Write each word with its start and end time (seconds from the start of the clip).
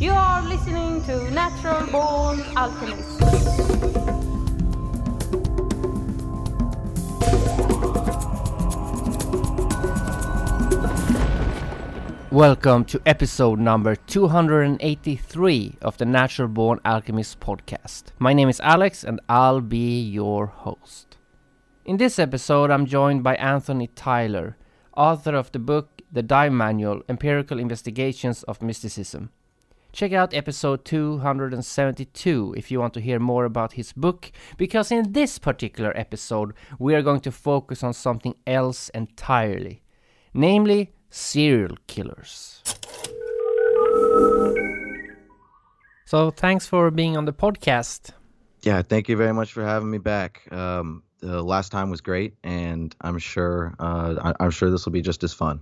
You 0.00 0.12
are 0.12 0.40
listening 0.40 1.04
to 1.04 1.30
Natural 1.30 1.86
Born 1.88 2.40
Alchemist. 2.56 3.20
Welcome 12.32 12.86
to 12.86 13.02
episode 13.04 13.58
number 13.58 13.94
283 13.94 15.76
of 15.82 15.98
the 15.98 16.06
Natural 16.06 16.48
Born 16.48 16.80
Alchemist 16.86 17.38
podcast. 17.40 18.04
My 18.18 18.32
name 18.32 18.48
is 18.48 18.58
Alex 18.60 19.04
and 19.04 19.20
I'll 19.28 19.60
be 19.60 20.00
your 20.00 20.46
host. 20.46 21.18
In 21.84 21.98
this 21.98 22.18
episode, 22.18 22.70
I'm 22.70 22.86
joined 22.86 23.22
by 23.22 23.34
Anthony 23.34 23.88
Tyler, 23.88 24.56
author 24.96 25.34
of 25.34 25.52
the 25.52 25.58
book 25.58 26.00
The 26.10 26.22
Dive 26.22 26.52
Manual 26.52 27.02
Empirical 27.06 27.58
Investigations 27.58 28.44
of 28.44 28.62
Mysticism. 28.62 29.28
Check 29.92 30.12
out 30.12 30.32
episode 30.34 30.84
272 30.84 32.54
if 32.56 32.70
you 32.70 32.78
want 32.78 32.94
to 32.94 33.00
hear 33.00 33.18
more 33.18 33.44
about 33.44 33.72
his 33.72 33.92
book, 33.92 34.30
because 34.56 34.92
in 34.92 35.12
this 35.12 35.38
particular 35.38 35.92
episode, 35.96 36.54
we 36.78 36.94
are 36.94 37.02
going 37.02 37.20
to 37.20 37.32
focus 37.32 37.82
on 37.82 37.92
something 37.92 38.34
else 38.46 38.88
entirely 38.90 39.82
namely 40.32 40.92
serial 41.10 41.76
killers. 41.88 42.62
So, 46.04 46.30
thanks 46.30 46.66
for 46.68 46.88
being 46.92 47.16
on 47.16 47.24
the 47.24 47.32
podcast. 47.32 48.10
Yeah, 48.62 48.82
thank 48.82 49.08
you 49.08 49.16
very 49.16 49.32
much 49.34 49.52
for 49.52 49.64
having 49.64 49.90
me 49.90 49.98
back. 49.98 50.42
Um, 50.52 51.02
the 51.18 51.42
last 51.42 51.72
time 51.72 51.90
was 51.90 52.00
great, 52.00 52.34
and 52.44 52.94
I'm 53.00 53.18
sure 53.18 53.74
uh, 53.80 54.14
I- 54.22 54.34
I'm 54.44 54.50
sure 54.52 54.70
this 54.70 54.84
will 54.84 54.92
be 54.92 55.02
just 55.02 55.24
as 55.24 55.32
fun. 55.32 55.60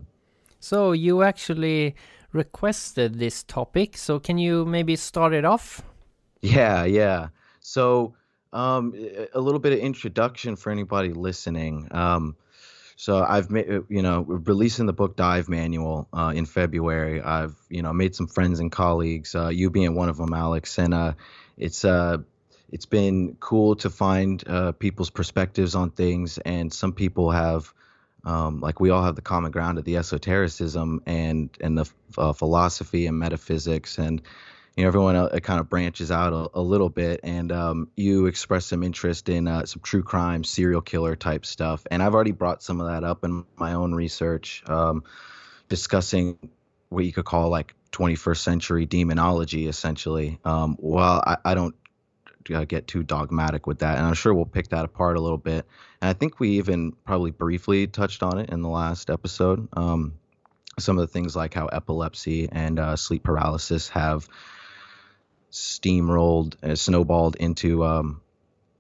So, 0.61 0.93
you 0.93 1.23
actually 1.23 1.95
requested 2.33 3.19
this 3.19 3.43
topic, 3.43 3.97
so 3.97 4.19
can 4.19 4.39
you 4.39 4.65
maybe 4.65 4.97
start 4.97 5.33
it 5.33 5.45
off? 5.45 5.83
Yeah, 6.43 6.85
yeah. 6.85 7.29
So, 7.61 8.15
um, 8.53 8.95
a- 9.35 9.41
little 9.41 9.61
bit 9.61 9.73
of 9.73 9.79
introduction 9.79 10.57
for 10.57 10.71
anybody 10.71 11.13
listening. 11.13 11.89
Um, 11.91 12.37
so 12.97 13.23
I've 13.23 13.51
made, 13.51 13.67
you 13.89 14.03
know, 14.03 14.23
releasing 14.23 14.87
the 14.87 14.93
book 14.93 15.17
Dive 15.17 15.49
Manual 15.49 16.09
uh, 16.13 16.33
in 16.35 16.47
February. 16.47 17.21
I've, 17.23 17.55
you 17.69 17.83
know, 17.83 17.93
made 17.93 18.15
some 18.15 18.27
friends 18.27 18.59
and 18.61 18.73
colleagues. 18.73 19.35
Uh, 19.35 19.49
you 19.49 19.71
being 19.71 19.95
one 19.95 20.09
of 20.09 20.17
them, 20.17 20.35
Alex, 20.35 20.79
and 20.79 20.93
uh, 20.93 21.13
it's 21.57 21.85
uh, 21.85 22.19
it's 22.73 22.87
been 22.87 23.37
cool 23.41 23.77
to 23.77 23.91
find 23.91 24.43
uh, 24.49 24.73
people's 24.73 25.11
perspectives 25.11 25.75
on 25.75 25.91
things, 25.91 26.39
and 26.39 26.73
some 26.73 26.93
people 26.93 27.31
have. 27.31 27.73
Um, 28.25 28.61
like 28.61 28.81
we 28.81 28.91
all 28.91 29.03
have 29.03 29.17
the 29.17 29.23
common 29.23 29.51
ground 29.51 29.79
of 29.79 29.85
the 29.85 29.97
esotericism 29.97 31.03
and 31.07 31.51
and 31.61 31.79
the 31.79 31.91
uh, 32.17 32.33
philosophy 32.33 33.07
and 33.07 33.19
metaphysics 33.19 33.99
and 33.99 34.21
you 34.77 34.85
know 34.85 34.89
everyone 34.89 35.17
uh, 35.17 35.29
kind 35.43 35.61
of 35.61 35.69
branches 35.69 36.11
out 36.11 36.33
a, 36.33 36.59
a 36.59 36.61
little 36.61 36.89
bit. 36.89 37.21
And 37.23 37.51
um, 37.51 37.89
you 37.97 38.27
express 38.27 38.67
some 38.67 38.83
interest 38.83 39.29
in 39.29 39.49
uh, 39.49 39.67
some 39.67 39.83
true 39.83 40.03
crime 40.03 40.45
serial 40.45 40.83
killer 40.83 41.17
type 41.17 41.47
stuff. 41.47 41.87
And 41.91 42.03
i've 42.03 42.15
already 42.15 42.33
brought 42.33 42.63
some 42.63 42.81
of 42.81 42.87
that 42.87 43.05
up 43.05 43.25
in 43.25 43.45
my 43.57 43.73
own 43.73 43.95
research 43.95 44.63
um, 44.67 45.05
discussing 45.69 46.39
what 46.91 47.05
you 47.05 47.13
could 47.13 47.25
call 47.25 47.49
like 47.51 47.75
21st 47.93 48.39
century 48.39 48.87
demonology 48.87 49.67
essentially. 49.67 50.39
Um, 50.45 50.77
well 50.79 51.23
I, 51.27 51.37
I 51.45 51.55
don't 51.55 51.75
uh, 52.51 52.65
get 52.65 52.87
too 52.87 53.03
dogmatic 53.03 53.67
with 53.67 53.81
that 53.81 53.99
and 53.99 54.07
i'm 54.07 54.15
sure 54.15 54.33
we'll 54.35 54.45
pick 54.45 54.69
that 54.69 54.85
apart 54.85 55.17
a 55.17 55.21
little 55.21 55.39
bit 55.39 55.67
and 56.01 56.09
i 56.09 56.13
think 56.13 56.41
we 56.41 56.51
even 56.51 56.93
probably 57.05 57.31
briefly 57.31 57.87
touched 57.87 58.23
on 58.23 58.39
it 58.39 58.51
in 58.51 58.63
the 58.63 58.69
last 58.69 59.11
episode 59.11 59.69
um, 59.75 60.15
some 60.79 60.99
of 60.99 61.03
the 61.03 61.13
things 61.13 61.35
like 61.35 61.55
how 61.55 61.67
epilepsy 61.67 62.49
and 62.51 62.79
uh, 62.79 62.97
sleep 62.97 63.23
paralysis 63.23 63.89
have 63.89 64.29
steamrolled, 65.51 66.63
uh, 66.63 66.75
snowballed 66.75 67.37
into 67.37 67.85
um, 67.85 68.21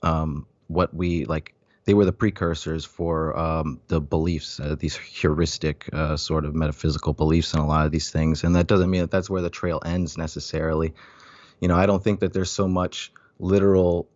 um, 0.03 0.47
what 0.69 0.95
we 0.95 1.25
like. 1.25 1.55
They 1.85 1.95
were 1.95 2.05
the 2.05 2.13
precursors 2.13 2.84
for 2.84 3.39
um, 3.39 3.81
the 3.89 3.99
beliefs, 3.99 4.61
uh, 4.61 4.77
these 4.78 4.95
heuristic 4.95 5.89
uh, 5.91 6.19
sort 6.19 6.45
of 6.45 6.55
metaphysical 6.55 7.15
beliefs 7.15 7.55
in 7.55 7.61
a 7.61 7.67
lot 7.67 7.87
of 7.87 7.93
these 7.93 8.11
things. 8.11 8.45
And 8.45 8.57
that 8.57 8.67
doesn't 8.67 8.91
mean 8.91 9.01
that 9.01 9.11
that's 9.11 9.31
where 9.31 9.41
the 9.41 9.49
trail 9.49 9.81
ends 9.84 10.19
necessarily. 10.19 10.93
You 11.61 11.69
know, 11.69 11.77
I 11.77 11.87
don't 11.87 12.05
think 12.05 12.21
that 12.21 12.34
there's 12.34 12.51
so 12.51 12.69
much 12.69 13.11
literal 13.38 14.09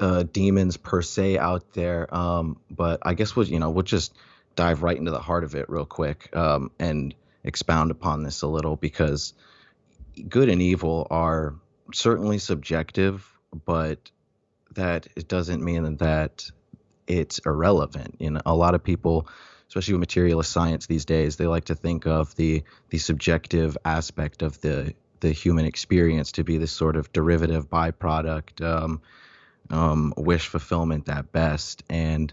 uh, 0.00 0.24
demons 0.24 0.76
per 0.76 1.02
se 1.02 1.38
out 1.38 1.72
there. 1.72 2.12
Um, 2.14 2.60
but 2.70 3.00
I 3.02 3.14
guess 3.14 3.34
we'll, 3.34 3.46
you 3.46 3.58
know, 3.58 3.70
we'll 3.70 3.82
just 3.82 4.14
dive 4.56 4.82
right 4.82 4.96
into 4.96 5.10
the 5.10 5.20
heart 5.20 5.44
of 5.44 5.54
it 5.54 5.68
real 5.68 5.86
quick 5.86 6.34
um, 6.36 6.70
and 6.78 7.14
expound 7.44 7.90
upon 7.90 8.22
this 8.22 8.42
a 8.42 8.46
little 8.48 8.76
because 8.76 9.34
good 10.28 10.48
and 10.48 10.60
evil 10.60 11.06
are 11.10 11.54
certainly 11.92 12.38
subjective, 12.38 13.26
but 13.64 14.10
that 14.74 15.06
it 15.16 15.28
doesn't 15.28 15.62
mean 15.62 15.96
that 15.96 16.50
it's 17.06 17.38
irrelevant. 17.40 18.16
You 18.18 18.32
know, 18.32 18.40
a 18.44 18.54
lot 18.54 18.74
of 18.74 18.84
people, 18.84 19.28
especially 19.68 19.94
with 19.94 20.00
materialist 20.00 20.52
science 20.52 20.86
these 20.86 21.04
days, 21.04 21.36
they 21.36 21.46
like 21.46 21.66
to 21.66 21.74
think 21.74 22.06
of 22.06 22.34
the 22.36 22.62
the 22.90 22.98
subjective 22.98 23.76
aspect 23.84 24.42
of 24.42 24.60
the 24.60 24.94
the 25.20 25.32
human 25.32 25.64
experience 25.64 26.32
to 26.32 26.44
be 26.44 26.58
this 26.58 26.72
sort 26.72 26.96
of 26.96 27.12
derivative 27.12 27.68
byproduct, 27.68 28.64
um, 28.64 29.00
um, 29.70 30.14
wish 30.16 30.48
fulfillment 30.48 31.08
at 31.08 31.32
best, 31.32 31.82
and 31.90 32.32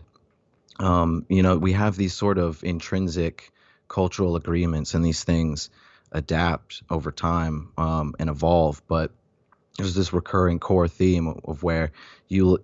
um, 0.80 1.26
you 1.30 1.44
know 1.44 1.58
we 1.58 1.74
have 1.74 1.96
these 1.96 2.14
sort 2.14 2.38
of 2.38 2.64
intrinsic 2.64 3.52
cultural 3.88 4.36
agreements 4.36 4.94
and 4.94 5.06
these 5.06 5.24
things 5.24 5.70
adapt 6.12 6.84
over 6.90 7.12
time 7.12 7.72
um, 7.78 8.16
and 8.20 8.30
evolve. 8.30 8.82
But 8.88 9.12
there's 9.78 9.96
this 9.96 10.14
recurring 10.14 10.60
core 10.60 10.88
theme 10.88 11.40
of, 11.44 11.64
where 11.64 11.92
you 12.28 12.60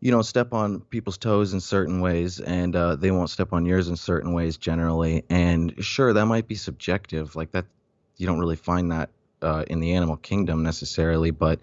you 0.00 0.10
don't 0.10 0.24
step 0.24 0.52
on 0.52 0.80
people's 0.80 1.18
toes 1.18 1.52
in 1.52 1.60
certain 1.60 2.00
ways, 2.00 2.40
and 2.40 2.74
uh, 2.74 2.96
they 2.96 3.10
won't 3.10 3.30
step 3.30 3.52
on 3.52 3.66
yours 3.66 3.88
in 3.88 3.96
certain 3.96 4.32
ways 4.32 4.56
generally. 4.56 5.24
And 5.28 5.74
sure, 5.84 6.12
that 6.12 6.26
might 6.26 6.46
be 6.46 6.54
subjective, 6.54 7.34
like 7.34 7.50
that. 7.52 7.66
You 8.18 8.26
don't 8.26 8.38
really 8.38 8.56
find 8.56 8.92
that 8.92 9.10
uh, 9.40 9.64
in 9.68 9.80
the 9.80 9.94
animal 9.94 10.16
kingdom 10.16 10.62
necessarily, 10.62 11.30
but 11.30 11.60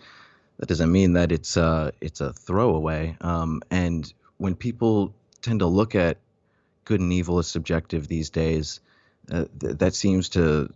that 0.58 0.68
doesn't 0.68 0.92
mean 0.92 1.14
that 1.14 1.32
it's 1.32 1.58
uh, 1.58 1.92
it's 2.02 2.22
a 2.22 2.34
throwaway. 2.34 3.18
Um, 3.22 3.62
and 3.70 4.12
when 4.38 4.56
people 4.56 5.14
tend 5.42 5.60
to 5.60 5.68
look 5.68 5.96
at 5.96 6.18
good 6.86 7.02
and 7.02 7.12
evil 7.12 7.40
as 7.40 7.48
subjective 7.48 8.08
these 8.08 8.30
days, 8.30 8.80
uh, 9.32 9.46
th- 9.60 9.78
that 9.80 9.94
seems 9.94 10.30
to 10.30 10.70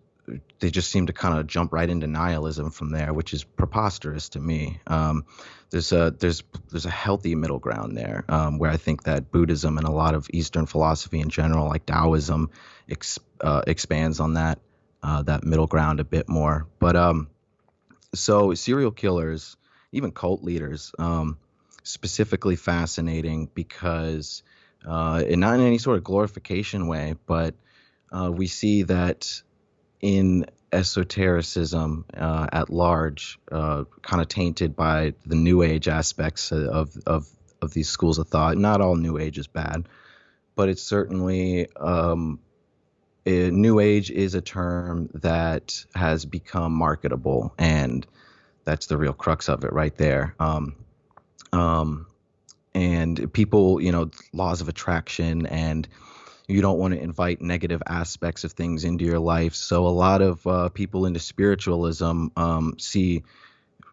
they 0.59 0.69
just 0.69 0.91
seem 0.91 1.07
to 1.07 1.13
kind 1.13 1.39
of 1.39 1.47
jump 1.47 1.73
right 1.73 1.89
into 1.89 2.06
nihilism 2.06 2.69
from 2.69 2.91
there, 2.91 3.13
which 3.13 3.34
is 3.34 3.44
preposterous 3.44 4.29
to 4.29 4.39
me. 4.39 4.79
Um, 4.85 5.25
there's 5.69 5.91
a 5.91 6.12
there's 6.12 6.44
there's 6.69 6.85
a 6.85 6.91
healthy 6.91 7.35
middle 7.35 7.59
ground 7.59 7.97
there, 7.97 8.25
um, 8.28 8.57
where 8.59 8.72
I 8.72 8.78
think 8.78 9.03
that 9.03 9.31
Buddhism 9.31 9.78
and 9.78 9.88
a 9.88 9.91
lot 9.91 10.16
of 10.16 10.28
Eastern 10.31 10.66
philosophy 10.66 11.19
in 11.19 11.29
general, 11.29 11.68
like 11.68 11.85
Taoism, 11.85 12.50
ex, 12.89 13.19
uh, 13.41 13.62
expands 13.66 14.19
on 14.19 14.34
that 14.34 14.59
uh, 15.04 15.22
that 15.24 15.44
middle 15.44 15.68
ground 15.68 16.00
a 16.00 16.04
bit 16.04 16.30
more. 16.30 16.68
But 16.80 16.96
um, 16.96 17.30
so 18.14 18.54
serial 18.54 18.92
killers, 18.92 19.58
even 19.92 20.12
cult 20.12 20.44
leaders, 20.44 20.94
um, 21.00 21.38
specifically 21.84 22.56
fascinating 22.56 23.50
because, 23.54 24.44
uh, 24.86 25.24
and 25.28 25.42
not 25.42 25.56
in 25.56 25.66
any 25.66 25.78
sort 25.78 25.98
of 25.98 26.04
glorification 26.04 26.88
way, 26.88 27.16
but 27.26 27.56
uh, 28.12 28.32
we 28.32 28.48
see 28.48 28.84
that 28.84 29.42
in 30.02 30.46
esotericism 30.72 32.06
uh, 32.16 32.48
at 32.52 32.70
large, 32.70 33.40
uh, 33.52 33.84
kind 34.02 34.22
of 34.22 34.28
tainted 34.28 34.76
by 34.76 35.14
the 35.26 35.36
New 35.36 35.64
Age 35.64 35.88
aspects 35.88 36.52
of, 36.52 36.96
of 37.06 37.28
of 37.62 37.74
these 37.74 37.90
schools 37.90 38.20
of 38.20 38.28
thought. 38.28 38.58
Not 38.58 38.81
all 38.81 38.96
New 38.96 39.18
Age 39.18 39.38
is 39.38 39.48
bad, 39.48 39.88
but 40.56 40.70
it's 40.70 40.84
certainly 40.84 41.68
um, 41.76 42.40
a, 43.29 43.51
New 43.51 43.79
Age 43.79 44.12
is 44.12 44.35
a 44.35 44.41
term 44.41 45.09
that 45.16 45.85
has 45.95 46.25
become 46.25 46.73
marketable, 46.73 47.54
and 47.57 48.06
that's 48.63 48.88
the 48.88 48.98
real 48.98 49.13
crux 49.13 49.50
of 49.50 49.63
it 49.63 49.74
right 49.74 49.95
there. 49.95 50.36
Um, 50.39 50.75
um, 51.51 52.07
and 52.74 53.31
people, 53.33 53.81
you 53.81 53.92
know, 53.92 54.12
laws 54.33 54.62
of 54.62 54.69
attraction 54.69 55.45
and 55.48 55.88
you 56.48 56.62
don't 56.62 56.80
want 56.80 56.94
to 56.94 57.00
invite 57.00 57.42
negative 57.42 57.81
aspects 57.88 58.44
of 58.44 58.54
things 58.54 58.83
into 58.83 59.06
your 59.06 59.19
life. 59.19 59.54
So 59.54 59.86
a 59.86 59.89
lot 59.89 60.21
of 60.21 60.45
uh, 60.48 60.69
people 60.69 61.06
into 61.06 61.19
spiritualism 61.19 62.27
um, 62.36 62.75
see 62.80 63.24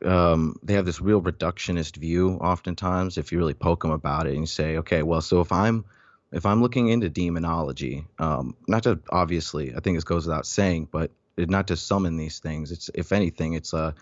um, 0.04 0.58
they 0.62 0.74
have 0.74 0.86
this 0.86 1.00
real 1.00 1.22
reductionist 1.22 1.96
view. 1.96 2.32
Oftentimes, 2.32 3.18
if 3.18 3.32
you 3.32 3.38
really 3.38 3.54
poke 3.54 3.82
them 3.82 3.90
about 3.90 4.26
it 4.26 4.30
and 4.30 4.40
you 4.40 4.46
say, 4.46 4.78
okay, 4.78 5.02
well, 5.02 5.20
so 5.20 5.40
if 5.40 5.52
I'm 5.52 5.84
if 6.32 6.44
I'm 6.44 6.60
looking 6.62 6.88
into 6.88 7.08
demonology, 7.08 8.04
um, 8.18 8.56
not 8.66 8.82
to 8.84 9.00
obviously, 9.10 9.74
I 9.74 9.80
think 9.80 9.96
this 9.96 10.04
goes 10.04 10.26
without 10.26 10.46
saying, 10.46 10.88
but 10.90 11.12
not 11.38 11.68
to 11.68 11.76
summon 11.76 12.16
these 12.16 12.38
things. 12.40 12.72
It's 12.72 12.90
if 12.94 13.12
anything, 13.12 13.54
it's 13.54 13.72
a 13.72 13.94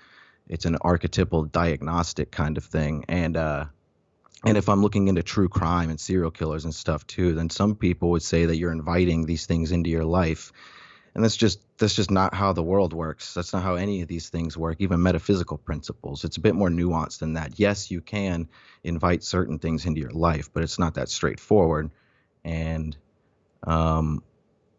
it's 0.48 0.66
an 0.66 0.76
archetypal 0.82 1.44
diagnostic 1.44 2.30
kind 2.30 2.56
of 2.56 2.64
thing, 2.64 3.04
and 3.08 3.36
uh, 3.36 3.66
and 4.44 4.56
if 4.56 4.68
I'm 4.68 4.82
looking 4.82 5.08
into 5.08 5.22
true 5.22 5.48
crime 5.48 5.90
and 5.90 6.00
serial 6.00 6.30
killers 6.30 6.64
and 6.64 6.74
stuff 6.74 7.06
too, 7.06 7.34
then 7.34 7.50
some 7.50 7.74
people 7.74 8.10
would 8.10 8.22
say 8.22 8.46
that 8.46 8.56
you're 8.56 8.72
inviting 8.72 9.26
these 9.26 9.46
things 9.46 9.72
into 9.72 9.90
your 9.90 10.04
life. 10.04 10.52
and 11.14 11.22
that's 11.22 11.36
just 11.36 11.60
that's 11.78 11.94
just 11.94 12.10
not 12.10 12.34
how 12.34 12.52
the 12.52 12.62
world 12.62 12.92
works 12.92 13.34
that's 13.34 13.52
not 13.52 13.62
how 13.62 13.74
any 13.74 14.02
of 14.02 14.08
these 14.08 14.28
things 14.28 14.56
work 14.56 14.76
even 14.80 15.02
metaphysical 15.02 15.58
principles 15.58 16.24
it's 16.24 16.36
a 16.36 16.40
bit 16.40 16.54
more 16.54 16.68
nuanced 16.68 17.18
than 17.18 17.34
that 17.34 17.58
yes 17.58 17.90
you 17.90 18.00
can 18.00 18.48
invite 18.82 19.22
certain 19.22 19.58
things 19.58 19.86
into 19.86 20.00
your 20.00 20.10
life 20.10 20.50
but 20.52 20.62
it's 20.62 20.78
not 20.78 20.94
that 20.94 21.08
straightforward 21.08 21.90
and 22.44 22.96
um, 23.66 24.22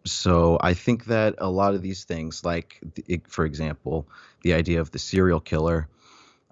so 0.06 0.57
i 0.62 0.73
think 0.73 1.06
that 1.06 1.35
a 1.39 1.50
lot 1.50 1.73
of 1.73 1.81
these 1.81 2.03
things 2.03 2.45
like 2.45 2.79
for 3.27 3.45
example 3.45 4.07
the 4.44 4.53
idea 4.53 4.79
of 4.79 4.91
the 4.91 5.00
serial 5.00 5.39
killer 5.39 5.88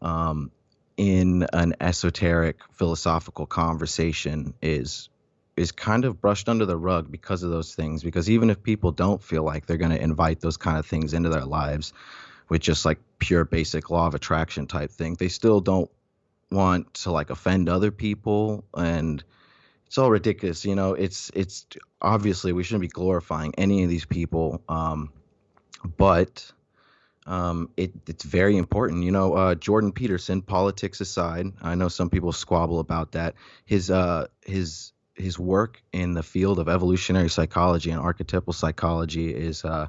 um, 0.02 0.52
in 0.98 1.46
an 1.54 1.74
esoteric 1.80 2.58
philosophical 2.72 3.46
conversation 3.46 4.54
is 4.62 5.10
is 5.56 5.72
kind 5.72 6.04
of 6.04 6.20
brushed 6.20 6.50
under 6.50 6.66
the 6.66 6.78
rug 6.78 7.12
because 7.12 7.44
of 7.44 7.52
those 7.52 7.76
things 7.76 8.04
because 8.04 8.30
even 8.30 8.50
if 8.50 8.64
people 8.64 8.92
don't 8.92 9.22
feel 9.24 9.44
like 9.44 9.66
they're 9.66 9.78
going 9.78 9.92
to 9.92 10.02
invite 10.02 10.40
those 10.40 10.58
kind 10.58 10.78
of 10.78 10.86
things 10.86 11.14
into 11.14 11.30
their 11.30 11.46
lives 11.46 11.94
with 12.50 12.62
just 12.62 12.86
like 12.86 13.00
pure 13.20 13.46
basic 13.46 13.90
law 13.90 14.08
of 14.08 14.16
attraction 14.16 14.66
type 14.66 14.90
thing 14.92 15.16
they 15.20 15.28
still 15.28 15.62
don't 15.62 15.92
want 16.52 16.92
to 16.94 17.12
like 17.12 17.30
offend 17.30 17.70
other 17.70 17.92
people 17.92 18.64
and 18.76 19.24
it's 19.94 20.00
all 20.00 20.10
ridiculous 20.10 20.66
you 20.66 20.74
know 20.74 20.96
it's 20.96 21.30
it's 21.36 21.68
obviously 22.02 22.52
we 22.52 22.64
shouldn't 22.64 22.82
be 22.82 22.88
glorifying 22.88 23.54
any 23.60 23.84
of 23.84 23.92
these 23.92 24.06
people 24.06 24.60
um, 24.68 25.14
but 25.98 26.52
um, 27.28 27.70
it, 27.78 27.92
it's 28.08 28.24
very 28.24 28.58
important. 28.58 29.04
You 29.04 29.12
know, 29.12 29.34
uh, 29.34 29.56
Jordan 29.56 29.94
Peterson, 29.94 30.42
politics 30.42 31.00
aside, 31.00 31.54
I 31.62 31.76
know 31.76 31.88
some 31.88 32.10
people 32.10 32.34
squabble 32.34 32.80
about 32.80 33.14
that. 33.14 33.36
His 33.66 33.90
uh, 33.90 34.28
his 34.46 34.92
his 35.16 35.40
work 35.40 35.82
in 35.94 36.16
the 36.16 36.24
field 36.24 36.60
of 36.60 36.68
evolutionary 36.68 37.30
psychology 37.30 37.92
and 37.92 38.00
archetypal 38.02 38.52
psychology 38.52 39.34
is 39.34 39.64
uh, 39.64 39.88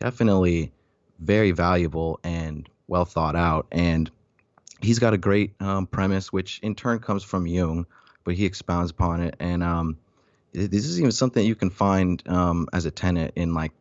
definitely 0.00 0.72
very 1.20 1.52
valuable 1.52 2.18
and 2.24 2.68
well 2.88 3.04
thought 3.04 3.36
out. 3.36 3.68
And 3.70 4.10
he's 4.80 4.98
got 4.98 5.14
a 5.14 5.18
great 5.18 5.54
um, 5.60 5.86
premise, 5.86 6.32
which 6.32 6.58
in 6.64 6.74
turn 6.74 6.98
comes 6.98 7.22
from 7.22 7.46
Jung, 7.46 7.86
but 8.24 8.34
he 8.34 8.44
expounds 8.44 8.90
upon 8.90 9.20
it. 9.20 9.36
And 9.40 9.62
um, 9.62 9.98
this 10.52 10.86
is 10.86 10.98
even 10.98 11.12
something 11.12 11.44
you 11.44 11.54
can 11.54 11.70
find 11.70 12.22
um, 12.28 12.68
as 12.72 12.84
a 12.84 12.90
tenet 12.90 13.32
in 13.36 13.54
like 13.54 13.72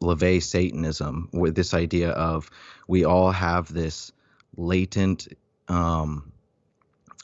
LaVey 0.00 0.42
Satanism, 0.42 1.28
with 1.32 1.54
this 1.54 1.74
idea 1.74 2.10
of 2.10 2.50
we 2.88 3.04
all 3.04 3.30
have 3.30 3.72
this 3.72 4.12
latent 4.56 5.28
um, 5.68 6.32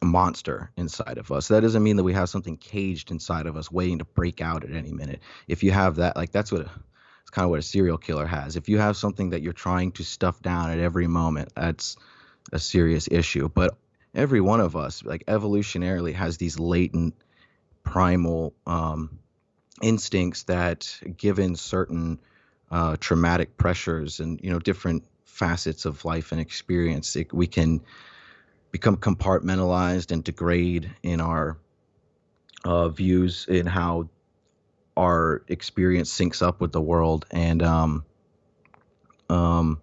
monster 0.02 0.70
inside 0.76 1.19
of 1.19 1.31
us. 1.31 1.49
That 1.49 1.61
doesn't 1.61 1.82
mean 1.82 1.96
that 1.96 2.05
we 2.05 2.14
have 2.14 2.28
something 2.28 2.56
caged 2.56 3.11
inside 3.11 3.46
of 3.46 3.56
us 3.56 3.70
waiting 3.70 3.99
to 3.99 4.05
break 4.05 4.40
out 4.40 4.64
at 4.64 4.75
any 4.75 4.93
minute. 4.93 5.20
If 5.46 5.62
you 5.62 5.73
have 5.73 5.96
that, 5.96 6.16
like 6.16 6.32
that's 6.32 6.50
what 6.50 6.62
it's 6.62 7.31
kind 7.31 7.44
of 7.44 7.50
what 7.50 7.58
a 7.58 7.62
serial 7.62 7.99
killer 7.99 8.26
has. 8.26 8.56
If 8.56 8.69
you 8.69 8.78
have 8.78 8.96
something 8.96 9.31
that 9.31 9.43
you're 9.43 9.52
trying 9.52 9.93
to 9.93 10.05
stuff 10.05 10.40
down 10.40 10.70
at 10.70 10.78
every 10.78 11.06
moment, 11.06 11.52
that's 11.55 11.96
a 12.52 12.58
serious 12.58 13.08
issue. 13.11 13.49
But 13.49 13.76
every 14.15 14.41
one 14.41 14.61
of 14.61 14.77
us, 14.77 15.05
like 15.05 15.25
evolutionarily, 15.27 16.15
has 16.15 16.37
these 16.37 16.59
latent 16.59 17.15
primal 17.83 18.55
um, 18.67 19.19
instincts 19.83 20.45
that, 20.45 20.99
given 21.17 21.57
certain 21.57 22.19
uh, 22.71 22.97
traumatic 23.01 23.57
pressures 23.57 24.21
and 24.21 24.41
you 24.43 24.51
know 24.51 24.59
different 24.59 25.05
facets 25.25 25.85
of 25.85 26.05
life 26.05 26.33
and 26.33 26.41
experience, 26.41 27.17
it, 27.17 27.33
we 27.33 27.47
can 27.47 27.81
become 28.71 28.97
compartmentalized 28.97 30.12
and 30.12 30.23
degrade 30.23 30.91
in 31.03 31.21
our 31.21 31.59
uh, 32.65 32.89
views 32.89 33.47
in 33.49 33.67
how 33.67 34.09
our 34.97 35.43
experience 35.49 36.17
syncs 36.17 36.47
up 36.47 36.61
with 36.61 36.73
the 36.73 36.81
world. 36.81 37.25
And 37.31 37.62
um, 37.62 38.05
um, 39.29 39.81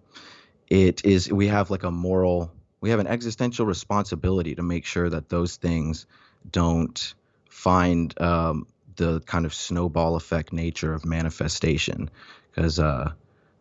it 0.68 1.04
is 1.04 1.32
we 1.32 1.48
have 1.48 1.70
like 1.70 1.82
a 1.82 1.90
moral 1.90 2.52
we 2.80 2.90
have 2.90 3.00
an 3.00 3.06
existential 3.06 3.66
responsibility 3.66 4.54
to 4.54 4.62
make 4.62 4.84
sure 4.84 5.08
that 5.10 5.28
those 5.28 5.56
things 5.56 6.06
don't 6.50 7.14
find 7.48 8.18
um, 8.20 8.66
the 8.96 9.20
kind 9.20 9.46
of 9.46 9.54
snowball 9.54 10.16
effect 10.16 10.52
nature 10.52 10.92
of 10.92 11.04
manifestation 11.04 12.10
because 12.50 12.78
uh, 12.78 13.12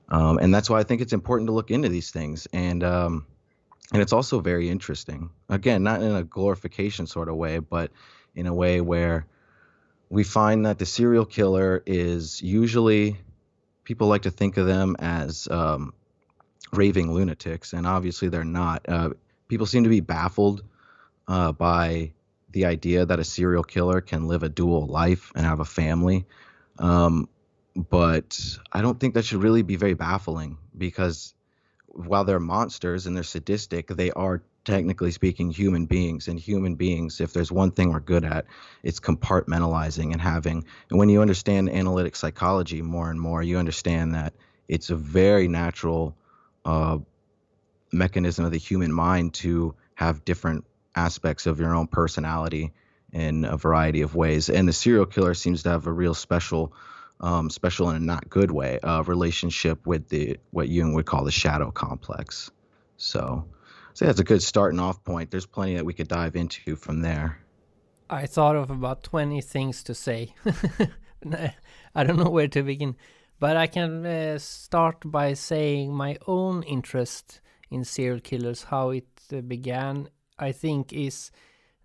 um, 0.10 0.38
and 0.38 0.54
that's 0.54 0.70
why 0.70 0.80
I 0.80 0.84
think 0.84 1.02
it's 1.02 1.14
important 1.14 1.48
to 1.48 1.54
look 1.54 1.72
into 1.72 1.90
these 1.90 2.12
things 2.12 2.48
and 2.54 2.84
um, 2.84 3.26
and 3.94 4.02
it's 4.02 4.14
also 4.14 4.40
very 4.40 4.70
interesting. 4.70 5.30
Again, 5.50 5.84
not 5.84 6.02
in 6.02 6.14
a 6.14 6.24
glorification 6.24 7.08
sort 7.08 7.30
of 7.30 7.36
way, 7.36 7.60
but 7.60 7.92
in 8.36 8.46
a 8.46 8.54
way 8.54 8.82
where 8.82 9.26
we 10.10 10.24
find 10.24 10.66
that 10.66 10.78
the 10.78 10.86
serial 10.86 11.26
killer 11.26 11.84
is 11.86 12.42
usually 12.42 13.18
people 13.84 14.08
like 14.08 14.24
to 14.24 14.32
think 14.32 14.58
of 14.58 14.68
them 14.68 14.96
as 15.00 15.48
um, 15.50 15.94
raving 16.74 17.14
lunatics, 17.14 17.74
and 17.74 17.86
obviously 17.88 18.30
they're 18.30 18.44
not. 18.44 18.88
Uh, 18.88 19.10
people 19.48 19.66
seem 19.66 19.84
to 19.84 19.90
be 19.90 20.00
baffled 20.00 20.64
uh, 21.28 21.52
by 21.52 22.12
the 22.52 22.66
idea 22.66 23.06
that 23.06 23.20
a 23.20 23.24
serial 23.24 23.64
killer 23.64 24.02
can 24.02 24.28
live 24.28 24.44
a 24.44 24.50
dual 24.50 24.86
life 24.88 25.32
and 25.36 25.46
have 25.46 25.60
a 25.60 25.66
family. 25.66 26.26
Um, 26.80 27.30
but 27.76 28.40
I 28.72 28.82
don't 28.82 29.00
think 29.00 29.14
that 29.14 29.26
should 29.26 29.44
really 29.44 29.62
be 29.62 29.76
very 29.76 29.94
baffling 29.94 30.58
because 30.76 31.34
while 31.88 32.24
they're 32.24 32.40
monsters 32.40 33.06
and 33.06 33.16
they're 33.16 33.24
sadistic, 33.24 33.88
they 33.88 34.12
are 34.12 34.42
technically 34.68 35.12
speaking 35.12 35.50
human 35.50 35.86
beings 35.86 36.28
and 36.28 36.38
human 36.38 36.76
beings 36.76 37.22
if 37.22 37.32
there's 37.32 37.50
one 37.50 37.72
thing 37.72 37.90
we're 37.90 38.02
good 38.02 38.26
at 38.26 38.46
it's 38.84 39.00
compartmentalizing 39.00 40.12
and 40.12 40.20
having 40.20 40.66
and 40.90 41.00
when 41.00 41.08
you 41.08 41.22
understand 41.22 41.70
analytic 41.70 42.18
psychology 42.18 42.82
more 42.82 43.10
and 43.10 43.18
more 43.18 43.42
you 43.42 43.58
understand 43.58 44.14
that 44.14 44.34
it's 44.68 44.90
a 44.90 44.96
very 44.98 45.48
natural 45.48 46.18
uh, 46.68 47.00
mechanism 47.92 48.46
of 48.46 48.52
the 48.52 48.60
human 48.60 48.94
mind 48.94 49.34
to 49.34 49.74
have 49.96 50.24
different 50.24 50.66
aspects 50.96 51.48
of 51.48 51.60
your 51.60 51.74
own 51.74 51.88
personality 51.88 52.72
in 53.14 53.46
a 53.46 53.58
variety 53.58 54.02
of 54.02 54.14
ways 54.14 54.50
and 54.50 54.68
the 54.68 54.74
serial 54.74 55.06
killer 55.06 55.34
seems 55.34 55.64
to 55.64 55.70
have 55.70 55.88
a 55.88 55.92
real 55.92 56.14
special 56.14 56.74
um, 57.20 57.50
special 57.50 57.90
in 57.90 57.96
a 57.96 58.00
not 58.00 58.30
good 58.30 58.52
way, 58.52 58.80
a 58.84 59.04
relationship 59.04 59.86
with 59.88 60.10
the 60.10 60.38
what 60.52 60.70
Jung 60.70 60.94
would 60.94 61.06
call 61.06 61.24
the 61.24 61.32
shadow 61.32 61.72
complex. 61.72 62.52
So, 62.98 63.46
so 63.94 64.06
that's 64.06 64.20
a 64.20 64.24
good 64.24 64.44
starting 64.44 64.80
off 64.80 65.04
point. 65.04 65.32
There's 65.32 65.46
plenty 65.46 65.76
that 65.76 65.86
we 65.86 65.94
could 65.94 66.08
dive 66.08 66.36
into 66.36 66.76
from 66.76 67.02
there. 67.02 67.40
I 68.10 68.26
thought 68.26 68.56
of 68.56 68.70
about 68.70 69.04
20 69.04 69.42
things 69.42 69.84
to 69.84 69.96
say. 69.96 70.34
I 71.96 72.04
don't 72.04 72.18
know 72.18 72.30
where 72.30 72.48
to 72.48 72.64
begin, 72.64 72.96
but 73.40 73.56
I 73.56 73.68
can 73.68 74.06
uh, 74.06 74.38
start 74.40 74.98
by 75.06 75.34
saying 75.34 75.94
my 75.94 76.18
own 76.28 76.64
interest 76.64 77.42
in 77.70 77.84
serial 77.84 78.20
killers, 78.20 78.64
how 78.64 78.90
it 78.90 79.08
uh, 79.32 79.42
began, 79.42 80.10
I 80.40 80.52
think, 80.52 80.94
is 80.94 81.32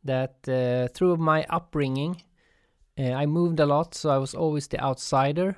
that 0.05 0.49
uh, 0.49 0.89
through 0.95 1.17
my 1.17 1.45
upbringing, 1.51 2.23
uh, 2.99 3.13
I 3.13 3.27
moved 3.27 3.61
a 3.61 3.67
lot, 3.67 3.95
so 3.95 4.11
I 4.11 4.19
was 4.19 4.35
always 4.35 4.69
the 4.69 4.81
outsider. 4.81 5.57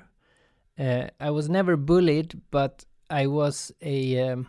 Uh, 0.77 1.07
I 1.19 1.31
was 1.31 1.49
never 1.49 1.77
bullied, 1.77 2.41
but 2.51 2.85
I 3.09 3.27
was 3.27 3.71
a. 3.81 4.31
Um, 4.31 4.47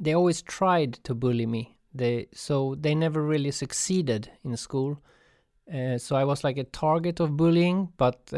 they 0.00 0.14
always 0.14 0.42
tried 0.42 0.94
to 1.04 1.14
bully 1.14 1.46
me. 1.46 1.76
They 1.94 2.28
so 2.32 2.76
they 2.78 2.94
never 2.94 3.22
really 3.22 3.50
succeeded 3.50 4.30
in 4.44 4.56
school. 4.56 5.02
Uh, 5.72 5.98
so 5.98 6.16
I 6.16 6.24
was 6.24 6.44
like 6.44 6.56
a 6.56 6.64
target 6.64 7.20
of 7.20 7.36
bullying, 7.36 7.92
but 7.96 8.32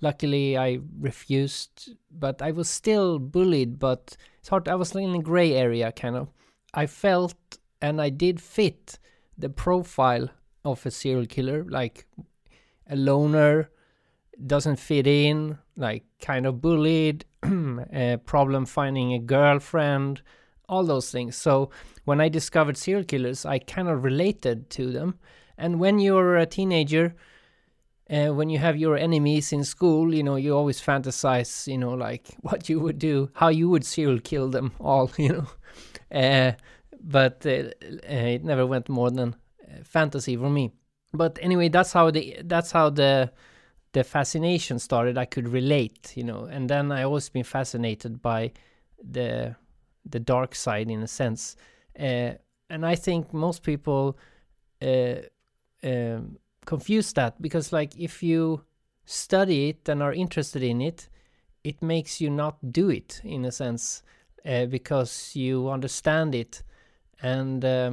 luckily 0.00 0.56
I 0.56 0.80
refused. 0.98 1.90
But 2.10 2.42
I 2.42 2.50
was 2.52 2.68
still 2.68 3.18
bullied. 3.18 3.78
But 3.78 4.16
it's 4.38 4.48
hard. 4.48 4.68
I 4.68 4.74
was 4.74 4.94
in 4.94 5.14
a 5.14 5.22
gray 5.22 5.54
area, 5.54 5.92
kind 5.92 6.16
of. 6.16 6.28
I 6.72 6.86
felt 6.86 7.34
and 7.82 8.00
I 8.00 8.10
did 8.10 8.40
fit 8.40 8.98
the 9.36 9.48
profile 9.48 10.28
of 10.64 10.84
a 10.84 10.90
serial 10.90 11.26
killer, 11.26 11.64
like 11.64 12.06
a 12.88 12.96
loner, 12.96 13.70
doesn't 14.46 14.76
fit 14.76 15.06
in, 15.06 15.58
like 15.76 16.04
kind 16.20 16.46
of 16.46 16.60
bullied, 16.60 17.24
a 17.42 18.18
problem 18.24 18.66
finding 18.66 19.14
a 19.14 19.18
girlfriend, 19.18 20.22
all 20.68 20.84
those 20.84 21.10
things. 21.10 21.36
So 21.36 21.70
when 22.04 22.20
I 22.20 22.28
discovered 22.28 22.76
serial 22.76 23.04
killers, 23.04 23.44
I 23.44 23.58
kind 23.58 23.88
of 23.88 24.04
related 24.04 24.70
to 24.70 24.92
them. 24.92 25.18
And 25.56 25.80
when 25.80 25.98
you're 25.98 26.36
a 26.36 26.46
teenager, 26.46 27.14
uh, 28.10 28.28
when 28.28 28.50
you 28.50 28.58
have 28.58 28.76
your 28.76 28.96
enemies 28.96 29.52
in 29.52 29.62
school, 29.64 30.12
you 30.12 30.22
know, 30.22 30.34
you 30.36 30.56
always 30.56 30.80
fantasize, 30.80 31.66
you 31.68 31.78
know, 31.78 31.94
like 31.94 32.26
what 32.40 32.68
you 32.68 32.80
would 32.80 32.98
do, 32.98 33.30
how 33.34 33.48
you 33.48 33.68
would 33.68 33.84
serial 33.84 34.18
kill 34.18 34.48
them 34.48 34.72
all, 34.80 35.10
you 35.18 35.28
know. 35.28 35.46
Uh, 36.10 36.52
but 37.02 37.46
uh, 37.46 37.70
uh 37.82 38.34
it 38.36 38.44
never 38.44 38.66
went 38.66 38.88
more 38.88 39.10
than 39.10 39.34
uh, 39.62 39.82
fantasy 39.84 40.36
for 40.36 40.50
me. 40.50 40.72
But 41.12 41.38
anyway 41.40 41.68
that's 41.68 41.92
how 41.92 42.10
the 42.10 42.36
that's 42.44 42.72
how 42.72 42.90
the 42.90 43.30
the 43.92 44.04
fascination 44.04 44.78
started. 44.78 45.16
I 45.16 45.24
could 45.24 45.48
relate 45.48 46.12
you 46.16 46.24
know 46.24 46.44
and 46.44 46.68
then 46.68 46.92
i 46.92 47.04
always 47.04 47.28
been 47.28 47.44
fascinated 47.44 48.20
by 48.20 48.52
the 49.02 49.56
the 50.04 50.20
dark 50.20 50.54
side 50.54 50.90
in 50.90 51.02
a 51.02 51.08
sense. 51.08 51.56
Uh, 51.98 52.32
and 52.68 52.84
i 52.84 52.94
think 52.94 53.32
most 53.32 53.62
people 53.62 54.16
um, 54.82 56.38
confuse 56.70 57.12
that 57.14 57.32
because 57.42 57.72
like 57.72 57.92
if 57.98 58.22
you 58.22 58.62
study 59.04 59.70
it 59.70 59.88
and 59.88 60.02
are 60.02 60.12
interested 60.24 60.62
in 60.62 60.80
it 60.80 61.08
it 61.64 61.82
makes 61.82 62.20
you 62.20 62.30
not 62.30 62.56
do 62.72 62.88
it 62.90 63.20
in 63.24 63.44
a 63.44 63.52
sense 63.52 64.02
uh, 64.46 64.66
because 64.66 65.36
you 65.36 65.68
understand 65.68 66.34
it. 66.34 66.62
And 67.22 67.64
uh, 67.64 67.92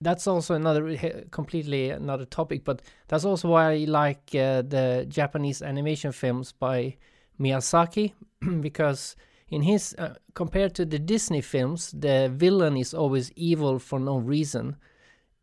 that's 0.00 0.26
also 0.26 0.54
another 0.54 0.96
completely 1.30 1.90
another 1.90 2.24
topic 2.24 2.64
but 2.64 2.82
that's 3.08 3.24
also 3.24 3.48
why 3.48 3.72
i 3.72 3.84
like 3.86 4.34
uh, 4.34 4.62
the 4.62 5.06
japanese 5.08 5.62
animation 5.62 6.10
films 6.12 6.52
by 6.52 6.96
miyazaki 7.38 8.12
because 8.60 9.16
in 9.48 9.62
his 9.62 9.94
uh, 9.98 10.14
compared 10.34 10.74
to 10.74 10.84
the 10.84 10.98
disney 10.98 11.40
films 11.40 11.92
the 11.92 12.30
villain 12.34 12.76
is 12.76 12.94
always 12.94 13.30
evil 13.36 13.78
for 13.78 14.00
no 14.00 14.16
reason. 14.18 14.76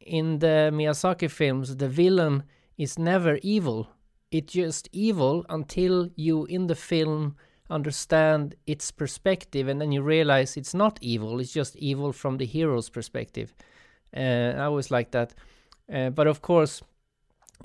In 0.01 0.39
the 0.39 0.71
miyazaki 0.73 1.29
films 1.29 1.75
the 1.75 1.87
villain 1.87 2.43
is 2.79 2.97
never 2.97 3.37
evil. 3.43 3.89
It's 4.31 4.53
just 4.53 4.89
evil 4.91 5.45
until 5.49 6.09
you 6.15 6.45
in 6.45 6.67
the 6.67 6.75
film 6.75 7.35
understand 7.69 8.55
its 8.65 8.89
perspective 8.89 9.67
and 9.67 9.79
then 9.79 9.91
you 9.91 10.01
realize 10.01 10.57
it's 10.57 10.73
not 10.73 10.97
evil. 11.01 11.39
It's 11.39 11.53
just 11.53 11.75
evil 11.75 12.13
from 12.13 12.37
the 12.37 12.45
hero's 12.45 12.89
perspective. 12.89 13.53
Uh, 14.15 14.53
i 14.57 14.61
always 14.61 14.89
like 14.89 15.11
that. 15.11 15.35
Uh, 15.93 16.09
but 16.09 16.25
of 16.25 16.41
course 16.41 16.81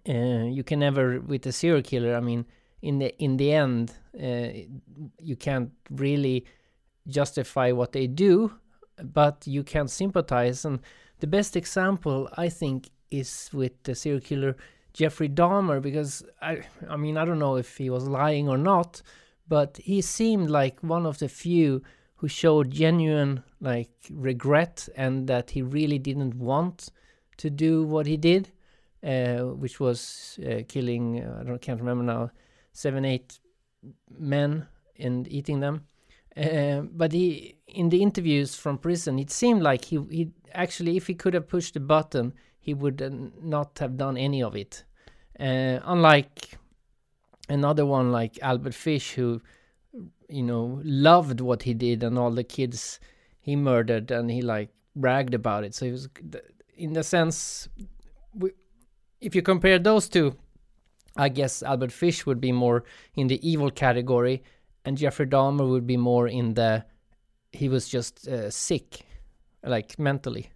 uh, 0.08 0.12
you 0.12 0.64
can 0.64 0.80
never 0.80 1.20
with 1.20 1.46
a 1.46 1.52
serial 1.52 1.82
killer 1.82 2.16
i 2.16 2.20
mean 2.20 2.44
in 2.82 2.98
the 2.98 3.16
in 3.22 3.36
the 3.36 3.52
end 3.52 3.92
uh, 4.20 4.48
you 5.18 5.36
can't 5.36 5.70
really 5.90 6.44
justify 7.06 7.70
what 7.70 7.92
they 7.92 8.06
do 8.06 8.52
but 9.02 9.46
you 9.46 9.62
can 9.62 9.88
sympathize. 9.88 10.64
And 10.64 10.80
the 11.20 11.26
best 11.26 11.56
example 11.56 12.28
i 12.36 12.48
think 12.48 12.90
is 13.10 13.50
with 13.52 13.82
the 13.84 13.94
serial 13.94 14.20
killer 14.20 14.56
jeffrey 14.94 15.28
dahmer 15.28 15.82
because 15.82 16.24
i 16.40 16.62
i 16.88 16.96
mean 16.96 17.16
i 17.18 17.24
don't 17.24 17.38
know 17.38 17.56
if 17.56 17.76
he 17.76 17.90
was 17.90 18.08
lying 18.08 18.48
or 18.48 18.56
not 18.56 19.02
but 19.46 19.76
he 19.76 20.00
seemed 20.00 20.48
like 20.48 20.82
one 20.82 21.04
of 21.04 21.18
the 21.18 21.28
few 21.28 21.82
who 22.16 22.28
showed 22.28 22.70
genuine 22.70 23.42
like 23.60 23.90
regret 24.10 24.88
and 24.96 25.26
that 25.26 25.50
he 25.50 25.60
really 25.60 25.98
didn't 25.98 26.34
want 26.34 26.88
to 27.36 27.50
do 27.50 27.84
what 27.84 28.06
he 28.06 28.16
did, 28.16 28.50
uh, 29.02 29.40
which 29.40 29.80
was 29.80 30.38
uh, 30.46 30.62
killing 30.68 31.22
uh, 31.22 31.38
I 31.40 31.44
don't 31.44 31.60
can't 31.60 31.80
remember 31.80 32.04
now 32.04 32.30
seven 32.72 33.04
eight 33.04 33.38
men 34.18 34.66
and 34.98 35.28
eating 35.28 35.60
them. 35.60 35.84
Uh, 36.36 36.80
but 36.80 37.12
he 37.12 37.58
in 37.68 37.90
the 37.90 38.02
interviews 38.02 38.56
from 38.56 38.78
prison, 38.78 39.18
it 39.18 39.30
seemed 39.30 39.62
like 39.62 39.84
he 39.84 39.98
he 40.10 40.30
actually 40.52 40.96
if 40.96 41.06
he 41.06 41.14
could 41.14 41.34
have 41.34 41.48
pushed 41.48 41.74
the 41.74 41.80
button, 41.80 42.32
he 42.64 42.72
would 42.72 42.98
not 43.42 43.78
have 43.78 43.98
done 43.98 44.16
any 44.16 44.42
of 44.42 44.56
it. 44.56 44.84
Uh, 45.38 45.80
unlike 45.84 46.56
another 47.46 47.84
one 47.84 48.10
like 48.10 48.38
Albert 48.40 48.72
Fish, 48.74 49.12
who 49.12 49.42
you 50.30 50.42
know 50.42 50.80
loved 50.82 51.42
what 51.42 51.64
he 51.64 51.74
did 51.74 52.02
and 52.02 52.18
all 52.18 52.30
the 52.30 52.42
kids 52.42 53.00
he 53.38 53.54
murdered, 53.54 54.10
and 54.10 54.30
he 54.30 54.40
like 54.40 54.70
bragged 54.96 55.34
about 55.34 55.64
it. 55.64 55.74
So 55.74 55.84
he 55.84 55.92
was, 55.92 56.08
in 56.74 56.94
the 56.94 57.02
sense, 57.02 57.68
if 59.20 59.34
you 59.34 59.42
compare 59.42 59.78
those 59.78 60.08
two, 60.08 60.34
I 61.18 61.28
guess 61.28 61.62
Albert 61.62 61.92
Fish 61.92 62.24
would 62.24 62.40
be 62.40 62.52
more 62.52 62.84
in 63.14 63.26
the 63.26 63.46
evil 63.46 63.70
category, 63.70 64.42
and 64.86 64.96
Jeffrey 64.96 65.26
Dahmer 65.26 65.68
would 65.68 65.86
be 65.86 65.98
more 65.98 66.26
in 66.26 66.54
the 66.54 66.86
he 67.52 67.68
was 67.68 67.90
just 67.90 68.26
uh, 68.26 68.50
sick, 68.50 69.04
like 69.62 69.98
mentally. 69.98 70.48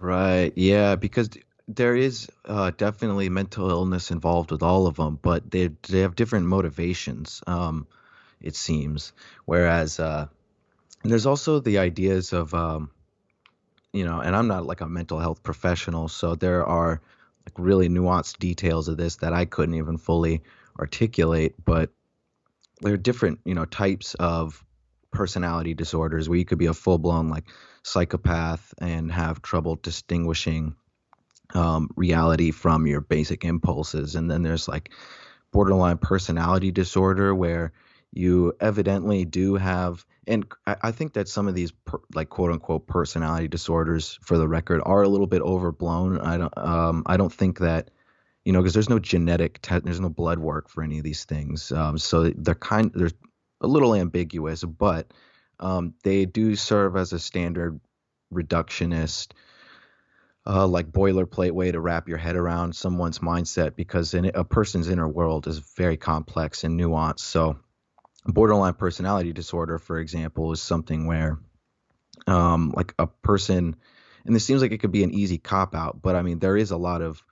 Right. 0.00 0.52
Yeah, 0.56 0.96
because 0.96 1.30
there 1.66 1.96
is 1.96 2.28
uh, 2.44 2.70
definitely 2.76 3.28
mental 3.28 3.68
illness 3.70 4.10
involved 4.10 4.50
with 4.50 4.62
all 4.62 4.86
of 4.86 4.96
them, 4.96 5.18
but 5.20 5.50
they 5.50 5.68
they 5.88 6.00
have 6.00 6.14
different 6.14 6.46
motivations. 6.46 7.42
Um, 7.46 7.86
it 8.40 8.54
seems. 8.56 9.12
Whereas 9.46 9.98
uh, 10.00 10.28
there's 11.04 11.26
also 11.26 11.60
the 11.60 11.78
ideas 11.78 12.32
of, 12.32 12.54
um, 12.54 12.90
you 13.92 14.04
know, 14.04 14.20
and 14.20 14.36
I'm 14.36 14.48
not 14.48 14.66
like 14.66 14.80
a 14.80 14.88
mental 14.88 15.18
health 15.18 15.42
professional, 15.42 16.08
so 16.08 16.34
there 16.34 16.64
are 16.64 17.00
like 17.46 17.54
really 17.58 17.88
nuanced 17.88 18.38
details 18.38 18.88
of 18.88 18.96
this 18.96 19.16
that 19.16 19.32
I 19.32 19.44
couldn't 19.46 19.74
even 19.74 19.96
fully 19.98 20.42
articulate. 20.78 21.54
But 21.64 21.90
there 22.82 22.94
are 22.94 22.98
different, 22.98 23.40
you 23.44 23.54
know, 23.54 23.64
types 23.66 24.14
of 24.14 24.64
personality 25.10 25.74
disorders 25.74 26.28
where 26.28 26.38
you 26.38 26.44
could 26.44 26.58
be 26.58 26.66
a 26.66 26.74
full 26.74 26.98
blown 26.98 27.28
like 27.28 27.44
psychopath 27.82 28.74
and 28.78 29.10
have 29.10 29.42
trouble 29.42 29.76
distinguishing 29.76 30.74
um, 31.54 31.88
reality 31.96 32.50
from 32.50 32.86
your 32.86 33.00
basic 33.00 33.44
impulses. 33.44 34.14
And 34.14 34.30
then 34.30 34.42
there's 34.42 34.68
like 34.68 34.90
borderline 35.50 35.98
personality 35.98 36.70
disorder 36.70 37.34
where 37.34 37.72
you 38.12 38.52
evidently 38.60 39.24
do 39.24 39.54
have 39.56 40.04
and 40.26 40.44
I, 40.66 40.92
think 40.92 41.14
that 41.14 41.26
some 41.26 41.48
of 41.48 41.54
these 41.54 41.72
per, 41.72 42.00
like 42.14 42.28
quote 42.28 42.52
unquote 42.52 42.86
personality 42.86 43.48
disorders 43.48 44.18
for 44.22 44.36
the 44.36 44.46
record 44.46 44.82
are 44.84 45.02
a 45.02 45.08
little 45.08 45.26
bit 45.26 45.42
overblown 45.42 46.18
i 46.20 46.36
don't 46.36 46.56
um, 46.58 47.02
i 47.06 47.16
don't 47.16 47.32
think 47.32 47.58
that 47.58 47.90
you 48.44 48.52
know 48.52 48.60
because 48.60 48.74
there's 48.74 48.88
no 48.88 48.98
genetic 48.98 49.60
te- 49.62 49.80
there's 49.80 50.00
no 50.00 50.08
blood 50.08 50.38
work 50.38 50.68
for 50.68 50.82
any 50.82 50.98
of 50.98 51.04
these 51.04 51.24
things 51.24 51.72
um, 51.72 51.98
so 51.98 52.30
they're 52.36 52.54
kind 52.54 52.90
they're 52.94 53.10
a 53.60 53.66
little 53.66 53.94
ambiguous 53.94 54.64
but 54.64 55.12
um, 55.60 55.94
they 56.04 56.24
do 56.24 56.54
serve 56.54 56.96
as 56.96 57.12
a 57.12 57.18
standard 57.18 57.80
reductionist 58.32 59.32
uh, 60.48 60.66
like 60.66 60.90
boilerplate 60.90 61.50
way 61.50 61.70
to 61.70 61.80
wrap 61.80 62.08
your 62.08 62.16
head 62.16 62.34
around 62.34 62.74
someone's 62.74 63.18
mindset 63.18 63.76
because 63.76 64.14
in, 64.14 64.30
a 64.34 64.44
person's 64.44 64.88
inner 64.88 65.06
world 65.06 65.46
is 65.46 65.58
very 65.58 65.98
complex 65.98 66.64
and 66.64 66.80
nuanced. 66.80 67.20
So, 67.20 67.58
borderline 68.24 68.74
personality 68.74 69.34
disorder, 69.34 69.78
for 69.78 69.98
example, 69.98 70.50
is 70.52 70.62
something 70.62 71.06
where, 71.06 71.38
um, 72.26 72.72
like 72.74 72.94
a 72.98 73.06
person, 73.06 73.76
and 74.24 74.34
this 74.34 74.44
seems 74.44 74.62
like 74.62 74.72
it 74.72 74.78
could 74.78 74.92
be 74.92 75.04
an 75.04 75.12
easy 75.12 75.36
cop 75.36 75.74
out, 75.74 76.00
but 76.00 76.16
I 76.16 76.22
mean 76.22 76.38
there 76.38 76.56
is 76.56 76.70
a 76.70 76.78
lot 76.78 77.02
of 77.02 77.22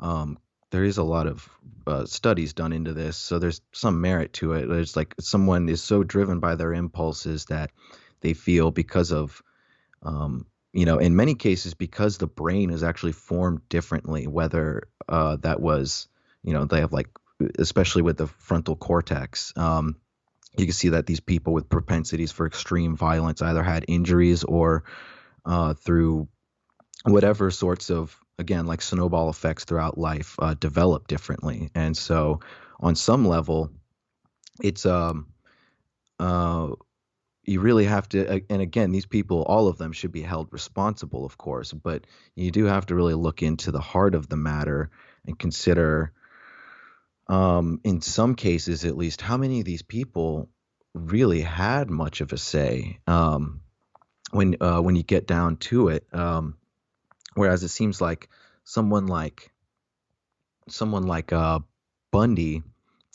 um, 0.00 0.38
there 0.74 0.84
is 0.84 0.98
a 0.98 1.04
lot 1.04 1.28
of 1.28 1.48
uh, 1.86 2.04
studies 2.04 2.52
done 2.52 2.72
into 2.72 2.92
this, 2.92 3.16
so 3.16 3.38
there's 3.38 3.60
some 3.72 4.00
merit 4.00 4.32
to 4.32 4.54
it. 4.54 4.68
It's 4.68 4.96
like 4.96 5.14
someone 5.20 5.68
is 5.68 5.80
so 5.80 6.02
driven 6.02 6.40
by 6.40 6.56
their 6.56 6.74
impulses 6.74 7.44
that 7.44 7.70
they 8.20 8.34
feel 8.34 8.72
because 8.72 9.12
of 9.12 9.40
um, 10.02 10.46
you 10.72 10.86
know, 10.86 10.98
in 10.98 11.14
many 11.14 11.36
cases, 11.36 11.74
because 11.74 12.18
the 12.18 12.26
brain 12.26 12.70
is 12.70 12.82
actually 12.82 13.12
formed 13.12 13.68
differently, 13.68 14.26
whether 14.26 14.88
uh, 15.08 15.36
that 15.36 15.60
was, 15.60 16.08
you 16.42 16.52
know, 16.52 16.64
they 16.64 16.80
have 16.80 16.92
like, 16.92 17.08
especially 17.60 18.02
with 18.02 18.16
the 18.16 18.26
frontal 18.26 18.74
cortex, 18.74 19.52
um, 19.56 19.94
you 20.58 20.66
can 20.66 20.74
see 20.74 20.88
that 20.90 21.06
these 21.06 21.20
people 21.20 21.52
with 21.52 21.68
propensities 21.68 22.32
for 22.32 22.46
extreme 22.46 22.96
violence 22.96 23.40
either 23.40 23.62
had 23.62 23.84
injuries 23.86 24.42
or 24.42 24.82
uh, 25.46 25.74
through 25.74 26.26
whatever 27.04 27.52
sorts 27.52 27.90
of, 27.90 28.18
again, 28.38 28.66
like 28.66 28.82
snowball 28.82 29.30
effects 29.30 29.64
throughout 29.64 29.98
life, 29.98 30.36
uh, 30.38 30.54
develop 30.54 31.06
differently. 31.06 31.70
And 31.74 31.96
so, 31.96 32.40
on 32.80 32.96
some 32.96 33.26
level, 33.26 33.70
it's 34.62 34.86
um, 34.86 35.28
uh, 36.18 36.70
you 37.46 37.60
really 37.60 37.84
have 37.84 38.08
to 38.08 38.42
and 38.48 38.62
again 38.62 38.90
these 38.90 39.06
people 39.06 39.42
all 39.42 39.68
of 39.68 39.78
them 39.78 39.92
should 39.92 40.12
be 40.12 40.22
held 40.22 40.48
responsible 40.52 41.24
of 41.24 41.36
course 41.36 41.72
but 41.72 42.06
you 42.34 42.50
do 42.50 42.64
have 42.64 42.86
to 42.86 42.94
really 42.94 43.14
look 43.14 43.42
into 43.42 43.70
the 43.70 43.80
heart 43.80 44.14
of 44.14 44.28
the 44.28 44.36
matter 44.36 44.90
and 45.26 45.38
consider 45.38 46.12
um, 47.28 47.80
in 47.84 48.00
some 48.00 48.34
cases 48.34 48.84
at 48.84 48.96
least 48.96 49.20
how 49.20 49.36
many 49.36 49.60
of 49.60 49.64
these 49.64 49.82
people 49.82 50.48
really 50.94 51.40
had 51.40 51.90
much 51.90 52.20
of 52.20 52.32
a 52.32 52.38
say 52.38 52.98
um, 53.06 53.60
when 54.30 54.56
uh, 54.60 54.80
when 54.80 54.96
you 54.96 55.02
get 55.02 55.26
down 55.26 55.56
to 55.56 55.88
it 55.88 56.06
um, 56.12 56.56
whereas 57.34 57.62
it 57.62 57.68
seems 57.68 58.00
like 58.00 58.28
someone 58.64 59.06
like 59.06 59.52
someone 60.68 61.04
like 61.04 61.32
uh, 61.32 61.60
Bundy 62.10 62.62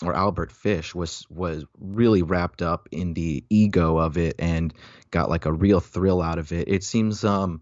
or 0.03 0.13
Albert 0.13 0.51
Fish 0.51 0.95
was 0.95 1.25
was 1.29 1.65
really 1.77 2.21
wrapped 2.21 2.61
up 2.61 2.88
in 2.91 3.13
the 3.13 3.43
ego 3.49 3.97
of 3.97 4.17
it 4.17 4.35
and 4.39 4.73
got 5.11 5.29
like 5.29 5.45
a 5.45 5.53
real 5.53 5.79
thrill 5.79 6.21
out 6.21 6.39
of 6.39 6.51
it. 6.51 6.67
It 6.67 6.83
seems 6.83 7.23
um, 7.23 7.61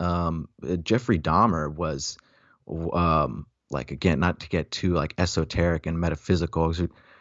um, 0.00 0.48
Jeffrey 0.82 1.18
Dahmer 1.18 1.72
was 1.72 2.18
um, 2.92 3.46
like 3.70 3.90
again 3.90 4.20
not 4.20 4.40
to 4.40 4.48
get 4.48 4.70
too 4.70 4.92
like 4.92 5.14
esoteric 5.18 5.86
and 5.86 5.98
metaphysical. 5.98 6.74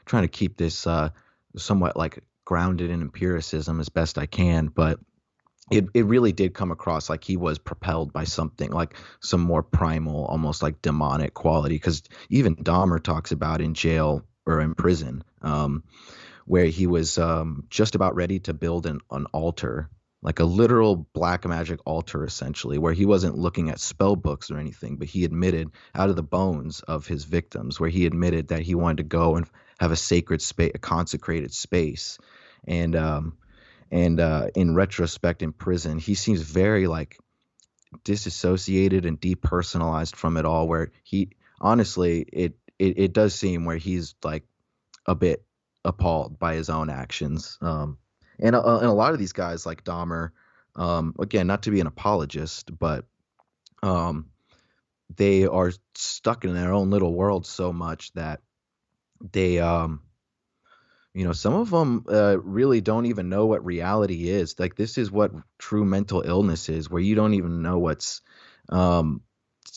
Trying 0.05 0.23
to 0.23 0.29
keep 0.29 0.57
this 0.57 0.87
uh, 0.87 1.09
somewhat 1.57 1.97
like 1.97 2.19
grounded 2.45 2.89
in 2.89 3.01
empiricism 3.01 3.79
as 3.79 3.89
best 3.89 4.17
I 4.17 4.25
can, 4.25 4.67
but 4.67 4.99
it, 5.71 5.85
it 5.93 6.05
really 6.05 6.31
did 6.31 6.53
come 6.53 6.71
across 6.71 7.09
like 7.09 7.23
he 7.23 7.37
was 7.37 7.57
propelled 7.57 8.13
by 8.13 8.23
something 8.23 8.71
like 8.71 8.95
some 9.19 9.41
more 9.41 9.63
primal, 9.63 10.25
almost 10.25 10.61
like 10.61 10.81
demonic 10.81 11.33
quality. 11.33 11.75
Because 11.75 12.03
even 12.29 12.55
Dahmer 12.55 13.01
talks 13.01 13.31
about 13.31 13.61
in 13.61 13.73
jail 13.73 14.25
or 14.45 14.61
in 14.61 14.75
prison, 14.75 15.23
um, 15.41 15.83
where 16.45 16.65
he 16.65 16.87
was 16.87 17.17
um, 17.17 17.65
just 17.69 17.95
about 17.95 18.15
ready 18.15 18.39
to 18.39 18.53
build 18.53 18.85
an, 18.85 19.01
an 19.11 19.25
altar 19.33 19.89
like 20.23 20.39
a 20.39 20.43
literal 20.43 21.07
black 21.13 21.45
magic 21.45 21.79
altar 21.85 22.25
essentially 22.25 22.77
where 22.77 22.93
he 22.93 23.05
wasn't 23.05 23.37
looking 23.37 23.69
at 23.69 23.79
spell 23.79 24.15
books 24.15 24.49
or 24.49 24.57
anything 24.57 24.97
but 24.97 25.07
he 25.07 25.23
admitted 25.23 25.69
out 25.93 26.09
of 26.09 26.15
the 26.15 26.23
bones 26.23 26.81
of 26.81 27.05
his 27.05 27.23
victims 27.23 27.79
where 27.79 27.89
he 27.89 28.05
admitted 28.05 28.47
that 28.47 28.61
he 28.61 28.73
wanted 28.73 28.97
to 28.97 29.03
go 29.03 29.35
and 29.35 29.47
have 29.79 29.91
a 29.91 29.95
sacred 29.95 30.41
space 30.41 30.71
a 30.73 30.79
consecrated 30.79 31.53
space 31.53 32.17
and 32.67 32.95
um 32.95 33.37
and 33.91 34.19
uh 34.19 34.47
in 34.55 34.75
retrospect 34.75 35.41
in 35.41 35.51
prison 35.51 35.97
he 35.97 36.15
seems 36.15 36.41
very 36.41 36.87
like 36.87 37.17
disassociated 38.03 39.05
and 39.05 39.19
depersonalized 39.21 40.15
from 40.15 40.37
it 40.37 40.45
all 40.45 40.67
where 40.67 40.91
he 41.03 41.29
honestly 41.61 42.21
it 42.33 42.57
it, 42.79 42.99
it 42.99 43.13
does 43.13 43.33
seem 43.33 43.65
where 43.65 43.77
he's 43.77 44.15
like 44.23 44.43
a 45.05 45.15
bit 45.15 45.43
appalled 45.85 46.37
by 46.37 46.55
his 46.55 46.69
own 46.69 46.89
actions 46.89 47.57
um 47.61 47.97
and, 48.39 48.55
uh, 48.55 48.77
and 48.77 48.87
a 48.87 48.93
lot 48.93 49.13
of 49.13 49.19
these 49.19 49.33
guys 49.33 49.65
like 49.65 49.83
Dahmer, 49.83 50.31
um, 50.75 51.15
again, 51.19 51.47
not 51.47 51.63
to 51.63 51.71
be 51.71 51.79
an 51.79 51.87
apologist, 51.87 52.77
but 52.77 53.05
um, 53.81 54.27
they 55.15 55.45
are 55.45 55.71
stuck 55.95 56.45
in 56.45 56.53
their 56.53 56.73
own 56.73 56.89
little 56.89 57.13
world 57.13 57.45
so 57.45 57.73
much 57.73 58.13
that 58.13 58.41
they, 59.31 59.59
um, 59.59 60.01
you 61.17 61.25
know, 61.25 61.33
some 61.33 61.55
of 61.55 61.71
them 61.71 62.05
uh, 62.07 62.37
really 62.43 62.79
don't 62.79 63.07
even 63.07 63.27
know 63.27 63.47
what 63.47 63.65
reality 63.65 64.29
is. 64.29 64.59
Like 64.59 64.75
this 64.75 64.99
is 64.99 65.11
what 65.11 65.31
true 65.57 65.83
mental 65.83 66.21
illness 66.21 66.69
is, 66.69 66.91
where 66.91 67.01
you 67.01 67.15
don't 67.15 67.33
even 67.33 67.63
know 67.63 67.79
what's, 67.79 68.21
um, 68.69 69.21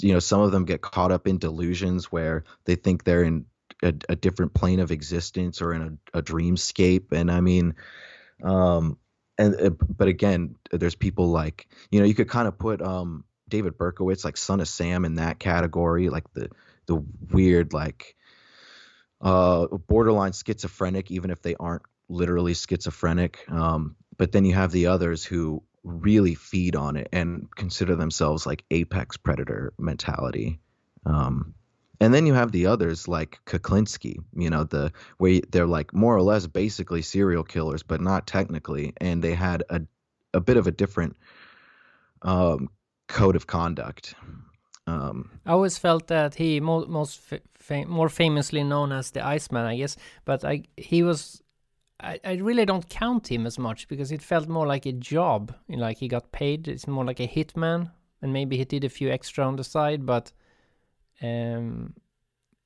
you 0.01 0.13
know, 0.13 0.19
some 0.19 0.43
of 0.43 0.53
them 0.53 0.67
get 0.67 0.83
caught 0.83 1.13
up 1.13 1.27
in 1.27 1.39
delusions 1.39 2.13
where 2.13 2.45
they 2.67 2.75
think 2.75 3.05
they're 3.05 3.23
in 3.23 3.47
a, 3.83 3.95
a 4.11 4.17
different 4.17 4.53
plane 4.53 4.81
of 4.81 4.91
existence 4.91 5.63
or 5.63 5.73
in 5.73 5.99
a, 6.13 6.19
a 6.19 6.23
dreamscape. 6.23 7.11
And 7.13 7.31
I 7.31 7.41
mean, 7.41 7.77
um, 8.45 8.99
and 9.39 9.59
uh, 9.59 9.71
but 9.71 10.09
again, 10.09 10.57
there's 10.71 10.95
people 10.95 11.29
like 11.29 11.69
you 11.91 12.01
know 12.01 12.07
you 12.07 12.15
could 12.15 12.29
kind 12.29 12.49
of 12.49 12.59
put 12.59 12.83
um, 12.83 13.25
David 13.49 13.79
Berkowitz 13.79 14.27
like 14.27 14.37
Son 14.37 14.61
of 14.61 14.69
Sam 14.69 15.07
in 15.07 15.15
that 15.15 15.39
category, 15.39 16.11
like 16.11 16.31
the 16.35 16.51
the 16.85 17.03
weird 17.31 17.73
like 17.73 18.15
uh, 19.21 19.67
borderline 19.67 20.33
schizophrenic, 20.33 21.11
even 21.11 21.31
if 21.31 21.43
they 21.43 21.55
aren't 21.57 21.83
literally 22.09 22.55
schizophrenic. 22.55 23.45
Um, 23.49 23.97
but 24.17 24.33
then 24.33 24.45
you 24.45 24.55
have 24.55 24.73
the 24.73 24.87
others 24.87 25.25
who 25.25 25.62
really 25.83 26.35
feed 26.35 26.77
on 26.77 26.97
it 26.97 27.09
and 27.12 27.49
consider 27.57 27.97
themselves 27.97 28.47
like 28.47 28.65
apex 28.71 29.17
predator 29.17 29.73
mentality. 29.79 30.61
Um, 31.07 31.55
and 32.00 32.15
then 32.15 32.27
you 32.27 32.35
have 32.35 32.50
the 32.50 32.67
others 32.67 33.09
like 33.09 33.39
Kuklinski, 33.45 34.17
you 34.35 34.50
know, 34.50 34.65
the 34.65 34.93
where 35.19 35.41
they're 35.50 35.67
like 35.67 35.93
more 35.93 36.17
or 36.17 36.23
less 36.23 36.47
basically 36.47 37.03
serial 37.03 37.45
killers, 37.45 37.83
but 37.83 38.00
not 38.00 38.27
technically, 38.27 38.95
and 38.99 39.23
they 39.23 39.35
had 39.35 39.65
a 39.69 39.83
a 40.33 40.41
bit 40.41 40.57
of 40.57 40.67
a 40.67 40.71
different 40.71 41.17
um, 42.23 42.69
code 43.07 43.37
of 43.37 43.47
conduct. 43.47 44.15
Um, 44.91 45.31
I 45.47 45.53
always 45.53 45.79
felt 45.79 46.07
that 46.09 46.35
he 46.35 46.61
mo- 46.61 46.87
most 46.87 47.21
fa- 47.21 47.87
more 47.87 48.09
famously 48.09 48.65
known 48.65 48.93
as 48.93 49.11
the 49.11 49.25
Iceman, 49.25 49.67
I 49.67 49.77
guess, 49.77 49.97
but 50.25 50.45
I 50.45 50.65
he 50.77 51.03
was. 51.03 51.43
I, 52.03 52.19
I 52.25 52.33
really 52.37 52.65
don't 52.65 52.89
count 52.89 53.31
him 53.31 53.47
as 53.47 53.59
much 53.59 53.87
because 53.87 54.11
it 54.11 54.23
felt 54.23 54.49
more 54.49 54.67
like 54.67 54.87
a 54.87 54.93
job. 54.93 55.55
Like 55.69 55.99
he 55.99 56.09
got 56.09 56.33
paid. 56.33 56.67
It's 56.67 56.89
more 56.89 57.05
like 57.05 57.21
a 57.21 57.29
hitman, 57.29 57.91
and 58.23 58.33
maybe 58.33 58.57
he 58.57 58.65
did 58.65 58.85
a 58.85 58.89
few 58.89 59.11
extra 59.11 59.47
on 59.47 59.57
the 59.57 59.65
side, 59.65 60.07
but 60.07 60.33
um, 61.23 61.95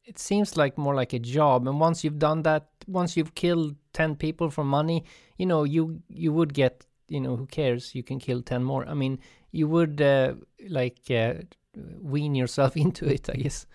it 0.04 0.18
seems 0.18 0.56
like 0.56 0.78
more 0.78 0.94
like 0.94 1.12
a 1.12 1.18
job. 1.18 1.66
And 1.66 1.80
once 1.80 2.04
you've 2.04 2.18
done 2.18 2.42
that, 2.42 2.68
once 2.86 3.16
you've 3.16 3.34
killed 3.34 3.74
ten 3.92 4.16
people 4.16 4.50
for 4.50 4.64
money, 4.64 5.04
you 5.36 5.46
know 5.46 5.64
you 5.64 6.02
you 6.08 6.32
would 6.32 6.54
get 6.54 6.86
you 7.08 7.20
know 7.20 7.36
who 7.36 7.46
cares? 7.46 7.94
You 7.94 8.02
can 8.02 8.18
kill 8.18 8.42
ten 8.42 8.62
more. 8.62 8.86
I 8.88 8.94
mean, 8.94 9.18
you 9.50 9.68
would 9.68 10.00
uh, 10.00 10.34
like 10.68 11.10
uh, 11.10 11.34
wean 11.76 12.34
yourself 12.34 12.76
into 12.76 13.06
it, 13.06 13.28
I 13.28 13.34
guess. 13.34 13.66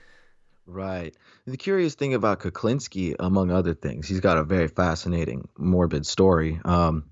Right. 0.66 1.16
The 1.48 1.58
curious 1.58 1.96
thing 1.96 2.14
about 2.14 2.42
Kuklinski, 2.42 3.16
among 3.20 3.50
other 3.50 3.74
things, 3.74 4.08
he's 4.08 4.20
got 4.20 4.38
a 4.38 4.44
very 4.44 4.68
fascinating, 4.68 5.48
morbid 5.58 6.06
story. 6.06 6.60
Um, 6.64 7.06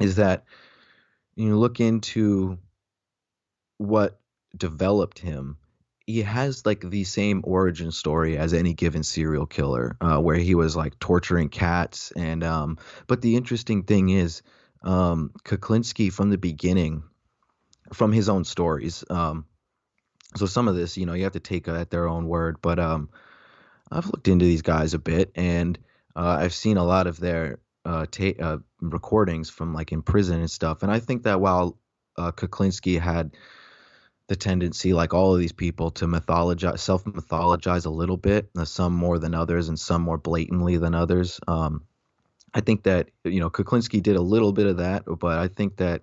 is 0.00 0.16
that 0.16 0.44
you 1.34 1.56
look 1.56 1.80
into 1.80 2.58
what 3.78 4.20
developed 4.56 5.18
him 5.18 5.56
he 6.06 6.22
has 6.22 6.66
like 6.66 6.88
the 6.88 7.04
same 7.04 7.40
origin 7.44 7.90
story 7.90 8.36
as 8.36 8.52
any 8.52 8.74
given 8.74 9.02
serial 9.02 9.46
killer, 9.46 9.96
uh, 10.00 10.18
where 10.18 10.36
he 10.36 10.54
was 10.54 10.76
like 10.76 10.98
torturing 10.98 11.48
cats. 11.48 12.12
And 12.14 12.44
um, 12.44 12.78
but 13.06 13.22
the 13.22 13.36
interesting 13.36 13.84
thing 13.84 14.10
is, 14.10 14.42
um, 14.82 15.32
Kuklinski 15.44 16.12
from 16.12 16.30
the 16.30 16.38
beginning, 16.38 17.04
from 17.92 18.12
his 18.12 18.28
own 18.28 18.44
stories. 18.44 19.02
Um, 19.08 19.46
so 20.36 20.46
some 20.46 20.68
of 20.68 20.76
this, 20.76 20.96
you 20.96 21.06
know, 21.06 21.14
you 21.14 21.24
have 21.24 21.32
to 21.32 21.40
take 21.40 21.68
at 21.68 21.90
their 21.90 22.08
own 22.08 22.28
word. 22.28 22.56
But 22.62 22.78
um, 22.78 23.10
I've 23.90 24.06
looked 24.06 24.28
into 24.28 24.44
these 24.44 24.62
guys 24.62 24.94
a 24.94 24.98
bit, 24.98 25.32
and 25.34 25.78
uh, 26.16 26.38
I've 26.40 26.54
seen 26.54 26.76
a 26.76 26.84
lot 26.84 27.06
of 27.06 27.20
their 27.20 27.60
uh, 27.84 28.06
ta- 28.10 28.40
uh, 28.40 28.58
recordings 28.80 29.50
from 29.50 29.74
like 29.74 29.92
in 29.92 30.02
prison 30.02 30.40
and 30.40 30.50
stuff. 30.50 30.82
And 30.82 30.90
I 30.92 31.00
think 31.00 31.24
that 31.24 31.40
while 31.40 31.78
uh, 32.18 32.32
Kuklinski 32.32 33.00
had 33.00 33.36
the 34.28 34.36
tendency, 34.36 34.92
like 34.92 35.14
all 35.14 35.34
of 35.34 35.40
these 35.40 35.52
people, 35.52 35.90
to 35.92 36.06
mythologize, 36.06 36.80
self 36.80 37.04
mythologize 37.04 37.86
a 37.86 37.90
little 37.90 38.16
bit, 38.16 38.50
uh, 38.58 38.64
some 38.64 38.94
more 38.94 39.18
than 39.18 39.34
others, 39.34 39.68
and 39.68 39.78
some 39.78 40.02
more 40.02 40.18
blatantly 40.18 40.78
than 40.78 40.94
others. 40.94 41.40
Um, 41.46 41.84
I 42.54 42.60
think 42.60 42.84
that 42.84 43.10
you 43.24 43.40
know 43.40 43.50
Kuklinski 43.50 44.02
did 44.02 44.16
a 44.16 44.22
little 44.22 44.52
bit 44.52 44.66
of 44.66 44.78
that, 44.78 45.04
but 45.06 45.38
I 45.38 45.48
think 45.48 45.76
that 45.76 46.02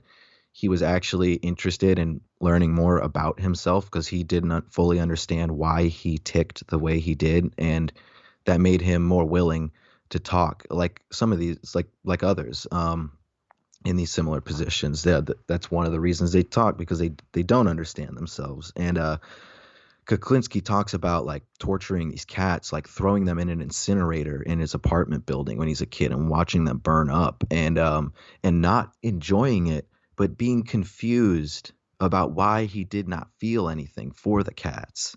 he 0.52 0.68
was 0.68 0.82
actually 0.82 1.36
interested 1.36 1.98
in 2.00 2.22
learning 2.40 2.74
more 2.74 3.00
about 3.00 3.40
himself 3.40 3.86
because 3.86 4.08
he 4.08 4.24
did 4.24 4.44
not 4.44 4.74
fully 4.74 5.00
understand 5.00 5.52
why 5.52 5.88
he 5.88 6.18
ticked 6.18 6.68
the 6.68 6.80
way 6.80 7.00
he 7.00 7.16
did, 7.16 7.54
and 7.58 7.92
that 8.46 8.60
made 8.60 8.82
him 8.82 9.04
more 9.04 9.26
willing 9.26 9.72
to 10.10 10.20
talk. 10.20 10.66
Like 10.70 11.02
some 11.12 11.32
of 11.32 11.40
these, 11.40 11.74
like 11.74 11.88
like 12.04 12.24
others. 12.24 12.68
Um, 12.72 13.14
in 13.86 13.96
these 13.96 14.12
similar 14.12 14.42
positions. 14.42 15.04
That 15.04 15.30
that's 15.48 15.72
one 15.72 15.86
of 15.86 15.92
the 15.92 16.00
reasons 16.00 16.32
they 16.32 16.44
talk 16.44 16.78
because 16.78 17.00
they 17.00 17.12
they 17.34 17.44
don't 17.44 17.68
understand 17.68 18.16
themselves. 18.16 18.72
And 18.76 18.98
uh, 18.98 19.18
Kuklinski 20.06 20.64
talks 20.64 20.94
about 20.94 21.26
like 21.26 21.44
torturing 21.60 22.10
these 22.10 22.26
cats, 22.26 22.72
like 22.72 22.88
throwing 22.88 23.26
them 23.26 23.40
in 23.40 23.50
an 23.50 23.62
incinerator 23.62 24.42
in 24.42 24.60
his 24.60 24.74
apartment 24.74 25.26
building 25.26 25.58
when 25.58 25.68
he's 25.68 25.82
a 25.82 25.86
kid 25.88 26.12
and 26.12 26.30
watching 26.30 26.66
them 26.66 26.78
burn 26.78 27.10
up, 27.10 27.44
and 27.50 27.78
um 27.78 28.14
and 28.44 28.62
not 28.62 28.94
enjoying 29.02 29.68
it, 29.68 29.88
but 30.16 30.38
being 30.38 30.64
confused 30.64 31.72
about 32.00 32.32
why 32.32 32.66
he 32.66 32.84
did 32.84 33.08
not 33.08 33.30
feel 33.40 33.70
anything 33.70 34.12
for 34.12 34.44
the 34.44 34.54
cats. 34.54 35.16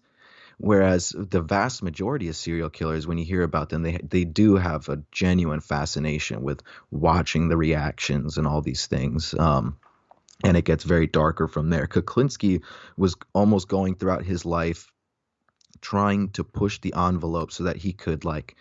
Whereas 0.58 1.14
the 1.16 1.40
vast 1.40 1.82
majority 1.82 2.28
of 2.28 2.36
serial 2.36 2.70
killers, 2.70 3.06
when 3.06 3.18
you 3.18 3.24
hear 3.24 3.42
about 3.42 3.70
them, 3.70 3.82
they 3.82 3.98
they 3.98 4.24
do 4.24 4.54
have 4.56 4.88
a 4.88 5.02
genuine 5.10 5.60
fascination 5.60 6.42
with 6.42 6.62
watching 6.90 7.48
the 7.48 7.56
reactions 7.56 8.38
and 8.38 8.46
all 8.46 8.62
these 8.62 8.86
things. 8.86 9.34
Um, 9.34 9.78
and 10.44 10.56
it 10.56 10.64
gets 10.64 10.84
very 10.84 11.06
darker 11.06 11.48
from 11.48 11.70
there. 11.70 11.86
Kuklinski 11.86 12.62
was 12.96 13.16
almost 13.32 13.68
going 13.68 13.94
throughout 13.94 14.24
his 14.24 14.44
life 14.44 14.90
trying 15.80 16.30
to 16.30 16.44
push 16.44 16.80
the 16.80 16.94
envelope 16.94 17.52
so 17.52 17.64
that 17.64 17.76
he 17.76 17.92
could 17.92 18.24
like 18.24 18.56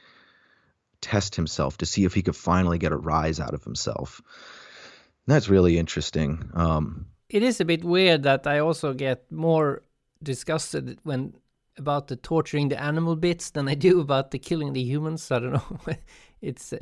test 1.01 1.35
himself 1.35 1.77
to 1.77 1.85
see 1.85 2.05
if 2.05 2.13
he 2.13 2.21
could 2.21 2.35
finally 2.35 2.77
get 2.77 2.91
a 2.91 2.97
rise 2.97 3.39
out 3.39 3.53
of 3.53 3.63
himself. 3.63 4.21
That's 5.27 5.49
really 5.49 5.77
interesting. 5.77 6.49
Um, 6.53 7.07
it 7.29 7.43
is 7.43 7.59
a 7.59 7.65
bit 7.65 7.83
weird 7.83 8.23
that 8.23 8.45
I 8.45 8.59
also 8.59 8.93
get 8.93 9.31
more 9.31 9.81
disgusted 10.21 10.99
when 11.03 11.33
about 11.77 12.07
the 12.07 12.15
torturing 12.15 12.69
the 12.69 12.81
animal 12.81 13.15
bits 13.15 13.49
than 13.49 13.67
I 13.67 13.75
do 13.75 13.99
about 13.99 14.31
the 14.31 14.39
killing 14.39 14.73
the 14.73 14.83
humans. 14.83 15.31
I 15.31 15.39
don't 15.39 15.53
know. 15.53 15.79
it's 16.41 16.73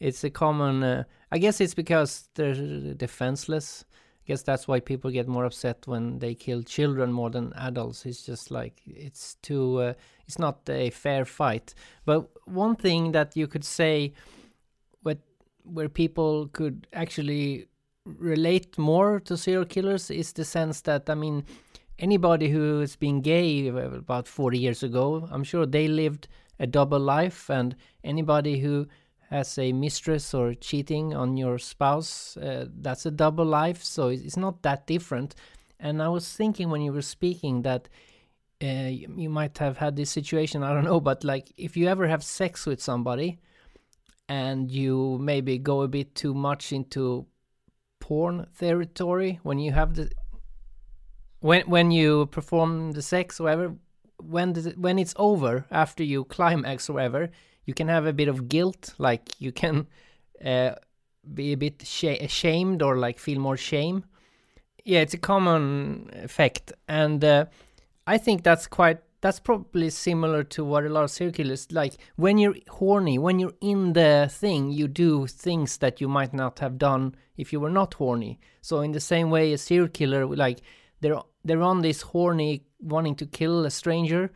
it's 0.00 0.24
a 0.24 0.30
common. 0.30 0.82
Uh, 0.82 1.04
I 1.30 1.38
guess 1.38 1.60
it's 1.60 1.74
because 1.74 2.28
they're 2.34 2.54
defenseless. 2.94 3.84
I 3.92 4.32
guess 4.32 4.42
that's 4.42 4.68
why 4.68 4.80
people 4.80 5.10
get 5.10 5.28
more 5.28 5.44
upset 5.44 5.86
when 5.86 6.18
they 6.18 6.34
kill 6.34 6.62
children 6.62 7.12
more 7.12 7.30
than 7.30 7.52
adults. 7.54 8.04
It's 8.04 8.22
just 8.22 8.50
like 8.50 8.80
it's 8.86 9.36
too. 9.42 9.78
Uh, 9.78 9.92
it's 10.26 10.38
not 10.38 10.68
a 10.68 10.90
fair 10.90 11.24
fight. 11.24 11.74
But 12.04 12.28
one 12.46 12.76
thing 12.76 13.12
that 13.12 13.36
you 13.36 13.46
could 13.46 13.64
say, 13.64 14.12
where 15.64 15.88
people 15.88 16.48
could 16.48 16.86
actually 16.92 17.68
relate 18.04 18.78
more 18.78 19.20
to 19.20 19.36
serial 19.36 19.64
killers 19.64 20.10
is 20.10 20.32
the 20.32 20.44
sense 20.44 20.80
that 20.82 21.10
I 21.10 21.14
mean 21.14 21.44
anybody 21.98 22.48
who's 22.48 22.96
been 22.96 23.20
gay 23.20 23.68
about 23.68 24.28
40 24.28 24.58
years 24.58 24.82
ago, 24.82 25.28
I'm 25.30 25.44
sure 25.44 25.66
they 25.66 25.88
lived 25.88 26.28
a 26.58 26.66
double 26.66 27.00
life. 27.00 27.50
And 27.50 27.76
anybody 28.04 28.58
who 28.60 28.86
has 29.30 29.58
a 29.58 29.72
mistress 29.72 30.32
or 30.32 30.54
cheating 30.54 31.14
on 31.14 31.36
your 31.36 31.58
spouse, 31.58 32.36
uh, 32.36 32.66
that's 32.80 33.06
a 33.06 33.10
double 33.10 33.44
life. 33.44 33.82
So 33.82 34.08
it's 34.08 34.36
not 34.36 34.62
that 34.62 34.86
different. 34.86 35.34
And 35.80 36.02
I 36.02 36.08
was 36.08 36.32
thinking 36.32 36.70
when 36.70 36.80
you 36.80 36.92
were 36.92 37.02
speaking 37.02 37.62
that 37.62 37.88
uh, 38.62 38.90
you 38.90 39.30
might 39.30 39.58
have 39.58 39.76
had 39.76 39.96
this 39.96 40.10
situation, 40.10 40.62
I 40.62 40.72
don't 40.72 40.84
know, 40.84 41.00
but 41.00 41.22
like 41.22 41.52
if 41.56 41.76
you 41.76 41.86
ever 41.86 42.08
have 42.08 42.24
sex 42.24 42.66
with 42.66 42.82
somebody 42.82 43.38
and 44.28 44.70
you 44.70 45.18
maybe 45.20 45.58
go 45.58 45.82
a 45.82 45.88
bit 45.88 46.14
too 46.14 46.34
much 46.34 46.72
into 46.72 47.26
porn 48.00 48.46
territory 48.58 49.40
when 49.42 49.58
you 49.58 49.72
have 49.72 49.94
the 49.94 50.10
when 51.40 51.62
when 51.62 51.90
you 51.90 52.26
perform 52.26 52.92
the 52.92 53.02
sex 53.02 53.40
or 53.40 53.44
whatever 53.44 53.74
when 54.20 54.52
does 54.52 54.66
it, 54.66 54.78
when 54.78 54.98
it's 54.98 55.14
over 55.16 55.64
after 55.70 56.02
you 56.02 56.24
climax 56.24 56.88
or 56.88 56.94
whatever 56.94 57.30
you 57.64 57.74
can 57.74 57.88
have 57.88 58.06
a 58.06 58.12
bit 58.12 58.28
of 58.28 58.48
guilt 58.48 58.94
like 58.98 59.30
you 59.38 59.52
can 59.52 59.86
uh, 60.44 60.72
be 61.34 61.52
a 61.52 61.56
bit 61.56 61.82
sh- 61.84 62.04
ashamed 62.20 62.82
or 62.82 62.96
like 62.96 63.18
feel 63.18 63.38
more 63.38 63.56
shame. 63.56 64.04
Yeah 64.84 65.00
it's 65.00 65.14
a 65.14 65.18
common 65.18 66.10
effect 66.14 66.72
and 66.88 67.22
uh, 67.22 67.44
i 68.06 68.16
think 68.18 68.42
that's 68.42 68.66
quite 68.66 69.00
that's 69.20 69.40
probably 69.40 69.90
similar 69.90 70.44
to 70.44 70.64
what 70.64 70.84
a 70.84 70.88
lot 70.88 71.04
of 71.04 71.10
serial 71.10 71.32
killers 71.32 71.66
like 71.72 71.94
when 72.16 72.38
you're 72.38 72.54
horny 72.68 73.18
when 73.18 73.38
you're 73.38 73.54
in 73.60 73.92
the 73.92 74.28
thing 74.30 74.70
you 74.70 74.86
do 74.86 75.26
things 75.26 75.78
that 75.78 76.00
you 76.00 76.08
might 76.08 76.32
not 76.32 76.60
have 76.60 76.78
done 76.78 77.14
if 77.38 77.52
you 77.52 77.60
were 77.60 77.70
not 77.70 77.94
horny. 77.94 78.38
So 78.60 78.80
in 78.80 78.92
the 78.92 79.00
same 79.00 79.30
way 79.30 79.52
a 79.52 79.58
serial 79.58 79.88
killer 79.88 80.26
like 80.26 80.60
they're 81.00 81.22
they're 81.44 81.62
on 81.62 81.80
this 81.80 82.02
horny 82.02 82.64
wanting 82.80 83.14
to 83.14 83.26
kill 83.26 83.64
a 83.64 83.70
stranger 83.70 84.30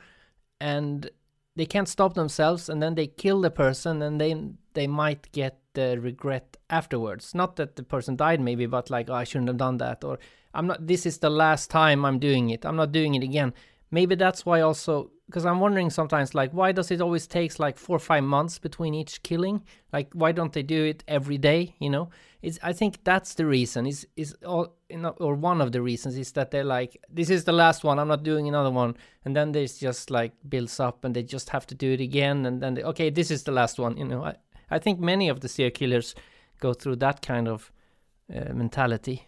and 0.61 1.11
they 1.57 1.66
can't 1.66 1.88
stop 1.88 2.14
themselves 2.14 2.71
and 2.71 2.83
then 2.83 2.95
they 2.95 3.09
kill 3.09 3.42
the 3.42 3.51
person 3.51 4.01
and 4.01 4.18
then 4.18 4.57
they 4.73 4.87
might 4.87 5.31
get 5.33 5.59
the 5.75 5.99
regret 6.01 6.57
afterwards. 6.71 7.35
Not 7.35 7.57
that 7.57 7.77
the 7.77 7.83
person 7.83 8.16
died 8.16 8.40
maybe 8.40 8.66
but 8.66 8.88
like 8.88 9.11
oh, 9.11 9.14
i 9.14 9.25
shouldn't 9.25 9.49
have 9.49 9.59
done 9.59 9.79
that 9.79 10.05
or 10.05 10.18
i'm 10.55 10.66
not 10.66 10.87
this 10.87 11.05
is 11.05 11.18
the 11.18 11.31
last 11.31 11.71
time 11.71 12.05
i'm 12.05 12.18
doing 12.18 12.51
it. 12.51 12.64
I'm 12.64 12.77
not 12.77 12.92
doing 12.92 13.14
it 13.14 13.25
again 13.25 13.53
maybe 13.92 14.16
that's 14.16 14.44
why 14.44 14.61
also 14.61 15.12
because 15.26 15.46
i'm 15.46 15.61
wondering 15.61 15.90
sometimes 15.90 16.35
like 16.35 16.50
why 16.50 16.72
does 16.72 16.90
it 16.90 17.00
always 17.00 17.26
takes 17.28 17.61
like 17.61 17.78
four 17.78 17.96
or 17.96 18.00
five 18.00 18.24
months 18.24 18.59
between 18.59 18.94
each 18.94 19.22
killing? 19.22 19.62
Like 19.92 20.09
why 20.14 20.33
don't 20.33 20.52
they 20.52 20.64
do 20.64 20.85
it 20.85 21.05
every 21.07 21.38
day 21.38 21.74
you 21.78 21.90
know? 21.90 22.11
It's 22.40 22.59
i 22.62 22.72
think 22.72 23.05
that's 23.05 23.35
the 23.35 23.46
reason. 23.46 23.87
Is 23.87 24.07
is 24.16 24.35
all 24.44 24.74
you 24.88 24.98
know, 24.98 25.14
or 25.20 25.35
one 25.35 25.61
of 25.61 25.70
the 25.70 25.81
reasons 25.81 26.16
is 26.18 26.33
that 26.33 26.50
they're 26.50 26.64
like 26.64 26.96
this 27.09 27.31
is 27.31 27.44
the 27.44 27.52
last 27.52 27.85
one 27.85 27.98
i'm 28.00 28.09
not 28.09 28.24
doing 28.24 28.48
another 28.48 28.70
one. 28.70 28.96
And 29.24 29.37
then 29.37 29.52
there's 29.52 29.78
just 29.78 30.11
like 30.11 30.33
builds 30.48 30.81
up 30.81 31.05
and 31.05 31.14
they 31.14 31.22
just 31.22 31.50
have 31.50 31.66
to 31.68 31.74
do 31.74 31.92
it 31.92 32.00
again 32.00 32.46
and 32.46 32.61
then 32.61 32.74
they, 32.74 32.83
okay 32.83 33.11
this 33.11 33.31
is 33.31 33.44
the 33.44 33.52
last 33.52 33.78
one 33.78 33.96
you 33.96 34.05
know? 34.05 34.24
I, 34.24 34.35
I 34.70 34.78
think 34.78 34.98
many 34.98 35.28
of 35.28 35.40
the 35.40 35.48
serial 35.48 35.70
killers 35.70 36.14
go 36.61 36.72
through 36.72 36.96
that 36.96 37.20
kind 37.22 37.48
of 37.48 37.70
uh, 38.35 38.52
mentality. 38.55 39.26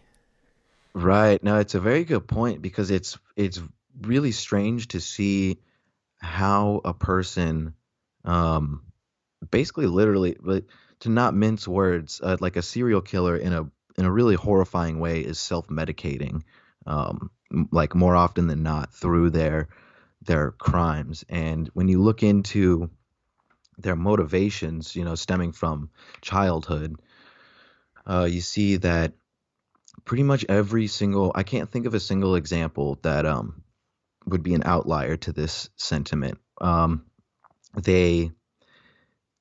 Right. 0.93 1.43
now 1.43 1.57
it's 1.57 1.75
a 1.75 1.79
very 1.79 2.05
good 2.05 2.25
point 2.27 2.61
because 2.61 2.89
it's 2.89 3.17
it's 3.35 3.61
really 4.01 4.31
strange 4.31 4.89
to 4.89 4.99
see 4.99 5.59
how 6.19 6.81
a 6.83 6.93
person 6.93 7.73
um 8.23 8.83
basically 9.51 9.85
literally 9.85 10.35
like 10.41 10.65
to 10.99 11.09
not 11.09 11.33
mince 11.33 11.67
words 11.67 12.21
uh, 12.23 12.37
like 12.39 12.55
a 12.55 12.61
serial 12.61 13.01
killer 13.01 13.37
in 13.37 13.53
a 13.53 13.69
in 13.97 14.05
a 14.05 14.11
really 14.11 14.35
horrifying 14.35 14.99
way 14.99 15.21
is 15.21 15.39
self-medicating 15.39 16.41
um 16.85 17.29
like 17.71 17.95
more 17.95 18.15
often 18.15 18.47
than 18.47 18.63
not 18.63 18.93
through 18.93 19.29
their 19.29 19.69
their 20.21 20.51
crimes. 20.51 21.23
And 21.29 21.69
when 21.73 21.87
you 21.87 22.01
look 22.01 22.23
into 22.23 22.89
their 23.77 23.95
motivations 23.95 24.95
you 24.95 25.03
know 25.03 25.15
stemming 25.15 25.51
from 25.51 25.89
childhood 26.21 26.95
uh 28.07 28.27
you 28.29 28.41
see 28.41 28.77
that 28.77 29.13
pretty 30.05 30.23
much 30.23 30.45
every 30.49 30.87
single 30.87 31.31
I 31.35 31.43
can't 31.43 31.69
think 31.69 31.85
of 31.85 31.93
a 31.93 31.99
single 31.99 32.35
example 32.35 32.99
that 33.03 33.25
um 33.25 33.63
would 34.25 34.43
be 34.43 34.53
an 34.53 34.63
outlier 34.65 35.17
to 35.17 35.31
this 35.31 35.69
sentiment. 35.75 36.37
Um 36.59 37.05
they 37.75 38.31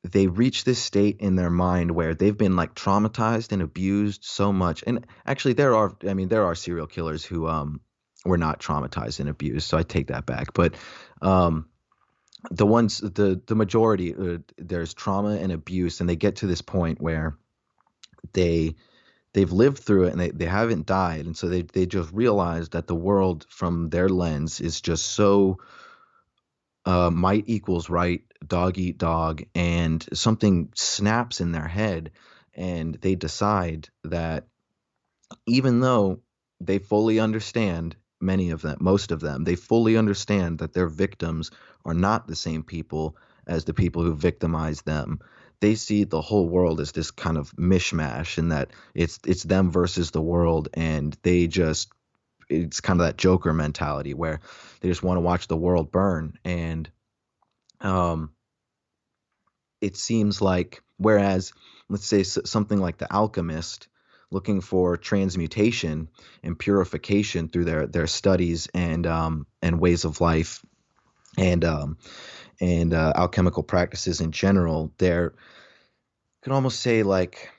they 0.03 0.27
reach 0.27 0.64
this 0.64 0.79
state 0.79 1.16
in 1.20 1.35
their 1.35 1.51
mind 1.51 1.90
where 1.90 2.14
they've 2.14 2.37
been 2.37 2.57
like 2.57 2.75
traumatized 2.75 3.53
and 3.53 3.62
abused 3.62 4.25
so 4.25 4.53
much. 4.53 4.85
And 4.87 5.07
actually 5.27 5.55
there 5.55 5.75
are 5.75 5.97
I 6.07 6.14
mean 6.14 6.29
there 6.29 6.44
are 6.44 6.55
serial 6.55 6.87
killers 6.87 7.25
who 7.25 7.49
um 7.49 7.81
were 8.25 8.38
not 8.38 8.61
traumatized 8.61 9.20
and 9.20 9.29
abused, 9.29 9.68
so 9.68 9.77
I 9.77 9.83
take 9.83 10.09
that 10.09 10.27
back. 10.27 10.53
But 10.55 10.75
um 11.23 11.68
the 12.51 12.66
ones 12.66 12.99
the 12.99 13.40
the 13.47 13.55
majority 13.55 14.14
uh, 14.14 14.38
there's 14.59 14.92
trauma 14.92 15.37
and 15.37 15.51
abuse 15.51 16.01
and 16.01 16.09
they 16.09 16.16
get 16.16 16.37
to 16.37 16.47
this 16.47 16.62
point 16.62 17.01
where 17.01 17.38
they 18.33 18.75
they've 19.35 19.53
lived 19.53 19.79
through 19.79 20.05
it 20.05 20.12
and 20.12 20.20
they, 20.20 20.31
they 20.31 20.47
haven't 20.47 20.87
died. 20.87 21.27
And 21.27 21.37
so 21.37 21.49
they, 21.49 21.62
they 21.62 21.87
just 21.87 22.12
realize 22.12 22.70
that 22.70 22.87
the 22.87 22.94
world 22.94 23.47
from 23.51 23.90
their 23.90 24.09
lens 24.09 24.61
is 24.61 24.81
just 24.81 25.07
so 25.07 25.59
uh, 26.87 27.11
might 27.11 27.44
equals 27.47 27.88
right 27.88 28.23
dog 28.47 28.79
eat 28.79 28.99
dog 28.99 29.42
and 29.55 30.07
something 30.12 30.70
snaps 30.75 31.40
in 31.40 31.53
their 31.53 31.68
head 31.68 32.11
and 32.55 32.94
they 32.97 33.14
decide 33.14 33.88
that 34.05 34.47
even 35.47 35.81
though 35.81 36.20
they 36.61 36.79
fully 36.79 37.18
understand 37.20 37.97
many 38.20 38.51
of 38.51 38.62
them 38.62 38.77
most 38.81 39.12
of 39.12 39.20
them 39.20 39.44
they 39.44 39.57
fully 39.57 39.97
understand 39.97 40.59
that 40.59 40.75
their 40.75 40.88
victims 40.88 41.51
are 41.87 41.94
not 41.94 42.27
the 42.27 42.37
same 42.37 42.62
people 42.62 43.16
as 43.47 43.64
the 43.64 43.75
people 43.75 44.03
who 44.03 44.14
victimize 44.14 44.83
them 44.83 45.18
they 45.64 45.74
see 45.74 46.05
the 46.05 46.20
whole 46.20 46.46
world 46.46 46.79
as 46.79 46.92
this 46.92 47.11
kind 47.11 47.38
of 47.38 47.50
mishmash 47.53 48.37
and 48.37 48.53
that 48.53 48.68
it's 48.94 49.18
it's 49.27 49.44
them 49.44 49.70
versus 49.70 50.11
the 50.11 50.20
world 50.20 50.68
and 50.74 51.16
they 51.22 51.46
just 51.46 51.90
it's 52.50 52.83
kind 52.83 53.00
of 53.00 53.07
that 53.07 53.16
joker 53.16 53.55
mentality 53.55 54.12
where 54.12 54.40
they 54.81 54.88
just 54.90 55.03
want 55.03 55.16
to 55.16 55.22
watch 55.22 55.48
the 55.48 55.57
world 55.57 55.90
burn. 55.90 56.38
And 56.44 56.90
um 57.81 58.33
it 59.81 59.96
seems 59.96 60.42
like 60.42 60.83
whereas 60.98 61.55
let's 61.88 62.05
say 62.05 62.24
something 62.24 62.79
like 62.79 62.98
the 62.98 63.11
alchemist 63.11 63.88
looking 64.31 64.61
for 64.61 64.98
transmutation 64.98 66.09
and 66.42 66.59
purification 66.59 67.48
through 67.48 67.64
their 67.64 67.87
their 67.87 68.07
studies 68.07 68.68
and 68.74 69.07
um 69.07 69.46
and 69.62 69.81
ways 69.81 70.05
of 70.05 70.20
life 70.20 70.62
and 71.38 71.64
um 71.64 71.96
and 72.61 72.93
uh, 72.95 73.12
alchemical 73.17 73.62
practices 73.62 74.21
in 74.21 74.33
general 74.33 74.93
they're 74.99 75.35
you 75.35 76.43
can 76.43 76.53
almost 76.53 76.81
say 76.81 77.03
like 77.03 77.51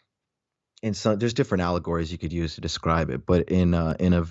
in 0.82 0.94
some 0.94 1.18
there's 1.18 1.34
different 1.34 1.62
allegories 1.62 2.12
you 2.12 2.18
could 2.18 2.34
use 2.34 2.56
to 2.56 2.62
describe 2.62 3.10
it 3.10 3.26
but 3.26 3.50
in 3.50 3.74
uh, 3.74 3.96
in 4.00 4.14
a 4.14 4.26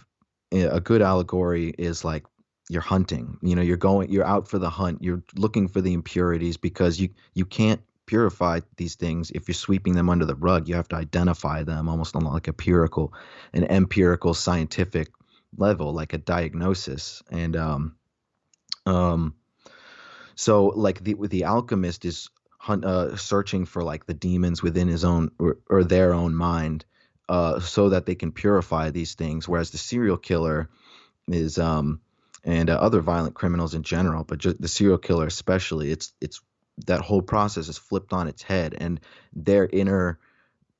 in 0.50 0.68
a 0.68 0.81
good 0.81 1.03
allegory 1.03 1.68
is 1.77 2.05
like 2.05 2.24
you're 2.68 2.83
hunting 2.83 3.38
you 3.42 3.55
know 3.55 3.62
you're 3.62 3.77
going 3.77 4.11
you're 4.11 4.24
out 4.24 4.48
for 4.48 4.59
the 4.59 4.70
hunt 4.70 5.03
you're 5.03 5.22
looking 5.35 5.68
for 5.68 5.81
the 5.81 5.92
impurities 5.92 6.57
because 6.57 6.98
you 6.98 7.11
you 7.35 7.44
can't 7.44 7.81
purify 8.07 8.61
these 8.77 8.94
things 8.94 9.31
if 9.31 9.48
you're 9.48 9.55
sweeping 9.55 9.94
them 9.94 10.09
under 10.09 10.24
the 10.24 10.35
rug 10.35 10.68
you 10.68 10.74
have 10.74 10.88
to 10.88 10.96
identify 10.96 11.62
them 11.62 11.88
almost 11.88 12.14
on 12.16 12.24
like 12.24 12.46
a 12.46 12.50
empirical 12.50 13.12
an 13.53 13.64
empirical 13.64 14.35
scientific 14.35 15.09
level 15.57 15.92
like 15.92 16.12
a 16.12 16.18
diagnosis 16.18 17.22
and 17.31 17.57
um 17.57 17.96
um 18.87 19.35
so 20.34 20.66
like 20.66 21.02
the 21.02 21.14
the 21.28 21.44
alchemist 21.44 22.04
is 22.04 22.30
hunt, 22.58 22.84
uh, 22.84 23.16
searching 23.16 23.64
for 23.66 23.82
like 23.82 24.06
the 24.06 24.14
demons 24.14 24.62
within 24.62 24.88
his 24.88 25.04
own 25.04 25.30
or, 25.38 25.58
or 25.68 25.84
their 25.84 26.14
own 26.14 26.34
mind, 26.34 26.84
uh, 27.28 27.60
so 27.60 27.90
that 27.90 28.06
they 28.06 28.14
can 28.14 28.32
purify 28.32 28.90
these 28.90 29.14
things. 29.14 29.48
Whereas 29.48 29.70
the 29.70 29.78
serial 29.78 30.16
killer 30.16 30.68
is 31.28 31.58
um 31.58 32.00
and 32.44 32.68
uh, 32.68 32.74
other 32.74 33.00
violent 33.00 33.34
criminals 33.34 33.74
in 33.74 33.82
general, 33.82 34.24
but 34.24 34.38
just 34.38 34.60
the 34.60 34.68
serial 34.68 34.98
killer 34.98 35.26
especially, 35.26 35.90
it's 35.90 36.12
it's 36.20 36.40
that 36.86 37.00
whole 37.00 37.22
process 37.22 37.68
is 37.68 37.78
flipped 37.78 38.12
on 38.12 38.28
its 38.28 38.42
head, 38.42 38.74
and 38.78 39.00
their 39.32 39.66
inner 39.66 40.18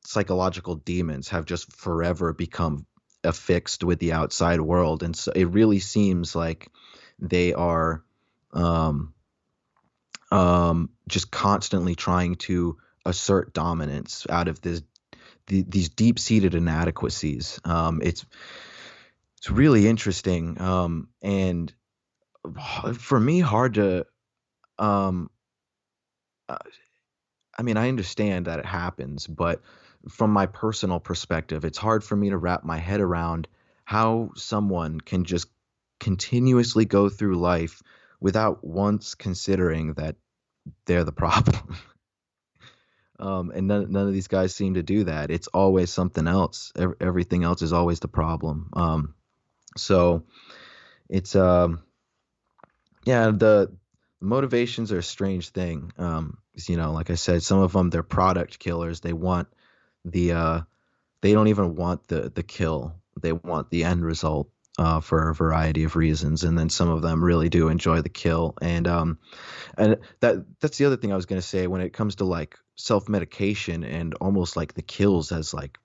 psychological 0.05 0.75
demons 0.75 1.29
have 1.31 1.47
just 1.47 1.73
forever 1.73 2.33
become 2.33 2.85
affixed 3.23 3.83
with 3.83 3.99
the 3.99 4.13
outside 4.13 4.61
world, 4.61 5.03
and 5.03 5.17
so 5.17 5.33
it 5.33 5.45
really 5.45 5.79
seems 5.79 6.35
like 6.35 6.69
they 7.19 7.55
are 7.55 8.03
um, 8.53 9.14
um, 10.35 10.91
just 11.07 11.31
constantly 11.31 11.95
trying 11.95 12.35
to 12.35 12.77
assert 13.07 13.55
dominance 13.55 14.27
out 14.29 14.49
of 14.49 14.61
this 14.61 14.83
the, 15.47 15.63
these 15.63 15.91
deep 15.91 16.19
seated 16.19 16.55
inadequacies. 16.55 17.61
Um, 17.65 18.01
it's 18.03 18.27
it's 19.39 19.51
really 19.51 19.87
interesting 19.87 20.61
um, 20.61 21.09
and 21.23 21.73
for 22.99 23.21
me 23.21 23.41
hard 23.41 23.75
to 23.75 24.07
um, 24.79 25.31
uh, 26.49 26.59
I 27.57 27.63
mean 27.63 27.77
I 27.77 27.89
understand 27.89 28.47
that 28.47 28.59
it 28.59 28.67
happens, 28.67 29.29
but 29.29 29.63
from 30.09 30.33
my 30.33 30.47
personal 30.47 30.99
perspective, 30.99 31.65
it's 31.65 31.79
hard 31.79 32.03
for 32.03 32.17
me 32.17 32.31
to 32.31 32.37
wrap 32.37 32.65
my 32.65 32.79
head 32.79 33.01
around 33.01 33.47
how 33.85 34.31
someone 34.35 35.01
can 35.01 35.25
just 35.25 35.47
continuously 36.01 36.87
go 36.87 37.09
through 37.09 37.37
life 37.37 37.81
without 38.21 38.65
once 38.65 39.15
considering 39.15 39.93
that 39.95 40.17
they're 40.87 41.05
the 41.05 41.13
problem. 41.13 41.77
um, 43.19 43.51
and 43.51 43.67
none, 43.67 43.91
none 43.93 44.07
of 44.07 44.13
these 44.13 44.29
guys 44.29 44.55
seem 44.55 44.75
to 44.75 44.83
do 44.83 45.05
that. 45.05 45.31
It's 45.31 45.49
always 45.49 45.91
something 45.91 46.27
else. 46.27 46.73
Ev- 46.77 46.97
everything 47.01 47.45
else 47.45 47.63
is 47.63 47.73
always 47.73 48.01
the 48.01 48.09
problem. 48.09 48.71
Um, 48.75 49.15
so 49.77 50.25
it's 51.09 51.35
um, 51.37 51.83
yeah, 53.05 53.31
the 53.31 53.75
motivations 54.21 54.93
are 54.93 54.99
a 54.99 55.03
strange 55.03 55.51
thing. 55.51 55.93
Um, 55.99 56.39
you 56.69 56.77
know, 56.77 56.93
like 56.93 57.11
I 57.11 57.15
said, 57.15 57.43
some 57.43 57.61
of 57.61 57.73
them 57.73 57.91
they're 57.91 58.03
product 58.03 58.59
killers. 58.59 59.01
They 59.01 59.13
want 59.13 59.49
the 60.05 60.33
uh, 60.33 60.61
they 61.21 61.33
don't 61.33 61.49
even 61.49 61.77
want 61.77 62.09
the 62.09 62.31
the 62.35 62.43
kill. 62.43 62.95
They 63.21 63.33
want 63.33 63.71
the 63.71 63.85
end 63.85 64.05
result 64.05 64.51
uh, 64.79 65.01
for 65.01 65.29
a 65.29 65.35
variety 65.35 65.85
of 65.85 65.97
reasons, 65.97 66.43
and 66.45 66.59
then 66.59 66.69
some 66.69 66.89
of 66.89 67.03
them 67.03 67.23
really 67.23 67.49
do 67.49 67.69
enjoy 67.69 68.01
the 68.01 68.09
kill. 68.09 68.55
And 68.61 68.89
um, 68.89 69.19
and 69.79 69.99
that 70.21 70.45
that's 70.61 70.79
the 70.79 70.87
other 70.87 70.97
thing 70.97 71.13
I 71.13 71.17
was 71.17 71.27
going 71.27 71.41
to 71.41 71.47
say 71.47 71.67
when 71.67 71.81
it 71.81 71.93
comes 71.93 72.17
to 72.17 72.25
like 72.25 72.59
self 72.75 73.09
medication 73.09 73.85
and 73.85 74.15
almost 74.15 74.57
like 74.57 74.75
the 74.75 74.83
kills 74.83 75.33
as 75.33 75.55
like 75.55 75.79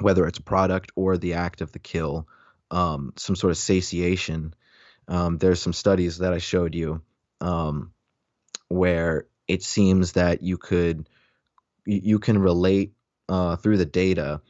whether 0.00 0.26
it's 0.26 0.38
a 0.38 0.42
product 0.42 0.90
or 0.96 1.16
the 1.16 1.34
act 1.34 1.60
of 1.60 1.70
the 1.70 1.78
kill, 1.78 2.26
um, 2.70 3.12
some 3.16 3.36
sort 3.36 3.52
of 3.52 3.58
satiation. 3.58 4.54
Um, 5.06 5.38
there's 5.38 5.60
some 5.60 5.72
studies 5.74 6.18
that 6.18 6.32
I 6.32 6.38
showed 6.38 6.74
you 6.74 7.02
um, 7.40 7.92
where 8.68 9.26
it 9.46 9.62
seems 9.62 10.12
that 10.12 10.42
you 10.42 10.58
could 10.58 11.08
you 11.86 12.18
can 12.18 12.38
relate 12.38 12.94
uh, 13.28 13.56
through 13.56 13.76
the 13.76 13.84
data 13.84 14.40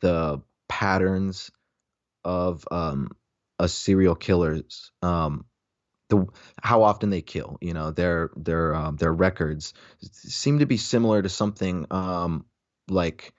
the 0.00 0.40
patterns 0.68 1.50
of 2.24 2.66
um, 2.70 3.10
a 3.58 3.68
serial 3.68 4.14
killer's 4.14 4.90
um, 5.02 5.44
the 6.08 6.26
how 6.62 6.82
often 6.82 7.10
they 7.10 7.22
kill. 7.22 7.58
You 7.60 7.74
know 7.74 7.90
their 7.90 8.30
their 8.36 8.74
um, 8.74 8.96
their 8.96 9.12
records 9.12 9.74
seem 10.12 10.58
to 10.58 10.66
be 10.66 10.76
similar 10.76 11.22
to 11.22 11.28
something 11.28 11.86
um, 11.90 12.44
like 12.88 13.32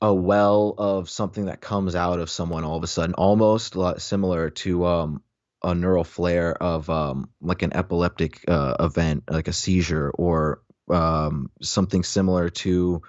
a 0.00 0.14
well 0.14 0.74
of 0.78 1.10
something 1.10 1.46
that 1.46 1.60
comes 1.60 1.94
out 1.94 2.20
of 2.20 2.30
someone 2.30 2.64
all 2.64 2.76
of 2.76 2.84
a 2.84 2.88
sudden, 2.88 3.14
almost 3.14 3.76
similar 3.98 4.50
to 4.50 4.86
um, 4.86 5.22
a 5.62 5.74
neural 5.74 6.04
flare 6.04 6.54
of 6.62 6.88
um, 6.88 7.30
like 7.40 7.62
an 7.62 7.74
epileptic 7.74 8.44
uh, 8.48 8.76
event, 8.80 9.24
like 9.28 9.48
a 9.48 9.52
seizure, 9.52 10.10
or 10.10 10.62
um, 10.88 11.50
something 11.60 12.04
similar 12.04 12.48
to, 12.48 13.02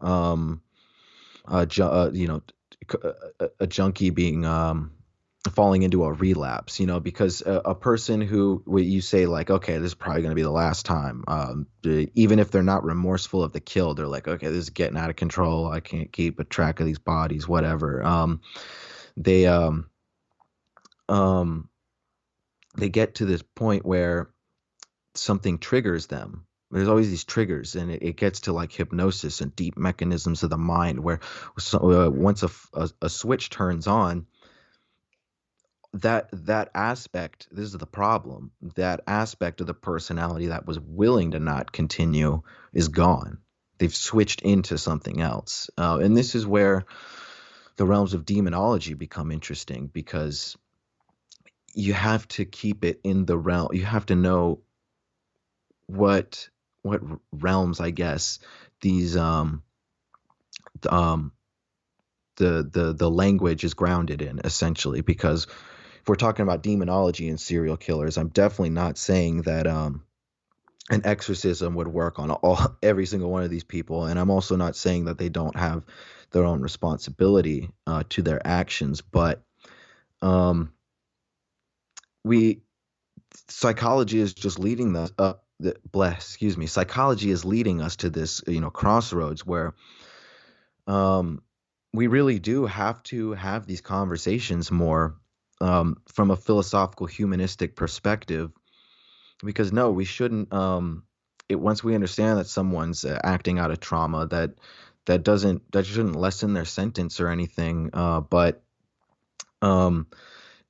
um, 0.00 0.60
a, 1.46 1.66
uh, 1.80 2.10
you 2.12 2.28
know, 2.28 2.42
a, 3.60 3.66
junkie 3.66 4.10
being 4.10 4.44
um, 4.44 4.92
falling 5.50 5.82
into 5.82 6.04
a 6.04 6.12
relapse, 6.12 6.80
you 6.80 6.86
know, 6.86 7.00
because 7.00 7.42
a, 7.42 7.52
a 7.66 7.74
person 7.74 8.20
who 8.20 8.62
you 8.76 9.00
say 9.00 9.26
like, 9.26 9.50
okay, 9.50 9.78
this 9.78 9.88
is 9.88 9.94
probably 9.94 10.22
going 10.22 10.30
to 10.30 10.36
be 10.36 10.42
the 10.42 10.50
last 10.50 10.86
time, 10.86 11.24
um, 11.28 11.66
even 11.84 12.38
if 12.38 12.50
they're 12.50 12.62
not 12.62 12.84
remorseful 12.84 13.42
of 13.42 13.52
the 13.52 13.60
kill, 13.60 13.94
they're 13.94 14.06
like, 14.06 14.26
okay, 14.26 14.48
this 14.48 14.56
is 14.56 14.70
getting 14.70 14.98
out 14.98 15.10
of 15.10 15.16
control. 15.16 15.68
I 15.68 15.80
can't 15.80 16.10
keep 16.12 16.40
a 16.40 16.44
track 16.44 16.80
of 16.80 16.86
these 16.86 16.98
bodies, 16.98 17.46
whatever. 17.46 18.02
Um, 18.04 18.40
they 19.16 19.46
um, 19.46 19.88
um, 21.08 21.68
they 22.76 22.88
get 22.88 23.16
to 23.16 23.26
this 23.26 23.42
point 23.42 23.84
where 23.84 24.30
something 25.14 25.58
triggers 25.58 26.06
them. 26.06 26.46
There's 26.74 26.88
always 26.88 27.08
these 27.08 27.22
triggers, 27.22 27.76
and 27.76 27.88
it, 27.88 28.02
it 28.02 28.16
gets 28.16 28.40
to 28.40 28.52
like 28.52 28.72
hypnosis 28.72 29.40
and 29.40 29.54
deep 29.54 29.78
mechanisms 29.78 30.42
of 30.42 30.50
the 30.50 30.58
mind, 30.58 30.98
where 30.98 31.20
so, 31.56 31.78
uh, 32.06 32.10
once 32.10 32.42
a, 32.42 32.50
a, 32.74 32.90
a 33.02 33.08
switch 33.08 33.48
turns 33.48 33.86
on, 33.86 34.26
that 35.92 36.28
that 36.32 36.70
aspect 36.74 37.46
this 37.52 37.66
is 37.66 37.72
the 37.74 37.86
problem 37.86 38.50
that 38.74 39.02
aspect 39.06 39.60
of 39.60 39.68
the 39.68 39.74
personality 39.74 40.48
that 40.48 40.66
was 40.66 40.80
willing 40.80 41.30
to 41.30 41.38
not 41.38 41.70
continue 41.70 42.42
is 42.72 42.88
gone. 42.88 43.38
They've 43.78 43.94
switched 43.94 44.42
into 44.42 44.76
something 44.76 45.20
else. 45.20 45.70
Uh, 45.78 46.00
and 46.02 46.16
this 46.16 46.34
is 46.34 46.44
where 46.44 46.84
the 47.76 47.86
realms 47.86 48.14
of 48.14 48.24
demonology 48.24 48.94
become 48.94 49.30
interesting 49.30 49.86
because 49.86 50.56
you 51.72 51.92
have 51.92 52.26
to 52.28 52.44
keep 52.44 52.84
it 52.84 53.00
in 53.04 53.26
the 53.26 53.38
realm 53.38 53.68
you 53.72 53.84
have 53.84 54.06
to 54.06 54.16
know 54.16 54.60
what 55.86 56.48
what 56.84 57.02
realms 57.32 57.80
i 57.80 57.90
guess 57.90 58.38
these 58.82 59.16
um 59.16 59.64
um 60.88 61.32
the 62.36 62.68
the 62.72 62.92
the 62.92 63.10
language 63.10 63.64
is 63.64 63.74
grounded 63.74 64.22
in 64.22 64.40
essentially 64.44 65.00
because 65.00 65.46
if 66.04 66.08
we're 66.08 66.16
talking 66.16 66.42
about 66.42 66.62
demonology 66.62 67.30
and 67.30 67.40
serial 67.40 67.78
killers, 67.78 68.18
I'm 68.18 68.28
definitely 68.28 68.70
not 68.70 68.98
saying 68.98 69.42
that 69.42 69.66
um, 69.66 70.04
an 70.90 71.00
exorcism 71.04 71.76
would 71.76 71.88
work 71.88 72.18
on 72.18 72.30
all 72.30 72.76
every 72.82 73.06
single 73.06 73.30
one 73.30 73.42
of 73.42 73.50
these 73.50 73.64
people, 73.64 74.04
and 74.04 74.18
I'm 74.18 74.30
also 74.30 74.56
not 74.56 74.76
saying 74.76 75.06
that 75.06 75.16
they 75.16 75.30
don't 75.30 75.56
have 75.56 75.86
their 76.32 76.44
own 76.44 76.60
responsibility 76.60 77.70
uh, 77.86 78.02
to 78.10 78.22
their 78.22 78.46
actions, 78.46 79.00
but 79.00 79.42
um, 80.20 80.74
we 82.24 82.62
psychology 83.48 84.18
is 84.18 84.34
just 84.34 84.58
leading 84.58 84.94
us 84.96 85.12
up. 85.18 85.43
The, 85.60 85.76
bless, 85.90 86.16
excuse 86.16 86.56
me. 86.56 86.66
Psychology 86.66 87.30
is 87.30 87.44
leading 87.44 87.80
us 87.80 87.96
to 87.96 88.10
this, 88.10 88.42
you 88.46 88.60
know, 88.60 88.70
crossroads 88.70 89.46
where 89.46 89.74
um, 90.86 91.42
we 91.92 92.08
really 92.08 92.38
do 92.38 92.66
have 92.66 93.02
to 93.04 93.32
have 93.32 93.66
these 93.66 93.80
conversations 93.80 94.70
more 94.70 95.16
um, 95.60 95.96
from 96.08 96.30
a 96.30 96.36
philosophical 96.36 97.06
humanistic 97.06 97.76
perspective 97.76 98.50
because 99.42 99.72
no 99.72 99.90
we 99.90 100.04
shouldn't 100.04 100.52
um, 100.52 101.04
it 101.48 101.56
once 101.56 101.84
we 101.84 101.94
understand 101.94 102.38
that 102.38 102.46
someone's 102.46 103.04
uh, 103.04 103.18
acting 103.22 103.58
out 103.58 103.70
of 103.70 103.80
trauma 103.80 104.26
that 104.26 104.50
that 105.06 105.22
doesn't 105.22 105.70
that 105.72 105.86
shouldn't 105.86 106.16
lessen 106.16 106.52
their 106.54 106.64
sentence 106.64 107.20
or 107.20 107.28
anything 107.28 107.90
uh, 107.92 108.20
but 108.20 108.62
um, 109.62 110.06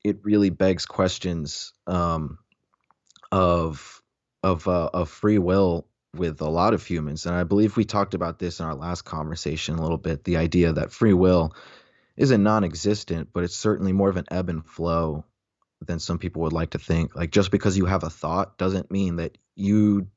it 0.04 0.18
really 0.22 0.50
begs 0.50 0.86
questions 0.86 1.72
um, 1.86 2.38
of 3.32 4.02
of 4.44 4.68
uh, 4.68 4.90
of 4.92 5.08
free 5.08 5.38
will 5.38 5.86
with 6.14 6.40
a 6.40 6.48
lot 6.48 6.74
of 6.74 6.86
humans 6.86 7.26
and 7.26 7.34
i 7.34 7.42
believe 7.42 7.76
we 7.76 7.84
talked 7.84 8.14
about 8.14 8.38
this 8.38 8.60
in 8.60 8.66
our 8.66 8.74
last 8.76 9.02
conversation 9.02 9.76
a 9.76 9.82
little 9.82 9.98
bit 9.98 10.22
the 10.22 10.36
idea 10.36 10.72
that 10.72 10.92
free 10.92 11.12
will 11.12 11.52
isn't 12.16 12.42
non-existent, 12.42 13.30
but 13.32 13.44
it's 13.44 13.56
certainly 13.56 13.92
more 13.92 14.08
of 14.08 14.16
an 14.16 14.26
ebb 14.30 14.48
and 14.48 14.64
flow 14.64 15.24
than 15.84 15.98
some 15.98 16.18
people 16.18 16.42
would 16.42 16.52
like 16.52 16.70
to 16.70 16.78
think. 16.78 17.14
Like 17.16 17.30
just 17.30 17.50
because 17.50 17.76
you 17.76 17.86
have 17.86 18.04
a 18.04 18.10
thought 18.10 18.56
doesn't 18.56 18.90
mean 18.90 19.16
that 19.16 19.36
you 19.56 20.08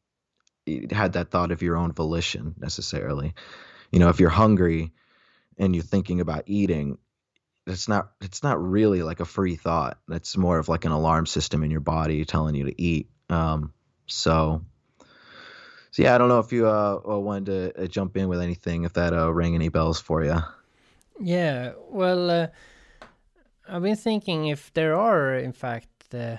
had 0.92 1.14
that 1.14 1.32
thought 1.32 1.52
of 1.52 1.62
your 1.62 1.78
own 1.78 1.94
volition 1.94 2.56
necessarily. 2.58 3.34
You 3.92 4.00
know, 4.00 4.10
if 4.10 4.20
you're 4.20 4.30
hungry 4.30 4.92
and 5.58 5.74
you're 5.76 5.84
thinking 5.84 6.22
about 6.22 6.44
eating, 6.46 6.98
it's 7.66 7.88
not 7.88 8.12
it's 8.22 8.44
not 8.44 8.64
really 8.64 9.02
like 9.02 9.20
a 9.20 9.26
free 9.26 9.56
thought. 9.56 9.98
It's 10.10 10.38
more 10.38 10.60
of 10.60 10.70
like 10.70 10.86
an 10.86 10.92
alarm 10.92 11.26
system 11.26 11.64
in 11.64 11.72
your 11.72 11.82
body 11.82 12.24
telling 12.26 12.56
you 12.56 12.66
to 12.66 12.82
eat. 12.82 13.10
Um, 13.30 13.74
so 14.08 14.62
so 15.92 16.04
yeah, 16.04 16.14
I 16.14 16.18
don't 16.20 16.30
know 16.30 16.40
if 16.40 16.52
you 16.52 16.68
uh, 16.68 17.00
wanted 17.06 17.46
to 17.46 17.84
uh, 17.84 17.88
jump 17.88 18.18
in 18.18 18.28
with 18.28 18.40
anything, 18.40 18.84
if 18.84 18.94
that 18.94 19.14
uh, 19.14 19.34
rang 19.34 19.56
any 19.56 19.70
bells 19.70 20.00
for 20.00 20.24
you. 20.24 20.38
Yeah, 21.20 21.74
well, 21.90 22.30
uh, 22.30 22.48
I've 23.68 23.82
been 23.82 23.96
thinking 23.96 24.48
if 24.48 24.72
there 24.74 24.96
are, 24.96 25.34
in 25.34 25.54
fact, 25.54 26.14
uh, 26.14 26.38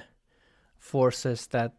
forces 0.78 1.48
that 1.48 1.74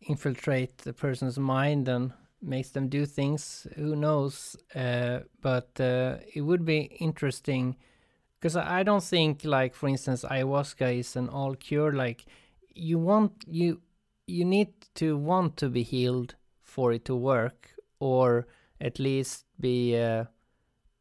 infiltrate 0.00 0.78
the 0.78 0.94
person's 0.94 1.38
mind 1.38 1.88
and 1.88 2.12
makes 2.40 2.70
them 2.70 2.88
do 2.88 3.04
things. 3.04 3.66
Who 3.76 3.94
knows? 3.94 4.56
Uh, 4.74 5.20
but 5.42 5.78
uh, 5.80 6.16
it 6.34 6.40
would 6.40 6.64
be 6.64 6.80
interesting 6.98 7.76
because 8.40 8.56
I 8.56 8.84
don't 8.84 9.04
think, 9.04 9.44
like 9.44 9.74
for 9.74 9.88
instance, 9.88 10.24
ayahuasca 10.24 10.98
is 10.98 11.14
an 11.16 11.28
all 11.28 11.54
cure. 11.54 11.92
Like 11.92 12.24
you 12.74 12.98
want 12.98 13.44
you 13.46 13.82
you 14.28 14.44
need 14.44 14.68
to 14.94 15.16
want 15.16 15.56
to 15.56 15.68
be 15.68 15.82
healed 15.82 16.36
for 16.62 16.92
it 16.92 17.04
to 17.06 17.16
work, 17.16 17.74
or 17.98 18.46
at 18.80 18.98
least 18.98 19.44
be. 19.58 19.98
Uh, 19.98 20.24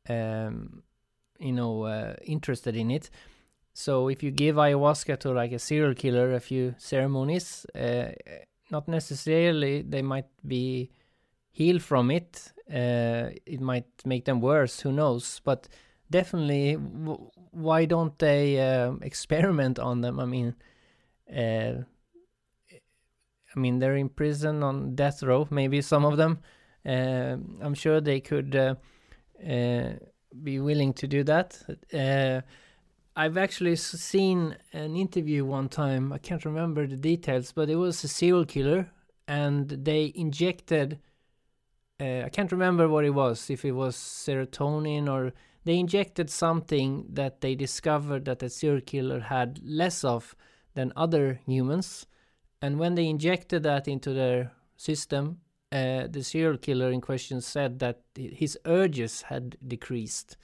um, 0.10 0.84
you 1.40 1.52
know 1.52 1.84
uh, 1.84 2.16
interested 2.24 2.76
in 2.76 2.92
it. 2.92 3.10
So 3.74 4.10
if 4.10 4.24
you 4.24 4.32
give 4.32 4.56
ayahuasca 4.56 5.20
to 5.20 5.32
like 5.32 5.52
a 5.52 5.60
serial 5.60 5.94
killer 5.94 6.34
a 6.34 6.40
few 6.40 6.76
ceremonies, 6.78 7.66
uh, 7.76 8.10
not 8.72 8.88
necessarily 8.88 9.84
they 9.84 10.02
might 10.02 10.30
be 10.46 10.90
healed 11.52 11.84
from 11.84 12.12
it. 12.12 12.52
Uh, 12.70 13.30
it 13.46 13.62
might 13.62 13.88
make 14.06 14.26
them 14.26 14.42
worse. 14.42 14.80
Who 14.82 14.92
knows? 14.92 15.42
But 15.44 15.68
definitely, 16.10 16.74
why 16.74 17.86
don't 17.86 18.18
they 18.18 18.60
uh, 18.60 18.94
experiment 19.02 19.78
on 19.80 20.02
them? 20.02 20.20
I 20.20 20.26
mean, 20.26 20.56
uh, 21.32 21.84
I 23.58 23.60
mean 23.60 23.80
they're 23.80 23.96
in 23.96 24.10
prison 24.10 24.62
on 24.62 24.96
death 24.96 25.24
row. 25.24 25.48
Maybe 25.50 25.82
some 25.82 26.06
of 26.06 26.16
them. 26.18 26.40
Uh, 26.86 27.38
I'm 27.60 27.74
sure 27.74 28.00
they 28.00 28.20
could 28.20 28.56
be 30.44 30.60
willing 30.60 30.94
to 30.94 31.08
do 31.08 31.24
that. 31.24 31.60
Uh, 31.94 32.42
I've 33.16 33.38
actually 33.38 33.76
seen 33.78 34.56
an 34.74 34.96
interview 34.96 35.44
one 35.44 35.70
time. 35.70 36.14
I 36.14 36.20
can't 36.20 36.46
remember 36.46 36.86
the 36.86 36.98
details, 36.98 37.52
but 37.52 37.70
it 37.70 37.76
was 37.76 38.04
a 38.04 38.08
serial 38.08 38.46
killer, 38.46 38.92
and 39.28 39.68
they 39.70 40.14
injected. 40.16 41.00
Uh, 42.00 42.22
I 42.26 42.30
can't 42.30 42.52
remember 42.52 42.88
what 42.88 43.06
it 43.06 43.16
was. 43.16 43.50
If 43.50 43.66
it 43.66 43.72
was 43.72 43.96
serotonin 43.96 45.10
or 45.10 45.34
they 45.64 45.80
injected 45.80 46.30
something 46.30 47.08
that 47.10 47.42
they 47.42 47.56
discovered 47.56 48.26
that 48.26 48.40
the 48.40 48.50
serial 48.50 48.82
killer 48.82 49.20
had 49.20 49.60
less 49.64 50.04
of 50.04 50.36
than 50.76 50.94
other 50.96 51.40
humans, 51.48 52.06
and 52.62 52.80
when 52.80 52.96
they 52.96 53.08
injected 53.08 53.64
that 53.64 53.88
into 53.88 54.14
their 54.14 54.52
system, 54.76 55.40
uh, 55.72 56.08
the 56.10 56.24
serial 56.24 56.58
killer 56.58 56.92
in 56.92 57.02
question 57.02 57.42
said 57.42 57.80
that 57.80 58.02
his 58.16 58.58
urges 58.66 59.24
had 59.24 59.58
decreased. 59.68 60.38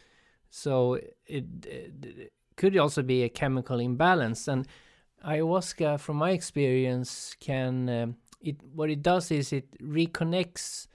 So 0.49 0.99
it, 1.25 1.45
it 1.65 2.33
could 2.55 2.77
also 2.77 3.01
be 3.01 3.23
a 3.23 3.29
chemical 3.29 3.79
imbalance. 3.79 4.47
And 4.47 4.67
ayahuasca, 5.25 5.99
from 5.99 6.17
my 6.17 6.31
experience, 6.31 7.35
can 7.39 7.89
um, 7.89 8.15
it 8.41 8.57
what 8.73 8.89
it 8.89 9.01
does 9.01 9.31
is 9.31 9.53
it 9.53 9.71
reconnects 9.81 10.87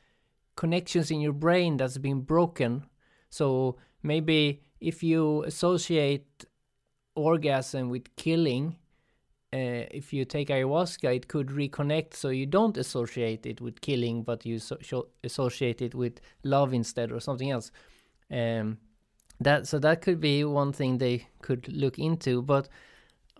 connections 0.54 1.10
in 1.10 1.20
your 1.20 1.32
brain 1.32 1.76
that's 1.76 1.98
been 1.98 2.20
broken. 2.20 2.84
So 3.30 3.76
maybe 4.02 4.62
if 4.80 5.02
you 5.02 5.42
associate 5.44 6.44
orgasm 7.14 7.88
with 7.88 8.14
killing, 8.16 8.76
uh, 9.50 9.88
if 9.90 10.12
you 10.12 10.26
take 10.26 10.48
ayahuasca, 10.48 11.14
it 11.14 11.28
could 11.28 11.48
reconnect 11.48 12.12
so 12.12 12.28
you 12.28 12.44
don't 12.44 12.76
associate 12.76 13.46
it 13.46 13.62
with 13.62 13.80
killing, 13.80 14.22
but 14.22 14.44
you 14.44 14.58
so- 14.58 15.08
associate 15.24 15.80
it 15.80 15.94
with 15.94 16.20
love 16.44 16.74
instead 16.74 17.10
or 17.10 17.18
something 17.18 17.50
else. 17.50 17.70
Um, 18.30 18.76
that 19.40 19.66
so 19.66 19.78
that 19.78 20.02
could 20.02 20.20
be 20.20 20.44
one 20.44 20.72
thing 20.72 20.98
they 20.98 21.28
could 21.40 21.66
look 21.68 21.98
into. 21.98 22.42
But 22.42 22.68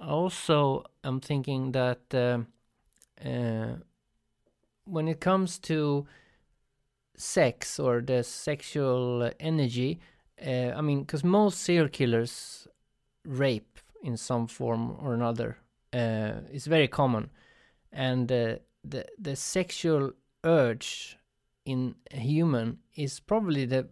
also, 0.00 0.84
I'm 1.04 1.20
thinking 1.20 1.72
that 1.72 2.00
uh, 2.14 2.38
uh, 3.28 3.76
when 4.84 5.08
it 5.08 5.20
comes 5.20 5.58
to 5.58 6.06
sex 7.16 7.78
or 7.78 8.00
the 8.00 8.22
sexual 8.22 9.30
energy, 9.40 10.00
uh, 10.40 10.72
I 10.74 10.80
mean, 10.80 11.00
because 11.00 11.22
most 11.22 11.60
serial 11.60 11.88
killers 11.88 12.66
rape 13.26 13.78
in 14.02 14.16
some 14.16 14.46
form 14.46 14.96
or 15.02 15.12
another 15.12 15.58
uh, 15.92 16.40
very 16.66 16.88
common, 16.88 17.30
and 17.92 18.30
uh, 18.30 18.56
the 18.84 19.06
the 19.18 19.36
sexual 19.36 20.12
urge 20.44 21.16
in 21.64 21.94
a 22.10 22.18
human 22.18 22.78
is 22.94 23.20
probably 23.20 23.64
the 23.66 23.88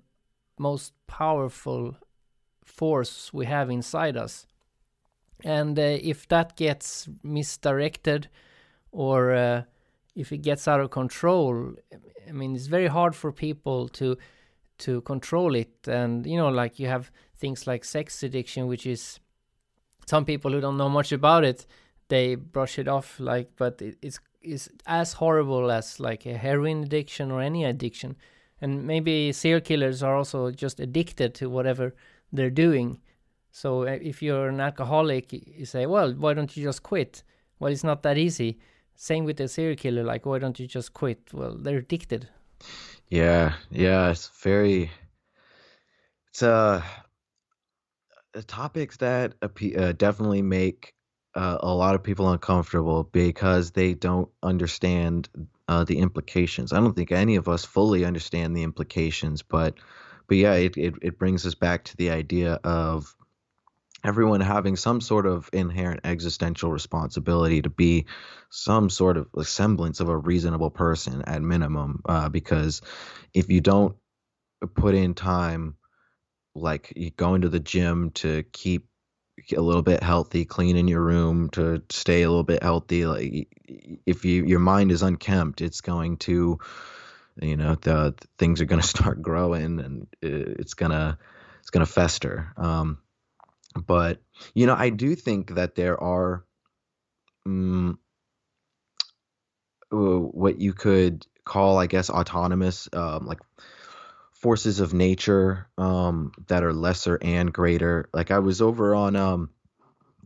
most 0.58 0.92
powerful 1.06 1.96
force 2.64 3.32
we 3.32 3.46
have 3.46 3.70
inside 3.70 4.16
us, 4.16 4.46
and 5.44 5.78
uh, 5.78 5.82
if 5.82 6.28
that 6.28 6.56
gets 6.56 7.08
misdirected 7.22 8.28
or 8.92 9.32
uh, 9.34 9.62
if 10.14 10.32
it 10.32 10.38
gets 10.38 10.66
out 10.66 10.80
of 10.80 10.90
control, 10.90 11.74
I 12.28 12.32
mean, 12.32 12.56
it's 12.56 12.66
very 12.66 12.88
hard 12.88 13.14
for 13.14 13.32
people 13.32 13.88
to 13.88 14.16
to 14.78 15.00
control 15.02 15.54
it, 15.54 15.88
and 15.88 16.26
you 16.26 16.36
know, 16.36 16.48
like 16.48 16.78
you 16.78 16.88
have 16.88 17.10
things 17.34 17.66
like 17.66 17.84
sex 17.84 18.22
addiction, 18.22 18.66
which 18.66 18.86
is 18.86 19.20
some 20.06 20.24
people 20.24 20.52
who 20.52 20.60
don't 20.60 20.76
know 20.76 20.88
much 20.88 21.12
about 21.12 21.44
it 21.44 21.66
they 22.08 22.34
brush 22.34 22.78
it 22.78 22.88
off 22.88 23.18
like 23.18 23.50
but 23.56 23.80
it, 23.82 23.96
it's 24.02 24.20
is 24.46 24.70
as 24.86 25.14
horrible 25.14 25.70
as 25.70 25.98
like 26.00 26.24
a 26.24 26.36
heroin 26.36 26.84
addiction 26.84 27.30
or 27.30 27.42
any 27.42 27.64
addiction. 27.64 28.16
And 28.60 28.86
maybe 28.86 29.32
serial 29.32 29.60
killers 29.60 30.02
are 30.02 30.16
also 30.16 30.50
just 30.50 30.80
addicted 30.80 31.34
to 31.34 31.50
whatever 31.50 31.94
they're 32.32 32.50
doing. 32.50 33.00
So 33.50 33.82
uh, 33.82 33.98
if 34.00 34.22
you're 34.22 34.48
an 34.48 34.60
alcoholic 34.60 35.32
you 35.32 35.66
say 35.66 35.86
well 35.86 36.12
why 36.12 36.34
don't 36.34 36.56
you 36.56 36.62
just 36.62 36.82
quit? 36.82 37.22
Well 37.58 37.72
it's 37.72 37.84
not 37.84 38.02
that 38.04 38.18
easy. 38.18 38.58
Same 38.94 39.24
with 39.24 39.40
a 39.40 39.48
serial 39.48 39.76
killer 39.76 40.04
like 40.04 40.24
why 40.24 40.38
don't 40.38 40.58
you 40.58 40.66
just 40.66 40.94
quit? 40.94 41.32
Well 41.32 41.56
they're 41.56 41.78
addicted. 41.78 42.28
Yeah 43.08 43.54
yeah 43.70 44.10
it's 44.10 44.28
very 44.42 44.90
it's 46.28 46.42
uh 46.42 46.82
topics 48.46 48.98
that 48.98 49.34
uh, 49.42 49.92
definitely 49.92 50.42
make 50.42 50.95
uh, 51.36 51.58
a 51.60 51.74
lot 51.74 51.94
of 51.94 52.02
people 52.02 52.30
uncomfortable 52.30 53.04
because 53.04 53.70
they 53.70 53.94
don't 53.94 54.28
understand 54.42 55.28
uh, 55.68 55.84
the 55.84 55.98
implications. 55.98 56.72
I 56.72 56.80
don't 56.80 56.94
think 56.94 57.12
any 57.12 57.36
of 57.36 57.48
us 57.48 57.64
fully 57.64 58.04
understand 58.04 58.56
the 58.56 58.62
implications, 58.62 59.42
but 59.42 59.74
but 60.26 60.38
yeah, 60.38 60.54
it, 60.54 60.76
it, 60.76 60.94
it 61.02 61.18
brings 61.18 61.46
us 61.46 61.54
back 61.54 61.84
to 61.84 61.96
the 61.96 62.10
idea 62.10 62.54
of 62.64 63.14
everyone 64.02 64.40
having 64.40 64.76
some 64.76 65.00
sort 65.00 65.26
of 65.26 65.48
inherent 65.52 66.00
existential 66.04 66.72
responsibility 66.72 67.62
to 67.62 67.70
be 67.70 68.06
some 68.50 68.90
sort 68.90 69.16
of 69.16 69.28
semblance 69.46 70.00
of 70.00 70.08
a 70.08 70.16
reasonable 70.16 70.70
person 70.70 71.22
at 71.22 71.42
minimum. 71.42 72.02
Uh, 72.08 72.28
because 72.28 72.82
if 73.34 73.48
you 73.50 73.60
don't 73.60 73.96
put 74.74 74.94
in 74.94 75.14
time, 75.14 75.76
like 76.54 76.92
going 77.16 77.42
to 77.42 77.48
the 77.48 77.60
gym 77.60 78.10
to 78.10 78.42
keep 78.52 78.88
a 79.56 79.60
little 79.60 79.82
bit 79.82 80.02
healthy, 80.02 80.44
clean 80.44 80.76
in 80.76 80.88
your 80.88 81.02
room 81.02 81.50
to 81.50 81.82
stay 81.90 82.22
a 82.22 82.28
little 82.28 82.44
bit 82.44 82.62
healthy. 82.62 83.06
Like 83.06 83.48
if 84.06 84.24
you 84.24 84.44
your 84.44 84.60
mind 84.60 84.90
is 84.92 85.02
unkempt, 85.02 85.60
it's 85.60 85.80
going 85.80 86.16
to, 86.18 86.58
you 87.40 87.56
know, 87.56 87.74
the, 87.74 88.14
the 88.18 88.28
things 88.38 88.60
are 88.60 88.66
going 88.66 88.80
to 88.82 88.86
start 88.86 89.22
growing 89.22 89.80
and 89.80 90.06
it's 90.22 90.74
gonna 90.74 91.18
it's 91.60 91.70
gonna 91.70 91.86
fester. 91.86 92.52
Um, 92.56 92.98
but 93.74 94.20
you 94.54 94.66
know, 94.66 94.74
I 94.74 94.90
do 94.90 95.14
think 95.14 95.54
that 95.54 95.74
there 95.74 96.02
are, 96.02 96.44
um, 97.44 97.98
what 99.90 100.60
you 100.60 100.72
could 100.72 101.26
call, 101.44 101.78
I 101.78 101.86
guess, 101.86 102.10
autonomous, 102.10 102.88
um, 102.92 103.26
like 103.26 103.38
forces 104.40 104.80
of 104.80 104.92
nature 104.92 105.66
um, 105.78 106.32
that 106.48 106.62
are 106.62 106.72
lesser 106.72 107.18
and 107.22 107.52
greater. 107.52 108.08
Like 108.12 108.30
I 108.30 108.38
was 108.38 108.60
over 108.60 108.94
on 108.94 109.16
um, 109.16 109.50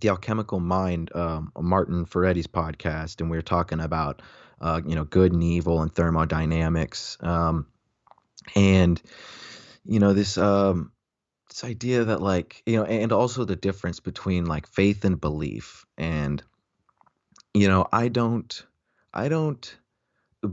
the 0.01 0.09
Alchemical 0.09 0.61
Mind, 0.61 1.15
um, 1.15 1.53
Martin 1.59 2.07
Ferretti's 2.07 2.47
podcast, 2.47 3.21
and 3.21 3.31
we 3.31 3.37
were 3.37 3.43
talking 3.43 3.81
about 3.81 4.23
uh, 4.61 4.81
you 4.85 4.95
know 4.95 5.05
good 5.05 5.33
and 5.33 5.43
evil 5.43 5.81
and 5.83 5.95
thermodynamics, 5.95 7.19
um, 7.21 7.67
and 8.57 9.01
you 9.85 10.01
know 10.01 10.13
this 10.13 10.37
um, 10.39 10.93
this 11.49 11.65
idea 11.65 12.05
that 12.05 12.21
like 12.21 12.63
you 12.67 12.77
know, 12.77 12.85
and 12.85 13.13
also 13.13 13.45
the 13.45 13.57
difference 13.57 14.01
between 14.01 14.47
like 14.47 14.67
faith 14.67 15.05
and 15.05 15.21
belief, 15.21 15.87
and 15.97 16.43
you 17.55 17.69
know, 17.69 17.87
I 17.93 18.09
don't, 18.09 18.67
I 19.15 19.29
don't 19.29 19.77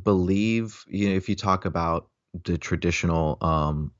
believe 0.04 0.84
you 0.88 1.10
know 1.10 1.15
if 1.15 1.30
you 1.30 1.36
talk 1.36 1.65
about 1.65 2.08
the 2.44 2.58
traditional 2.58 3.38
um, 3.42 3.92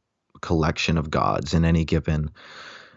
collection 0.42 0.98
of 0.98 1.10
gods 1.10 1.54
in 1.54 1.66
any 1.66 1.86
given 1.86 2.32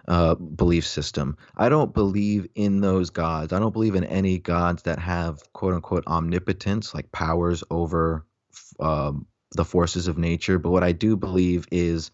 uh, 0.09 0.35
belief 0.35 0.87
system. 0.87 1.37
I 1.57 1.69
don't 1.69 1.95
believe 1.95 2.49
in 2.55 2.81
those 2.81 3.11
gods. 3.11 3.53
I 3.53 3.59
don't 3.59 3.73
believe 3.73 3.95
in 3.95 4.05
any 4.05 4.38
gods 4.38 4.83
that 4.83 4.99
have 4.99 5.40
quote 5.53 5.75
unquote 5.75 6.05
omnipotence, 6.07 6.95
like 6.95 7.12
powers 7.12 7.62
over 7.71 8.27
um, 8.79 9.27
the 9.53 9.64
forces 9.64 10.09
of 10.09 10.19
nature. 10.19 10.59
But 10.59 10.71
what 10.71 10.83
I 10.83 10.93
do 10.93 11.16
believe 11.16 11.66
is 11.71 12.11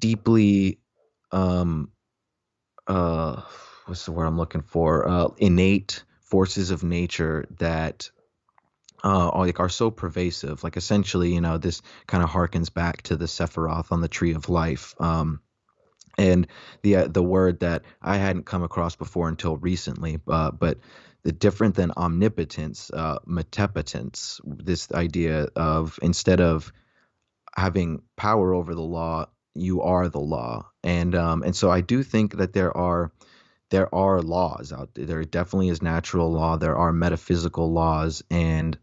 deeply, 0.00 0.80
um, 1.32 1.90
uh, 2.86 3.42
what's 3.86 4.04
the 4.04 4.12
word 4.12 4.26
I'm 4.26 4.36
looking 4.36 4.62
for? 4.62 5.08
Uh, 5.08 5.28
innate 5.38 6.04
forces 6.20 6.70
of 6.70 6.82
nature 6.82 7.46
that 7.58 8.10
uh, 9.04 9.30
like 9.38 9.60
are 9.60 9.68
so 9.68 9.90
pervasive. 9.90 10.64
Like 10.64 10.76
essentially, 10.76 11.34
you 11.34 11.40
know, 11.40 11.58
this 11.58 11.82
kind 12.06 12.24
of 12.24 12.30
harkens 12.30 12.72
back 12.72 13.02
to 13.02 13.16
the 13.16 13.26
Sephiroth 13.26 13.92
on 13.92 14.00
the 14.00 14.08
Tree 14.08 14.32
of 14.32 14.48
Life. 14.48 14.94
Um, 14.98 15.40
and 16.16 16.46
the 16.82 16.96
uh, 16.96 17.08
the 17.08 17.22
word 17.22 17.60
that 17.60 17.82
I 18.00 18.16
hadn't 18.16 18.46
come 18.46 18.62
across 18.62 18.96
before 18.96 19.28
until 19.28 19.56
recently, 19.56 20.20
uh, 20.28 20.50
but 20.52 20.78
the 21.22 21.32
different 21.32 21.74
than 21.74 21.92
omnipotence, 21.96 22.90
uh, 22.92 23.18
metepotence. 23.26 24.40
This 24.44 24.90
idea 24.92 25.48
of 25.56 25.98
instead 26.02 26.40
of 26.40 26.72
having 27.56 28.02
power 28.16 28.54
over 28.54 28.74
the 28.74 28.82
law, 28.82 29.26
you 29.54 29.82
are 29.82 30.08
the 30.08 30.20
law, 30.20 30.70
and 30.82 31.14
um, 31.14 31.42
and 31.42 31.56
so 31.56 31.70
I 31.70 31.80
do 31.80 32.02
think 32.02 32.36
that 32.36 32.52
there 32.52 32.74
are 32.76 33.12
there 33.70 33.92
are 33.94 34.22
laws 34.22 34.72
out 34.72 34.94
there. 34.94 35.06
There 35.06 35.24
definitely 35.24 35.68
is 35.68 35.82
natural 35.82 36.30
law. 36.30 36.56
There 36.56 36.76
are 36.76 36.92
metaphysical 36.92 37.72
laws, 37.72 38.22
and 38.30 38.78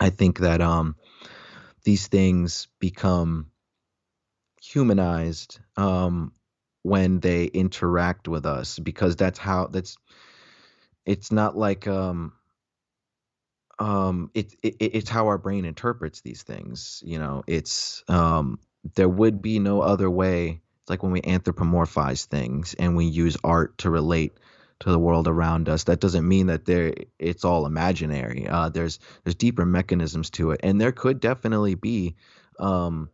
I 0.00 0.10
think 0.10 0.40
that 0.40 0.60
um, 0.60 0.96
these 1.84 2.08
things 2.08 2.68
become 2.78 3.50
humanized 4.62 5.60
um, 5.76 6.32
when 6.82 7.20
they 7.20 7.44
interact 7.46 8.28
with 8.28 8.46
us 8.46 8.78
because 8.78 9.16
that's 9.16 9.38
how 9.38 9.66
that's 9.68 9.96
it's 11.04 11.30
not 11.32 11.56
like 11.56 11.86
um 11.86 12.32
um 13.78 14.30
it, 14.34 14.54
it 14.62 14.76
it's 14.80 15.10
how 15.10 15.26
our 15.26 15.38
brain 15.38 15.64
interprets 15.64 16.20
these 16.20 16.42
things 16.42 17.02
you 17.04 17.18
know? 17.18 17.42
It's 17.46 18.02
um 18.08 18.58
there 18.94 19.08
would 19.08 19.42
be 19.42 19.58
no 19.58 19.80
other 19.80 20.08
way. 20.08 20.60
It's 20.80 20.90
like 20.90 21.02
when 21.02 21.12
we 21.12 21.20
anthropomorphize 21.22 22.26
things 22.26 22.74
and 22.78 22.96
we 22.96 23.06
use 23.06 23.36
art 23.42 23.78
to 23.78 23.90
relate 23.90 24.38
to 24.80 24.90
the 24.90 24.98
world 24.98 25.28
around 25.28 25.68
us. 25.68 25.84
That 25.84 26.00
doesn't 26.00 26.26
mean 26.26 26.46
that 26.48 26.64
there 26.64 26.92
it's 27.18 27.44
all 27.44 27.66
imaginary. 27.66 28.46
Uh, 28.46 28.68
there's 28.68 28.98
there's 29.24 29.34
deeper 29.34 29.64
mechanisms 29.64 30.30
to 30.30 30.50
it, 30.52 30.60
and 30.62 30.80
there 30.80 30.92
could 30.92 31.20
definitely 31.20 31.74
be 31.74 32.16
um, 32.58 33.10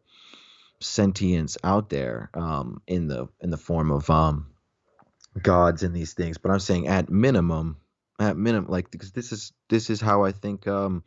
sentience 0.81 1.57
out 1.63 1.89
there 1.89 2.31
um, 2.35 2.83
in 2.87 3.07
the 3.07 3.29
in 3.41 3.51
the 3.51 3.57
form 3.57 3.91
of 3.91 4.09
um, 4.11 4.47
gods 5.41 5.83
and 5.83 5.95
these 5.95 6.15
things. 6.15 6.39
But 6.39 6.51
I'm 6.51 6.61
saying 6.61 6.89
at 6.89 7.11
minimum, 7.11 7.77
at 8.19 8.37
minimum, 8.37 8.71
like 8.71 8.91
because 8.91 9.13
this 9.13 9.33
is 9.33 9.53
this 9.69 9.91
is 9.91 10.01
how 10.01 10.25
I 10.25 10.33
think 10.33 10.67
um, 10.67 11.05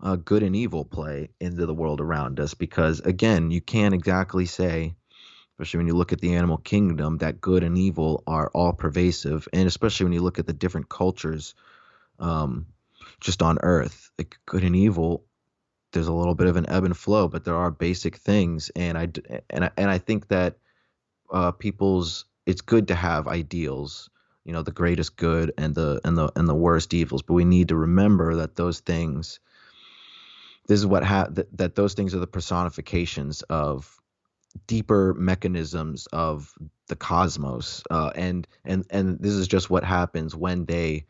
uh, 0.00 0.16
good 0.16 0.42
and 0.42 0.54
evil 0.54 0.84
play 0.84 1.30
into 1.40 1.66
the 1.66 1.74
world 1.74 2.00
around 2.00 2.40
us. 2.40 2.54
Because 2.54 3.00
again, 3.00 3.50
you 3.50 3.60
can't 3.60 3.94
exactly 3.94 4.46
say 4.46 4.94
especially 5.58 5.78
when 5.78 5.88
you 5.88 5.94
look 5.94 6.12
at 6.12 6.20
the 6.20 6.36
animal 6.36 6.58
kingdom, 6.58 7.18
that 7.18 7.40
good 7.40 7.64
and 7.64 7.76
evil 7.76 8.22
are 8.28 8.48
all 8.54 8.72
pervasive, 8.72 9.48
and 9.52 9.66
especially 9.66 10.04
when 10.04 10.12
you 10.12 10.20
look 10.20 10.38
at 10.38 10.46
the 10.46 10.52
different 10.52 10.88
cultures, 10.88 11.56
um, 12.20 12.66
just 13.20 13.42
on 13.42 13.58
Earth, 13.64 14.12
like 14.18 14.38
good 14.46 14.62
and 14.62 14.76
evil. 14.76 15.24
There's 15.92 16.06
a 16.06 16.12
little 16.12 16.36
bit 16.36 16.46
of 16.46 16.56
an 16.56 16.68
ebb 16.68 16.84
and 16.84 16.96
flow, 16.96 17.26
but 17.26 17.44
there 17.44 17.56
are 17.56 17.72
basic 17.72 18.16
things, 18.16 18.70
and 18.76 18.96
I 18.96 19.08
and 19.50 19.64
I, 19.64 19.70
and 19.76 19.90
I 19.90 19.98
think 19.98 20.28
that 20.28 20.58
uh, 21.32 21.50
people's 21.50 22.26
it's 22.46 22.60
good 22.60 22.86
to 22.88 22.94
have 22.94 23.26
ideals, 23.26 24.10
you 24.44 24.52
know, 24.52 24.62
the 24.62 24.70
greatest 24.70 25.16
good 25.16 25.52
and 25.58 25.74
the 25.74 26.00
and 26.04 26.16
the 26.16 26.30
and 26.36 26.48
the 26.48 26.54
worst 26.54 26.94
evils, 26.94 27.22
but 27.22 27.34
we 27.34 27.44
need 27.44 27.68
to 27.68 27.76
remember 27.76 28.36
that 28.36 28.54
those 28.54 28.78
things 28.78 29.40
this 30.68 30.78
is 30.78 30.86
what 30.86 31.02
ha- 31.02 31.28
that, 31.30 31.56
that 31.56 31.74
those 31.74 31.94
things 31.94 32.14
are 32.14 32.18
the 32.18 32.26
personifications 32.26 33.42
of 33.42 33.97
deeper 34.66 35.14
mechanisms 35.14 36.06
of 36.12 36.52
the 36.88 36.96
cosmos 36.96 37.82
uh, 37.90 38.10
and 38.14 38.46
and 38.64 38.86
and 38.90 39.18
this 39.20 39.34
is 39.34 39.48
just 39.48 39.70
what 39.70 39.84
happens 39.84 40.34
when 40.34 40.64
they 40.64 41.06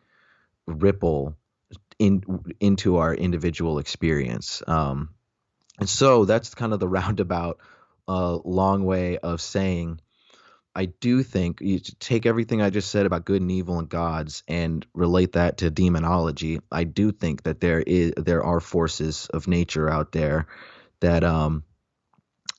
ripple 0.66 1.36
in 1.98 2.22
into 2.60 2.96
our 2.96 3.14
individual 3.14 3.78
experience 3.78 4.62
um, 4.66 5.10
and 5.78 5.88
so 5.88 6.24
that's 6.24 6.54
kind 6.54 6.72
of 6.72 6.80
the 6.80 6.88
roundabout 6.98 7.58
uh, 8.06 8.38
long 8.44 8.84
way 8.84 9.18
of 9.18 9.40
saying 9.40 10.00
I 10.78 10.84
do 10.84 11.24
think 11.24 11.60
you 11.60 11.80
take 11.80 12.24
everything 12.24 12.62
I 12.62 12.70
just 12.70 12.92
said 12.92 13.04
about 13.04 13.24
good 13.24 13.42
and 13.42 13.50
evil 13.50 13.80
and 13.80 13.88
gods 13.88 14.44
and 14.46 14.86
relate 14.94 15.32
that 15.32 15.58
to 15.58 15.72
demonology. 15.72 16.60
I 16.70 16.84
do 16.84 17.10
think 17.10 17.42
that 17.42 17.60
there 17.60 17.80
is 17.80 18.12
there 18.16 18.44
are 18.44 18.60
forces 18.60 19.28
of 19.34 19.48
nature 19.48 19.90
out 19.90 20.12
there 20.12 20.46
that 21.00 21.24
um, 21.24 21.64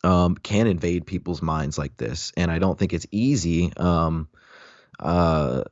um, 0.03 0.35
can 0.35 0.67
invade 0.67 1.05
people's 1.05 1.41
minds 1.41 1.77
like 1.77 1.97
this, 1.97 2.31
and 2.37 2.51
I 2.51 2.59
don't 2.59 2.77
think 2.77 2.93
it's 2.93 3.07
easy. 3.11 3.73
Um, 3.75 4.29
uh, 4.99 5.63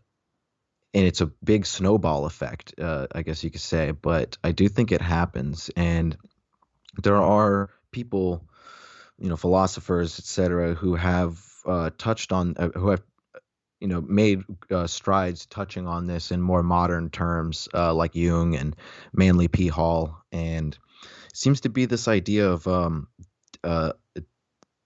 and 0.94 1.06
it's 1.06 1.22
a 1.22 1.28
big 1.28 1.66
snowball 1.66 2.26
effect, 2.26 2.74
uh, 2.80 3.08
I 3.14 3.22
guess 3.22 3.44
you 3.44 3.52
could 3.52 3.62
say. 3.62 3.92
But 3.92 4.38
I 4.44 4.52
do 4.52 4.68
think 4.68 4.92
it 4.92 5.02
happens, 5.02 5.70
and 5.76 6.18
there 7.02 7.18
are 7.18 7.70
people, 7.92 8.48
you 9.20 9.30
know, 9.30 9.38
philosophers, 9.38 10.18
etc., 10.20 10.74
who 10.74 10.96
have 10.96 11.40
uh, 11.66 11.92
touched 11.98 12.32
on, 12.32 12.56
uh, 12.58 12.70
who 12.70 12.90
have 12.90 13.02
you 13.80 13.88
know 13.88 14.02
made 14.02 14.44
uh, 14.72 14.88
strides 14.88 15.46
touching 15.46 15.88
on 15.88 16.08
this 16.08 16.32
in 16.32 16.42
more 16.42 16.64
modern 16.64 17.10
terms, 17.10 17.68
uh, 17.74 17.94
like 17.94 18.16
Jung 18.16 18.56
and 18.56 18.76
Manly 19.14 19.48
P. 19.48 19.68
Hall, 19.68 20.18
and 20.32 20.78
seems 21.34 21.62
to 21.62 21.70
be 21.70 21.86
this 21.86 22.08
idea 22.08 22.50
of 22.50 22.68
um, 22.68 23.08
uh, 23.64 23.94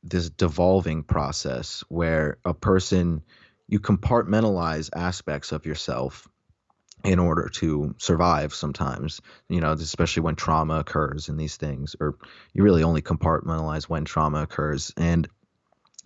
this 0.04 0.30
devolving 0.30 1.04
process 1.04 1.84
where 1.90 2.38
a 2.46 2.54
person 2.54 3.22
you 3.68 3.80
compartmentalize 3.80 4.90
aspects 4.96 5.52
of 5.52 5.66
yourself 5.66 6.28
in 7.04 7.18
order 7.18 7.50
to 7.50 7.96
survive 7.98 8.54
sometimes 8.54 9.22
you 9.50 9.60
know 9.60 9.72
especially 9.72 10.22
when 10.22 10.36
trauma 10.36 10.76
occurs 10.76 11.30
in 11.30 11.38
these 11.38 11.58
things 11.58 11.96
or 12.00 12.16
you 12.54 12.64
really 12.64 12.84
only 12.84 13.02
compartmentalize 13.02 13.84
when 13.84 14.06
trauma 14.06 14.44
occurs. 14.44 14.94
And 14.98 15.28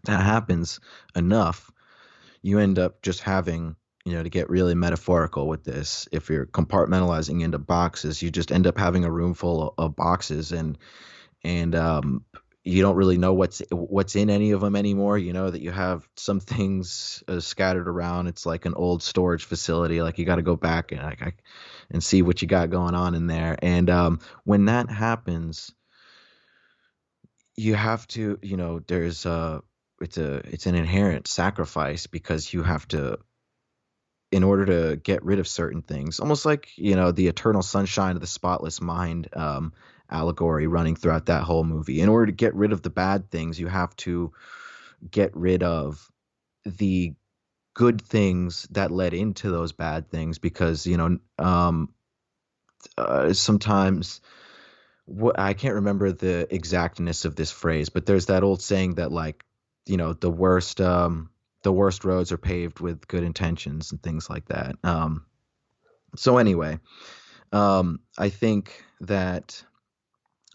that 0.05 0.23
happens 0.23 0.79
enough, 1.15 1.71
you 2.41 2.59
end 2.59 2.77
up 2.77 3.01
just 3.01 3.21
having, 3.21 3.75
you 4.05 4.13
know, 4.13 4.23
to 4.23 4.29
get 4.29 4.49
really 4.49 4.75
metaphorical 4.75 5.47
with 5.47 5.63
this, 5.63 6.07
if 6.11 6.29
you're 6.29 6.45
compartmentalizing 6.45 7.41
into 7.41 7.57
boxes, 7.57 8.21
you 8.21 8.29
just 8.29 8.51
end 8.51 8.67
up 8.67 8.77
having 8.77 9.03
a 9.03 9.11
room 9.11 9.33
full 9.33 9.73
of 9.77 9.95
boxes 9.95 10.51
and 10.51 10.77
and 11.43 11.75
um, 11.75 12.25
you 12.65 12.81
don't 12.81 12.95
really 12.95 13.19
know 13.19 13.33
what's 13.33 13.61
what's 13.69 14.15
in 14.15 14.31
any 14.31 14.51
of 14.51 14.59
them 14.59 14.75
anymore. 14.75 15.19
You 15.19 15.33
know 15.33 15.51
that 15.51 15.61
you 15.61 15.71
have 15.71 16.07
some 16.17 16.39
things 16.39 17.23
uh, 17.27 17.39
scattered 17.39 17.87
around. 17.87 18.25
It's 18.25 18.45
like 18.45 18.65
an 18.65 18.73
old 18.73 19.03
storage 19.03 19.45
facility. 19.45 20.01
Like 20.01 20.17
you 20.17 20.25
got 20.25 20.37
to 20.37 20.41
go 20.41 20.55
back 20.55 20.91
and 20.91 21.01
like, 21.03 21.43
and 21.91 22.03
see 22.03 22.23
what 22.23 22.41
you 22.41 22.47
got 22.47 22.71
going 22.71 22.95
on 22.95 23.13
in 23.13 23.27
there. 23.27 23.55
And 23.61 23.87
um, 23.91 24.19
when 24.45 24.65
that 24.65 24.89
happens, 24.89 25.71
you 27.55 27.75
have 27.75 28.07
to, 28.09 28.39
you 28.41 28.57
know, 28.57 28.79
there's 28.79 29.27
uh 29.27 29.59
it's 30.01 30.17
a 30.17 30.37
it's 30.37 30.65
an 30.65 30.73
inherent 30.73 31.27
sacrifice 31.27 32.07
because 32.07 32.51
you 32.51 32.63
have 32.63 32.87
to 32.89 33.19
in 34.31 34.43
order 34.43 34.65
to 34.65 34.95
get 34.97 35.23
rid 35.23 35.39
of 35.39 35.47
certain 35.47 35.81
things 35.81 36.19
almost 36.19 36.45
like 36.45 36.69
you 36.75 36.95
know 36.95 37.11
the 37.11 37.27
eternal 37.27 37.61
sunshine 37.61 38.15
of 38.15 38.21
the 38.21 38.27
spotless 38.27 38.81
mind 38.81 39.29
um, 39.33 39.71
allegory 40.09 40.67
running 40.67 40.95
throughout 40.95 41.27
that 41.27 41.43
whole 41.43 41.63
movie 41.63 42.01
in 42.01 42.09
order 42.09 42.27
to 42.27 42.31
get 42.31 42.53
rid 42.55 42.71
of 42.71 42.81
the 42.81 42.89
bad 42.89 43.29
things 43.29 43.59
you 43.59 43.67
have 43.67 43.95
to 43.95 44.31
get 45.09 45.35
rid 45.35 45.63
of 45.63 46.11
the 46.65 47.13
good 47.73 48.01
things 48.01 48.67
that 48.71 48.91
led 48.91 49.13
into 49.13 49.51
those 49.51 49.71
bad 49.71 50.09
things 50.09 50.39
because 50.39 50.87
you 50.87 50.97
know 50.97 51.17
um, 51.39 51.93
uh, 52.97 53.33
sometimes 53.33 54.21
I 55.35 55.53
can't 55.53 55.75
remember 55.75 56.11
the 56.11 56.47
exactness 56.53 57.25
of 57.25 57.35
this 57.35 57.51
phrase, 57.51 57.89
but 57.89 58.05
there's 58.05 58.25
that 58.27 58.43
old 58.43 58.61
saying 58.61 58.95
that 58.95 59.11
like 59.11 59.45
you 59.85 59.97
know 59.97 60.13
the 60.13 60.31
worst 60.31 60.81
um, 60.81 61.29
the 61.61 61.71
worst 61.71 62.05
roads 62.05 62.31
are 62.31 62.37
paved 62.37 62.79
with 62.79 63.07
good 63.07 63.23
intentions 63.23 63.91
and 63.91 64.01
things 64.01 64.29
like 64.29 64.45
that. 64.47 64.75
Um, 64.83 65.25
so 66.15 66.37
anyway, 66.37 66.79
um, 67.51 67.99
I 68.17 68.29
think 68.29 68.83
that 69.01 69.63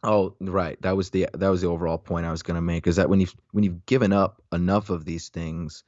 oh 0.02 0.34
right 0.40 0.80
that 0.82 0.96
was 0.96 1.10
the 1.10 1.28
that 1.34 1.48
was 1.48 1.62
the 1.62 1.68
overall 1.68 1.98
point 1.98 2.26
I 2.26 2.30
was 2.30 2.42
going 2.42 2.54
to 2.56 2.62
make 2.62 2.86
is 2.86 2.96
that 2.96 3.08
when 3.08 3.20
you 3.20 3.26
when 3.52 3.64
you've 3.64 3.86
given 3.86 4.12
up 4.12 4.42
enough 4.52 4.90
of 4.90 5.04
these 5.04 5.28
things, 5.28 5.84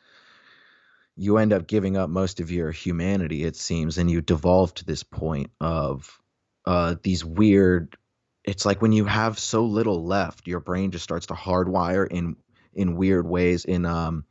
you 1.17 1.39
end 1.39 1.53
up 1.53 1.67
giving 1.67 1.97
up 1.97 2.11
most 2.11 2.41
of 2.41 2.51
your 2.51 2.71
humanity 2.71 3.45
it 3.45 3.57
seems, 3.57 3.99
and 3.99 4.11
you 4.11 4.21
devolve 4.21 4.75
to 4.75 4.85
this 4.85 5.03
point 5.03 5.51
of 5.61 6.21
uh, 6.67 6.97
these 7.03 7.25
weird. 7.25 7.97
It's 8.45 8.67
like 8.67 8.83
when 8.83 8.93
you 8.93 9.05
have 9.05 9.39
so 9.39 9.65
little 9.65 10.05
left, 10.05 10.47
your 10.49 10.61
brain 10.61 10.91
just 10.91 11.05
starts 11.05 11.27
to 11.27 11.35
hardwire 11.35 12.07
in 12.11 12.37
in 12.75 12.97
weird 12.97 13.27
ways 13.27 13.65
in 13.65 13.85
um 13.85 14.25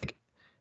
like 0.00 0.16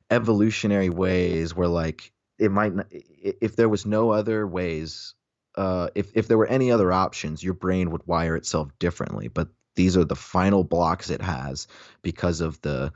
evolutionary 0.09 0.89
ways 0.89 1.55
where 1.55 1.67
like 1.67 2.11
it 2.39 2.51
might 2.51 2.73
not, 2.73 2.87
if 2.91 3.55
there 3.55 3.69
was 3.69 3.85
no 3.85 4.09
other 4.09 4.47
ways 4.47 5.13
uh 5.55 5.89
if 5.95 6.11
if 6.15 6.27
there 6.27 6.37
were 6.37 6.47
any 6.47 6.71
other 6.71 6.91
options 6.91 7.43
your 7.43 7.53
brain 7.53 7.91
would 7.91 8.05
wire 8.05 8.35
itself 8.35 8.69
differently. 8.79 9.27
But 9.27 9.49
these 9.75 9.97
are 9.97 10.05
the 10.05 10.15
final 10.15 10.63
blocks 10.63 11.09
it 11.09 11.21
has 11.21 11.67
because 12.01 12.41
of 12.41 12.59
the 12.61 12.91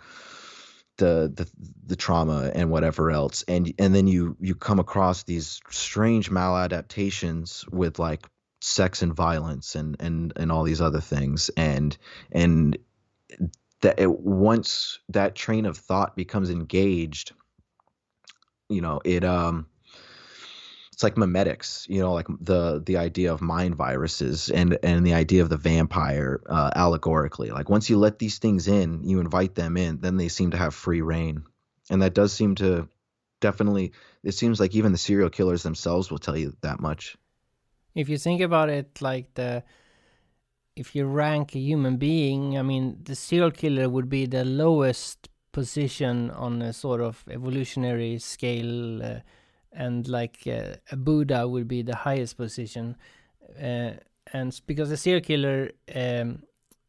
the 0.98 1.32
the 1.36 1.50
the 1.86 1.96
trauma 1.96 2.52
and 2.54 2.70
whatever 2.70 3.12
else. 3.12 3.44
And 3.48 3.74
and 3.80 3.94
then 3.94 4.08
you 4.08 4.38
you 4.40 4.56
come 4.56 4.80
across 4.80 5.24
these 5.24 5.62
strange 5.70 6.30
maladaptations 6.30 7.70
with 7.72 8.00
like 8.00 8.26
sex 8.62 9.02
and 9.02 9.14
violence 9.14 9.76
and 9.76 9.96
and 10.00 10.34
and 10.36 10.52
all 10.52 10.64
these 10.64 10.82
other 10.82 11.02
things. 11.02 11.50
And 11.58 11.98
and 12.32 12.78
that 13.82 14.00
it, 14.00 14.12
once 14.12 15.00
that 15.10 15.36
train 15.36 15.66
of 15.66 15.78
thought 15.78 16.16
becomes 16.16 16.50
engaged, 16.50 17.34
you 18.70 18.82
know, 18.82 19.02
it 19.04 19.24
um 19.24 19.68
it's 20.96 21.04
like 21.04 21.16
memetics, 21.16 21.90
you 21.90 22.00
know, 22.00 22.14
like 22.14 22.28
the 22.40 22.82
the 22.86 22.96
idea 22.96 23.34
of 23.34 23.42
mind 23.42 23.76
viruses 23.76 24.50
and 24.50 24.80
and 24.82 25.06
the 25.06 25.14
idea 25.14 25.42
of 25.42 25.50
the 25.50 25.58
vampire 25.58 26.42
uh, 26.50 26.72
allegorically. 26.74 27.50
Like 27.50 27.70
once 27.70 27.90
you 27.90 27.98
let 27.98 28.18
these 28.18 28.38
things 28.38 28.70
in, 28.70 29.04
you 29.04 29.20
invite 29.20 29.56
them 29.56 29.76
in, 29.76 30.00
then 30.00 30.16
they 30.16 30.30
seem 30.30 30.52
to 30.52 30.58
have 30.58 30.74
free 30.74 31.02
reign, 31.02 31.44
and 31.90 32.02
that 32.02 32.14
does 32.14 32.32
seem 32.32 32.56
to 32.56 32.88
definitely. 33.42 33.92
It 34.24 34.36
seems 34.36 34.58
like 34.62 34.74
even 34.74 34.94
the 34.94 34.98
serial 34.98 35.30
killers 35.30 35.64
themselves 35.64 36.10
will 36.10 36.18
tell 36.18 36.38
you 36.38 36.56
that 36.62 36.80
much. 36.80 37.18
If 37.94 38.08
you 38.08 38.18
think 38.18 38.40
about 38.40 38.70
it, 38.70 39.02
like 39.02 39.34
the 39.34 39.64
if 40.78 40.96
you 40.96 41.08
rank 41.08 41.56
a 41.56 41.60
human 41.60 41.98
being, 41.98 42.58
I 42.58 42.62
mean, 42.62 43.00
the 43.04 43.16
serial 43.16 43.52
killer 43.52 43.90
would 43.90 44.08
be 44.08 44.28
the 44.28 44.46
lowest 44.46 45.28
position 45.52 46.32
on 46.32 46.62
a 46.62 46.72
sort 46.72 47.02
of 47.02 47.26
evolutionary 47.30 48.18
scale, 48.18 49.04
uh, 49.04 49.20
and 49.76 50.08
like 50.08 50.40
uh, 50.48 50.78
a 50.92 50.96
Buddha 50.96 51.48
would 51.48 51.68
be 51.68 51.82
the 51.82 51.96
highest 51.96 52.38
position. 52.38 52.96
Uh, 53.62 53.92
and 54.34 54.60
because 54.66 54.90
the 54.90 54.98
serial 54.98 55.22
killer 55.22 55.72
um, 55.94 56.44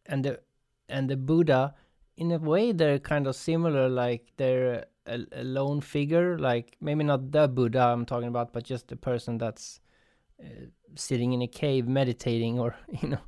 and 0.06 0.24
the 0.24 0.40
and 0.88 1.10
the 1.10 1.16
Buddha, 1.16 1.74
in 2.16 2.30
a 2.32 2.38
way, 2.38 2.72
they're 2.72 2.98
kind 2.98 3.26
of 3.26 3.34
similar. 3.36 3.88
Like 3.88 4.32
they're 4.36 4.86
a, 5.06 5.18
a 5.32 5.44
lone 5.44 5.80
figure, 5.80 6.38
like 6.38 6.76
maybe 6.80 7.04
not 7.04 7.32
the 7.32 7.48
Buddha 7.48 7.80
I'm 7.80 8.06
talking 8.06 8.28
about, 8.28 8.52
but 8.52 8.64
just 8.64 8.88
the 8.88 8.96
person 8.96 9.36
that's 9.36 9.80
uh, 10.42 10.66
sitting 10.94 11.32
in 11.32 11.42
a 11.42 11.48
cave 11.48 11.88
meditating, 11.88 12.58
or 12.58 12.76
you 13.02 13.08
know 13.08 13.20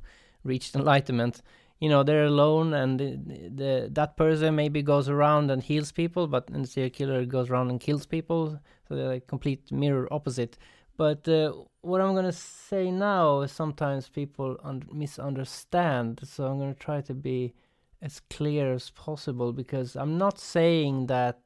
reached 0.43 0.73
enlightenment 0.73 1.41
you 1.79 1.89
know 1.89 2.03
they're 2.03 2.25
alone 2.25 2.73
and 2.73 2.99
the, 2.99 3.19
the, 3.55 3.89
that 3.91 4.17
person 4.17 4.55
maybe 4.55 4.81
goes 4.81 5.09
around 5.09 5.49
and 5.49 5.63
heals 5.63 5.91
people 5.91 6.27
but 6.27 6.47
the 6.47 6.67
serial 6.67 6.89
killer 6.89 7.25
goes 7.25 7.49
around 7.49 7.69
and 7.69 7.79
kills 7.79 8.05
people 8.05 8.59
so 8.89 8.95
they're 8.95 9.07
like 9.07 9.27
complete 9.27 9.71
mirror 9.71 10.11
opposite 10.11 10.57
but 10.97 11.27
uh, 11.29 11.53
what 11.81 12.01
i'm 12.01 12.13
to 12.25 12.31
say 12.31 12.91
now 12.91 13.41
is 13.41 13.51
sometimes 13.51 14.09
people 14.09 14.57
un- 14.63 14.83
misunderstand 14.91 16.19
so 16.23 16.47
i'm 16.47 16.59
to 16.73 16.79
try 16.79 16.99
to 16.99 17.13
be 17.13 17.53
as 18.01 18.21
clear 18.29 18.73
as 18.73 18.89
possible 18.91 19.51
because 19.51 19.95
I'm 19.95 20.17
not 20.17 20.39
saying 20.39 21.07
that 21.07 21.39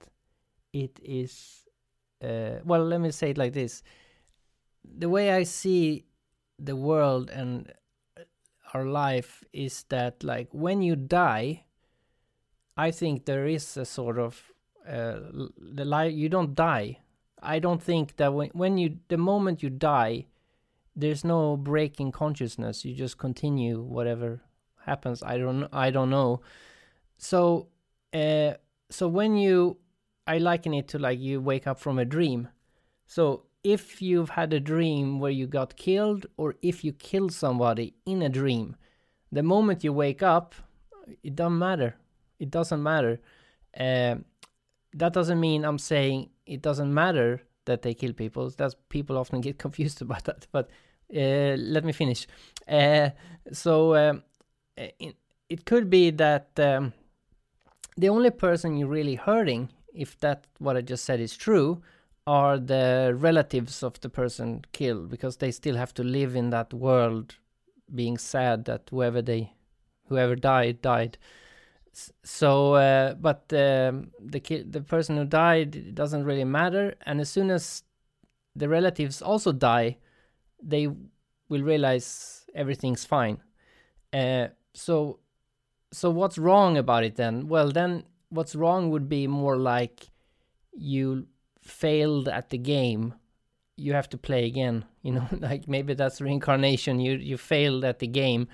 it 0.72 1.00
is. 1.04 1.66
Uh, 2.24 2.60
well, 2.64 2.86
let 2.86 3.02
me 3.02 3.12
say 3.12 3.32
it 3.32 3.38
like 3.38 3.54
this: 3.54 3.84
the 4.84 5.10
way 5.10 5.32
I 5.32 5.44
see 5.44 6.06
the 6.60 6.76
world 6.76 7.30
and 7.30 7.72
our 8.74 8.86
life 8.86 9.44
is 9.52 9.84
that, 9.90 10.24
like, 10.24 10.48
when 10.52 10.82
you 10.82 10.96
die, 10.96 11.66
I 12.78 12.92
think 12.92 13.26
there 13.26 13.46
is 13.46 13.78
a 13.78 13.86
sort 13.86 14.18
of 14.18 14.52
uh, 14.88 15.20
the 15.58 15.86
life. 15.86 16.14
You 16.14 16.30
don't 16.30 16.56
die. 16.56 17.00
I 17.44 17.60
don't 17.60 17.82
think 17.82 18.16
that 18.18 18.34
when 18.34 18.50
when 18.54 18.78
you 18.78 18.98
the 19.10 19.18
moment 19.18 19.62
you 19.62 19.70
die, 19.70 20.26
there's 20.96 21.24
no 21.24 21.58
break 21.58 22.00
in 22.00 22.12
consciousness. 22.12 22.86
You 22.86 22.96
just 22.96 23.18
continue 23.18 23.82
whatever 23.82 24.42
happens. 24.86 25.22
I 25.24 25.38
don't 25.38 25.68
I 25.72 25.92
don't 25.92 26.10
know. 26.10 26.42
So 27.18 27.68
uh, 28.14 28.54
so 28.90 29.08
when 29.08 29.36
you 29.36 29.78
I 30.26 30.38
liken 30.38 30.74
it 30.74 30.88
to 30.90 31.00
like 31.00 31.20
you 31.20 31.42
wake 31.42 31.68
up 31.68 31.80
from 31.80 32.00
a 32.00 32.06
dream. 32.06 32.48
So 33.06 33.44
if 33.64 34.02
you've 34.02 34.30
had 34.30 34.54
a 34.54 34.60
dream 34.60 35.20
where 35.20 35.32
you 35.32 35.48
got 35.48 35.76
killed 35.76 36.26
or 36.38 36.56
if 36.62 36.84
you 36.84 36.94
killed 36.94 37.34
somebody 37.34 37.94
in 38.06 38.22
a 38.22 38.30
dream, 38.30 38.76
the 39.32 39.44
moment 39.44 39.84
you 39.84 39.94
wake 39.94 40.22
up, 40.22 40.56
it 41.24 41.36
doesn't 41.36 41.60
matter. 41.60 41.96
It 42.40 42.52
doesn't 42.52 42.82
matter. 42.82 43.20
Uh, 43.78 44.16
that 44.94 45.14
doesn't 45.14 45.40
mean 45.40 45.66
I'm 45.66 45.80
saying 45.80 46.30
it 46.46 46.62
doesn't 46.62 46.94
matter 46.94 47.42
that 47.66 47.82
they 47.82 47.94
kill 47.94 48.14
people. 48.14 48.50
That's 48.50 48.76
people 48.90 49.18
often 49.18 49.42
get 49.42 49.58
confused 49.66 50.02
about 50.02 50.26
that. 50.26 50.48
But 50.52 50.70
uh, 51.16 51.56
let 51.58 51.84
me 51.84 51.92
finish. 51.92 52.28
Uh, 52.68 53.10
so 53.52 53.96
um, 53.96 54.24
it, 54.78 55.16
it 55.50 55.66
could 55.66 55.90
be 55.90 56.10
that 56.12 56.50
um, 56.60 56.94
the 57.98 58.10
only 58.10 58.32
person 58.32 58.78
you're 58.78 58.88
really 58.88 59.16
hurting, 59.16 59.70
if 59.94 60.20
that 60.20 60.46
what 60.60 60.78
I 60.78 60.82
just 60.82 61.06
said 61.06 61.20
is 61.20 61.38
true, 61.38 61.82
are 62.26 62.58
the 62.58 63.14
relatives 63.18 63.84
of 63.84 64.00
the 64.00 64.10
person 64.10 64.64
killed 64.72 65.10
because 65.10 65.38
they 65.38 65.52
still 65.52 65.76
have 65.76 65.94
to 65.96 66.04
live 66.04 66.36
in 66.36 66.50
that 66.52 66.74
world, 66.74 67.36
being 67.94 68.18
sad 68.18 68.66
that 68.66 68.88
whoever 68.90 69.22
they, 69.22 69.54
whoever 70.08 70.36
died 70.36 70.82
died. 70.82 71.18
So, 72.24 72.74
uh, 72.74 73.14
but 73.14 73.54
um, 73.54 74.12
the 74.20 74.40
ki- 74.40 74.64
the 74.68 74.82
person 74.82 75.16
who 75.16 75.26
died 75.26 75.94
doesn't 75.94 76.24
really 76.24 76.44
matter, 76.44 76.96
and 77.06 77.22
as 77.22 77.30
soon 77.30 77.52
as 77.52 77.84
the 78.56 78.68
relatives 78.68 79.22
also 79.22 79.52
die, 79.52 79.98
they 80.62 80.88
will 80.88 81.62
realize 81.62 82.46
everything's 82.56 83.06
fine. 83.06 83.38
Uh, 84.12 84.48
so 84.74 85.20
so 85.92 86.10
what's 86.10 86.38
wrong 86.38 86.78
about 86.78 87.04
it 87.04 87.16
then? 87.16 87.48
Well, 87.48 87.72
then 87.72 88.04
what's 88.30 88.56
wrong 88.56 88.90
would 88.90 89.08
be 89.08 89.28
more 89.28 89.58
like 89.58 90.10
you 90.74 91.28
failed 91.62 92.28
at 92.28 92.50
the 92.50 92.58
game. 92.58 93.14
You 93.78 93.94
have 93.94 94.10
to 94.10 94.18
play 94.18 94.46
again. 94.46 94.86
You 95.04 95.12
know, 95.12 95.28
like 95.42 95.68
maybe 95.68 95.96
that's 95.96 96.22
reincarnation. 96.22 97.02
You 97.02 97.18
you 97.18 97.38
failed 97.38 97.84
at 97.84 98.00
the 98.00 98.08
game, 98.08 98.48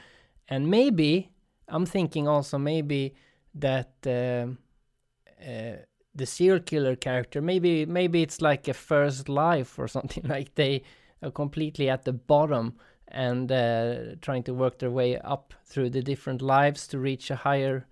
and 0.48 0.68
maybe 0.68 1.30
I'm 1.68 1.86
thinking 1.86 2.28
also 2.28 2.58
maybe 2.58 3.14
that 3.62 3.92
uh, 4.06 4.48
uh, 5.44 5.78
the 6.16 6.26
serial 6.26 6.60
killer 6.60 6.96
character 6.96 7.42
maybe 7.42 7.86
maybe 7.86 8.22
it's 8.22 8.42
like 8.42 8.68
a 8.68 8.74
first 8.74 9.30
life 9.30 9.78
or 9.80 9.88
something 9.98 10.24
like 10.28 10.56
they 10.56 10.84
are 11.22 11.32
completely 11.32 11.90
at 11.90 12.06
the 12.06 12.14
bottom 12.14 12.76
and 13.10 13.52
uh, 13.52 14.16
trying 14.22 14.44
to 14.44 14.54
work 14.54 14.80
their 14.80 14.92
way 14.92 15.18
up 15.18 15.54
through 15.66 15.90
the 15.90 16.02
different 16.02 16.42
lives 16.42 16.88
to 16.88 17.00
reach 17.00 17.32
a 17.32 17.36
higher 17.36 17.88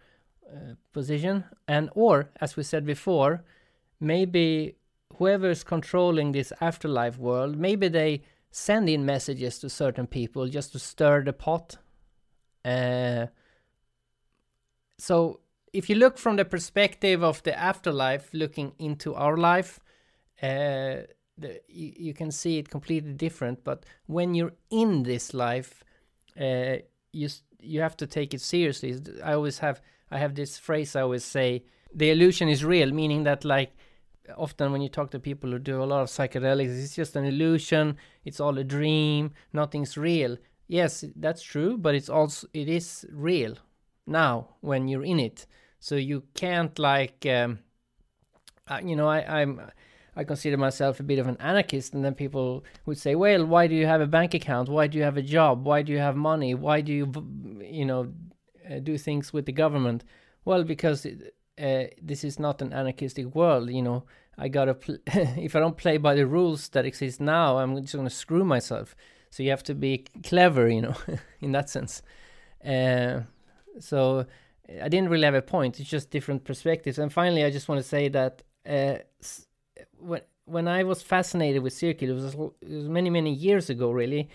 uh, 0.47 0.73
position. 0.93 1.43
And 1.67 1.89
or 1.95 2.29
as 2.39 2.55
we 2.55 2.63
said 2.63 2.85
before 2.85 3.43
maybe 3.99 4.75
whoever 5.15 5.49
is 5.49 5.63
controlling 5.63 6.31
this 6.31 6.53
afterlife 6.61 7.17
world 7.17 7.57
maybe 7.57 7.87
they 7.87 8.21
send 8.51 8.87
in 8.87 9.05
messages 9.05 9.59
to 9.59 9.69
certain 9.69 10.07
people 10.07 10.47
just 10.47 10.71
to 10.71 10.79
stir 10.79 11.23
the 11.23 11.33
pot. 11.33 11.77
Uh, 12.63 13.27
so 14.97 15.39
if 15.73 15.89
you 15.89 15.95
look 15.95 16.17
from 16.17 16.35
the 16.37 16.45
perspective 16.45 17.23
of 17.23 17.43
the 17.43 17.57
afterlife 17.57 18.29
looking 18.33 18.73
into 18.79 19.13
our 19.15 19.37
life 19.37 19.79
uh, 20.41 20.97
the, 21.37 21.61
you, 21.67 21.93
you 21.97 22.13
can 22.13 22.31
see 22.31 22.57
it 22.57 22.69
completely 22.69 23.13
different. 23.13 23.63
But 23.63 23.85
when 24.07 24.35
you're 24.35 24.53
in 24.69 25.03
this 25.03 25.33
life, 25.33 25.83
uh, 26.39 26.77
you 27.11 27.29
you 27.59 27.81
have 27.81 27.97
to 27.97 28.07
take 28.07 28.33
it 28.33 28.41
seriously. 28.41 28.99
I 29.23 29.33
always 29.33 29.59
have 29.59 29.81
I 30.11 30.17
have 30.19 30.35
this 30.35 30.57
phrase 30.57 30.95
I 30.95 31.01
always 31.01 31.23
say: 31.23 31.63
the 31.93 32.11
illusion 32.11 32.49
is 32.49 32.63
real, 32.65 32.91
meaning 32.91 33.23
that 33.23 33.45
like 33.45 33.71
often 34.35 34.71
when 34.71 34.81
you 34.81 34.89
talk 34.89 35.11
to 35.11 35.19
people 35.19 35.51
who 35.51 35.59
do 35.59 35.81
a 35.81 35.85
lot 35.85 36.01
of 36.01 36.09
psychedelics, 36.09 36.83
it's 36.83 36.95
just 36.95 37.15
an 37.15 37.25
illusion. 37.25 37.97
It's 38.25 38.39
all 38.39 38.57
a 38.57 38.63
dream. 38.63 39.31
Nothing's 39.53 39.97
real. 39.97 40.37
Yes, 40.67 41.05
that's 41.15 41.41
true, 41.41 41.77
but 41.77 41.95
it's 41.95 42.09
also 42.09 42.47
it 42.53 42.67
is 42.67 43.05
real 43.11 43.57
now 44.07 44.55
when 44.61 44.87
you're 44.87 45.05
in 45.05 45.19
it. 45.19 45.45
So 45.79 45.95
you 45.95 46.23
can't 46.33 46.77
like 46.79 47.25
um, 47.25 47.59
uh, 48.67 48.79
you 48.83 48.95
know 48.95 49.07
I, 49.07 49.41
I'm 49.41 49.61
I 50.15 50.23
consider 50.23 50.57
myself 50.57 50.99
a 50.99 51.03
bit 51.03 51.19
of 51.19 51.27
an 51.27 51.37
anarchist, 51.39 51.93
and 51.93 52.03
then 52.03 52.15
people 52.15 52.65
would 52.87 52.97
say, 52.97 53.13
"Well, 53.13 53.45
why 53.45 53.67
do 53.67 53.75
you 53.75 53.85
have 53.85 54.01
a 54.01 54.07
bank 54.07 54.33
account? 54.33 54.67
Why 54.67 54.87
do 54.87 54.97
you 54.97 55.03
have 55.03 55.17
a 55.17 55.21
job? 55.21 55.63
Why 55.63 55.83
do 55.83 55.91
you 55.93 55.99
have 55.99 56.15
money? 56.15 56.55
Why 56.55 56.81
do 56.81 56.91
you, 56.91 57.11
you 57.61 57.85
know, 57.85 58.11
uh, 58.69 58.79
do 58.79 58.97
things 58.97 59.31
with 59.31 59.45
the 59.45 59.51
government?" 59.51 60.03
Well, 60.43 60.63
because 60.63 61.05
uh, 61.05 61.83
this 62.01 62.23
is 62.23 62.39
not 62.39 62.61
an 62.63 62.73
anarchistic 62.73 63.35
world. 63.35 63.69
You 63.69 63.83
know, 63.83 64.03
I 64.39 64.47
gotta 64.47 64.73
pl- 64.73 64.97
if 65.07 65.55
I 65.55 65.59
don't 65.59 65.77
play 65.77 65.97
by 65.97 66.15
the 66.15 66.25
rules 66.25 66.69
that 66.69 66.85
exist 66.85 67.21
now, 67.21 67.59
I'm 67.59 67.79
just 67.81 67.95
gonna 67.95 68.09
screw 68.09 68.43
myself. 68.43 68.95
So 69.29 69.43
you 69.43 69.51
have 69.51 69.63
to 69.63 69.75
be 69.75 70.05
clever, 70.23 70.67
you 70.67 70.81
know, 70.81 70.95
in 71.41 71.51
that 71.51 71.69
sense. 71.69 72.01
Uh, 72.65 73.21
so 73.79 74.25
I 74.81 74.89
didn't 74.89 75.09
really 75.09 75.25
have 75.25 75.35
a 75.35 75.41
point. 75.41 75.79
It's 75.79 75.89
just 75.89 76.09
different 76.11 76.43
perspectives. 76.43 76.99
And 76.99 77.11
finally, 77.11 77.43
I 77.43 77.51
just 77.51 77.67
want 77.69 77.79
to 77.79 77.87
say 77.87 78.09
that 78.09 78.43
uh, 78.67 78.97
when 79.99 80.21
when 80.45 80.67
I 80.67 80.83
was 80.83 81.01
fascinated 81.01 81.61
with 81.61 81.73
circuit, 81.73 82.09
it 82.09 82.13
was, 82.13 82.33
it 82.33 82.69
was 82.69 82.89
many 82.89 83.09
many 83.09 83.33
years 83.33 83.69
ago. 83.69 83.91
Really, 83.91 84.29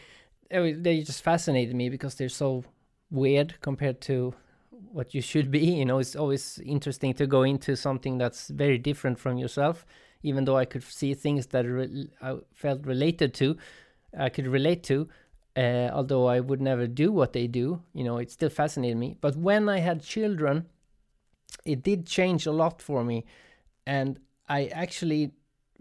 they 0.51 1.03
just 1.03 1.23
fascinated 1.23 1.75
me 1.75 1.89
because 1.89 2.15
they're 2.15 2.29
so 2.29 2.65
weird 3.11 3.61
compared 3.61 4.01
to 4.03 4.35
what 4.71 5.15
you 5.15 5.21
should 5.21 5.51
be. 5.51 5.61
You 5.61 5.85
know, 5.85 5.99
it's 5.99 6.17
always 6.17 6.59
interesting 6.65 7.15
to 7.15 7.27
go 7.27 7.43
into 7.43 7.77
something 7.77 8.19
that's 8.19 8.49
very 8.49 8.79
different 8.79 9.19
from 9.19 9.39
yourself. 9.39 9.87
Even 10.23 10.45
though 10.45 10.57
I 10.57 10.67
could 10.67 10.85
see 10.85 11.15
things 11.15 11.47
that 11.49 11.67
re- 11.67 12.09
I 12.21 12.37
felt 12.55 12.87
related 12.87 13.35
to, 13.35 13.57
I 14.17 14.29
could 14.29 14.47
relate 14.47 14.83
to. 14.85 15.09
Uh, 15.55 15.91
although 15.93 16.27
I 16.27 16.41
would 16.41 16.63
never 16.63 16.87
do 16.87 17.13
what 17.13 17.35
they 17.35 17.47
do, 17.47 17.83
you 17.93 18.05
know, 18.05 18.17
it 18.17 18.31
still 18.31 18.49
fascinated 18.49 18.97
me. 18.97 19.17
But 19.21 19.37
when 19.37 19.69
I 19.69 19.81
had 19.81 20.03
children, 20.03 20.67
it 21.65 21.83
did 21.83 22.07
change 22.07 22.47
a 22.47 22.53
lot 22.53 22.81
for 22.81 23.05
me, 23.05 23.27
and 23.87 24.19
I 24.49 24.67
actually 24.67 25.33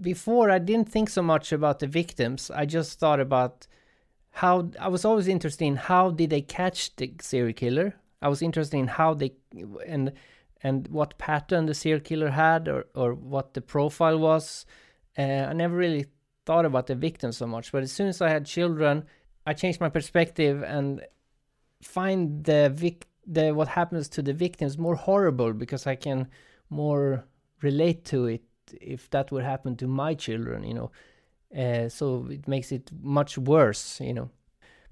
before 0.01 0.49
I 0.49 0.59
didn't 0.59 0.89
think 0.89 1.09
so 1.09 1.21
much 1.21 1.51
about 1.51 1.79
the 1.79 1.87
victims. 1.87 2.51
I 2.51 2.65
just 2.65 2.99
thought 2.99 3.19
about 3.19 3.67
how 4.31 4.71
I 4.79 4.87
was 4.87 5.05
always 5.05 5.27
interested 5.27 5.65
in 5.65 5.75
how 5.75 6.09
did 6.09 6.29
they 6.29 6.41
catch 6.41 6.95
the 6.95 7.13
serial 7.21 7.53
killer. 7.53 7.95
I 8.21 8.29
was 8.29 8.41
interested 8.41 8.77
in 8.77 8.87
how 8.87 9.13
they 9.13 9.33
and 9.85 10.11
and 10.63 10.87
what 10.89 11.17
pattern 11.17 11.65
the 11.65 11.73
serial 11.73 12.01
killer 12.01 12.29
had 12.31 12.67
or 12.67 12.87
or 12.95 13.13
what 13.13 13.53
the 13.53 13.61
profile 13.61 14.17
was. 14.17 14.65
Uh, 15.17 15.47
I 15.49 15.53
never 15.53 15.75
really 15.75 16.05
thought 16.45 16.65
about 16.65 16.87
the 16.87 16.95
victim 16.95 17.31
so 17.31 17.45
much, 17.45 17.71
but 17.71 17.83
as 17.83 17.91
soon 17.91 18.07
as 18.07 18.21
I 18.21 18.29
had 18.29 18.45
children, 18.45 19.05
I 19.45 19.53
changed 19.53 19.79
my 19.79 19.89
perspective 19.89 20.63
and 20.63 21.01
find 21.81 22.43
the 22.43 22.71
vic 22.73 23.07
the 23.25 23.51
what 23.51 23.67
happens 23.67 24.09
to 24.09 24.21
the 24.21 24.33
victims 24.33 24.77
more 24.77 24.95
horrible 24.95 25.53
because 25.53 25.87
I 25.87 25.95
can 25.95 26.27
more 26.69 27.25
relate 27.61 28.05
to 28.05 28.25
it 28.25 28.43
if 28.79 29.09
that 29.11 29.31
would 29.31 29.43
happen 29.43 29.75
to 29.77 29.87
my 29.87 30.13
children, 30.13 30.63
you 30.63 30.73
know. 30.73 30.91
Uh, 31.55 31.89
so 31.89 32.27
it 32.29 32.47
makes 32.47 32.71
it 32.71 32.89
much 33.01 33.37
worse, 33.37 33.99
you 33.99 34.13
know. 34.13 34.29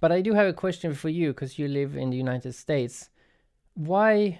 But 0.01 0.11
I 0.11 0.21
do 0.21 0.33
have 0.33 0.47
a 0.47 0.53
question 0.53 0.93
for 0.93 1.09
you 1.09 1.29
because 1.29 1.57
you 1.57 1.67
live 1.67 1.95
in 1.95 2.09
the 2.09 2.17
United 2.17 2.53
States. 2.53 3.09
Why, 3.73 4.39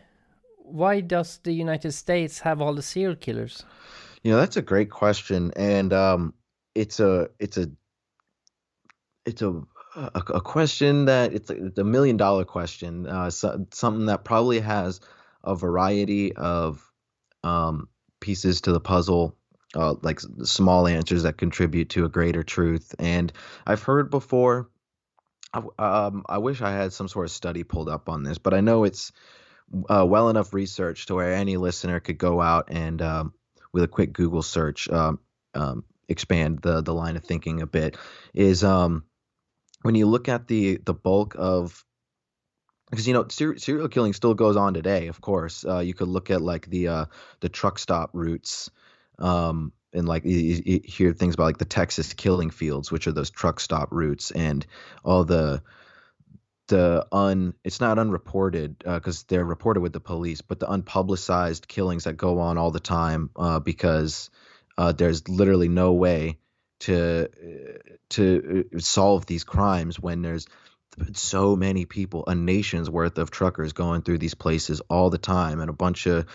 why 0.58 1.02
does 1.02 1.40
the 1.44 1.54
United 1.54 1.92
States 1.94 2.40
have 2.40 2.62
all 2.62 2.74
the 2.74 2.82
serial 2.82 3.16
killers? 3.16 3.66
You 4.24 4.32
know, 4.32 4.38
that's 4.38 4.58
a 4.58 4.62
great 4.62 4.90
question, 4.90 5.52
and 5.56 5.94
um, 5.94 6.34
it's 6.76 7.00
a 7.00 7.30
it's 7.40 7.58
a 7.58 7.72
it's 9.26 9.42
a 9.42 9.62
a, 9.96 10.24
a 10.36 10.42
question 10.42 11.06
that 11.06 11.34
it's 11.34 11.50
a, 11.50 11.66
it's 11.68 11.80
a 11.80 11.84
million 11.84 12.18
dollar 12.18 12.46
question. 12.46 13.08
Uh, 13.08 13.30
so, 13.30 13.66
something 13.72 14.08
that 14.08 14.24
probably 14.24 14.60
has 14.60 15.00
a 15.44 15.56
variety 15.56 16.36
of 16.36 16.84
um, 17.44 17.88
pieces 18.20 18.62
to 18.62 18.72
the 18.72 18.80
puzzle, 18.80 19.36
uh, 19.76 19.96
like 20.02 20.20
small 20.44 20.88
answers 20.88 21.24
that 21.24 21.38
contribute 21.38 21.90
to 21.90 22.06
a 22.06 22.10
greater 22.10 22.44
truth. 22.44 22.94
And 23.00 23.32
I've 23.66 23.84
heard 23.84 24.10
before. 24.10 24.70
I, 25.52 25.64
um, 25.80 26.24
I 26.30 26.38
wish 26.38 26.62
I 26.62 26.72
had 26.72 26.94
some 26.94 27.08
sort 27.08 27.26
of 27.26 27.32
study 27.32 27.64
pulled 27.64 27.90
up 27.90 28.08
on 28.08 28.22
this, 28.22 28.38
but 28.38 28.54
I 28.54 28.62
know 28.62 28.84
it's 28.84 29.12
uh, 29.90 30.06
well 30.06 30.30
enough 30.30 30.54
research 30.54 31.08
to 31.08 31.16
where 31.16 31.34
any 31.34 31.58
listener 31.58 32.00
could 32.00 32.20
go 32.20 32.40
out 32.40 32.66
and 32.70 33.02
um, 33.02 33.34
with 33.74 33.84
a 33.84 33.88
quick 33.88 34.14
Google 34.14 34.44
search 34.44 34.90
um, 34.90 35.20
um, 35.56 35.84
expand 36.08 36.60
the 36.62 36.82
the 36.82 36.94
line 36.94 37.16
of 37.16 37.24
thinking 37.24 37.62
a 37.62 37.68
bit 37.68 37.98
is 38.34 38.64
um, 38.64 39.04
when 39.82 39.96
you 39.96 40.06
look 40.06 40.30
at 40.30 40.48
the 40.48 40.78
the 40.78 40.94
bulk 40.94 41.36
of 41.38 41.86
because 42.90 43.08
you 43.08 43.14
know 43.14 43.28
ser- 43.30 43.58
serial 43.58 43.88
killing 43.88 44.14
still 44.14 44.34
goes 44.34 44.56
on 44.56 44.74
today 44.74 45.08
of 45.08 45.22
course 45.22 45.66
uh, 45.66 45.80
you 45.80 45.94
could 45.94 46.08
look 46.08 46.30
at 46.30 46.42
like 46.42 46.68
the 46.68 46.88
uh, 46.88 47.06
the 47.40 47.50
truck 47.50 47.80
stop 47.80 48.12
routes 48.14 48.70
um, 49.20 49.72
and 49.94 50.08
like 50.08 50.26
you, 50.26 50.62
you 50.66 50.82
hear 50.84 51.14
things 51.14 51.36
about 51.36 51.46
like 51.46 51.58
the 51.58 51.66
Texas 51.66 52.14
killing 52.14 52.50
fields 52.50 52.92
which 52.92 53.08
are 53.08 53.12
those 53.12 53.30
truck 53.30 53.60
stop 53.60 53.90
routes 53.92 54.32
and 54.32 54.66
all 55.04 55.24
the 55.24 55.62
the 56.68 57.06
un 57.12 57.54
it's 57.64 57.82
not 57.82 57.98
unreported 57.98 58.78
because 58.80 59.22
uh, 59.22 59.26
they're 59.28 59.46
reported 59.46 59.82
with 59.82 59.94
the 59.94 60.00
police 60.00 60.42
but 60.42 60.60
the 60.60 60.68
unpublicized 60.68 61.68
killings 61.68 62.04
that 62.04 62.14
go 62.14 62.40
on 62.40 62.58
all 62.58 62.72
the 62.72 62.80
time 62.80 63.30
uh, 63.36 63.60
because 63.60 64.30
uh, 64.78 64.92
there's 64.92 65.28
literally 65.28 65.68
no 65.68 65.94
way 65.94 66.38
to 66.80 67.28
to 68.10 68.66
uh, 68.76 68.80
solve 68.80 69.26
these 69.26 69.44
crimes 69.44 70.00
when 70.00 70.22
there's 70.22 70.48
so 71.14 71.56
many 71.56 71.86
people 71.86 72.24
a 72.28 72.36
nation's 72.36 72.90
worth 72.90 73.18
of 73.18 73.32
truckers 73.32 73.74
going 73.74 74.02
through 74.02 74.18
these 74.18 74.34
places 74.34 74.82
all 74.90 75.10
the 75.10 75.18
time 75.18 75.62
and 75.62 75.70
a 75.70 75.74
bunch 75.74 76.08
of 76.08 76.26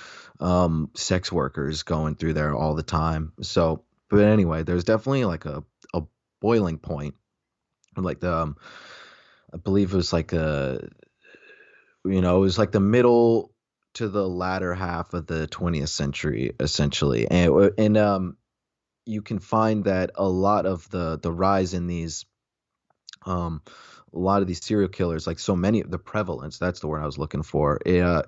um, 0.41 0.91
sex 0.95 1.31
workers 1.31 1.83
going 1.83 2.15
through 2.15 2.33
there 2.33 2.55
all 2.55 2.75
the 2.75 2.83
time. 2.83 3.33
So 3.43 3.85
but 4.09 4.21
anyway 4.21 4.63
there's 4.63 4.85
definitely 4.85 5.25
like 5.25 5.45
a, 5.45 5.65
a 5.93 6.03
boiling 6.41 6.79
point. 6.79 7.15
Like 7.97 8.21
the 8.21 8.35
um, 8.35 8.57
I 9.55 9.57
believe 9.57 9.93
it 9.93 9.97
was 9.97 10.13
like 10.13 10.33
a, 10.33 10.89
you 12.05 12.21
know, 12.21 12.39
it 12.39 12.41
was 12.41 12.59
like 12.59 12.73
the 12.73 12.81
middle 12.81 13.53
to 13.95 14.09
the 14.09 14.29
latter 14.29 14.75
half 14.75 15.15
of 15.15 15.29
the 15.29 15.47
20th 15.47 15.89
century, 15.89 16.53
essentially, 16.59 17.29
and 17.31 17.71
and 17.79 17.97
um, 17.97 18.37
you 19.07 19.23
can 19.23 19.39
find 19.39 19.85
that 19.85 20.11
a 20.15 20.29
lot 20.29 20.67
of 20.67 20.89
the 20.91 21.19
the 21.19 21.33
rise 21.33 21.75
in 21.75 21.87
these, 21.87 22.25
um, 23.27 23.63
a 24.13 24.19
lot 24.19 24.43
of 24.43 24.49
these 24.49 24.65
serial 24.65 24.89
killers, 24.89 25.27
like 25.27 25.39
so 25.39 25.57
many, 25.57 25.81
of 25.81 25.91
the 25.91 25.99
prevalence, 25.99 26.59
that's 26.59 26.81
the 26.81 26.87
word 26.87 27.03
I 27.03 27.07
was 27.07 27.19
looking 27.19 27.43
for. 27.43 27.81
It, 27.85 28.01
uh, 28.01 28.23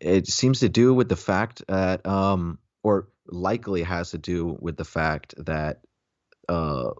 it 0.00 0.26
seems 0.26 0.60
to 0.60 0.68
do 0.68 0.94
with 0.94 1.08
the 1.08 1.16
fact 1.16 1.62
that, 1.68 2.06
um, 2.06 2.58
or 2.82 3.08
likely 3.26 3.82
has 3.82 4.10
to 4.10 4.18
do 4.18 4.56
with 4.60 4.76
the 4.76 4.84
fact 4.84 5.34
that 5.38 5.80
uh, 6.48 6.90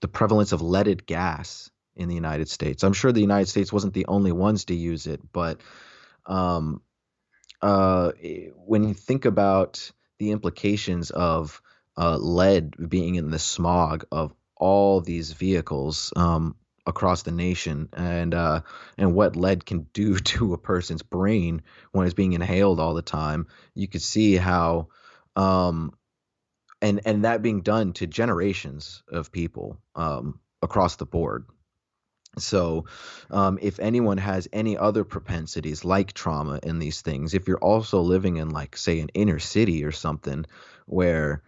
the 0.00 0.08
prevalence 0.08 0.52
of 0.52 0.62
leaded 0.62 1.06
gas 1.06 1.70
in 1.96 2.08
the 2.08 2.14
United 2.14 2.48
States. 2.48 2.84
I'm 2.84 2.92
sure 2.92 3.12
the 3.12 3.20
United 3.20 3.48
States 3.48 3.72
wasn't 3.72 3.94
the 3.94 4.06
only 4.06 4.32
ones 4.32 4.66
to 4.66 4.74
use 4.74 5.06
it, 5.06 5.20
but 5.32 5.60
um, 6.26 6.80
uh, 7.60 8.12
when 8.64 8.84
you 8.84 8.94
think 8.94 9.24
about 9.24 9.90
the 10.18 10.30
implications 10.30 11.10
of 11.10 11.60
uh, 11.96 12.16
lead 12.16 12.88
being 12.88 13.16
in 13.16 13.30
the 13.30 13.38
smog 13.38 14.04
of 14.10 14.32
all 14.56 15.00
these 15.00 15.32
vehicles 15.32 16.12
um, 16.16 16.56
across 16.86 17.22
the 17.22 17.32
nation, 17.32 17.88
and 17.92 18.34
uh, 18.34 18.60
and 18.96 19.14
what 19.14 19.36
lead 19.36 19.66
can 19.66 19.86
do 19.92 20.18
to 20.32 20.54
a 20.54 20.58
person's 20.58 21.02
brain 21.02 21.62
when 21.92 22.06
it's 22.06 22.14
being 22.14 22.32
inhaled 22.32 22.80
all 22.80 22.94
the 22.94 23.02
time, 23.02 23.46
you 23.74 23.88
could 23.88 24.02
see 24.02 24.36
how. 24.36 24.88
Um, 25.34 25.92
and, 26.82 27.00
and 27.04 27.24
that 27.24 27.42
being 27.42 27.62
done 27.62 27.92
to 27.94 28.08
generations 28.08 29.04
of 29.08 29.30
people 29.30 29.78
um, 29.94 30.40
across 30.60 30.96
the 30.96 31.06
board. 31.06 31.46
So, 32.38 32.86
um, 33.30 33.58
if 33.62 33.78
anyone 33.78 34.18
has 34.18 34.48
any 34.52 34.76
other 34.76 35.04
propensities 35.04 35.84
like 35.84 36.12
trauma 36.12 36.58
in 36.62 36.78
these 36.78 37.02
things, 37.02 37.34
if 37.34 37.46
you're 37.46 37.58
also 37.58 38.00
living 38.00 38.38
in, 38.38 38.50
like, 38.50 38.76
say, 38.76 39.00
an 39.00 39.10
inner 39.14 39.38
city 39.38 39.84
or 39.84 39.92
something 39.92 40.46
where 40.86 41.42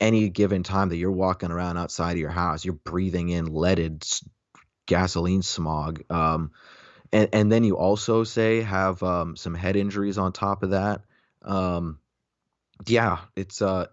any 0.00 0.28
given 0.28 0.62
time 0.62 0.90
that 0.90 0.96
you're 0.96 1.10
walking 1.10 1.50
around 1.50 1.76
outside 1.76 2.12
of 2.12 2.18
your 2.18 2.30
house, 2.30 2.64
you're 2.64 2.74
breathing 2.74 3.28
in 3.28 3.52
leaded 3.52 4.04
gasoline 4.86 5.42
smog. 5.42 6.02
Um, 6.10 6.52
and, 7.12 7.28
and 7.32 7.52
then 7.52 7.64
you 7.64 7.76
also 7.76 8.24
say 8.24 8.60
have 8.62 9.02
um, 9.02 9.36
some 9.36 9.54
head 9.54 9.76
injuries 9.76 10.18
on 10.18 10.32
top 10.32 10.62
of 10.62 10.70
that. 10.70 11.02
Um, 11.42 11.98
yeah, 12.86 13.18
it's 13.34 13.62
uh, 13.62 13.86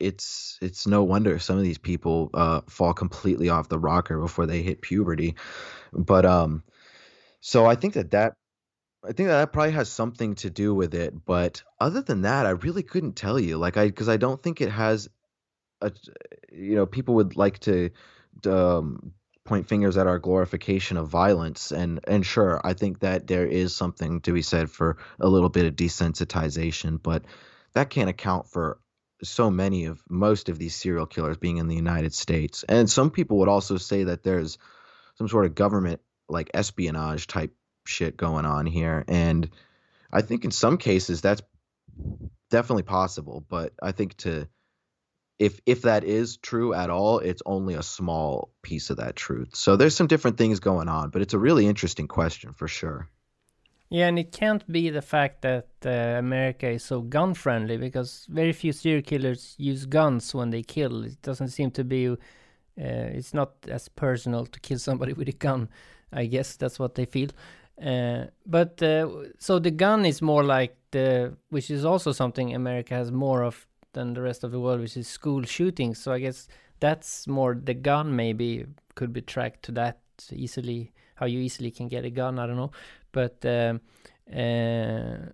it's 0.00 0.58
it's 0.60 0.86
no 0.86 1.04
wonder 1.04 1.38
some 1.38 1.58
of 1.58 1.62
these 1.62 1.78
people 1.78 2.30
uh, 2.34 2.62
fall 2.68 2.92
completely 2.92 3.48
off 3.48 3.68
the 3.68 3.78
rocker 3.78 4.18
before 4.18 4.46
they 4.46 4.62
hit 4.62 4.82
puberty. 4.82 5.36
But 5.92 6.24
um, 6.26 6.64
so 7.40 7.66
I 7.66 7.76
think 7.76 7.94
that 7.94 8.10
that 8.12 8.34
I 9.04 9.12
think 9.12 9.28
that 9.28 9.38
that 9.38 9.52
probably 9.52 9.72
has 9.72 9.90
something 9.90 10.34
to 10.36 10.50
do 10.50 10.74
with 10.74 10.94
it. 10.94 11.24
But 11.24 11.62
other 11.80 12.02
than 12.02 12.22
that, 12.22 12.46
I 12.46 12.50
really 12.50 12.82
couldn't 12.82 13.14
tell 13.16 13.38
you. 13.38 13.58
Like 13.58 13.76
I 13.76 13.86
because 13.86 14.08
I 14.08 14.16
don't 14.16 14.42
think 14.42 14.60
it 14.60 14.70
has 14.70 15.08
a 15.82 15.92
you 16.52 16.74
know 16.74 16.86
people 16.86 17.16
would 17.16 17.36
like 17.36 17.58
to 17.58 17.90
um, 18.46 19.12
point 19.44 19.68
fingers 19.68 19.96
at 19.96 20.06
our 20.06 20.18
glorification 20.18 20.96
of 20.96 21.08
violence 21.08 21.72
and 21.72 22.00
and 22.04 22.24
sure 22.24 22.60
i 22.64 22.72
think 22.72 23.00
that 23.00 23.26
there 23.26 23.46
is 23.46 23.74
something 23.74 24.20
to 24.20 24.32
be 24.32 24.42
said 24.42 24.70
for 24.70 24.96
a 25.20 25.28
little 25.28 25.48
bit 25.48 25.66
of 25.66 25.74
desensitization 25.74 27.02
but 27.02 27.24
that 27.74 27.90
can't 27.90 28.10
account 28.10 28.48
for 28.48 28.78
so 29.24 29.50
many 29.50 29.84
of 29.86 30.02
most 30.08 30.48
of 30.48 30.58
these 30.58 30.74
serial 30.74 31.06
killers 31.06 31.36
being 31.36 31.58
in 31.58 31.68
the 31.68 31.74
united 31.74 32.14
states 32.14 32.64
and 32.68 32.88
some 32.88 33.10
people 33.10 33.38
would 33.38 33.48
also 33.48 33.76
say 33.76 34.04
that 34.04 34.22
there's 34.22 34.58
some 35.16 35.28
sort 35.28 35.44
of 35.44 35.54
government 35.54 36.00
like 36.28 36.50
espionage 36.54 37.26
type 37.26 37.52
shit 37.86 38.16
going 38.16 38.44
on 38.44 38.66
here. 38.66 39.04
And 39.08 39.48
I 40.12 40.22
think 40.22 40.44
in 40.44 40.50
some 40.50 40.78
cases 40.78 41.20
that's 41.20 41.42
definitely 42.50 42.82
possible, 42.84 43.44
but 43.48 43.72
I 43.82 43.92
think 43.92 44.16
to 44.18 44.48
if 45.42 45.60
if 45.66 45.82
that 45.82 46.04
is 46.04 46.36
true 46.36 46.72
at 46.72 46.90
all, 46.90 47.18
it's 47.18 47.42
only 47.44 47.74
a 47.74 47.82
small 47.82 48.50
piece 48.62 48.90
of 48.90 48.96
that 48.98 49.16
truth. 49.16 49.54
So 49.54 49.76
there's 49.76 49.96
some 49.96 50.06
different 50.06 50.38
things 50.38 50.60
going 50.60 50.88
on, 50.88 51.10
but 51.10 51.22
it's 51.22 51.34
a 51.34 51.38
really 51.38 51.66
interesting 51.66 52.08
question 52.08 52.52
for 52.52 52.68
sure. 52.68 53.08
Yeah, 53.90 54.08
and 54.08 54.18
it 54.18 54.32
can't 54.32 54.64
be 54.72 54.88
the 54.90 55.02
fact 55.02 55.42
that 55.42 55.68
uh, 55.84 56.18
America 56.18 56.68
is 56.68 56.84
so 56.84 57.02
gun 57.02 57.34
friendly 57.34 57.76
because 57.76 58.26
very 58.30 58.52
few 58.52 58.72
serial 58.72 59.02
killers 59.02 59.54
use 59.58 59.84
guns 59.84 60.34
when 60.34 60.50
they 60.50 60.62
kill. 60.62 61.04
It 61.04 61.20
doesn't 61.20 61.48
seem 61.48 61.70
to 61.72 61.84
be 61.84 62.08
uh, 62.08 62.16
it's 63.18 63.34
not 63.34 63.50
as 63.68 63.88
personal 63.88 64.46
to 64.46 64.60
kill 64.60 64.78
somebody 64.78 65.12
with 65.18 65.28
a 65.28 65.32
gun. 65.46 65.68
I 66.12 66.26
guess 66.26 66.56
that's 66.56 66.78
what 66.78 66.94
they 66.94 67.04
feel. 67.04 67.30
Uh, 67.84 68.26
but 68.46 68.82
uh, 68.82 69.08
so 69.38 69.58
the 69.58 69.70
gun 69.70 70.04
is 70.04 70.22
more 70.22 70.44
like 70.44 70.76
the, 70.92 71.36
which 71.50 71.70
is 71.70 71.84
also 71.84 72.12
something 72.12 72.54
America 72.54 72.94
has 72.94 73.10
more 73.10 73.42
of 73.42 73.66
than 73.92 74.14
the 74.14 74.22
rest 74.22 74.44
of 74.44 74.50
the 74.50 74.60
world, 74.60 74.80
which 74.80 74.96
is 74.96 75.08
school 75.08 75.42
shootings. 75.42 75.98
So 75.98 76.12
I 76.12 76.18
guess 76.18 76.48
that's 76.80 77.26
more 77.26 77.54
the 77.54 77.74
gun. 77.74 78.16
Maybe 78.16 78.66
could 78.94 79.12
be 79.12 79.22
tracked 79.22 79.62
to 79.64 79.72
that 79.72 80.00
easily. 80.30 80.92
How 81.14 81.26
you 81.26 81.40
easily 81.40 81.70
can 81.70 81.88
get 81.88 82.04
a 82.04 82.10
gun, 82.10 82.38
I 82.38 82.46
don't 82.46 82.56
know. 82.56 82.72
But 83.12 83.44
um, 83.44 83.80
uh, 84.32 85.30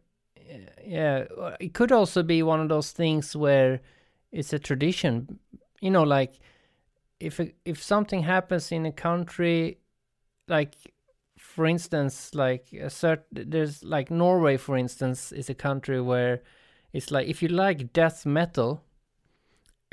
yeah, 0.85 1.25
it 1.61 1.75
could 1.75 1.93
also 1.93 2.23
be 2.23 2.43
one 2.43 2.61
of 2.61 2.69
those 2.69 2.93
things 2.93 3.35
where 3.35 3.81
it's 4.33 4.53
a 4.53 4.59
tradition. 4.59 5.39
You 5.81 5.91
know, 5.91 6.03
like 6.03 6.39
if 7.21 7.41
if 7.65 7.83
something 7.83 8.23
happens 8.23 8.73
in 8.73 8.87
a 8.87 8.93
country, 8.93 9.79
like 10.49 10.75
for 11.39 11.67
instance, 11.67 12.35
like 12.35 12.73
a 12.73 12.91
certain 12.91 13.51
there's 13.51 13.85
like 13.85 14.11
Norway, 14.11 14.57
for 14.57 14.77
instance, 14.77 15.33
is 15.33 15.49
a 15.49 15.55
country 15.55 16.01
where 16.01 16.43
it's 16.93 17.11
like 17.11 17.29
if 17.29 17.43
you 17.43 17.49
like 17.49 17.93
death 17.93 18.25
metal, 18.25 18.83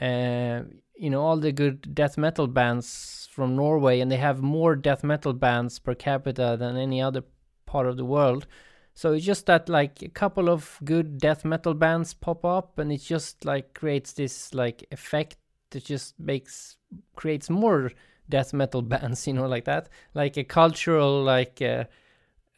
uh, 0.02 0.62
you 0.98 1.10
know 1.10 1.22
all 1.22 1.38
the 1.38 1.52
good 1.52 1.94
death 1.94 2.18
metal 2.18 2.48
bands 2.48 3.28
from 3.32 3.56
Norway, 3.56 4.00
and 4.00 4.12
they 4.12 4.18
have 4.18 4.42
more 4.42 4.76
death 4.76 5.04
metal 5.04 5.34
bands 5.34 5.80
per 5.80 5.96
capita 5.96 6.56
than 6.58 6.78
any 6.78 7.02
other 7.02 7.24
part 7.66 7.88
of 7.88 7.98
the 7.98 8.06
world. 8.06 8.48
So 8.94 9.12
it's 9.12 9.26
just 9.26 9.46
that 9.48 9.68
like 9.68 10.02
a 10.02 10.08
couple 10.08 10.50
of 10.50 10.80
good 10.86 11.18
death 11.18 11.44
metal 11.44 11.74
bands 11.74 12.14
pop 12.14 12.46
up, 12.46 12.80
and 12.80 12.92
it 12.92 13.02
just 13.02 13.44
like 13.44 13.74
creates 13.74 14.14
this 14.14 14.54
like 14.54 14.86
effect 14.92 15.38
that 15.72 15.84
just 15.84 16.18
makes 16.18 16.78
creates 17.16 17.50
more 17.50 17.92
death 18.30 18.54
metal 18.54 18.82
bands, 18.94 19.28
you 19.28 19.34
know, 19.34 19.48
like 19.48 19.66
that, 19.66 19.90
like 20.14 20.38
a 20.38 20.44
cultural 20.46 21.22
like 21.22 21.62
uh, 21.62 21.84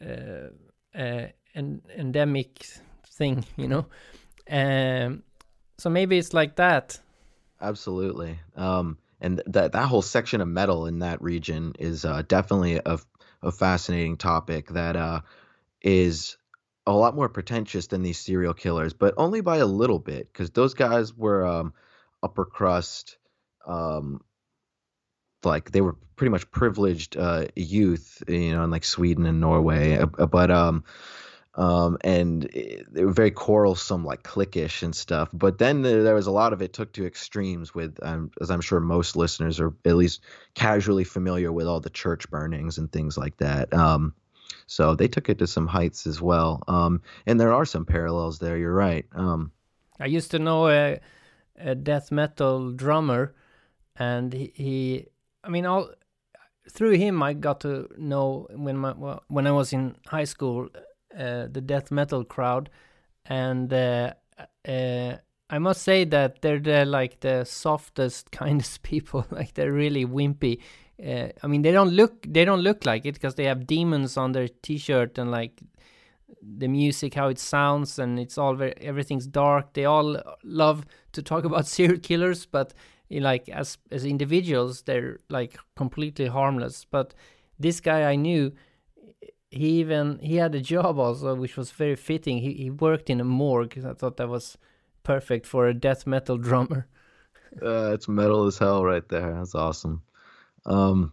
uh, 0.00 0.50
uh, 0.96 1.26
endemic 1.54 2.66
thing, 3.06 3.44
you 3.56 3.66
know. 3.66 3.86
Um, 4.48 5.22
so 5.78 5.90
maybe 5.90 6.18
it's 6.18 6.32
like 6.32 6.56
that. 6.56 6.98
Absolutely. 7.60 8.38
Um, 8.56 8.98
and 9.20 9.42
that 9.46 9.72
that 9.72 9.86
whole 9.86 10.02
section 10.02 10.40
of 10.40 10.48
metal 10.48 10.86
in 10.86 11.00
that 11.00 11.22
region 11.22 11.74
is 11.78 12.04
uh, 12.04 12.22
definitely 12.26 12.80
a, 12.84 12.98
a 13.42 13.52
fascinating 13.52 14.16
topic 14.16 14.68
that 14.70 14.96
uh, 14.96 15.20
is 15.82 16.36
a 16.86 16.92
lot 16.92 17.14
more 17.14 17.28
pretentious 17.28 17.88
than 17.88 18.02
these 18.02 18.18
serial 18.18 18.54
killers, 18.54 18.92
but 18.94 19.14
only 19.16 19.40
by 19.40 19.58
a 19.58 19.66
little 19.66 19.98
bit 19.98 20.32
because 20.32 20.50
those 20.50 20.74
guys 20.74 21.14
were 21.14 21.46
um, 21.46 21.74
upper 22.22 22.44
crust 22.44 23.18
um, 23.66 24.22
like 25.44 25.70
they 25.70 25.80
were 25.80 25.96
pretty 26.16 26.30
much 26.30 26.50
privileged 26.50 27.16
uh, 27.16 27.46
youth, 27.54 28.22
you 28.26 28.52
know, 28.52 28.64
in 28.64 28.70
like 28.70 28.84
Sweden 28.84 29.26
and 29.26 29.40
Norway. 29.40 29.98
Uh, 29.98 30.06
but 30.06 30.50
um, 30.50 30.84
um, 31.58 31.98
and 32.02 32.44
it, 32.44 32.92
they 32.92 33.04
were 33.04 33.12
very 33.12 33.32
quarrelsome, 33.32 34.04
like 34.04 34.22
cliquish 34.22 34.84
and 34.84 34.94
stuff. 34.94 35.28
But 35.32 35.58
then 35.58 35.82
there, 35.82 36.04
there 36.04 36.14
was 36.14 36.28
a 36.28 36.30
lot 36.30 36.52
of 36.52 36.62
it 36.62 36.72
took 36.72 36.92
to 36.92 37.04
extremes. 37.04 37.74
With 37.74 37.98
um, 38.02 38.30
as 38.40 38.50
I'm 38.50 38.60
sure 38.60 38.78
most 38.78 39.16
listeners 39.16 39.58
are 39.58 39.74
at 39.84 39.96
least 39.96 40.22
casually 40.54 41.02
familiar 41.02 41.50
with 41.50 41.66
all 41.66 41.80
the 41.80 41.90
church 41.90 42.30
burnings 42.30 42.78
and 42.78 42.90
things 42.90 43.18
like 43.18 43.36
that. 43.38 43.74
Um, 43.74 44.14
so 44.66 44.94
they 44.94 45.08
took 45.08 45.28
it 45.28 45.38
to 45.38 45.48
some 45.48 45.66
heights 45.66 46.06
as 46.06 46.22
well. 46.22 46.62
Um, 46.68 47.02
and 47.26 47.40
there 47.40 47.52
are 47.52 47.64
some 47.64 47.84
parallels 47.84 48.38
there. 48.38 48.56
You're 48.56 48.72
right. 48.72 49.04
Um, 49.12 49.50
I 49.98 50.06
used 50.06 50.30
to 50.30 50.38
know 50.38 50.68
a, 50.68 51.00
a 51.58 51.74
death 51.74 52.12
metal 52.12 52.70
drummer, 52.70 53.34
and 53.96 54.32
he, 54.32 54.52
he 54.54 55.06
I 55.42 55.48
mean, 55.48 55.66
all 55.66 55.90
through 56.70 56.92
him, 56.92 57.20
I 57.20 57.32
got 57.32 57.60
to 57.62 57.88
know 57.98 58.46
when 58.50 58.76
my 58.76 58.92
well, 58.92 59.24
when 59.26 59.48
I 59.48 59.50
was 59.50 59.72
in 59.72 59.96
high 60.06 60.24
school, 60.24 60.68
the 61.50 61.60
death 61.60 61.90
metal 61.90 62.24
crowd, 62.24 62.70
and 63.26 63.72
uh, 63.72 64.12
uh, 64.66 65.16
I 65.50 65.58
must 65.58 65.82
say 65.82 66.04
that 66.04 66.42
they're 66.42 66.58
the 66.58 66.84
like 66.84 67.20
the 67.20 67.44
softest, 67.44 68.30
kindest 68.32 68.82
people. 68.82 69.26
like 69.30 69.54
they're 69.54 69.72
really 69.72 70.04
wimpy. 70.04 70.60
Uh, 71.04 71.28
I 71.42 71.46
mean, 71.46 71.62
they 71.62 71.72
don't 71.72 71.90
look 71.90 72.26
they 72.28 72.44
don't 72.44 72.62
look 72.62 72.84
like 72.84 73.06
it 73.06 73.14
because 73.14 73.34
they 73.34 73.44
have 73.44 73.66
demons 73.66 74.16
on 74.16 74.32
their 74.32 74.48
T-shirt 74.48 75.18
and 75.18 75.30
like 75.30 75.60
the 76.42 76.68
music, 76.68 77.14
how 77.14 77.28
it 77.28 77.38
sounds, 77.38 77.98
and 77.98 78.18
it's 78.18 78.38
all 78.38 78.54
very 78.54 78.74
everything's 78.80 79.26
dark. 79.26 79.72
They 79.74 79.84
all 79.84 80.20
love 80.42 80.86
to 81.12 81.22
talk 81.22 81.44
about 81.50 81.66
serial 81.66 81.98
killers, 81.98 82.46
but 82.46 82.74
like 83.10 83.48
as 83.48 83.78
as 83.90 84.04
individuals 84.04 84.82
they're 84.82 85.18
like 85.30 85.58
completely 85.76 86.26
harmless 86.26 86.84
but 86.90 87.14
this 87.58 87.80
guy 87.80 88.02
i 88.02 88.14
knew 88.14 88.52
he 89.50 89.80
even 89.80 90.18
he 90.20 90.36
had 90.36 90.54
a 90.54 90.60
job 90.60 90.98
also 90.98 91.34
which 91.34 91.56
was 91.56 91.70
very 91.70 91.96
fitting. 91.96 92.38
He, 92.38 92.52
he 92.54 92.70
worked 92.70 93.10
in 93.10 93.20
a 93.20 93.24
morgue. 93.24 93.78
I 93.84 93.94
thought 93.94 94.16
that 94.18 94.28
was 94.28 94.58
perfect 95.02 95.46
for 95.46 95.66
a 95.66 95.74
death 95.74 96.06
metal 96.06 96.36
drummer. 96.48 96.86
Uh, 97.62 97.92
it's 97.94 98.08
metal 98.08 98.46
as 98.46 98.58
hell 98.58 98.84
right 98.84 99.08
there. 99.08 99.34
That's 99.34 99.54
awesome. 99.54 100.02
Um 100.66 101.12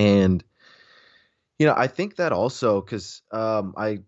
and 0.00 0.42
you 1.58 1.66
know 1.66 1.74
i 1.76 1.86
think 1.86 2.16
that 2.16 2.32
also 2.32 2.80
because 2.80 3.22
um 3.30 3.74
i 3.76 3.98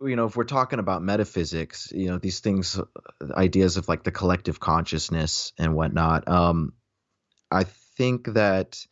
you 0.00 0.16
know 0.16 0.26
if 0.26 0.36
we're 0.36 0.44
talking 0.44 0.78
about 0.78 1.02
metaphysics 1.02 1.92
you 1.92 2.06
know 2.06 2.18
these 2.18 2.40
things 2.40 2.80
ideas 3.32 3.76
of 3.76 3.88
like 3.88 4.04
the 4.04 4.12
collective 4.12 4.60
consciousness 4.60 5.52
and 5.58 5.74
whatnot 5.74 6.28
um 6.28 6.72
i 7.50 7.64
think 7.64 8.32
that 8.34 8.86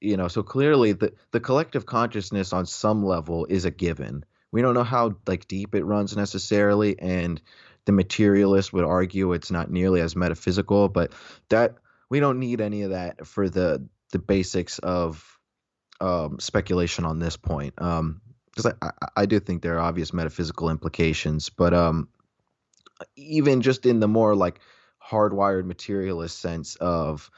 you 0.00 0.16
know 0.16 0.28
so 0.28 0.42
clearly 0.42 0.92
the 0.92 1.12
the 1.32 1.40
collective 1.40 1.86
consciousness 1.86 2.52
on 2.52 2.66
some 2.66 3.04
level 3.04 3.46
is 3.46 3.64
a 3.64 3.70
given. 3.70 4.24
We 4.52 4.62
don't 4.62 4.74
know 4.74 4.84
how 4.84 5.16
like 5.26 5.48
deep 5.48 5.74
it 5.74 5.84
runs 5.84 6.16
necessarily 6.16 6.98
and 6.98 7.40
the 7.84 7.92
materialist 7.92 8.72
would 8.72 8.84
argue 8.84 9.32
it's 9.32 9.50
not 9.50 9.70
nearly 9.70 10.00
as 10.00 10.16
metaphysical 10.16 10.88
but 10.88 11.12
that 11.50 11.76
we 12.08 12.20
don't 12.20 12.38
need 12.38 12.60
any 12.60 12.82
of 12.82 12.90
that 12.90 13.26
for 13.26 13.48
the 13.48 13.86
the 14.12 14.18
basics 14.18 14.78
of 14.78 15.38
um, 16.00 16.38
speculation 16.38 17.04
on 17.04 17.18
this 17.18 17.36
point 17.36 17.74
um, 17.78 18.20
because 18.56 18.72
I, 18.80 18.86
I, 18.86 19.08
I 19.16 19.26
do 19.26 19.38
think 19.38 19.62
there 19.62 19.76
are 19.76 19.80
obvious 19.80 20.12
metaphysical 20.12 20.70
implications, 20.70 21.50
but 21.50 21.74
um, 21.74 22.08
even 23.14 23.60
just 23.60 23.86
in 23.86 24.00
the 24.00 24.08
more 24.08 24.34
like 24.34 24.60
hardwired 25.02 25.66
materialist 25.66 26.38
sense 26.38 26.76
of 26.76 27.30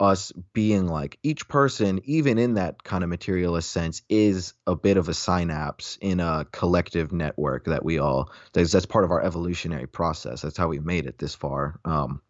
us 0.00 0.32
being 0.54 0.88
like 0.88 1.18
each 1.22 1.46
person, 1.46 2.00
even 2.04 2.38
in 2.38 2.54
that 2.54 2.82
kind 2.82 3.04
of 3.04 3.10
materialist 3.10 3.70
sense, 3.70 4.02
is 4.08 4.54
a 4.66 4.74
bit 4.74 4.96
of 4.96 5.08
a 5.08 5.14
synapse 5.14 5.98
in 6.00 6.20
a 6.20 6.46
collective 6.50 7.12
network 7.12 7.66
that 7.66 7.84
we 7.84 7.98
all 7.98 8.32
that's 8.52 8.72
that's 8.72 8.86
part 8.86 9.04
of 9.04 9.10
our 9.10 9.22
evolutionary 9.22 9.86
process. 9.86 10.40
That's 10.40 10.56
how 10.56 10.68
we 10.68 10.80
made 10.80 11.06
it 11.06 11.18
this 11.18 11.34
far. 11.34 11.78
Um, 11.84 12.22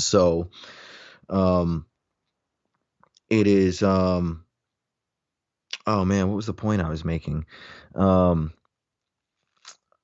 so, 0.00 0.50
um, 1.28 1.86
it 3.28 3.46
is 3.46 3.82
um 3.82 4.44
oh 5.86 6.04
man, 6.04 6.28
what 6.28 6.36
was 6.36 6.46
the 6.46 6.54
point 6.54 6.82
I 6.82 6.88
was 6.88 7.04
making? 7.04 7.44
Um, 7.94 8.52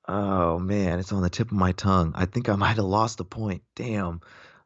oh 0.07 0.59
man, 0.59 0.99
it's 0.99 1.11
on 1.11 1.23
the 1.23 1.29
tip 1.29 1.47
of 1.47 1.57
my 1.57 1.71
tongue. 1.71 2.13
I 2.15 2.25
think 2.25 2.49
I 2.49 2.55
might 2.55 2.75
have 2.75 2.85
lost 2.85 3.17
the 3.17 3.25
point. 3.25 3.63
Damn. 3.75 4.21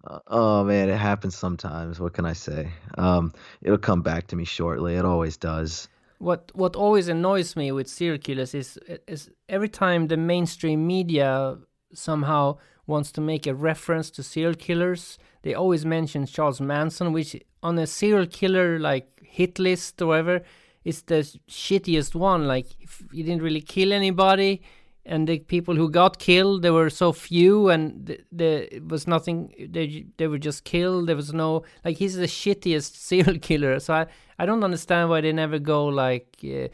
Uh, 0.05 0.19
oh 0.27 0.63
man, 0.63 0.89
it 0.89 0.97
happens 0.97 1.35
sometimes. 1.35 1.99
What 1.99 2.13
can 2.13 2.25
I 2.25 2.33
say? 2.33 2.69
Um, 2.97 3.33
it'll 3.61 3.77
come 3.77 4.01
back 4.01 4.27
to 4.27 4.35
me 4.35 4.45
shortly. 4.45 4.95
It 4.95 5.05
always 5.05 5.37
does. 5.37 5.87
What 6.19 6.51
what 6.53 6.75
always 6.75 7.07
annoys 7.07 7.55
me 7.55 7.71
with 7.71 7.87
serial 7.87 8.17
killers 8.17 8.53
is 8.53 8.79
is 9.07 9.29
every 9.49 9.69
time 9.69 10.07
the 10.07 10.17
mainstream 10.17 10.87
media 10.87 11.57
somehow 11.93 12.57
wants 12.87 13.11
to 13.13 13.21
make 13.21 13.47
a 13.47 13.53
reference 13.53 14.09
to 14.11 14.23
serial 14.23 14.53
killers, 14.53 15.17
they 15.41 15.53
always 15.53 15.85
mention 15.85 16.25
Charles 16.25 16.61
Manson, 16.61 17.11
which 17.11 17.35
on 17.63 17.77
a 17.79 17.87
serial 17.87 18.27
killer 18.27 18.79
like 18.79 19.07
hit 19.23 19.59
list 19.59 20.01
or 20.01 20.07
whatever, 20.07 20.41
is 20.83 21.01
the 21.03 21.21
shittiest 21.49 22.15
one. 22.15 22.47
Like 22.47 22.67
he 23.11 23.23
didn't 23.23 23.41
really 23.41 23.61
kill 23.61 23.91
anybody, 23.91 24.61
and 25.05 25.27
the 25.27 25.39
people 25.39 25.75
who 25.75 25.89
got 25.89 26.17
killed 26.17 26.63
there 26.63 26.73
were 26.73 26.89
so 26.89 27.11
few, 27.11 27.69
and 27.69 28.05
the, 28.05 28.19
the 28.31 28.79
was 28.87 29.07
nothing. 29.07 29.53
They 29.69 30.05
they 30.17 30.27
were 30.27 30.39
just 30.39 30.63
killed. 30.63 31.07
There 31.07 31.15
was 31.15 31.33
no 31.33 31.63
like 31.83 31.97
he's 31.97 32.15
the 32.15 32.27
shittiest 32.27 32.95
serial 33.09 33.39
killer. 33.39 33.79
So 33.79 33.93
I 33.93 34.07
I 34.39 34.45
don't 34.45 34.63
understand 34.63 35.09
why 35.09 35.21
they 35.21 35.31
never 35.31 35.59
go 35.59 35.85
like 35.85 36.37
uh, 36.43 36.69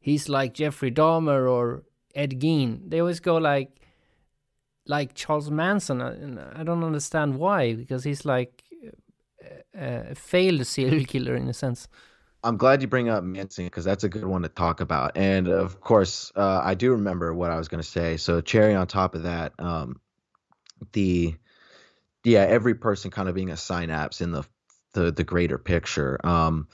he's 0.00 0.28
like 0.28 0.54
Jeffrey 0.54 0.90
Dahmer 0.90 1.50
or 1.50 1.82
Ed 2.14 2.40
Gein. 2.40 2.88
They 2.88 3.00
always 3.00 3.20
go 3.20 3.36
like 3.36 3.80
like 4.86 5.14
Charles 5.14 5.50
Manson. 5.50 6.00
And 6.00 6.40
I 6.40 6.62
don't 6.62 6.84
understand 6.84 7.36
why 7.36 7.74
because 7.74 8.04
he's 8.04 8.24
like 8.24 8.64
a 9.74 10.14
failed 10.14 10.66
serial 10.74 11.04
killer 11.04 11.36
in 11.36 11.48
a 11.48 11.54
sense. 11.54 11.88
I'm 12.42 12.56
glad 12.56 12.82
you 12.82 12.88
bring 12.88 13.08
up 13.08 13.24
Manson 13.24 13.64
because 13.64 13.84
that's 13.84 14.04
a 14.04 14.08
good 14.08 14.24
one 14.24 14.42
to 14.42 14.48
talk 14.48 14.80
about. 14.80 15.16
And 15.16 15.48
of 15.48 15.80
course, 15.80 16.32
uh, 16.36 16.60
I 16.62 16.74
do 16.74 16.92
remember 16.92 17.34
what 17.34 17.50
I 17.50 17.56
was 17.56 17.68
going 17.68 17.82
to 17.82 17.88
say. 17.88 18.16
So 18.16 18.40
cherry 18.40 18.74
on 18.74 18.86
top 18.86 19.14
of 19.14 19.24
that, 19.24 19.52
um, 19.58 20.00
the 20.92 21.34
yeah, 22.24 22.42
every 22.42 22.74
person 22.74 23.10
kind 23.10 23.28
of 23.28 23.34
being 23.34 23.50
a 23.50 23.56
synapse 23.56 24.20
in 24.20 24.32
the 24.32 24.44
the, 24.92 25.12
the 25.12 25.24
greater 25.24 25.58
picture. 25.58 26.18
Um, 26.24 26.68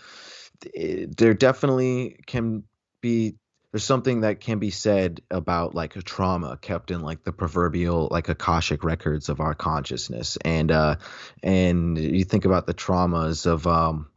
it, 0.74 1.16
there 1.16 1.34
definitely 1.34 2.20
can 2.26 2.64
be 3.00 3.34
there's 3.72 3.84
something 3.84 4.20
that 4.20 4.40
can 4.40 4.58
be 4.58 4.70
said 4.70 5.22
about 5.30 5.74
like 5.74 5.96
a 5.96 6.02
trauma 6.02 6.58
kept 6.60 6.90
in 6.90 7.00
like 7.00 7.24
the 7.24 7.32
proverbial 7.32 8.08
like 8.10 8.28
akashic 8.28 8.84
records 8.84 9.28
of 9.28 9.40
our 9.40 9.54
consciousness 9.54 10.36
and 10.44 10.70
uh 10.70 10.96
and 11.42 11.98
you 11.98 12.22
think 12.22 12.44
about 12.44 12.66
the 12.66 12.74
traumas 12.74 13.46
of 13.46 13.66
um 13.66 14.08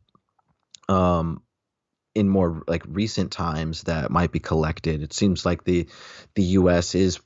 um 0.90 1.42
in 2.16 2.30
more 2.30 2.64
like 2.68 2.84
recent 2.88 3.32
times 3.32 3.84
that 3.84 4.10
might 4.10 4.32
be 4.32 4.40
collected. 4.40 5.04
It 5.04 5.14
seems 5.14 5.46
like 5.46 5.64
the 5.66 5.88
the 6.34 6.44
U.S. 6.44 6.96
is 6.96 7.20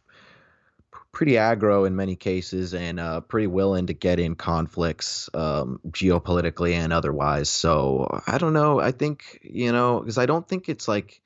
pretty 1.12 1.34
aggro 1.34 1.88
in 1.88 1.96
many 1.96 2.16
cases 2.16 2.74
and 2.74 3.00
uh, 3.00 3.22
pretty 3.22 3.48
willing 3.48 3.88
to 3.88 3.94
get 3.94 4.20
in 4.20 4.36
conflicts 4.36 5.30
um, 5.34 5.80
geopolitically 5.90 6.74
and 6.74 6.94
otherwise. 6.94 7.50
So 7.50 8.22
I 8.28 8.38
don't 8.38 8.54
know. 8.54 8.80
I 8.80 8.92
think 8.92 9.40
you 9.44 9.72
know 9.72 10.00
because 10.00 10.18
I 10.18 10.26
don't 10.26 10.48
think 10.48 10.70
it's 10.70 10.88
like 10.88 11.22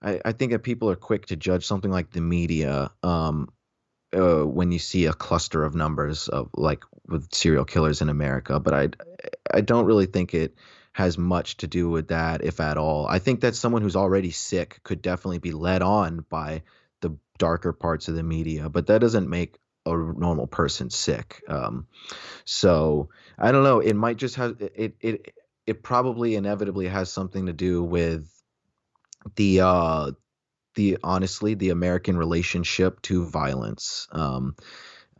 I, 0.00 0.20
I 0.24 0.32
think 0.32 0.52
that 0.52 0.60
people 0.60 0.90
are 0.90 0.96
quick 0.96 1.26
to 1.26 1.36
judge 1.36 1.66
something 1.66 1.90
like 1.90 2.10
the 2.10 2.20
media 2.20 2.90
um, 3.02 3.52
uh, 4.14 4.42
when 4.42 4.72
you 4.72 4.78
see 4.78 5.06
a 5.06 5.12
cluster 5.12 5.64
of 5.64 5.74
numbers 5.74 6.28
of 6.28 6.50
like 6.54 6.84
with 7.08 7.32
serial 7.34 7.64
killers 7.64 8.02
in 8.02 8.08
America. 8.08 8.60
But 8.60 8.74
I 8.74 8.88
I 9.52 9.60
don't 9.62 9.86
really 9.86 10.06
think 10.06 10.34
it 10.34 10.54
has 10.92 11.16
much 11.16 11.56
to 11.58 11.66
do 11.66 11.88
with 11.88 12.08
that, 12.08 12.44
if 12.44 12.60
at 12.60 12.76
all. 12.76 13.06
I 13.06 13.18
think 13.18 13.40
that 13.40 13.56
someone 13.56 13.82
who's 13.82 13.96
already 13.96 14.30
sick 14.30 14.80
could 14.82 15.02
definitely 15.02 15.38
be 15.38 15.52
led 15.52 15.82
on 15.82 16.24
by 16.28 16.62
the 17.00 17.16
darker 17.38 17.72
parts 17.72 18.08
of 18.08 18.14
the 18.14 18.22
media, 18.22 18.68
but 18.68 18.86
that 18.86 19.00
doesn't 19.00 19.28
make 19.28 19.58
a 19.86 19.90
normal 19.90 20.46
person 20.46 20.90
sick. 20.90 21.42
Um, 21.48 21.86
so 22.44 23.08
I 23.38 23.52
don't 23.52 23.64
know. 23.64 23.80
It 23.80 23.94
might 23.94 24.16
just 24.16 24.36
have 24.36 24.60
it. 24.60 24.96
It 25.00 25.34
it 25.66 25.82
probably 25.82 26.34
inevitably 26.34 26.88
has 26.88 27.10
something 27.10 27.46
to 27.46 27.52
do 27.52 27.82
with 27.82 28.28
the 29.36 29.60
uh, 29.60 30.12
the 30.74 30.98
honestly 31.02 31.54
the 31.54 31.70
American 31.70 32.16
relationship 32.16 33.00
to 33.02 33.24
violence. 33.26 34.08
Um, 34.12 34.56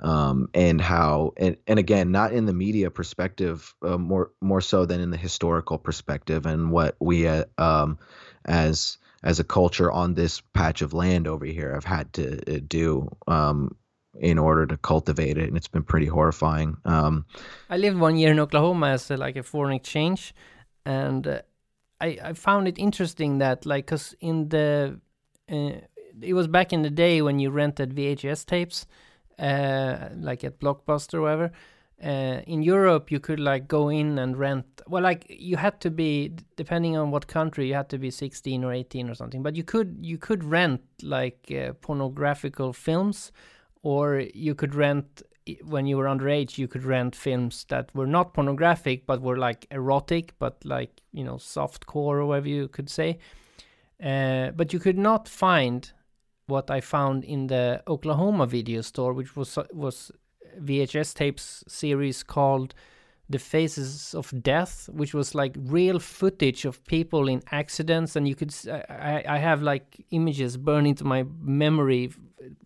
um, 0.02 0.48
and 0.54 0.80
how 0.80 1.32
and, 1.36 1.56
and 1.66 1.78
again 1.78 2.10
not 2.10 2.32
in 2.32 2.46
the 2.46 2.52
media 2.52 2.90
perspective 2.90 3.74
uh, 3.82 3.98
more 3.98 4.30
more 4.40 4.60
so 4.60 4.84
than 4.84 5.00
in 5.00 5.10
the 5.10 5.16
historical 5.16 5.78
perspective 5.78 6.46
and 6.46 6.70
what 6.70 6.96
we 7.00 7.26
uh, 7.26 7.44
um, 7.58 7.98
as 8.44 8.98
as 9.22 9.38
a 9.38 9.44
culture 9.44 9.90
on 9.90 10.14
this 10.14 10.40
patch 10.52 10.82
of 10.82 10.92
land 10.92 11.26
over 11.26 11.44
here 11.44 11.72
have 11.72 11.84
had 11.84 12.12
to 12.12 12.38
uh, 12.52 12.60
do 12.66 13.08
um, 13.28 13.74
in 14.20 14.38
order 14.38 14.66
to 14.66 14.76
cultivate 14.76 15.38
it 15.38 15.48
and 15.48 15.56
it's 15.56 15.68
been 15.68 15.82
pretty 15.82 16.06
horrifying 16.06 16.76
um, 16.84 17.24
i 17.70 17.76
lived 17.76 17.98
one 17.98 18.16
year 18.16 18.30
in 18.30 18.40
oklahoma 18.40 18.88
as 18.88 19.10
a, 19.10 19.16
like 19.16 19.36
a 19.36 19.42
foreign 19.42 19.74
exchange 19.74 20.34
and 20.84 21.26
uh, 21.28 21.40
I, 22.00 22.18
I 22.24 22.32
found 22.32 22.66
it 22.66 22.78
interesting 22.78 23.38
that 23.38 23.64
like 23.64 23.86
because 23.86 24.16
in 24.20 24.48
the 24.48 24.98
uh, 25.50 25.72
it 26.20 26.34
was 26.34 26.48
back 26.48 26.72
in 26.72 26.82
the 26.82 26.90
day 26.90 27.22
when 27.22 27.38
you 27.38 27.50
rented 27.50 27.94
VHS 27.94 28.44
tapes, 28.44 28.86
uh, 29.42 30.08
like 30.14 30.44
at 30.44 30.60
Blockbuster 30.60 31.14
or 31.14 31.22
whatever. 31.22 31.52
Uh, 32.02 32.40
in 32.46 32.62
Europe, 32.62 33.12
you 33.12 33.20
could 33.20 33.38
like 33.38 33.68
go 33.68 33.88
in 33.88 34.18
and 34.18 34.36
rent. 34.36 34.64
Well, 34.88 35.02
like 35.02 35.26
you 35.28 35.56
had 35.56 35.80
to 35.82 35.90
be 35.90 36.32
depending 36.56 36.96
on 36.96 37.10
what 37.10 37.26
country, 37.26 37.68
you 37.68 37.74
had 37.74 37.88
to 37.90 37.98
be 37.98 38.10
16 38.10 38.64
or 38.64 38.72
18 38.72 39.08
or 39.08 39.14
something. 39.14 39.42
But 39.42 39.54
you 39.56 39.62
could 39.62 39.98
you 40.00 40.18
could 40.18 40.42
rent 40.42 40.80
like 41.02 41.52
uh, 41.52 41.72
pornographical 41.74 42.72
films, 42.72 43.30
or 43.82 44.24
you 44.34 44.54
could 44.54 44.74
rent 44.74 45.22
when 45.64 45.86
you 45.86 45.96
were 45.96 46.06
underage. 46.06 46.58
You 46.58 46.66
could 46.66 46.84
rent 46.84 47.14
films 47.14 47.66
that 47.68 47.94
were 47.94 48.06
not 48.06 48.34
pornographic 48.34 49.06
but 49.06 49.20
were 49.20 49.36
like 49.36 49.66
erotic, 49.70 50.34
but 50.40 50.64
like 50.64 51.02
you 51.12 51.24
know 51.24 51.38
soft 51.38 51.86
core 51.86 52.18
or 52.18 52.26
whatever 52.26 52.48
you 52.48 52.68
could 52.68 52.90
say. 52.90 53.18
Uh, 54.02 54.50
but 54.50 54.72
you 54.72 54.80
could 54.80 54.98
not 54.98 55.28
find 55.28 55.92
what 56.52 56.70
I 56.70 56.80
found 56.80 57.24
in 57.24 57.48
the 57.48 57.82
Oklahoma 57.86 58.46
video 58.46 58.82
store, 58.82 59.12
which 59.12 59.34
was 59.34 59.58
was 59.72 60.12
VHS 60.68 61.14
tapes 61.14 61.64
series 61.66 62.22
called 62.22 62.74
The 63.34 63.38
Faces 63.38 64.14
of 64.14 64.26
Death, 64.42 64.88
which 64.92 65.14
was 65.14 65.34
like 65.34 65.54
real 65.78 65.98
footage 65.98 66.64
of 66.70 66.84
people 66.84 67.28
in 67.28 67.42
accidents, 67.50 68.16
and 68.16 68.28
you 68.28 68.36
could 68.40 68.52
I 68.68 69.24
I 69.36 69.38
have 69.48 69.60
like 69.62 69.86
images 70.10 70.56
burned 70.56 70.86
into 70.92 71.04
my 71.04 71.24
memory. 71.40 72.02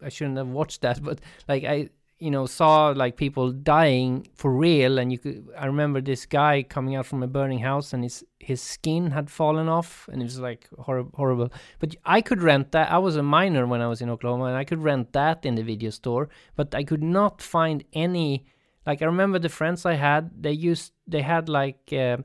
I 0.03 0.11
shouldn't 0.15 0.39
have 0.39 0.53
watched 0.61 0.81
that, 0.83 1.03
but 1.03 1.21
like 1.49 1.65
I 1.65 1.77
you 2.19 2.31
know 2.31 2.47
saw 2.47 2.89
like 2.89 3.17
people 3.17 3.53
dying 3.53 4.27
for 4.35 4.51
real 4.51 4.99
and 4.99 5.13
you 5.13 5.19
could 5.19 5.47
i 5.59 5.67
remember 5.67 6.01
this 6.01 6.25
guy 6.25 6.63
coming 6.63 6.97
out 6.97 7.05
from 7.05 7.23
a 7.23 7.27
burning 7.27 7.59
house 7.59 7.93
and 7.93 8.03
his 8.03 8.25
his 8.41 8.63
skin 8.63 9.11
had 9.11 9.31
fallen 9.31 9.69
off 9.69 10.09
and 10.11 10.23
it 10.23 10.25
was 10.25 10.39
like 10.39 10.69
hor- 10.79 11.09
horrible. 11.15 11.53
But 11.79 11.95
i 12.05 12.23
could 12.23 12.43
rent 12.43 12.73
that 12.73 12.91
i 12.91 12.99
was 12.99 13.17
a 13.17 13.23
minor 13.23 13.67
when 13.67 13.83
i 13.83 13.87
was 13.87 14.01
in 14.01 14.09
oklahoma 14.09 14.45
and 14.45 14.57
i 14.57 14.65
could 14.65 14.83
rent 14.83 15.13
that 15.13 15.45
in 15.45 15.57
the 15.57 15.63
video 15.63 15.91
store 15.91 16.29
but 16.55 16.75
i 16.75 16.83
could 16.85 17.03
not 17.03 17.43
find 17.43 17.85
any 17.93 18.47
like 18.87 19.03
i 19.03 19.05
remember 19.05 19.39
the 19.39 19.51
friends 19.51 19.85
i 19.85 19.95
had 19.95 20.31
they 20.43 20.53
used 20.53 20.93
they 21.07 21.23
had 21.23 21.51
like 21.51 21.93
uh, 21.93 22.17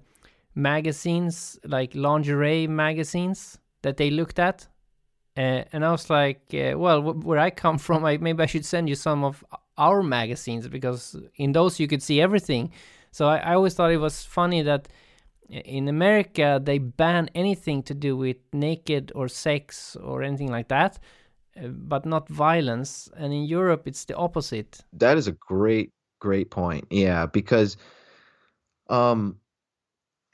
magazines 0.56 1.60
like 1.66 1.94
lingerie 1.96 2.66
magazines 2.66 3.58
that 3.82 3.98
they 3.98 4.10
looked 4.10 4.39
at 4.39 4.68
uh, 5.38 5.64
and 5.72 5.86
I 5.86 5.92
was 5.92 6.10
like, 6.10 6.42
uh, 6.54 6.78
well, 6.78 7.02
where 7.02 7.39
I 7.39 7.52
come 7.52 7.78
from, 7.88 8.04
I, 8.04 8.18
maybe 8.18 8.44
I 8.44 8.48
should 8.48 8.66
send 8.66 8.89
you 8.89 8.96
some 8.96 9.24
of 9.24 9.46
our 9.82 10.04
magazines 10.04 10.68
because 10.68 11.16
in 11.36 11.52
those 11.54 11.80
you 11.82 11.88
could 11.88 12.04
see 12.04 12.22
everything. 12.22 12.72
So 13.12 13.28
I, 13.28 13.38
I 13.38 13.54
always 13.56 13.74
thought 13.74 13.92
it 13.92 13.98
was 14.10 14.24
funny 14.24 14.62
that 14.62 14.88
in 15.50 15.88
America 15.88 16.62
they 16.64 16.78
ban 16.78 17.30
anything 17.36 17.84
to 17.84 17.94
do 17.94 18.16
with 18.16 18.38
naked 18.54 19.12
or 19.16 19.28
sex 19.28 19.98
or 20.10 20.24
anything 20.24 20.52
like 20.52 20.70
that, 20.70 21.00
uh, 21.58 21.68
but 21.68 22.06
not 22.06 22.30
violence. 22.30 23.10
And 23.18 23.34
in 23.34 23.44
Europe 23.44 23.88
it's 23.88 24.06
the 24.06 24.16
opposite. 24.16 24.80
That 24.94 25.18
is 25.18 25.28
a 25.28 25.34
great, 25.34 25.90
great 26.20 26.50
point. 26.52 26.86
Yeah, 26.90 27.26
because, 27.26 27.78
um, 28.90 29.38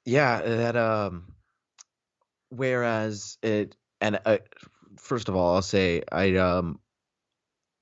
yeah, 0.06 0.42
that 0.42 0.76
um, 0.76 1.34
whereas 2.50 3.38
it 3.42 3.76
and 4.02 4.20
uh, 4.26 4.38
first 5.00 5.30
of 5.30 5.36
all, 5.36 5.56
I'll 5.56 5.62
say 5.62 6.04
I 6.12 6.36
um 6.36 6.80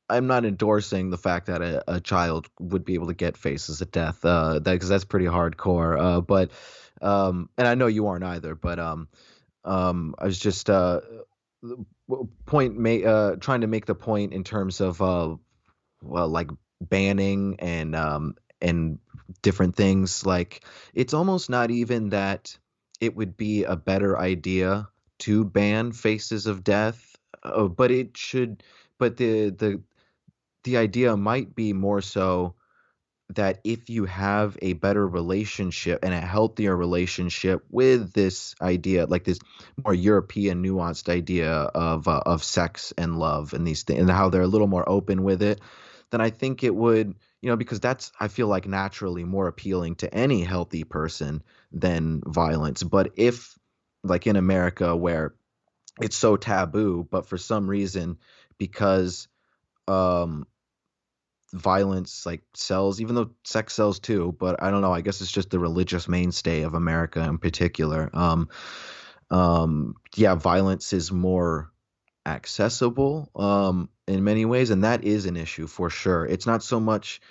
I'm 0.10 0.28
not 0.28 0.46
endorsing 0.46 1.10
the 1.10 1.18
fact 1.18 1.48
that 1.48 1.62
a, 1.62 1.96
a 1.96 2.00
child 2.00 2.48
would 2.60 2.86
be 2.86 2.94
able 2.94 3.08
to 3.08 3.14
get 3.14 3.38
faces 3.38 3.82
of 3.82 3.92
death, 3.92 4.24
uh, 4.24 4.60
that 4.60 4.64
because 4.74 4.90
that's 4.90 5.06
pretty 5.06 5.26
hardcore. 5.26 6.00
Uh, 6.00 6.22
but 6.22 6.52
um, 7.02 7.50
and 7.58 7.68
I 7.68 7.76
know 7.76 7.88
you 7.88 8.08
aren't 8.08 8.24
either. 8.24 8.56
But 8.56 8.80
um, 8.80 9.08
um, 9.64 10.16
I 10.20 10.26
was 10.26 10.40
just 10.40 10.70
uh, 10.70 11.02
point 12.46 12.78
ma- 12.78 12.90
uh, 12.92 13.36
trying 13.38 13.62
to 13.62 13.68
make 13.68 13.86
the 13.86 13.96
point 13.96 14.34
in 14.34 14.44
terms 14.44 14.82
of 14.82 15.02
uh, 15.02 15.36
well, 16.02 16.28
like 16.28 16.50
banning 16.82 17.56
and 17.60 17.96
um 17.96 18.36
and 18.62 19.00
different 19.42 19.76
things. 19.76 20.26
Like 20.26 20.64
it's 20.94 21.14
almost 21.14 21.50
not 21.50 21.72
even 21.72 22.10
that 22.10 22.58
it 23.02 23.16
would 23.16 23.38
be 23.38 23.64
a 23.64 23.76
better 23.76 24.18
idea 24.18 24.88
to 25.20 25.46
ban 25.46 25.92
faces 25.92 26.46
of 26.46 26.64
death, 26.64 27.16
uh, 27.44 27.68
but 27.68 27.92
it 27.92 28.18
should. 28.18 28.64
But 28.98 29.18
the 29.18 29.50
the 29.50 29.82
the 30.66 30.78
idea 30.78 31.16
might 31.16 31.56
be 31.56 31.72
more 31.74 32.02
so 32.02 32.56
that 33.34 33.60
if 33.64 33.90
you 33.90 34.06
have 34.06 34.58
a 34.62 34.74
better 34.74 35.08
relationship 35.08 36.00
and 36.04 36.14
a 36.14 36.20
healthier 36.20 36.76
relationship 36.76 37.64
with 37.70 38.14
this 38.14 38.54
idea, 38.62 39.06
like 39.06 39.24
this 39.24 39.40
more 39.84 39.94
European 39.94 40.64
nuanced 40.64 41.10
idea 41.10 41.52
of 41.52 42.08
uh, 42.08 42.22
of 42.26 42.44
sex 42.44 42.94
and 42.98 43.18
love 43.18 43.54
and 43.54 43.66
these 43.66 43.84
things, 43.84 44.02
and 44.02 44.12
how 44.12 44.30
they're 44.30 44.42
a 44.42 44.48
little 44.48 44.68
more 44.68 44.88
open 44.88 45.24
with 45.24 45.42
it, 45.42 45.60
then 46.12 46.22
I 46.22 46.30
think 46.30 46.64
it 46.64 46.76
would, 46.76 47.16
you 47.42 47.50
know, 47.50 47.56
because 47.56 47.80
that's 47.80 48.12
I 48.20 48.28
feel 48.28 48.48
like 48.48 48.68
naturally 48.68 49.24
more 49.24 49.48
appealing 49.48 49.96
to 49.96 50.14
any 50.14 50.44
healthy 50.44 50.84
person 50.84 51.42
than 51.72 52.22
violence. 52.26 52.84
But 52.84 53.14
if, 53.16 53.58
like 54.04 54.28
in 54.28 54.36
America, 54.36 54.96
where 54.96 55.34
it's 56.00 56.16
so 56.16 56.38
taboo, 56.38 57.08
but 57.10 57.26
for 57.26 57.38
some 57.38 57.68
reason, 57.68 58.18
because 58.60 59.28
um 59.88 60.48
violence 61.56 62.26
like 62.26 62.42
sells 62.54 63.00
even 63.00 63.16
though 63.16 63.30
sex 63.44 63.74
sells 63.74 64.00
too 64.00 64.36
but 64.40 64.62
i 64.62 64.70
don't 64.70 64.82
know 64.82 64.94
i 64.94 65.02
guess 65.02 65.22
it's 65.22 65.32
just 65.32 65.50
the 65.50 65.60
religious 65.60 66.08
mainstay 66.08 66.64
of 66.64 66.74
america 66.74 67.22
in 67.22 67.38
particular. 67.38 68.10
Um 68.14 68.50
um 69.32 69.96
yeah 70.16 70.36
violence 70.36 70.94
is 70.94 71.12
more 71.12 71.72
accessible 72.26 73.30
um 73.36 73.90
in 74.08 74.24
many 74.24 74.46
ways 74.46 74.70
and 74.70 74.84
that 74.84 75.04
is 75.04 75.26
an 75.26 75.38
issue 75.38 75.68
for 75.68 75.90
sure. 75.90 76.26
It's 76.26 76.46
not 76.46 76.62
so 76.62 76.80
much 76.80 77.22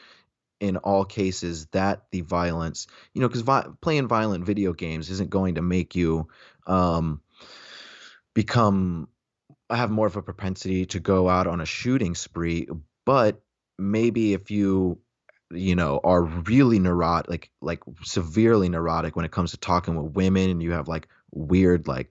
in 0.60 0.76
all 0.78 1.04
cases 1.04 1.66
that 1.66 2.04
the 2.10 2.22
violence 2.22 2.86
you 3.12 3.20
know 3.20 3.28
because 3.28 3.42
vi- 3.42 3.68
playing 3.80 4.08
violent 4.08 4.44
video 4.44 4.72
games 4.72 5.10
isn't 5.10 5.30
going 5.30 5.56
to 5.56 5.62
make 5.62 5.94
you 5.94 6.28
um 6.66 7.20
become 8.34 9.08
have 9.70 9.90
more 9.90 10.06
of 10.06 10.16
a 10.16 10.22
propensity 10.22 10.86
to 10.86 11.00
go 11.00 11.28
out 11.28 11.46
on 11.46 11.60
a 11.60 11.66
shooting 11.66 12.14
spree 12.14 12.68
but 13.04 13.42
maybe 13.78 14.32
if 14.32 14.50
you 14.50 14.98
you 15.50 15.76
know 15.76 16.00
are 16.02 16.22
really 16.22 16.78
neurotic 16.78 17.30
like 17.30 17.50
like 17.60 17.80
severely 18.02 18.68
neurotic 18.68 19.14
when 19.14 19.24
it 19.24 19.30
comes 19.30 19.50
to 19.50 19.56
talking 19.56 19.94
with 19.94 20.14
women 20.14 20.50
and 20.50 20.62
you 20.62 20.72
have 20.72 20.88
like 20.88 21.08
weird 21.32 21.86
like 21.86 22.10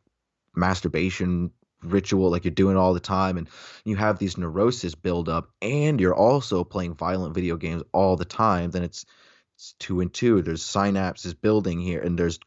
masturbation 0.55 1.51
ritual 1.81 2.29
like 2.29 2.45
you're 2.45 2.53
doing 2.53 2.77
all 2.77 2.93
the 2.93 2.99
time 2.99 3.37
and 3.37 3.49
you 3.83 3.95
have 3.95 4.19
these 4.19 4.37
neuroses 4.37 4.95
build 4.95 5.27
up 5.27 5.49
and 5.61 5.99
you're 5.99 6.15
also 6.15 6.63
playing 6.63 6.93
violent 6.93 7.33
video 7.33 7.57
games 7.57 7.83
all 7.91 8.15
the 8.15 8.23
time 8.23 8.71
then 8.71 8.83
it's 8.83 9.05
it's 9.55 9.73
two 9.79 10.01
and 10.01 10.13
two. 10.13 10.41
There's 10.41 10.63
synapses 10.63 11.39
building 11.39 11.79
here 11.79 12.01
and 12.01 12.17
there's 12.17 12.39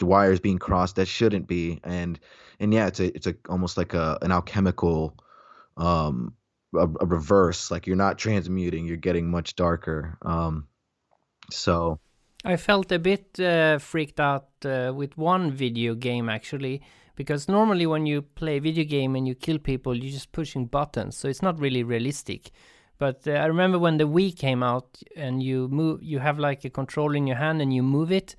wires 0.00 0.40
being 0.40 0.58
crossed 0.58 0.96
that 0.96 1.08
shouldn't 1.08 1.48
be 1.48 1.80
and 1.82 2.18
and 2.60 2.72
yeah 2.72 2.86
it's 2.86 3.00
a 3.00 3.14
it's 3.16 3.26
a 3.26 3.34
almost 3.48 3.76
like 3.76 3.94
a 3.94 4.16
an 4.22 4.30
alchemical 4.30 5.16
um 5.76 6.34
a, 6.74 6.88
a 7.00 7.06
reverse 7.06 7.70
like 7.70 7.86
you're 7.86 7.96
not 7.96 8.18
transmuting 8.18 8.86
you're 8.86 8.96
getting 8.96 9.30
much 9.30 9.56
darker 9.56 10.18
um 10.22 10.66
so. 11.50 11.98
I 12.44 12.56
felt 12.56 12.90
a 12.90 12.98
bit 12.98 13.38
uh, 13.38 13.78
freaked 13.78 14.18
out 14.18 14.48
uh, 14.64 14.92
with 14.94 15.16
one 15.16 15.52
video 15.52 15.94
game 15.94 16.28
actually 16.28 16.82
because 17.14 17.48
normally 17.48 17.86
when 17.86 18.06
you 18.06 18.22
play 18.22 18.58
video 18.58 18.84
game 18.84 19.14
and 19.14 19.28
you 19.28 19.34
kill 19.34 19.58
people 19.58 19.94
you're 19.94 20.12
just 20.12 20.32
pushing 20.32 20.66
buttons 20.66 21.16
so 21.16 21.28
it's 21.28 21.42
not 21.42 21.60
really 21.60 21.82
realistic. 21.82 22.50
But 22.98 23.26
uh, 23.26 23.32
i 23.32 23.46
remember 23.46 23.78
when 23.78 23.96
the 23.96 24.08
wii 24.08 24.36
came 24.36 24.62
out 24.62 24.98
and 25.16 25.42
you 25.42 25.68
move 25.68 26.02
you 26.02 26.18
have 26.20 26.38
like 26.38 26.64
a 26.64 26.70
control 26.70 27.14
in 27.14 27.26
your 27.26 27.36
hand 27.36 27.60
and 27.60 27.72
you 27.74 27.82
move 27.82 28.12
it 28.12 28.36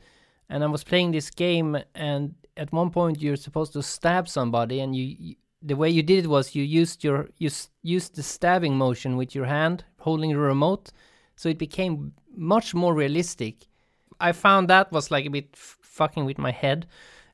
and 0.50 0.64
i 0.64 0.68
was 0.68 0.86
playing 0.86 1.12
this 1.12 1.30
game 1.30 1.78
and 1.96 2.36
at 2.56 2.72
one 2.72 2.90
point 2.90 3.22
you're 3.22 3.36
supposed 3.36 3.74
to 3.74 3.84
stab 3.84 4.30
somebody 4.30 4.80
and 4.80 4.96
you, 4.96 5.36
the 5.64 5.76
way 5.76 5.90
you 5.90 6.04
did 6.04 6.26
it 6.26 6.28
was 6.28 6.56
you 6.56 6.64
used 6.64 7.04
your 7.04 7.30
you 7.38 7.50
used 7.82 8.16
the 8.16 8.24
stabbing 8.24 8.78
motion 8.78 9.16
with 9.18 9.34
your 9.34 9.46
hand 9.46 9.86
holding 10.00 10.32
the 10.32 10.38
remote 10.38 10.92
so 11.36 11.50
it 11.50 11.58
became 11.58 12.14
much 12.36 12.74
more 12.74 12.94
realistic. 12.94 13.68
I 14.20 14.32
found 14.32 14.70
that 14.70 14.92
was 14.92 15.10
like 15.10 15.26
a 15.26 15.30
bit 15.30 15.56
fucking 15.56 16.26
with 16.26 16.38
my 16.38 16.52
head 16.52 16.88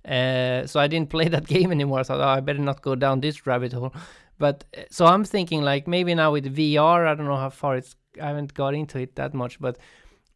uh, 0.07 0.65
so 0.65 0.80
i 0.80 0.88
didn't 0.88 1.09
play 1.15 1.27
that 1.27 1.47
game 1.47 1.71
anymore. 1.71 1.99
I 1.99 2.03
thought 2.03 2.19
oh, 2.21 2.27
i 2.27 2.39
better 2.39 2.59
not 2.59 2.82
go 2.82 2.95
down 2.95 3.19
this 3.19 3.45
rabbit 3.45 3.73
hole. 3.73 3.93
But 4.38 4.63
uh, 4.77 4.84
so 4.89 5.05
i'm 5.05 5.25
thinking 5.25 5.61
like 5.61 5.88
maybe 5.88 6.15
now 6.15 6.32
with 6.32 6.55
vr 6.55 7.07
i 7.07 7.13
don't 7.13 7.25
know 7.25 7.36
how 7.36 7.49
far 7.49 7.75
it's 7.75 7.95
i 8.21 8.27
haven't 8.27 8.53
got 8.53 8.73
into 8.73 8.97
it 8.99 9.15
that 9.15 9.34
much 9.34 9.59
but 9.59 9.77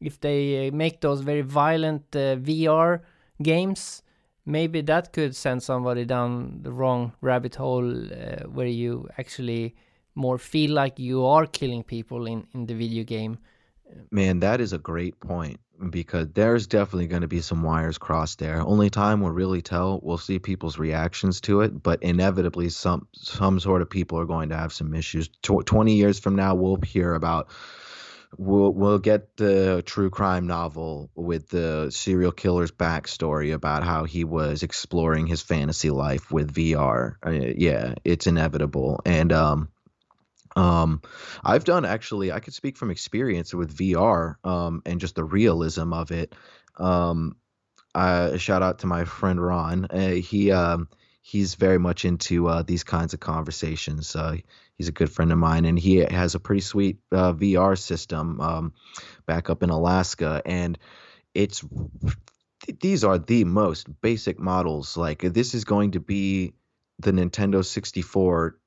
if 0.02 0.20
they 0.20 0.68
uh, 0.68 0.72
make 0.72 1.00
those 1.00 1.22
very 1.22 1.42
violent 1.42 2.04
uh, 2.14 2.36
vr 2.36 3.00
games 3.42 4.03
maybe 4.46 4.82
that 4.82 5.14
could 5.14 5.36
send 5.36 5.64
somebody 5.64 6.06
down 6.06 6.60
the 6.62 6.72
wrong 6.72 7.14
rabbit 7.22 7.56
hole 7.56 7.90
uh, 8.14 8.44
where 8.48 8.68
you 8.68 9.08
actually 9.18 9.76
more 10.16 10.38
feel 10.38 10.72
like 10.72 11.00
you 11.00 11.26
are 11.26 11.46
killing 11.46 11.84
people 11.84 12.28
in, 12.28 12.46
in 12.54 12.66
the 12.66 12.76
video 12.76 13.04
game 13.04 13.38
Man, 14.12 14.40
that 14.40 14.62
is 14.62 14.74
a 14.74 14.78
great 14.78 15.20
point 15.20 15.60
because 15.90 16.28
there's 16.34 16.68
definitely 16.68 17.08
going 17.08 17.22
to 17.22 17.28
be 17.28 17.42
some 17.42 17.64
wires 17.64 17.98
crossed 17.98 18.40
there. 18.40 18.62
Only 18.62 18.90
time 18.90 19.22
will 19.22 19.32
really 19.32 19.62
tell. 19.62 20.00
We'll 20.02 20.18
see 20.18 20.40
people's 20.40 20.80
reactions 20.80 21.42
to 21.42 21.62
it, 21.62 21.84
but 21.84 22.02
inevitably, 22.02 22.70
some 22.70 23.08
some 23.14 23.60
sort 23.60 23.82
of 23.82 23.90
people 23.90 24.20
are 24.20 24.26
going 24.26 24.50
to 24.50 24.58
have 24.58 24.74
some 24.74 24.94
issues. 24.94 25.28
Tw- 25.42 25.66
Twenty 25.66 25.96
years 25.96 26.20
from 26.20 26.36
now, 26.36 26.56
we'll 26.56 26.78
hear 26.78 27.14
about. 27.14 27.50
We'll 28.38 28.72
we'll 28.74 29.00
get 29.00 29.38
the 29.38 29.84
true 29.86 30.10
crime 30.10 30.48
novel 30.48 31.10
with 31.16 31.50
the 31.50 31.92
serial 31.92 32.32
killer's 32.32 32.72
backstory 32.72 33.54
about 33.54 33.84
how 33.84 34.06
he 34.06 34.24
was 34.24 34.64
exploring 34.64 35.28
his 35.28 35.42
fantasy 35.42 35.90
life 35.90 36.32
with 36.32 36.54
VR. 36.54 37.16
Uh, 37.26 37.30
yeah, 37.30 37.96
it's 38.04 38.28
inevitable, 38.28 39.02
and 39.06 39.32
um, 39.32 39.70
um, 40.56 41.02
I've 41.44 41.64
done 41.64 41.86
actually, 41.86 42.32
I 42.32 42.40
could 42.40 42.54
speak 42.54 42.78
from 42.78 42.92
experience 42.92 43.54
with 43.54 43.76
VR 43.76 44.36
um, 44.44 44.82
and 44.86 45.00
just 45.00 45.16
the 45.16 45.24
realism 45.24 45.94
of 45.94 46.12
it. 46.12 46.36
Um, 46.78 47.36
I, 47.96 48.38
shout 48.38 48.64
out 48.64 48.80
to 48.80 48.88
my 48.88 49.06
friend 49.06 49.44
Ron. 49.44 49.86
Uh, 49.86 50.10
he 50.12 50.52
um, 50.52 50.88
he's 51.22 51.56
very 51.56 51.78
much 51.80 52.06
into 52.06 52.48
uh, 52.48 52.64
these 52.64 52.84
kinds 52.84 53.14
of 53.14 53.20
conversations. 53.20 54.16
Uh, 54.16 54.38
he's 54.78 54.88
a 54.88 54.94
good 54.94 55.12
friend 55.12 55.32
of 55.32 55.38
mine, 55.38 55.66
and 55.66 55.78
he 55.78 55.98
has 55.98 56.36
a 56.36 56.40
pretty 56.40 56.62
sweet 56.62 56.98
uh, 57.12 57.34
VR 57.34 57.78
system 57.78 58.40
um, 58.42 58.74
back 59.26 59.50
up 59.50 59.64
in 59.64 59.70
Alaska, 59.70 60.42
and 60.46 60.78
it's 61.34 61.64
these 62.80 63.04
are 63.04 63.18
the 63.18 63.44
most 63.44 63.88
basic 64.02 64.40
models. 64.40 64.96
Like 64.98 65.22
this 65.22 65.54
is 65.54 65.66
going 65.66 65.92
to 65.92 66.00
be 66.00 66.54
the 67.00 67.12
Nintendo 67.12 67.66
64 67.66 68.58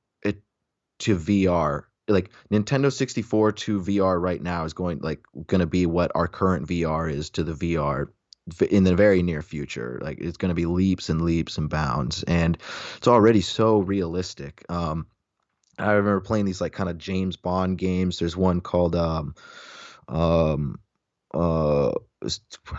to 1.01 1.17
VR. 1.17 1.83
Like 2.09 2.31
Nintendo 2.53 2.93
64 2.93 3.53
to 3.53 3.81
VR 3.81 4.21
right 4.21 4.41
now 4.41 4.65
is 4.65 4.75
going 4.75 5.01
like 5.01 5.25
going 5.47 5.61
to 5.61 5.67
be 5.67 5.87
what 5.87 6.13
our 6.15 6.29
current 6.29 6.69
VR 6.69 7.13
is 7.13 7.31
to 7.31 7.45
the 7.45 7.53
VR 7.53 8.09
in 8.71 8.85
the 8.85 8.95
very 8.95 9.23
near 9.23 9.43
future. 9.43 9.99
Like 10.01 10.19
it's 10.21 10.37
going 10.37 10.51
to 10.51 10.55
be 10.55 10.67
leaps 10.67 11.09
and 11.09 11.23
leaps 11.23 11.59
and 11.59 11.69
bounds, 11.69 12.23
and 12.23 12.57
it's 12.97 13.09
already 13.09 13.41
so 13.41 13.79
realistic. 13.79 14.65
Um, 14.69 15.07
I 15.79 15.93
remember 15.93 16.21
playing 16.21 16.47
these 16.47 16.61
like 16.61 16.73
kind 16.73 16.89
of 16.89 16.99
James 16.99 17.37
Bond 17.37 17.79
games. 17.79 18.19
There's 18.19 18.37
one 18.37 18.61
called 18.61 18.97
um, 18.97 19.35
um, 20.09 20.79
uh, 21.35 21.93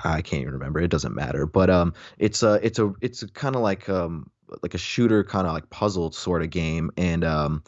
I 0.04 0.22
can't 0.22 0.42
even 0.42 0.54
remember. 0.54 0.80
It 0.80 0.90
doesn't 0.90 1.16
matter. 1.16 1.46
But 1.46 1.70
um, 1.70 1.94
it's 2.18 2.44
a 2.44 2.54
it's 2.64 2.80
a 2.80 2.94
it's 3.02 3.24
kind 3.34 3.56
of 3.56 3.62
like 3.62 3.88
um 3.90 4.32
like 4.64 4.74
a 4.74 4.80
shooter 4.80 5.24
kind 5.24 5.46
of 5.46 5.54
like 5.54 5.70
puzzle 5.70 6.12
sort 6.12 6.42
of 6.42 6.50
game, 6.50 6.92
and 6.98 7.24
um 7.24 7.64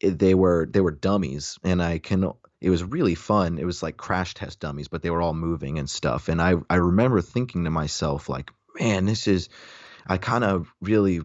they 0.00 0.34
were 0.34 0.66
they 0.70 0.80
were 0.80 0.90
dummies, 0.90 1.58
and 1.62 1.82
I 1.82 1.98
can. 1.98 2.32
It 2.60 2.70
was 2.70 2.82
really 2.82 3.14
fun. 3.14 3.58
It 3.58 3.64
was 3.64 3.84
like 3.84 3.96
crash 3.96 4.34
test 4.34 4.58
dummies, 4.58 4.88
but 4.88 5.02
they 5.02 5.10
were 5.10 5.22
all 5.22 5.34
moving 5.34 5.78
and 5.78 5.88
stuff. 5.88 6.28
And 6.28 6.42
I 6.42 6.54
I 6.68 6.76
remember 6.76 7.20
thinking 7.22 7.64
to 7.64 7.70
myself 7.70 8.28
like, 8.28 8.50
man, 8.78 9.06
this 9.06 9.28
is. 9.28 9.48
I 10.10 10.16
kind 10.16 10.42
of 10.42 10.72
really 10.80 11.20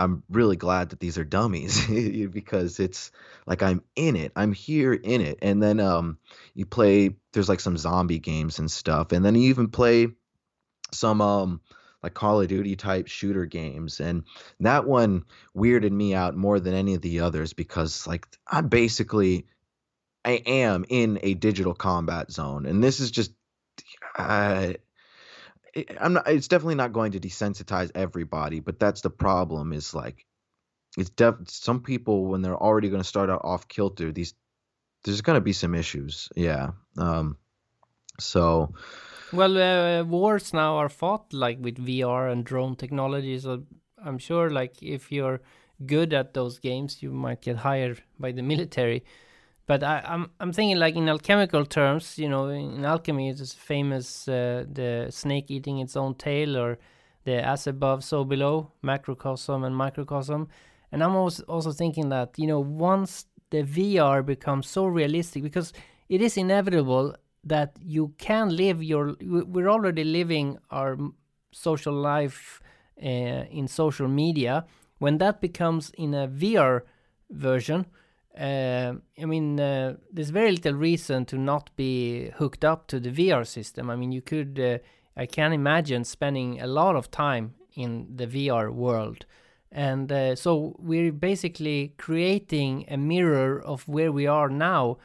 I'm 0.00 0.22
really 0.30 0.56
glad 0.56 0.90
that 0.90 1.00
these 1.00 1.18
are 1.18 1.24
dummies 1.24 1.86
because 2.32 2.80
it's 2.80 3.12
like 3.46 3.62
I'm 3.62 3.82
in 3.94 4.16
it. 4.16 4.32
I'm 4.34 4.52
here 4.52 4.94
in 4.94 5.20
it. 5.20 5.38
And 5.42 5.62
then 5.62 5.78
um 5.78 6.18
you 6.54 6.64
play 6.64 7.16
there's 7.32 7.50
like 7.50 7.60
some 7.60 7.76
zombie 7.76 8.18
games 8.18 8.58
and 8.58 8.70
stuff. 8.70 9.12
And 9.12 9.24
then 9.24 9.34
you 9.34 9.50
even 9.50 9.68
play 9.68 10.08
some 10.90 11.20
um 11.20 11.60
like 12.02 12.14
Call 12.14 12.40
of 12.40 12.48
Duty 12.48 12.76
type 12.76 13.08
shooter 13.08 13.44
games. 13.44 14.00
And 14.00 14.24
that 14.60 14.86
one 14.86 15.26
weirded 15.54 15.92
me 15.92 16.14
out 16.14 16.34
more 16.34 16.58
than 16.58 16.72
any 16.72 16.94
of 16.94 17.02
the 17.02 17.20
others 17.20 17.52
because 17.52 18.06
like 18.06 18.26
I'm 18.48 18.68
basically 18.68 19.44
I 20.24 20.42
am 20.46 20.86
in 20.88 21.18
a 21.22 21.34
digital 21.34 21.74
combat 21.74 22.30
zone. 22.32 22.64
And 22.64 22.82
this 22.82 23.00
is 23.00 23.10
just 23.10 23.32
uh, 25.76 25.82
I'm 26.00 26.12
not 26.14 26.28
it's 26.28 26.48
definitely 26.48 26.76
not 26.76 26.92
going 26.92 27.12
to 27.12 27.20
desensitize 27.20 27.90
everybody, 27.94 28.60
but 28.60 28.78
that's 28.78 29.00
the 29.00 29.10
problem 29.10 29.72
is 29.72 29.94
like 29.94 30.26
it's 30.96 31.10
def 31.10 31.36
some 31.46 31.80
people 31.80 32.26
when 32.26 32.42
they're 32.42 32.56
already 32.56 32.88
going 32.88 33.02
to 33.02 33.08
start 33.08 33.30
out 33.30 33.42
off 33.44 33.68
kilter, 33.68 34.12
these 34.12 34.34
there's 35.04 35.20
going 35.22 35.36
to 35.36 35.40
be 35.40 35.52
some 35.52 35.74
issues. 35.74 36.28
Yeah. 36.36 36.70
Um 36.98 37.36
so 38.18 38.74
well, 39.32 39.58
uh, 39.58 40.02
wars 40.04 40.52
now 40.52 40.76
are 40.76 40.88
fought 40.88 41.32
like 41.32 41.58
with 41.60 41.76
VR 41.76 42.32
and 42.32 42.44
drone 42.44 42.74
technology. 42.74 43.38
So 43.38 43.62
I'm 44.04 44.18
sure, 44.18 44.50
like 44.50 44.82
if 44.82 45.12
you're 45.12 45.40
good 45.86 46.12
at 46.12 46.34
those 46.34 46.58
games, 46.58 47.02
you 47.02 47.12
might 47.12 47.42
get 47.42 47.56
hired 47.56 48.02
by 48.18 48.32
the 48.32 48.42
military. 48.42 49.04
But 49.70 49.84
I, 49.84 49.98
am 49.98 50.04
I'm, 50.04 50.30
I'm 50.40 50.52
thinking 50.52 50.78
like 50.78 50.96
in 50.96 51.08
alchemical 51.08 51.64
terms, 51.64 52.18
you 52.18 52.28
know, 52.28 52.48
in 52.48 52.84
alchemy, 52.84 53.28
it's 53.28 53.54
famous 53.54 54.26
uh, 54.26 54.64
the 54.68 55.06
snake 55.10 55.48
eating 55.48 55.78
its 55.78 55.94
own 55.96 56.16
tail, 56.16 56.56
or 56.56 56.76
the 57.22 57.34
as 57.46 57.68
above, 57.68 58.02
so 58.02 58.24
below, 58.24 58.72
macrocosm 58.82 59.62
and 59.62 59.76
microcosm. 59.76 60.48
And 60.90 61.04
I'm 61.04 61.14
also 61.14 61.44
also 61.44 61.70
thinking 61.70 62.08
that 62.08 62.36
you 62.36 62.48
know 62.48 62.58
once 62.58 63.26
the 63.50 63.62
VR 63.62 64.26
becomes 64.26 64.68
so 64.68 64.86
realistic, 64.86 65.44
because 65.44 65.72
it 66.08 66.20
is 66.20 66.36
inevitable 66.36 67.14
that 67.44 67.76
you 67.80 68.12
can 68.18 68.56
live 68.56 68.82
your 68.82 69.14
we're 69.22 69.70
already 69.70 70.02
living 70.02 70.58
our 70.72 70.98
social 71.52 71.94
life 71.94 72.60
uh, 73.00 73.06
in 73.58 73.68
social 73.68 74.08
media 74.08 74.64
when 74.98 75.18
that 75.18 75.40
becomes 75.40 75.92
in 75.96 76.12
a 76.12 76.26
VR 76.26 76.80
version 77.30 77.86
uh, 78.38 78.94
I 79.20 79.24
mean 79.24 79.58
uh, 79.58 79.96
there's 80.12 80.30
very 80.30 80.52
little 80.52 80.74
reason 80.74 81.24
to 81.26 81.38
not 81.38 81.70
be 81.76 82.30
hooked 82.36 82.64
up 82.64 82.86
to 82.88 83.00
the 83.00 83.10
VR 83.10 83.46
system. 83.46 83.90
I 83.90 83.96
mean 83.96 84.12
you 84.12 84.22
could 84.22 84.58
uh, 84.58 84.78
I 85.16 85.26
can 85.26 85.52
imagine 85.52 86.04
spending 86.04 86.60
a 86.60 86.66
lot 86.66 86.96
of 86.96 87.10
time 87.10 87.54
in 87.74 88.16
the 88.16 88.26
VR 88.26 88.72
world. 88.72 89.26
And 89.72 90.10
so 90.36 90.74
we're 90.80 91.12
basically 91.12 91.94
creating 91.96 92.86
a 92.88 92.96
mirror 92.96 93.62
of 93.62 93.86
where 93.86 94.10
we 94.10 94.26
are 94.26 94.48
now 94.48 94.98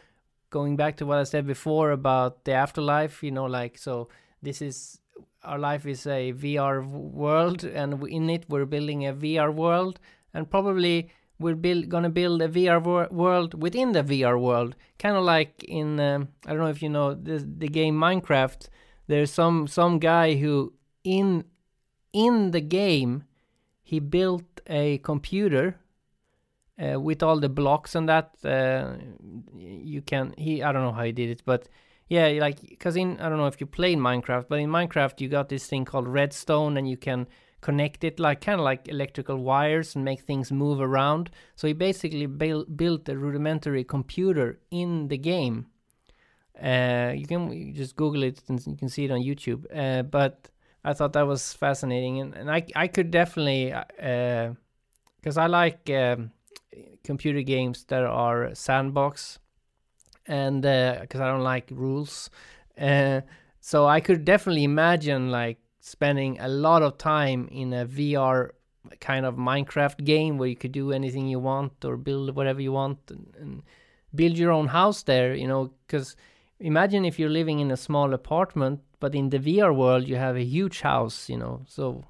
going 0.49 0.78
back 0.78 0.95
to 0.97 1.05
what 1.05 1.17
I 1.17 1.23
said 1.23 1.45
before 1.45 1.91
about 1.91 2.45
the 2.45 2.53
afterlife, 2.53 3.21
you 3.21 3.32
know, 3.32 3.45
like 3.45 3.78
so 3.78 4.07
this 4.41 4.61
is 4.61 4.99
our 5.43 5.59
life 5.59 5.86
is 5.86 6.07
a 6.07 6.34
VR 6.34 6.88
world, 6.88 7.63
and 7.63 8.07
in 8.07 8.30
it 8.30 8.45
we're 8.47 8.65
building 8.65 9.05
a 9.05 9.13
VR 9.13 9.53
world, 9.53 9.99
and 10.34 10.49
probably 10.49 11.09
we're 11.39 11.55
build, 11.55 11.89
gonna 11.89 12.09
build 12.09 12.41
a 12.41 12.47
VR 12.47 12.81
wor- 12.81 13.09
world 13.11 13.61
within 13.61 13.91
the 13.91 14.03
VR 14.03 14.39
world, 14.39 14.75
kind 14.99 15.17
of 15.17 15.23
like 15.23 15.63
in 15.63 15.99
um, 15.99 16.29
I 16.45 16.51
don't 16.51 16.59
know 16.59 16.67
if 16.67 16.81
you 16.81 16.89
know 16.89 17.13
the 17.13 17.38
the 17.39 17.67
game 17.67 17.95
Minecraft. 17.95 18.69
There's 19.07 19.31
some 19.31 19.67
some 19.67 19.99
guy 19.99 20.36
who 20.36 20.73
in 21.03 21.45
in 22.13 22.51
the 22.51 22.61
game 22.61 23.23
he 23.83 23.99
built 23.99 24.61
a 24.67 24.97
computer 24.99 25.79
uh, 26.81 26.99
with 26.99 27.21
all 27.21 27.39
the 27.39 27.49
blocks 27.49 27.95
and 27.95 28.09
that 28.09 28.36
uh, 28.43 28.95
you 29.55 30.01
can 30.01 30.33
he 30.38 30.63
i 30.63 30.71
don't 30.71 30.83
know 30.83 30.91
how 30.91 31.03
he 31.03 31.11
did 31.11 31.29
it 31.29 31.41
but 31.45 31.67
yeah 32.09 32.27
like 32.39 32.61
because 32.61 32.95
in 32.95 33.19
i 33.19 33.29
don't 33.29 33.38
know 33.38 33.47
if 33.47 33.61
you 33.61 33.67
play 33.67 33.95
minecraft 33.95 34.45
but 34.49 34.59
in 34.59 34.69
minecraft 34.69 35.21
you 35.21 35.29
got 35.29 35.49
this 35.49 35.67
thing 35.67 35.86
called 35.86 36.07
redstone 36.07 36.77
and 36.77 36.89
you 36.89 36.97
can 36.97 37.27
connect 37.66 38.03
it 38.03 38.20
like 38.20 38.41
kind 38.41 38.59
of 38.59 38.63
like 38.63 38.88
electrical 38.88 39.38
wires 39.38 39.95
and 39.95 40.05
make 40.05 40.22
things 40.22 40.51
move 40.51 40.80
around. 40.80 41.32
So 41.55 41.66
he 41.66 41.74
basically 41.74 42.28
built 42.28 43.09
a 43.09 43.18
rudimentary 43.18 43.84
computer 43.84 44.59
in 44.70 45.07
the 45.07 45.18
game. 45.18 45.66
Uh, 46.61 47.11
you 47.16 47.26
can 47.26 47.74
just 47.74 47.95
google 47.95 48.22
it 48.22 48.39
and 48.47 48.66
you 48.68 48.78
can 48.78 48.88
see 48.88 49.05
it 49.05 49.11
on 49.11 49.20
youtube. 49.20 49.66
Uh, 49.76 50.03
but 50.03 50.49
i 50.86 50.93
thought 50.93 51.13
that 51.13 51.28
was 51.28 51.53
fascinating 51.53 52.22
and, 52.22 52.34
and 52.36 52.49
i 52.49 52.63
i 52.76 52.88
could 52.88 53.09
definitely 53.11 53.74
because 55.20 55.38
uh, 55.38 55.41
i 55.41 55.47
like 55.47 55.89
um, 55.89 56.32
computer 57.03 57.41
games 57.41 57.84
that 57.86 58.03
are 58.03 58.53
sandbox, 58.53 59.39
and 60.28 60.61
because 60.61 61.22
uh, 61.22 61.26
I 61.26 61.32
don't 61.32 61.49
like 61.55 61.68
rules, 61.72 62.30
uh, 62.80 63.22
so 63.59 63.88
I 63.88 63.99
could 63.99 64.24
definitely 64.24 64.63
imagine 64.63 65.32
like 65.32 65.59
spending 65.86 66.39
a 66.39 66.47
lot 66.47 66.81
of 66.81 66.97
time 66.97 67.47
in 67.51 67.71
a 67.71 67.86
VR 67.86 68.49
kind 68.99 69.23
of 69.25 69.36
Minecraft 69.36 70.03
game 70.03 70.38
where 70.38 70.49
you 70.49 70.55
could 70.55 70.71
do 70.71 70.91
anything 70.91 71.27
you 71.27 71.39
want 71.39 71.86
or 71.86 71.95
build 71.95 72.36
whatever 72.36 72.59
you 72.59 72.71
want 72.71 72.99
and, 73.09 73.36
and 73.39 73.63
build 74.13 74.36
your 74.36 74.51
own 74.51 74.67
house 74.67 75.03
there. 75.03 75.36
You 75.36 75.47
know, 75.47 75.71
because 75.86 76.15
imagine 76.59 77.05
if 77.05 77.19
you're 77.19 77.29
living 77.29 77.59
in 77.59 77.69
a 77.69 77.77
small 77.77 78.13
apartment, 78.13 78.81
but 78.99 79.13
in 79.13 79.29
the 79.29 79.38
VR 79.39 79.75
world 79.75 80.07
you 80.07 80.15
have 80.15 80.36
a 80.36 80.43
huge 80.43 80.81
house. 80.81 81.29
You 81.29 81.38
know, 81.38 81.65
so. 81.67 82.03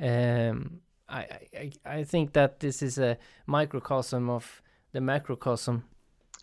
Um, 0.00 0.80
I, 1.10 1.26
I, 1.52 1.70
I 1.84 2.04
think 2.04 2.34
that 2.34 2.60
this 2.60 2.82
is 2.82 2.96
a 2.96 3.18
microcosm 3.46 4.30
of 4.30 4.62
the 4.92 5.00
macrocosm. 5.00 5.82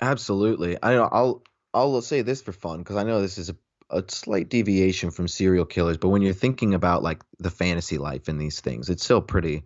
Absolutely. 0.02 0.78
I 0.84 0.96
know. 0.96 1.10
I'll 1.10 1.44
I'll 1.74 2.02
say 2.02 2.22
this 2.22 2.42
for 2.42 2.52
fun 2.52 2.80
because 2.80 2.98
I 2.98 3.04
know 3.04 3.22
this 3.22 3.38
is 3.38 3.50
a, 3.50 3.56
a 3.90 4.04
slight 4.08 4.50
deviation 4.50 5.12
from 5.12 5.28
serial 5.28 5.66
killers, 5.66 5.98
but 5.98 6.10
when 6.10 6.22
you're 6.22 6.34
thinking 6.34 6.74
about 6.74 7.04
like 7.04 7.24
the 7.40 7.50
fantasy 7.50 7.98
life 7.98 8.28
in 8.30 8.38
these 8.38 8.60
things, 8.60 8.90
it's 8.90 9.04
still 9.04 9.22
pretty 9.22 9.64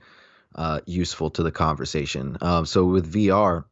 uh, 0.56 0.82
useful 0.86 1.30
to 1.32 1.44
the 1.44 1.52
conversation. 1.52 2.38
Um, 2.42 2.66
so 2.66 2.86
with 2.86 3.12
VR, 3.12 3.66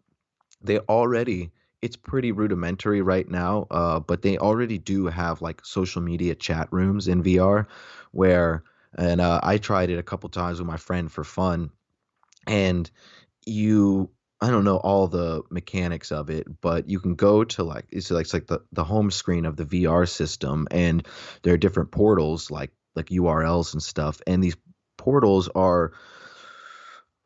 they 0.62 0.80
already 0.80 1.52
it's 1.82 1.95
pretty 1.95 2.32
rudimentary 2.32 3.02
right 3.02 3.30
now, 3.30 3.66
uh, 3.72 4.00
but 4.00 4.22
they 4.22 4.38
already 4.38 4.78
do 4.78 5.06
have 5.06 5.41
like 5.41 5.66
social 5.66 6.02
media 6.02 6.36
chat 6.36 6.68
rooms 6.72 7.08
in 7.08 7.24
VR 7.24 7.68
where, 8.12 8.64
and 8.97 9.22
uh, 9.22 9.39
I 9.41 9.58
tried 9.58 9.89
it 9.89 10.00
a 10.00 10.04
couple 10.04 10.30
times 10.30 10.60
with 10.60 10.68
my 10.68 10.78
friend 10.78 11.12
for 11.12 11.24
fun, 11.24 11.70
and 12.47 12.89
you 13.45 14.10
I 14.42 14.50
don't 14.50 14.64
know 14.64 14.78
all 14.78 15.08
the 15.08 15.44
mechanics 15.50 16.12
of 16.12 16.30
it, 16.30 16.48
but 16.62 16.90
you 16.90 17.00
can 17.00 17.16
go 17.16 17.44
to 17.44 17.64
like 17.64 17.86
it's 17.92 18.10
like 18.10 18.22
it's 18.26 18.34
like 18.34 18.48
the, 18.48 18.62
the 18.72 18.86
home 18.86 19.12
screen 19.12 19.46
of 19.46 19.58
the 19.58 19.66
VR 19.66 20.08
system, 20.08 20.68
and 20.72 21.06
there 21.44 21.54
are 21.54 21.58
different 21.58 21.92
portals 21.92 22.50
like 22.50 22.72
like 22.96 23.08
URLs 23.08 23.74
and 23.74 23.84
stuff, 23.84 24.22
and 24.26 24.44
these 24.44 24.56
portals 24.98 25.50
are 25.50 25.92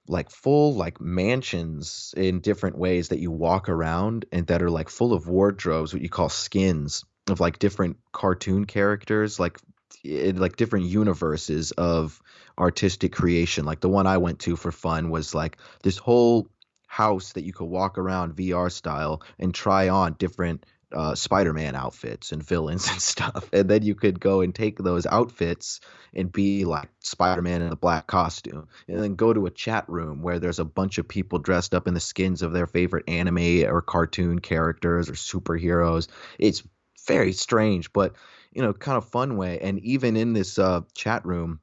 like 0.08 0.30
full 0.30 0.74
like 0.76 1.00
mansions 1.00 2.14
in 2.18 2.40
different 2.40 2.78
ways 2.78 3.10
that 3.10 3.20
you 3.20 3.32
walk 3.32 3.70
around 3.70 4.26
and 4.32 4.48
that 4.48 4.62
are 4.62 4.72
like 4.72 4.90
full 4.90 5.14
of 5.14 5.28
wardrobes, 5.28 5.94
what 5.94 6.02
you 6.02 6.10
call 6.10 6.30
skins 6.30 7.06
of 7.30 7.40
like 7.40 7.60
different 7.60 7.98
cartoon 8.12 8.66
characters, 8.66 9.40
like 9.40 9.60
in 10.04 10.38
like 10.38 10.56
different 10.56 10.86
universes 10.86 11.72
of 11.72 12.22
artistic 12.58 13.14
creation. 13.14 13.66
Like 13.66 13.80
the 13.80 13.90
one 13.90 14.08
I 14.08 14.18
went 14.18 14.40
to 14.40 14.56
for 14.56 14.72
fun 14.72 15.10
was 15.10 15.34
like 15.34 15.58
this 15.84 15.98
whole 15.98 16.48
house 16.94 17.34
that 17.34 17.44
you 17.44 17.52
could 17.52 17.66
walk 17.66 17.98
around 17.98 18.36
VR 18.36 18.72
style 18.72 19.24
and 19.40 19.52
try 19.52 19.90
on 19.90 20.14
different 20.14 20.64
uh, 20.92 21.16
Spider-Man 21.16 21.76
outfits 21.76 22.32
and 22.32 22.44
villains 22.44 22.88
and 22.92 23.02
stuff, 23.02 23.50
and 23.52 23.68
then 23.68 23.82
you 23.82 23.96
could 23.96 24.20
go 24.20 24.42
and 24.42 24.54
take 24.54 24.78
those 24.78 25.08
outfits 25.08 25.80
and 26.14 26.32
be 26.32 26.66
like 26.66 26.90
Spider-Man 27.00 27.64
in 27.64 27.72
a 27.72 27.76
black 27.76 28.06
costume, 28.06 28.68
and 28.88 29.02
then 29.02 29.16
go 29.16 29.34
to 29.34 29.48
a 29.48 29.52
chat 29.52 29.86
room 29.88 30.22
where 30.22 30.38
there's 30.38 30.60
a 30.60 30.66
bunch 30.66 31.00
of 31.00 31.08
people 31.08 31.40
dressed 31.40 31.74
up 31.74 31.88
in 31.88 31.96
the 31.96 32.00
skins 32.00 32.44
of 32.44 32.54
their 32.54 32.68
favorite 32.68 33.10
anime 33.10 33.64
or 33.68 33.82
cartoon 33.82 34.38
characters 34.38 35.10
or 35.10 35.14
superheroes. 35.14 36.08
It's 36.38 36.62
very 37.08 37.34
strange, 37.34 37.92
but 37.92 38.14
you 38.52 38.62
know, 38.62 38.72
kind 38.72 39.00
of 39.00 39.10
fun 39.10 39.36
way. 39.36 39.60
And 39.60 39.80
even 39.80 40.16
in 40.16 40.34
this 40.34 40.60
uh, 40.60 40.82
chat 40.94 41.26
room, 41.26 41.60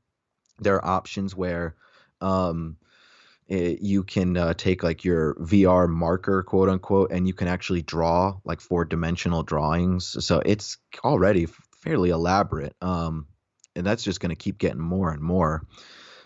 there 0.59 0.75
are 0.75 0.85
options 0.85 1.37
where 1.37 1.77
um, 2.21 2.77
it, 3.51 3.83
you 3.83 4.05
can 4.05 4.37
uh, 4.37 4.55
take 4.55 4.85
like 4.85 5.05
your 5.05 5.35
VR 5.35 5.89
marker, 5.89 6.45
quote 6.45 6.69
unquote, 6.69 7.11
and 7.11 7.27
you 7.27 7.35
can 7.35 7.49
actually 7.49 7.83
draw 7.83 8.39
like 8.45 8.61
four 8.61 8.85
dimensional 8.85 9.43
drawings. 9.43 10.17
So 10.25 10.41
it's 10.47 10.79
already 11.05 11.47
fairly 11.83 12.11
elaborate. 12.11 12.77
Um, 12.81 13.27
and 13.75 13.85
that's 13.85 14.05
just 14.05 14.21
going 14.21 14.31
to 14.31 14.37
keep 14.37 14.59
getting 14.59 14.81
more 14.81 15.11
and 15.11 15.21
more. 15.21 15.67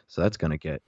So 0.07 0.21
that's 0.21 0.37
going 0.37 0.51
to 0.51 0.59
get. 0.59 0.83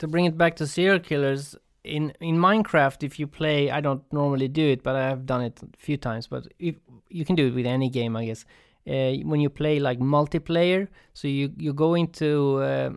To 0.00 0.06
bring 0.06 0.26
it 0.26 0.36
back 0.36 0.56
to 0.56 0.66
serial 0.66 1.00
killers, 1.00 1.56
in 1.84 2.12
in 2.20 2.36
Minecraft, 2.36 3.02
if 3.02 3.18
you 3.18 3.26
play, 3.26 3.70
I 3.70 3.80
don't 3.80 4.02
normally 4.12 4.48
do 4.48 4.68
it, 4.68 4.82
but 4.82 4.94
I 4.94 5.08
have 5.08 5.24
done 5.24 5.42
it 5.42 5.58
a 5.62 5.76
few 5.78 5.96
times. 5.96 6.26
But 6.26 6.48
if 6.58 6.76
you 7.08 7.24
can 7.24 7.34
do 7.34 7.46
it 7.46 7.54
with 7.54 7.66
any 7.66 7.88
game, 7.88 8.14
I 8.14 8.26
guess. 8.26 8.44
Uh, 8.86 9.16
when 9.24 9.38
you 9.38 9.50
play 9.50 9.80
like 9.80 9.98
multiplayer, 9.98 10.88
so 11.12 11.28
you 11.28 11.52
you 11.58 11.74
go 11.74 11.94
into 11.94 12.56
uh, 12.58 12.90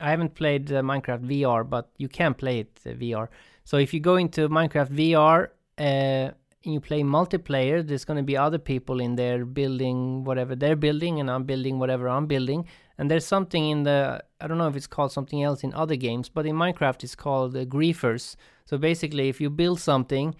I 0.00 0.10
haven't 0.10 0.34
played 0.34 0.72
uh, 0.72 0.82
Minecraft 0.82 1.24
VR, 1.26 1.68
but 1.68 1.90
you 1.98 2.08
can 2.08 2.34
play 2.34 2.60
it 2.60 2.80
uh, 2.86 2.90
VR. 2.90 3.28
So 3.64 3.76
if 3.76 3.92
you 3.94 4.00
go 4.00 4.16
into 4.16 4.48
Minecraft 4.48 4.90
VR 4.90 5.48
uh, 5.78 5.82
and 5.82 6.74
you 6.74 6.80
play 6.80 7.02
multiplayer, 7.02 7.86
there's 7.86 8.04
going 8.04 8.16
to 8.16 8.22
be 8.22 8.36
other 8.36 8.58
people 8.58 9.00
in 9.00 9.16
there 9.16 9.44
building 9.44 10.24
whatever 10.24 10.56
they're 10.56 10.76
building, 10.76 11.20
and 11.20 11.30
I'm 11.30 11.44
building 11.44 11.78
whatever 11.78 12.08
I'm 12.08 12.26
building. 12.26 12.66
And 12.98 13.10
there's 13.10 13.26
something 13.26 13.70
in 13.70 13.82
the 13.84 14.22
I 14.40 14.46
don't 14.46 14.58
know 14.58 14.68
if 14.68 14.76
it's 14.76 14.86
called 14.86 15.12
something 15.12 15.42
else 15.42 15.62
in 15.62 15.72
other 15.74 15.96
games, 15.96 16.28
but 16.28 16.46
in 16.46 16.56
Minecraft 16.56 17.04
it's 17.04 17.14
called 17.14 17.56
uh, 17.56 17.64
griefers. 17.64 18.36
So 18.64 18.78
basically, 18.78 19.28
if 19.28 19.40
you 19.40 19.50
build 19.50 19.80
something, 19.80 20.34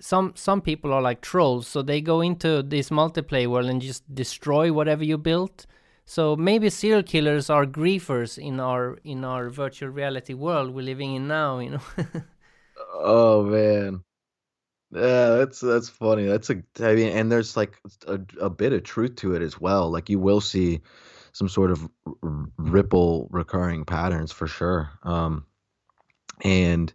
some 0.00 0.32
some 0.36 0.60
people 0.60 0.92
are 0.92 1.02
like 1.02 1.20
trolls, 1.20 1.66
so 1.66 1.82
they 1.82 2.00
go 2.00 2.20
into 2.20 2.62
this 2.62 2.90
multiplayer 2.90 3.46
world 3.46 3.66
and 3.66 3.80
just 3.80 4.02
destroy 4.14 4.72
whatever 4.72 5.04
you 5.04 5.18
built 5.18 5.66
so 6.06 6.36
maybe 6.36 6.70
serial 6.70 7.02
killers 7.02 7.50
are 7.50 7.66
griefers 7.66 8.38
in 8.38 8.60
our 8.60 8.96
in 9.04 9.24
our 9.24 9.50
virtual 9.50 9.90
reality 9.90 10.34
world 10.34 10.70
we're 10.70 10.82
living 10.82 11.14
in 11.14 11.26
now, 11.26 11.58
you 11.58 11.70
know. 11.70 11.80
oh 12.94 13.42
man. 13.42 14.02
Yeah, 14.92 15.30
that's 15.36 15.60
that's 15.60 15.88
funny. 15.88 16.26
That's 16.26 16.48
a 16.48 16.62
I 16.80 16.94
mean, 16.94 17.08
and 17.08 17.30
there's 17.30 17.56
like 17.56 17.76
a, 18.06 18.20
a 18.40 18.48
bit 18.48 18.72
of 18.72 18.84
truth 18.84 19.16
to 19.16 19.34
it 19.34 19.42
as 19.42 19.60
well. 19.60 19.90
Like 19.90 20.08
you 20.08 20.20
will 20.20 20.40
see 20.40 20.80
some 21.32 21.48
sort 21.48 21.72
of 21.72 21.88
r- 22.06 22.46
ripple 22.56 23.28
recurring 23.30 23.84
patterns 23.84 24.30
for 24.30 24.46
sure. 24.46 24.90
Um, 25.02 25.44
and 26.42 26.92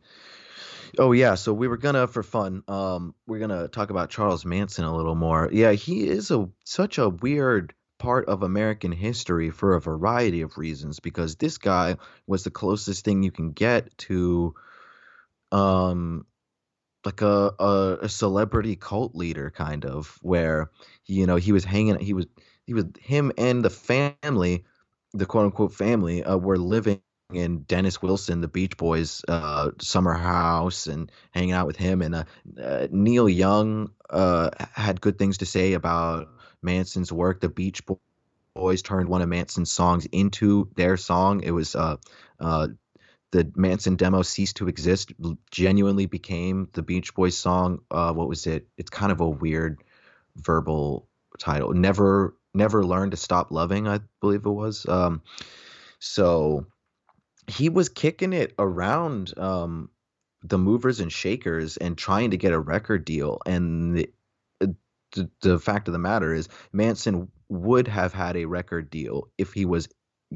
oh 0.98 1.12
yeah, 1.12 1.36
so 1.36 1.54
we 1.54 1.68
were 1.68 1.78
gonna 1.78 2.08
for 2.08 2.24
fun. 2.24 2.64
Um, 2.70 3.14
we're 3.28 3.40
gonna 3.40 3.68
talk 3.68 3.90
about 3.90 4.10
Charles 4.10 4.46
Manson 4.46 4.86
a 4.86 4.96
little 4.96 5.16
more. 5.16 5.50
Yeah, 5.52 5.74
he 5.74 6.08
is 6.08 6.32
a 6.32 6.50
such 6.64 6.98
a 6.98 7.10
weird 7.10 7.74
part 8.02 8.28
of 8.28 8.42
American 8.42 8.92
history 8.92 9.52
for 9.52 9.76
a 9.76 9.82
variety 9.82 10.42
of 10.42 10.58
reasons 10.58 11.00
because 11.00 11.36
this 11.36 11.60
guy 11.60 11.98
was 12.26 12.44
the 12.44 12.50
closest 12.50 13.06
thing 13.06 13.22
you 13.22 13.32
can 13.32 13.52
get 13.52 13.96
to 14.00 14.56
um 15.52 16.26
like 17.06 17.22
a, 17.22 17.54
a, 17.60 17.98
a 18.02 18.10
celebrity 18.10 18.76
cult 18.76 19.14
leader 19.16 19.52
kind 19.52 19.86
of 19.86 20.18
where 20.24 20.72
you 21.06 21.28
know 21.28 21.36
he 21.36 21.52
was 21.52 21.64
hanging 21.64 22.00
he 22.00 22.14
was 22.14 22.26
he 22.66 22.74
was 22.74 22.86
him 23.00 23.32
and 23.38 23.64
the 23.64 23.70
family 23.70 24.66
the 25.14 25.28
quote 25.28 25.46
unquote 25.46 25.74
family 25.74 26.24
uh, 26.24 26.38
were 26.38 26.58
living 26.58 27.02
in 27.34 27.60
Dennis 27.64 28.02
Wilson, 28.02 28.42
the 28.42 28.48
Beach 28.48 28.78
Boys 28.78 29.24
uh, 29.28 29.72
summer 29.80 30.14
house, 30.14 30.88
and 30.88 31.12
hanging 31.32 31.54
out 31.54 31.68
with 31.68 31.78
him. 31.78 32.02
And 32.02 32.16
uh, 32.16 32.24
uh, 32.62 32.88
Neil 32.92 33.30
Young 33.30 33.92
uh, 34.10 34.50
had 34.74 35.02
good 35.02 35.18
things 35.18 35.38
to 35.40 35.46
say 35.46 35.74
about 35.74 36.28
Manson's 36.62 37.12
work. 37.12 37.42
The 37.42 37.50
Beach 37.50 37.82
Boys 38.56 38.82
turned 38.82 39.10
one 39.10 39.22
of 39.22 39.30
Manson's 39.30 39.72
songs 39.72 40.06
into 40.12 40.70
their 40.76 40.98
song. 40.98 41.42
It 41.44 41.52
was 41.52 41.76
uh, 41.76 41.98
uh, 42.40 42.68
the 43.32 43.52
Manson 43.56 43.96
demo 43.96 44.22
ceased 44.22 44.58
to 44.58 44.68
exist. 44.68 45.14
Genuinely 45.52 46.06
became 46.06 46.70
the 46.74 46.84
Beach 46.84 47.14
Boys 47.16 47.38
song. 47.38 47.80
Uh, 47.90 48.14
what 48.14 48.28
was 48.28 48.46
it? 48.48 48.68
It's 48.78 48.90
kind 48.90 49.12
of 49.12 49.22
a 49.22 49.30
weird 49.30 49.82
verbal 50.36 51.08
title. 51.40 51.74
Never, 51.74 52.36
never 52.54 52.86
learned 52.86 53.12
to 53.12 53.18
stop 53.18 53.52
loving. 53.52 53.88
I 53.88 54.00
believe 54.20 54.46
it 54.46 54.50
was. 54.50 54.86
Um, 54.88 55.22
so 56.00 56.66
he 57.48 57.70
was 57.70 57.90
kicking 57.90 58.34
it 58.34 58.54
around 58.60 59.38
um, 59.38 59.90
the 60.44 60.58
movers 60.58 61.00
and 61.00 61.12
shakers 61.12 61.78
and 61.78 61.98
trying 61.98 62.32
to 62.32 62.38
get 62.38 62.54
a 62.54 62.60
record 62.60 63.06
deal 63.06 63.40
and 63.46 63.96
the, 63.96 64.10
the, 65.12 65.30
the 65.42 65.60
fact 65.60 65.88
of 65.88 65.94
the 65.94 66.00
matter 66.00 66.34
is 66.34 66.50
Manson 66.72 67.30
would 67.50 67.88
have 67.88 68.14
had 68.14 68.38
a 68.38 68.46
record 68.46 68.90
deal 68.90 69.28
if 69.38 69.54
he 69.54 69.66
was 69.66 69.90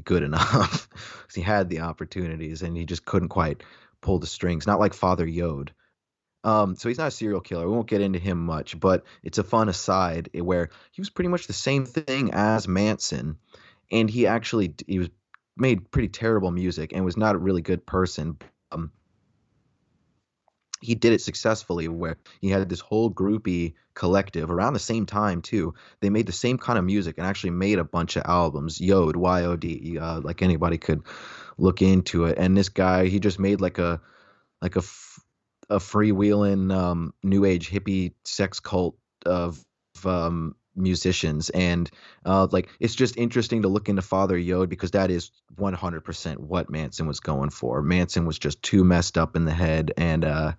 good 0.04 0.22
enough. 0.22 0.88
he 1.34 1.40
had 1.40 1.68
the 1.68 1.80
opportunities 1.80 2.62
and 2.62 2.76
he 2.76 2.84
just 2.84 3.04
couldn't 3.04 3.28
quite 3.28 3.62
pull 4.00 4.18
the 4.18 4.26
strings. 4.26 4.66
Not 4.66 4.80
like 4.80 4.94
Father 4.94 5.26
Yod. 5.26 5.72
Um, 6.44 6.76
so 6.76 6.88
he's 6.88 6.98
not 6.98 7.08
a 7.08 7.12
serial 7.12 7.40
killer. 7.40 7.66
We 7.66 7.72
won't 7.72 7.88
get 7.88 8.00
into 8.00 8.20
him 8.20 8.46
much, 8.46 8.78
but 8.78 9.04
it's 9.24 9.38
a 9.38 9.42
fun 9.42 9.68
aside 9.68 10.30
where 10.32 10.70
he 10.92 11.00
was 11.00 11.10
pretty 11.10 11.28
much 11.28 11.48
the 11.48 11.52
same 11.52 11.84
thing 11.84 12.30
as 12.32 12.68
Manson, 12.68 13.36
and 13.90 14.08
he 14.08 14.28
actually 14.28 14.74
he 14.86 15.00
was 15.00 15.08
made 15.56 15.90
pretty 15.90 16.06
terrible 16.06 16.52
music 16.52 16.92
and 16.92 17.04
was 17.04 17.16
not 17.16 17.34
a 17.34 17.38
really 17.38 17.62
good 17.62 17.84
person. 17.84 18.38
Um, 18.70 18.92
he 20.80 20.94
did 20.94 21.12
it 21.12 21.20
successfully 21.20 21.88
where 21.88 22.16
he 22.40 22.50
had 22.50 22.68
this 22.68 22.80
whole 22.80 23.10
groupie 23.10 23.74
collective 23.94 24.50
around 24.50 24.74
the 24.74 24.78
same 24.78 25.06
time 25.06 25.42
too. 25.42 25.74
They 26.00 26.10
made 26.10 26.26
the 26.26 26.32
same 26.32 26.58
kind 26.58 26.78
of 26.78 26.84
music 26.84 27.16
and 27.18 27.26
actually 27.26 27.50
made 27.50 27.78
a 27.78 27.84
bunch 27.84 28.16
of 28.16 28.24
albums 28.26 28.80
yod 28.80 29.16
y-o-d 29.16 29.98
uh, 29.98 30.20
like 30.20 30.42
anybody 30.42 30.78
could 30.78 31.02
look 31.56 31.80
into 31.82 32.26
it. 32.26 32.38
And 32.38 32.56
this 32.56 32.68
guy 32.68 33.06
he 33.06 33.20
just 33.20 33.38
made 33.38 33.60
like 33.60 33.78
a 33.78 34.00
like 34.60 34.76
a, 34.76 34.82
a 35.70 35.78
freewheeling 35.78 36.74
um, 36.74 37.14
new 37.22 37.44
age 37.44 37.70
hippie 37.70 38.12
sex 38.24 38.60
cult 38.60 38.96
of 39.24 39.64
um, 40.04 40.54
musicians 40.76 41.50
and 41.50 41.90
uh, 42.24 42.46
like 42.50 42.68
it's 42.78 42.94
just 42.94 43.16
interesting 43.16 43.62
to 43.62 43.68
look 43.68 43.88
into 43.88 44.02
father 44.02 44.36
yod 44.36 44.68
because 44.68 44.92
that 44.92 45.10
is 45.10 45.30
100% 45.56 46.36
what 46.38 46.70
manson 46.70 47.06
was 47.06 47.20
going 47.20 47.50
for. 47.50 47.82
Manson 47.82 48.26
was 48.26 48.38
just 48.38 48.62
too 48.62 48.84
messed 48.84 49.18
up 49.18 49.36
in 49.36 49.44
the 49.44 49.54
head 49.54 49.92
and 49.96 50.24
uh 50.24 50.52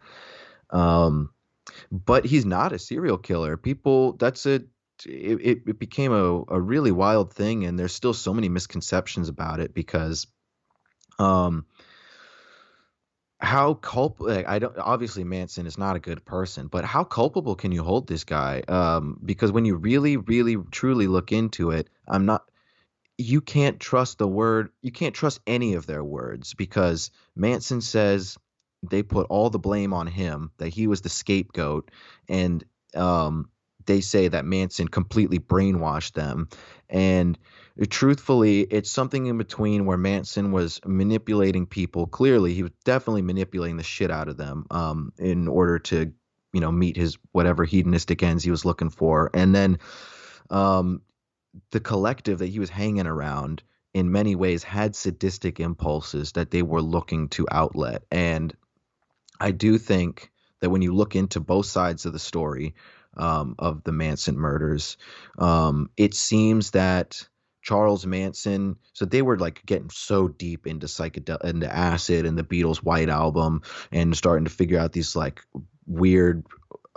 um 0.70 1.30
but 1.92 2.26
he's 2.26 2.46
not 2.46 2.74
a 2.74 2.80
serial 2.80 3.18
killer. 3.18 3.58
People 3.58 4.14
that's 4.14 4.46
a 4.46 4.62
it, 5.06 5.64
it 5.68 5.80
became 5.80 6.12
a, 6.12 6.44
a 6.48 6.60
really 6.60 6.92
wild 6.92 7.32
thing 7.32 7.66
and 7.66 7.78
there's 7.78 7.94
still 7.94 8.14
so 8.14 8.34
many 8.34 8.50
misconceptions 8.50 9.30
about 9.30 9.60
it 9.60 9.74
because 9.74 10.26
um 11.20 11.66
how 13.40 13.76
culpable 13.76 14.34
like, 14.34 14.48
i 14.48 14.60
don't 14.60 14.78
obviously 14.78 15.24
manson 15.24 15.68
is 15.68 15.78
not 15.78 15.96
a 15.96 16.00
good 16.00 16.26
person 16.26 16.68
but 16.68 16.84
how 16.84 17.04
culpable 17.04 17.56
can 17.56 17.72
you 17.72 17.84
hold 17.84 18.08
this 18.08 18.24
guy 18.24 18.62
um 18.68 19.20
because 19.24 19.52
when 19.52 19.66
you 19.66 19.76
really 19.76 20.18
really 20.18 20.58
truly 20.72 21.08
look 21.08 21.32
into 21.32 21.72
it 21.72 21.90
i'm 22.08 22.26
not 22.26 22.50
you 23.20 23.42
can't 23.42 23.80
trust 23.80 24.18
the 24.18 24.28
word 24.28 24.70
you 24.82 24.92
can't 24.92 25.16
trust 25.16 25.40
any 25.46 25.76
of 25.76 25.86
their 25.86 26.04
words 26.04 26.54
because 26.56 27.12
manson 27.36 27.82
says 27.82 28.38
they 28.90 29.04
put 29.04 29.28
all 29.30 29.50
the 29.50 29.60
blame 29.60 29.94
on 29.94 30.08
him 30.08 30.52
that 30.58 30.70
he 30.70 30.88
was 30.88 31.02
the 31.02 31.10
scapegoat 31.10 31.92
and 32.28 32.64
um, 32.96 33.50
they 33.88 34.02
say 34.02 34.28
that 34.28 34.46
Manson 34.46 34.88
completely 34.88 35.40
brainwashed 35.40 36.14
them. 36.14 36.50
And 36.90 37.38
truthfully, 37.86 38.62
it's 38.62 38.90
something 38.90 39.28
in 39.28 39.38
between 39.38 39.86
where 39.86 39.98
Manson 39.98 40.52
was 40.52 40.80
manipulating 40.86 41.66
people. 41.66 42.08
Clearly, 42.08 42.54
he 42.54 42.64
was 42.64 42.72
definitely 42.84 43.22
manipulating 43.22 43.78
the 43.78 43.84
shit 43.84 44.10
out 44.10 44.30
of 44.30 44.38
them 44.38 44.66
um, 44.72 45.14
in 45.18 45.48
order 45.48 45.80
to, 45.80 46.12
you 46.54 46.60
know, 46.60 46.72
meet 46.72 46.98
his 46.98 47.18
whatever 47.34 47.66
hedonistic 47.66 48.24
ends 48.24 48.44
he 48.44 48.52
was 48.52 48.66
looking 48.66 48.90
for. 48.90 49.30
And 49.34 49.54
then 49.54 49.80
um, 50.50 51.02
the 51.72 51.80
collective 51.80 52.40
that 52.40 52.48
he 52.48 52.60
was 52.60 52.70
hanging 52.70 53.08
around 53.08 53.62
in 53.94 54.12
many 54.12 54.36
ways 54.36 54.64
had 54.64 54.96
sadistic 54.96 55.60
impulses 55.60 56.34
that 56.34 56.52
they 56.52 56.62
were 56.62 56.82
looking 56.82 57.30
to 57.30 57.48
outlet. 57.52 58.04
And 58.12 58.56
I 59.40 59.52
do 59.52 59.78
think 59.78 60.32
that 60.62 60.70
when 60.70 60.82
you 60.82 60.94
look 60.94 61.16
into 61.16 61.40
both 61.40 61.68
sides 61.68 62.06
of 62.06 62.14
the 62.14 62.20
story 62.20 62.76
um, 63.16 63.56
of 63.60 63.84
the 63.84 63.92
Manson 63.92 64.38
murders, 64.38 64.98
um, 65.38 65.90
it 65.98 66.14
seems 66.14 66.72
that 66.72 67.28
Charles 67.68 68.06
Manson, 68.06 68.78
so 68.94 69.04
they 69.04 69.22
were 69.22 69.38
like 69.38 69.62
getting 69.66 69.90
so 69.90 70.30
deep 70.30 70.66
into 70.68 70.88
psychedelic, 70.88 71.44
into 71.44 71.70
acid 71.70 72.26
and 72.26 72.38
the 72.38 72.44
Beatles' 72.44 72.78
White 72.78 73.10
Album, 73.10 73.62
and 73.92 74.16
starting 74.16 74.46
to 74.46 74.50
figure 74.50 74.80
out 74.80 74.94
these 74.94 75.18
like 75.18 75.42
weird 75.86 76.46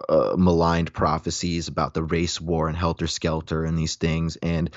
uh, 0.09 0.37
maligned 0.39 0.93
prophecies 0.93 1.67
about 1.67 1.93
the 1.93 2.05
race 2.05 2.41
war 2.41 2.69
and 2.69 2.77
helter 2.77 3.09
skelter 3.09 3.65
and 3.65 3.77
these 3.77 3.97
things. 3.97 4.37
And 4.37 4.71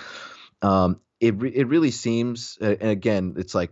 um, 0.64 1.00
it 1.20 1.40
re- 1.40 1.56
it 1.56 1.68
really 1.68 1.92
seems 1.92 2.58
and 2.60 2.82
again 2.82 3.36
it's 3.38 3.54
like 3.54 3.70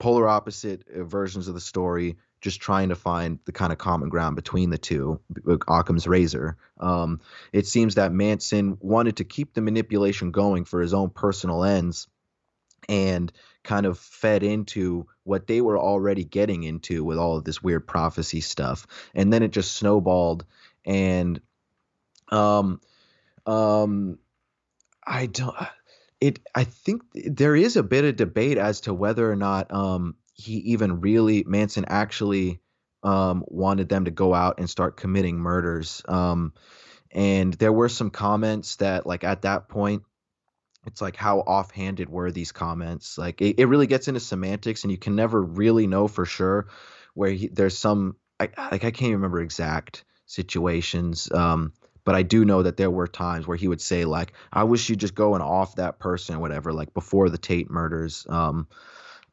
polar 0.00 0.28
opposite 0.28 0.82
uh, 0.92 1.04
versions 1.04 1.46
of 1.46 1.54
the 1.54 1.60
story 1.60 2.16
just 2.42 2.60
trying 2.60 2.90
to 2.90 2.96
find 2.96 3.38
the 3.44 3.52
kind 3.52 3.72
of 3.72 3.78
common 3.78 4.08
ground 4.08 4.36
between 4.36 4.70
the 4.70 4.78
two 4.78 5.20
Occam's 5.68 6.06
razor. 6.06 6.58
Um, 6.78 7.20
it 7.52 7.66
seems 7.66 7.94
that 7.94 8.12
Manson 8.12 8.76
wanted 8.80 9.16
to 9.16 9.24
keep 9.24 9.54
the 9.54 9.62
manipulation 9.62 10.32
going 10.32 10.64
for 10.64 10.82
his 10.82 10.92
own 10.92 11.10
personal 11.10 11.64
ends 11.64 12.08
and 12.88 13.32
kind 13.62 13.86
of 13.86 13.96
fed 13.96 14.42
into 14.42 15.06
what 15.22 15.46
they 15.46 15.60
were 15.60 15.78
already 15.78 16.24
getting 16.24 16.64
into 16.64 17.04
with 17.04 17.16
all 17.16 17.36
of 17.36 17.44
this 17.44 17.62
weird 17.62 17.86
prophecy 17.86 18.40
stuff. 18.40 18.88
And 19.14 19.32
then 19.32 19.44
it 19.44 19.52
just 19.52 19.72
snowballed 19.76 20.44
and 20.84 21.40
um 22.30 22.80
um 23.46 24.18
I 25.06 25.26
don't 25.26 25.54
it 26.20 26.40
I 26.56 26.64
think 26.64 27.02
there 27.14 27.54
is 27.54 27.76
a 27.76 27.84
bit 27.84 28.04
of 28.04 28.16
debate 28.16 28.58
as 28.58 28.80
to 28.82 28.94
whether 28.94 29.30
or 29.30 29.36
not 29.36 29.72
um 29.72 30.16
he 30.34 30.54
even 30.54 31.00
really 31.00 31.44
Manson 31.46 31.84
actually 31.88 32.60
um 33.02 33.44
wanted 33.48 33.88
them 33.88 34.04
to 34.04 34.10
go 34.10 34.32
out 34.34 34.58
and 34.58 34.70
start 34.70 34.96
committing 34.96 35.36
murders 35.38 36.02
um 36.06 36.52
and 37.10 37.52
there 37.54 37.72
were 37.72 37.88
some 37.88 38.10
comments 38.10 38.76
that 38.76 39.06
like 39.06 39.24
at 39.24 39.42
that 39.42 39.68
point 39.68 40.02
it's 40.86 41.00
like 41.00 41.16
how 41.16 41.40
offhanded 41.40 42.08
were 42.08 42.30
these 42.30 42.52
comments 42.52 43.18
like 43.18 43.40
it, 43.40 43.58
it 43.58 43.66
really 43.66 43.86
gets 43.88 44.08
into 44.08 44.20
semantics 44.20 44.84
and 44.84 44.92
you 44.92 44.98
can 44.98 45.16
never 45.16 45.42
really 45.42 45.86
know 45.86 46.06
for 46.06 46.24
sure 46.24 46.68
where 47.14 47.30
he, 47.30 47.48
there's 47.48 47.76
some 47.76 48.16
I, 48.40 48.48
like 48.70 48.84
I 48.84 48.90
can't 48.90 49.12
remember 49.12 49.40
exact 49.40 50.04
situations. 50.26 51.30
Um, 51.30 51.72
but 52.04 52.14
I 52.16 52.22
do 52.22 52.44
know 52.44 52.62
that 52.62 52.76
there 52.76 52.90
were 52.90 53.06
times 53.06 53.46
where 53.46 53.56
he 53.56 53.68
would 53.68 53.80
say 53.80 54.04
like, 54.04 54.32
"I 54.52 54.64
wish 54.64 54.88
you'd 54.88 54.98
just 54.98 55.14
go 55.14 55.34
and 55.34 55.42
off 55.42 55.76
that 55.76 56.00
person, 56.00 56.34
or 56.36 56.40
whatever." 56.40 56.72
Like 56.72 56.92
before 56.94 57.28
the 57.28 57.38
Tate 57.38 57.70
murders. 57.70 58.26
Um, 58.28 58.66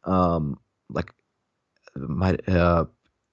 um, 0.04 0.60
like 0.90 1.14
my 1.96 2.38
uh, 2.48 2.86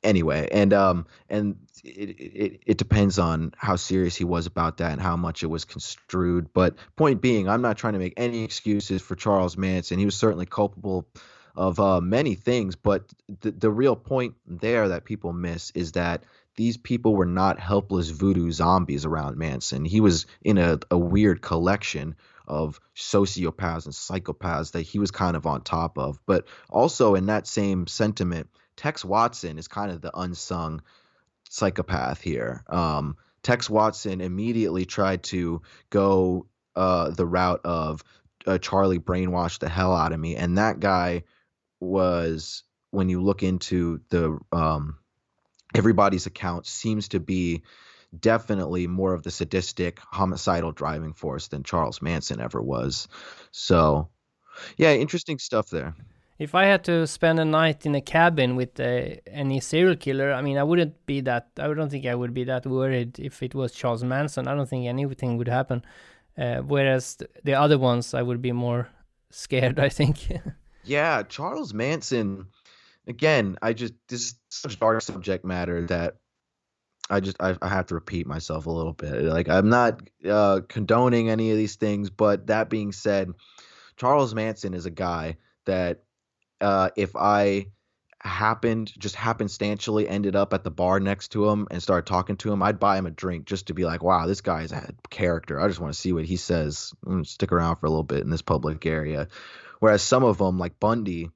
anyway, 0.02 0.48
and 0.50 0.72
um, 0.72 1.06
and 1.28 1.56
it, 1.84 2.10
it 2.20 2.60
it 2.66 2.78
depends 2.78 3.18
on 3.18 3.52
how 3.56 3.76
serious 3.76 4.16
he 4.16 4.24
was 4.24 4.46
about 4.46 4.78
that 4.78 4.92
and 4.92 5.00
how 5.00 5.16
much 5.16 5.42
it 5.42 5.48
was 5.48 5.64
construed. 5.64 6.52
But 6.52 6.76
point 6.96 7.20
being, 7.20 7.48
I'm 7.48 7.62
not 7.62 7.76
trying 7.76 7.94
to 7.94 7.98
make 7.98 8.14
any 8.16 8.44
excuses 8.44 9.02
for 9.02 9.14
Charles 9.14 9.56
Manson. 9.56 9.98
He 9.98 10.04
was 10.04 10.16
certainly 10.16 10.46
culpable 10.46 11.06
of 11.56 11.80
uh, 11.80 12.00
many 12.00 12.34
things, 12.34 12.76
but 12.76 13.12
the 13.40 13.50
the 13.50 13.70
real 13.70 13.96
point 13.96 14.34
there 14.46 14.88
that 14.88 15.04
people 15.04 15.32
miss 15.32 15.72
is 15.72 15.92
that 15.92 16.24
these 16.56 16.76
people 16.78 17.14
were 17.14 17.26
not 17.26 17.60
helpless 17.60 18.08
voodoo 18.08 18.50
zombies 18.50 19.04
around 19.04 19.36
Manson. 19.36 19.84
He 19.84 20.00
was 20.00 20.26
in 20.42 20.56
a, 20.56 20.78
a 20.90 20.96
weird 20.96 21.42
collection 21.42 22.16
of 22.46 22.80
sociopaths 22.94 23.86
and 23.86 23.94
psychopaths 23.94 24.72
that 24.72 24.82
he 24.82 24.98
was 24.98 25.10
kind 25.10 25.36
of 25.36 25.46
on 25.46 25.62
top 25.62 25.98
of. 25.98 26.18
But 26.26 26.46
also 26.68 27.14
in 27.14 27.26
that 27.26 27.46
same 27.46 27.86
sentiment, 27.86 28.48
Tex 28.76 29.04
Watson 29.04 29.58
is 29.58 29.68
kind 29.68 29.90
of 29.90 30.00
the 30.00 30.16
unsung 30.16 30.82
psychopath 31.48 32.20
here. 32.20 32.64
Um, 32.68 33.16
Tex 33.42 33.70
Watson 33.70 34.20
immediately 34.20 34.84
tried 34.84 35.22
to 35.24 35.62
go 35.90 36.46
uh, 36.74 37.10
the 37.10 37.26
route 37.26 37.60
of 37.64 38.02
uh, 38.46 38.58
Charlie 38.58 38.98
brainwashed 38.98 39.60
the 39.60 39.68
hell 39.68 39.94
out 39.94 40.12
of 40.12 40.20
me, 40.20 40.36
and 40.36 40.58
that 40.58 40.80
guy 40.80 41.24
was 41.80 42.64
when 42.90 43.08
you 43.08 43.22
look 43.22 43.42
into 43.42 44.00
the 44.10 44.38
um, 44.52 44.98
everybody's 45.74 46.26
account 46.26 46.66
seems 46.66 47.08
to 47.08 47.20
be 47.20 47.62
definitely 48.20 48.86
more 48.86 49.14
of 49.14 49.22
the 49.22 49.30
sadistic 49.30 50.00
homicidal 50.00 50.72
driving 50.72 51.12
force 51.12 51.48
than 51.48 51.62
Charles 51.62 52.02
Manson 52.02 52.40
ever 52.40 52.62
was. 52.62 53.08
So, 53.50 54.08
yeah, 54.76 54.92
interesting 54.92 55.38
stuff 55.38 55.70
there. 55.70 55.94
If 56.38 56.54
I 56.54 56.66
had 56.66 56.84
to 56.84 57.06
spend 57.06 57.40
a 57.40 57.44
night 57.44 57.86
in 57.86 57.94
a 57.94 58.02
cabin 58.02 58.56
with 58.56 58.78
uh, 58.78 59.16
any 59.26 59.60
serial 59.60 59.96
killer, 59.96 60.32
I 60.32 60.42
mean, 60.42 60.58
I 60.58 60.64
wouldn't 60.64 61.06
be 61.06 61.22
that. 61.22 61.48
I 61.58 61.72
don't 61.72 61.88
think 61.88 62.04
I 62.04 62.14
would 62.14 62.34
be 62.34 62.44
that 62.44 62.66
worried 62.66 63.18
if 63.18 63.42
it 63.42 63.54
was 63.54 63.72
Charles 63.72 64.04
Manson. 64.04 64.46
I 64.46 64.54
don't 64.54 64.68
think 64.68 64.86
anything 64.86 65.38
would 65.38 65.48
happen. 65.48 65.82
Uh, 66.36 66.56
whereas 66.56 67.16
the 67.44 67.54
other 67.54 67.78
ones, 67.78 68.12
I 68.12 68.20
would 68.20 68.42
be 68.42 68.52
more 68.52 68.88
scared. 69.30 69.78
I 69.86 69.88
think. 69.88 70.28
yeah, 70.84 71.22
Charles 71.22 71.72
Manson 71.72 72.48
again, 73.06 73.56
I 73.62 73.72
just 73.72 73.94
this 74.08 74.22
is 74.22 74.34
such 74.48 74.78
dark 74.78 75.00
subject 75.02 75.44
matter 75.44 75.86
that 75.86 76.16
I 77.08 77.20
just 77.20 77.36
I, 77.40 77.56
I, 77.62 77.68
have 77.68 77.86
to 77.86 77.94
repeat 77.94 78.26
myself 78.26 78.66
a 78.66 78.70
little 78.70 78.92
bit. 78.92 79.22
Like 79.22 79.48
I'm 79.48 79.68
not 79.68 80.00
uh, 80.28 80.60
condoning 80.68 81.30
any 81.30 81.50
of 81.50 81.56
these 81.56 81.76
things, 81.76 82.10
but 82.10 82.48
that 82.48 82.68
being 82.68 82.92
said, 82.92 83.32
Charles 83.96 84.34
Manson 84.34 84.74
is 84.74 84.86
a 84.86 84.90
guy 84.90 85.36
that 85.66 86.02
uh, 86.60 86.90
if 86.96 87.14
I 87.14 87.66
happened 88.20 88.92
just 88.98 89.14
happenstantially 89.14 90.06
ended 90.08 90.34
up 90.34 90.52
at 90.52 90.64
the 90.64 90.70
bar 90.70 90.98
next 90.98 91.28
to 91.28 91.48
him 91.48 91.68
and 91.70 91.82
started 91.82 92.06
talking 92.06 92.36
to 92.38 92.52
him, 92.52 92.62
I'd 92.62 92.80
buy 92.80 92.98
him 92.98 93.06
a 93.06 93.10
drink 93.10 93.46
just 93.46 93.68
to 93.68 93.74
be 93.74 93.84
like, 93.84 94.02
wow, 94.02 94.26
this 94.26 94.40
guy's 94.40 94.72
a 94.72 94.92
character. 95.10 95.60
I 95.60 95.68
just 95.68 95.80
want 95.80 95.94
to 95.94 96.00
see 96.00 96.12
what 96.12 96.24
he 96.24 96.36
says. 96.36 96.92
stick 97.22 97.52
around 97.52 97.76
for 97.76 97.86
a 97.86 97.90
little 97.90 98.02
bit 98.02 98.20
in 98.20 98.30
this 98.30 98.42
public 98.42 98.84
area. 98.84 99.28
Whereas 99.78 100.02
some 100.02 100.24
of 100.24 100.38
them, 100.38 100.58
like 100.58 100.80
Bundy, 100.80 101.30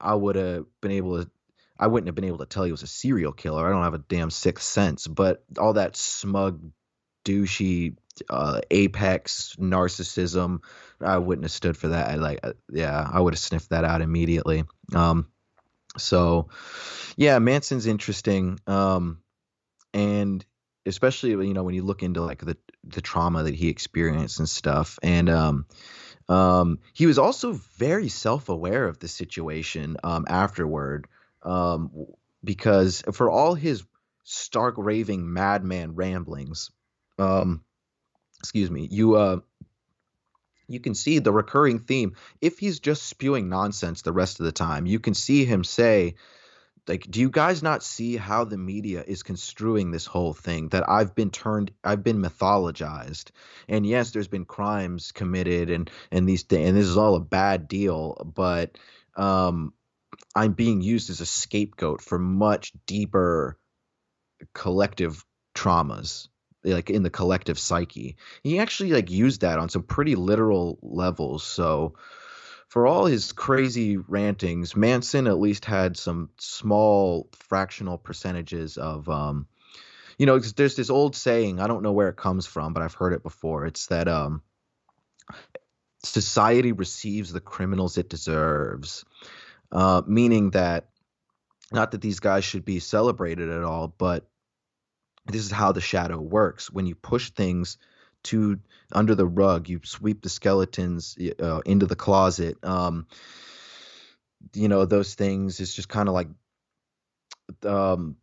I 0.00 0.14
would 0.14 0.36
have 0.36 0.66
been 0.80 0.92
able 0.92 1.22
to 1.22 1.30
I 1.78 1.86
wouldn't 1.86 2.08
have 2.08 2.14
been 2.14 2.24
able 2.24 2.38
to 2.38 2.46
tell 2.46 2.64
he 2.64 2.70
was 2.70 2.82
a 2.82 2.88
serial 2.88 3.32
killer. 3.32 3.66
I 3.66 3.70
don't 3.70 3.82
have 3.82 3.94
a 3.94 3.98
damn 3.98 4.30
sixth 4.30 4.66
sense, 4.66 5.06
but 5.06 5.44
all 5.58 5.74
that 5.74 5.96
smug, 5.96 6.70
douchey, 7.24 7.96
uh, 8.30 8.60
apex 8.70 9.56
narcissism, 9.58 10.60
I 11.00 11.18
wouldn't 11.18 11.44
have 11.44 11.52
stood 11.52 11.76
for 11.76 11.88
that. 11.88 12.08
I 12.08 12.14
like, 12.14 12.40
uh, 12.42 12.52
yeah, 12.72 13.08
I 13.10 13.20
would 13.20 13.34
have 13.34 13.40
sniffed 13.40 13.70
that 13.70 13.84
out 13.84 14.00
immediately. 14.00 14.64
Um, 14.94 15.28
so, 15.98 16.48
yeah, 17.16 17.38
Manson's 17.38 17.86
interesting, 17.86 18.58
um, 18.66 19.20
and 19.92 20.44
especially 20.84 21.30
you 21.30 21.54
know 21.54 21.62
when 21.62 21.74
you 21.74 21.82
look 21.82 22.02
into 22.02 22.22
like 22.22 22.44
the 22.44 22.56
the 22.84 23.00
trauma 23.00 23.42
that 23.42 23.54
he 23.54 23.68
experienced 23.68 24.38
and 24.38 24.48
stuff, 24.48 24.98
and 25.02 25.28
um, 25.28 25.66
um, 26.28 26.78
he 26.92 27.06
was 27.06 27.18
also 27.18 27.52
very 27.78 28.08
self 28.08 28.48
aware 28.48 28.86
of 28.86 28.98
the 28.98 29.08
situation 29.08 29.96
um, 30.04 30.24
afterward, 30.28 31.08
um, 31.46 31.90
because 32.44 33.02
for 33.12 33.30
all 33.30 33.54
his 33.54 33.84
stark 34.24 34.74
raving 34.76 35.32
madman 35.32 35.94
ramblings, 35.94 36.70
um, 37.18 37.64
excuse 38.40 38.70
me, 38.70 38.88
you 38.90 39.14
uh, 39.14 39.40
you 40.68 40.80
can 40.80 40.94
see 40.94 41.20
the 41.20 41.32
recurring 41.32 41.78
theme. 41.78 42.16
If 42.40 42.58
he's 42.58 42.80
just 42.80 43.04
spewing 43.04 43.48
nonsense 43.48 44.02
the 44.02 44.12
rest 44.12 44.40
of 44.40 44.46
the 44.46 44.52
time, 44.52 44.86
you 44.86 44.98
can 44.98 45.14
see 45.14 45.44
him 45.44 45.64
say 45.64 46.16
like 46.88 47.10
do 47.10 47.20
you 47.20 47.30
guys 47.30 47.62
not 47.62 47.82
see 47.82 48.16
how 48.16 48.44
the 48.44 48.58
media 48.58 49.02
is 49.06 49.22
construing 49.22 49.90
this 49.90 50.06
whole 50.06 50.32
thing 50.32 50.68
that 50.68 50.88
i've 50.88 51.14
been 51.14 51.30
turned 51.30 51.70
i've 51.84 52.02
been 52.02 52.22
mythologized 52.22 53.30
and 53.68 53.86
yes 53.86 54.10
there's 54.10 54.28
been 54.28 54.44
crimes 54.44 55.12
committed 55.12 55.70
and 55.70 55.90
and 56.10 56.28
these 56.28 56.44
and 56.50 56.76
this 56.76 56.86
is 56.86 56.96
all 56.96 57.16
a 57.16 57.20
bad 57.20 57.68
deal 57.68 58.14
but 58.34 58.78
um 59.16 59.72
i'm 60.34 60.52
being 60.52 60.80
used 60.80 61.10
as 61.10 61.20
a 61.20 61.26
scapegoat 61.26 62.00
for 62.00 62.18
much 62.18 62.72
deeper 62.86 63.58
collective 64.54 65.24
traumas 65.54 66.28
like 66.64 66.90
in 66.90 67.02
the 67.02 67.10
collective 67.10 67.58
psyche 67.58 68.16
he 68.42 68.58
actually 68.58 68.90
like 68.90 69.10
used 69.10 69.42
that 69.42 69.58
on 69.58 69.68
some 69.68 69.82
pretty 69.82 70.14
literal 70.14 70.78
levels 70.82 71.44
so 71.44 71.94
for 72.68 72.86
all 72.86 73.06
his 73.06 73.32
crazy 73.32 73.96
rantings, 73.96 74.76
Manson 74.76 75.26
at 75.26 75.38
least 75.38 75.64
had 75.64 75.96
some 75.96 76.30
small 76.38 77.28
fractional 77.32 77.96
percentages 77.96 78.76
of, 78.76 79.08
um, 79.08 79.46
you 80.18 80.26
know, 80.26 80.38
there's 80.38 80.76
this 80.76 80.90
old 80.90 81.14
saying. 81.14 81.60
I 81.60 81.68
don't 81.68 81.82
know 81.82 81.92
where 81.92 82.08
it 82.08 82.16
comes 82.16 82.46
from, 82.46 82.72
but 82.72 82.82
I've 82.82 82.94
heard 82.94 83.12
it 83.12 83.22
before. 83.22 83.66
It's 83.66 83.86
that 83.86 84.08
um, 84.08 84.42
society 86.02 86.72
receives 86.72 87.32
the 87.32 87.40
criminals 87.40 87.98
it 87.98 88.08
deserves, 88.08 89.04
uh, 89.72 90.02
meaning 90.06 90.50
that 90.50 90.88
not 91.72 91.90
that 91.90 92.00
these 92.00 92.20
guys 92.20 92.44
should 92.44 92.64
be 92.64 92.78
celebrated 92.78 93.50
at 93.50 93.64
all, 93.64 93.88
but 93.88 94.28
this 95.26 95.44
is 95.44 95.50
how 95.50 95.72
the 95.72 95.80
shadow 95.80 96.20
works. 96.20 96.70
When 96.70 96.86
you 96.86 96.94
push 96.94 97.30
things 97.30 97.78
to 98.24 98.58
under 98.92 99.14
the 99.14 99.26
rug, 99.26 99.68
you 99.68 99.80
sweep 99.84 100.22
the 100.22 100.28
skeletons 100.28 101.16
uh, 101.40 101.60
into 101.66 101.86
the 101.86 101.96
closet. 101.96 102.56
Um, 102.64 103.06
you 104.54 104.68
know 104.68 104.84
those 104.84 105.14
things. 105.14 105.60
It's 105.60 105.74
just 105.74 105.88
kind 105.88 106.08
of 106.08 106.14
like 106.14 106.28
um, 107.64 108.16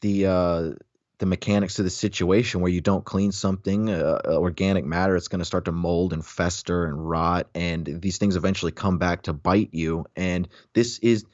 the 0.00 0.26
uh, 0.26 0.70
the 1.20 1.26
mechanics 1.26 1.78
of 1.78 1.84
the 1.84 1.90
situation 1.90 2.60
where 2.60 2.72
you 2.72 2.80
don't 2.80 3.04
clean 3.04 3.30
something 3.30 3.90
uh, 3.90 4.20
uh 4.24 4.36
organic 4.36 4.84
matter 4.84 5.16
it's 5.16 5.28
going 5.28 5.38
to 5.38 5.44
start 5.44 5.66
to 5.66 5.72
mold 5.72 6.12
and 6.12 6.24
fester 6.24 6.86
and 6.86 7.08
rot 7.08 7.46
and 7.54 8.00
these 8.00 8.18
things 8.18 8.36
eventually 8.36 8.72
come 8.72 8.98
back 8.98 9.22
to 9.22 9.32
bite 9.32 9.70
you. 9.72 10.06
And 10.16 10.48
this 10.72 10.98
is 10.98 11.24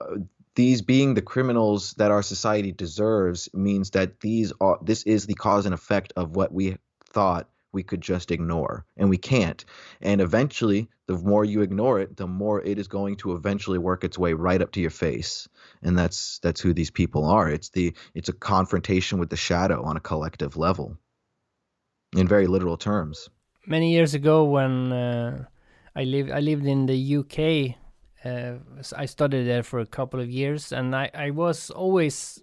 uh, 0.00 0.16
these 0.54 0.82
being 0.82 1.14
the 1.14 1.22
criminals 1.22 1.94
that 1.94 2.10
our 2.10 2.22
society 2.22 2.72
deserves 2.72 3.48
means 3.52 3.90
that 3.90 4.20
these 4.20 4.52
are 4.60 4.78
this 4.82 5.02
is 5.02 5.26
the 5.26 5.34
cause 5.34 5.66
and 5.66 5.74
effect 5.74 6.12
of 6.16 6.34
what 6.34 6.52
we 6.52 6.76
thought 7.10 7.48
we 7.72 7.82
could 7.82 8.00
just 8.00 8.30
ignore 8.30 8.84
and 8.96 9.10
we 9.10 9.18
can't. 9.18 9.64
And 10.00 10.20
eventually 10.20 10.88
the 11.06 11.18
more 11.18 11.44
you 11.44 11.62
ignore 11.62 12.00
it 12.00 12.16
the 12.16 12.26
more 12.26 12.62
it 12.62 12.78
is 12.78 12.88
going 12.88 13.16
to 13.16 13.34
eventually 13.34 13.78
work 13.78 14.04
its 14.04 14.18
way 14.18 14.32
right 14.32 14.62
up 14.62 14.72
to 14.72 14.80
your 14.80 14.90
face 14.90 15.48
and 15.82 15.98
that's 15.98 16.38
that's 16.40 16.60
who 16.60 16.72
these 16.72 16.90
people 16.90 17.24
are 17.24 17.48
it's 17.50 17.70
the 17.70 17.94
it's 18.14 18.28
a 18.28 18.32
confrontation 18.32 19.18
with 19.18 19.30
the 19.30 19.36
shadow 19.36 19.82
on 19.82 19.96
a 19.96 20.00
collective 20.00 20.56
level 20.56 20.96
in 22.16 22.26
very 22.26 22.46
literal 22.46 22.76
terms 22.76 23.28
Many 23.68 23.92
years 23.92 24.14
ago, 24.14 24.44
when 24.44 24.92
uh, 24.92 25.44
I 25.94 26.04
lived, 26.04 26.30
I 26.30 26.40
lived 26.40 26.64
in 26.64 26.86
the 26.86 27.16
UK. 27.18 27.76
Uh, 28.24 28.60
I 28.96 29.04
studied 29.04 29.44
there 29.44 29.62
for 29.62 29.78
a 29.78 29.84
couple 29.84 30.20
of 30.20 30.30
years, 30.30 30.72
and 30.72 30.96
I, 30.96 31.10
I 31.12 31.30
was 31.32 31.68
always 31.68 32.42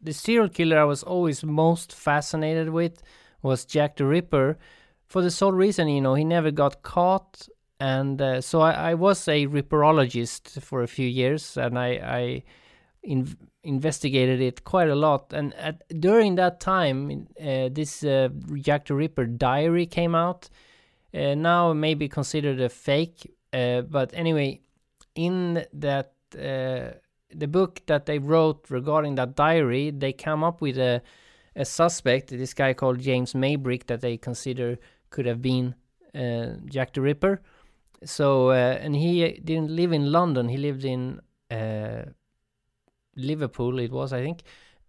the 0.00 0.12
serial 0.12 0.48
killer 0.48 0.78
I 0.78 0.84
was 0.84 1.02
always 1.02 1.42
most 1.42 1.92
fascinated 1.92 2.70
with 2.70 3.02
was 3.42 3.64
Jack 3.64 3.96
the 3.96 4.06
Ripper, 4.06 4.58
for 5.06 5.22
the 5.22 5.30
sole 5.32 5.50
reason, 5.50 5.88
you 5.88 6.00
know, 6.00 6.14
he 6.14 6.24
never 6.24 6.52
got 6.52 6.82
caught, 6.82 7.48
and 7.80 8.22
uh, 8.22 8.40
so 8.40 8.60
I, 8.60 8.90
I 8.90 8.94
was 8.94 9.26
a 9.26 9.48
ripperologist 9.48 10.62
for 10.62 10.84
a 10.84 10.86
few 10.86 11.08
years, 11.08 11.56
and 11.56 11.76
I, 11.76 11.88
I 11.88 12.42
in, 13.02 13.36
investigated 13.62 14.40
it 14.40 14.64
quite 14.64 14.88
a 14.88 14.94
lot. 14.94 15.32
And 15.32 15.54
at, 15.54 15.82
during 16.00 16.36
that 16.36 16.60
time, 16.60 17.28
uh, 17.40 17.68
this 17.70 18.04
uh, 18.04 18.28
Jack 18.56 18.86
the 18.86 18.94
Ripper 18.94 19.26
diary 19.26 19.86
came 19.86 20.14
out. 20.14 20.48
Uh, 21.12 21.34
now 21.34 21.72
maybe 21.72 22.08
considered 22.08 22.60
a 22.60 22.68
fake, 22.68 23.34
uh, 23.52 23.80
but 23.82 24.12
anyway, 24.14 24.60
in 25.16 25.64
that 25.72 26.12
uh, 26.36 26.94
the 27.34 27.48
book 27.48 27.82
that 27.86 28.06
they 28.06 28.18
wrote 28.18 28.70
regarding 28.70 29.16
that 29.16 29.34
diary, 29.34 29.90
they 29.90 30.12
come 30.12 30.44
up 30.44 30.60
with 30.60 30.78
a 30.78 31.02
a 31.56 31.64
suspect, 31.64 32.28
this 32.28 32.54
guy 32.54 32.72
called 32.72 33.00
James 33.00 33.32
Maybrick, 33.32 33.86
that 33.86 34.00
they 34.00 34.16
consider 34.16 34.78
could 35.10 35.26
have 35.26 35.42
been 35.42 35.74
uh, 36.14 36.50
Jack 36.66 36.92
the 36.92 37.00
Ripper. 37.00 37.42
So, 38.04 38.52
and 38.52 38.94
he 38.94 39.32
didn't 39.44 39.70
live 39.70 39.92
in 39.92 40.12
London; 40.12 40.48
he 40.48 40.56
lived 40.56 40.84
in 40.84 41.20
Liverpool. 43.20 43.78
It 43.78 43.90
was, 43.90 44.12
I 44.12 44.22
think. 44.22 44.42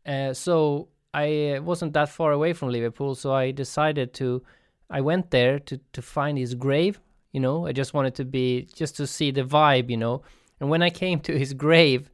Uh, 0.06 0.34
so 0.34 0.88
I 1.14 1.56
uh, 1.58 1.62
wasn't 1.62 1.94
that 1.94 2.10
far 2.10 2.32
away 2.32 2.54
from 2.54 2.70
Liverpool, 2.70 3.16
so 3.16 3.34
I 3.34 3.52
decided 3.52 4.14
to. 4.16 4.44
I 4.90 5.02
went 5.02 5.32
there 5.32 5.60
to 5.60 5.80
to 5.94 6.02
find 6.02 6.38
his 6.38 6.56
grave. 6.56 7.00
You 7.32 7.40
know, 7.40 7.68
I 7.68 7.72
just 7.72 7.94
wanted 7.94 8.16
to 8.16 8.26
be 8.26 8.68
just 8.74 8.96
to 8.98 9.08
see 9.08 9.32
the 9.32 9.44
vibe. 9.44 9.90
You 9.90 9.98
know, 9.98 10.22
and 10.60 10.70
when 10.70 10.82
I 10.82 10.90
came 10.90 11.20
to 11.22 11.38
his 11.38 11.54
grave, 11.54 12.10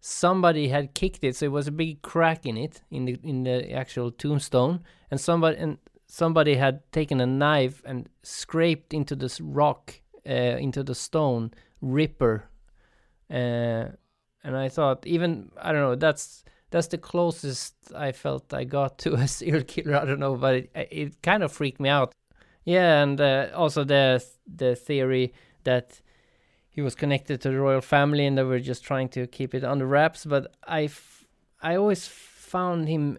somebody 0.00 0.68
had 0.68 0.94
kicked 0.94 1.24
it, 1.24 1.36
so 1.36 1.46
it 1.46 1.52
was 1.52 1.68
a 1.68 1.72
big 1.72 2.02
crack 2.02 2.46
in 2.46 2.56
it 2.56 2.82
in 2.90 3.04
the 3.04 3.18
in 3.22 3.44
the 3.44 3.72
actual 3.72 4.10
tombstone, 4.10 4.80
and 5.10 5.20
somebody 5.20 5.58
and 5.58 5.78
somebody 6.06 6.54
had 6.54 6.90
taken 6.90 7.20
a 7.20 7.26
knife 7.26 7.82
and 7.84 8.08
scraped 8.22 8.94
into 8.94 9.14
this 9.14 9.40
rock, 9.40 10.00
uh, 10.26 10.56
into 10.58 10.82
the 10.82 10.94
stone, 10.94 11.52
Ripper, 11.80 12.48
uh, 13.30 13.88
and 14.44 14.56
I 14.56 14.68
thought 14.68 15.06
even 15.06 15.50
I 15.60 15.72
don't 15.72 15.82
know 15.82 15.94
that's 15.94 16.44
that's 16.70 16.88
the 16.88 16.98
closest 16.98 17.74
I 17.94 18.12
felt 18.12 18.52
I 18.52 18.64
got 18.64 18.98
to 18.98 19.14
a 19.14 19.28
serial 19.28 19.64
killer. 19.64 19.96
I 19.96 20.04
don't 20.04 20.20
know, 20.20 20.36
but 20.36 20.54
it, 20.54 20.70
it 20.74 21.22
kind 21.22 21.42
of 21.42 21.52
freaked 21.52 21.80
me 21.80 21.88
out. 21.88 22.12
Yeah, 22.64 23.02
and 23.02 23.20
uh, 23.20 23.48
also 23.54 23.84
the 23.84 24.24
the 24.46 24.74
theory 24.74 25.32
that 25.64 26.00
he 26.78 26.82
was 26.82 26.94
connected 26.94 27.40
to 27.40 27.50
the 27.50 27.58
royal 27.58 27.80
family 27.80 28.24
and 28.24 28.38
they 28.38 28.44
were 28.44 28.60
just 28.60 28.84
trying 28.84 29.08
to 29.08 29.26
keep 29.26 29.52
it 29.52 29.64
under 29.64 29.84
wraps. 29.84 30.24
But 30.24 30.54
I, 30.62 30.84
f- 30.84 31.26
I 31.60 31.74
always 31.74 32.06
found 32.06 32.88
him. 32.88 33.18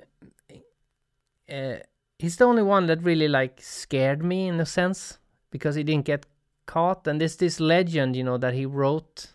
Uh, 1.52 1.80
he's 2.20 2.38
the 2.38 2.46
only 2.46 2.64
one 2.64 2.86
that 2.86 3.04
really 3.04 3.28
like 3.28 3.60
scared 3.62 4.24
me 4.24 4.48
in 4.48 4.62
a 4.62 4.66
sense 4.66 5.18
because 5.52 5.76
he 5.76 5.84
didn't 5.84 6.06
get 6.06 6.26
caught. 6.68 7.06
And 7.06 7.20
there's 7.20 7.36
this 7.36 7.60
legend, 7.60 8.16
you 8.16 8.24
know, 8.24 8.38
that 8.38 8.54
he 8.54 8.66
wrote 8.66 9.34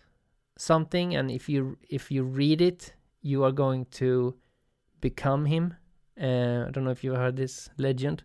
something, 0.57 1.15
and 1.15 1.31
if 1.31 1.49
you 1.49 1.77
if 1.89 2.11
you 2.11 2.23
read 2.23 2.61
it, 2.61 2.93
you 3.21 3.43
are 3.43 3.51
going 3.51 3.85
to 3.91 4.35
become 5.01 5.45
him. 5.45 5.75
Uh, 6.19 6.65
I 6.67 6.71
don't 6.71 6.83
know 6.83 6.91
if 6.91 7.03
you 7.03 7.13
heard 7.13 7.35
this 7.35 7.69
legend. 7.77 8.23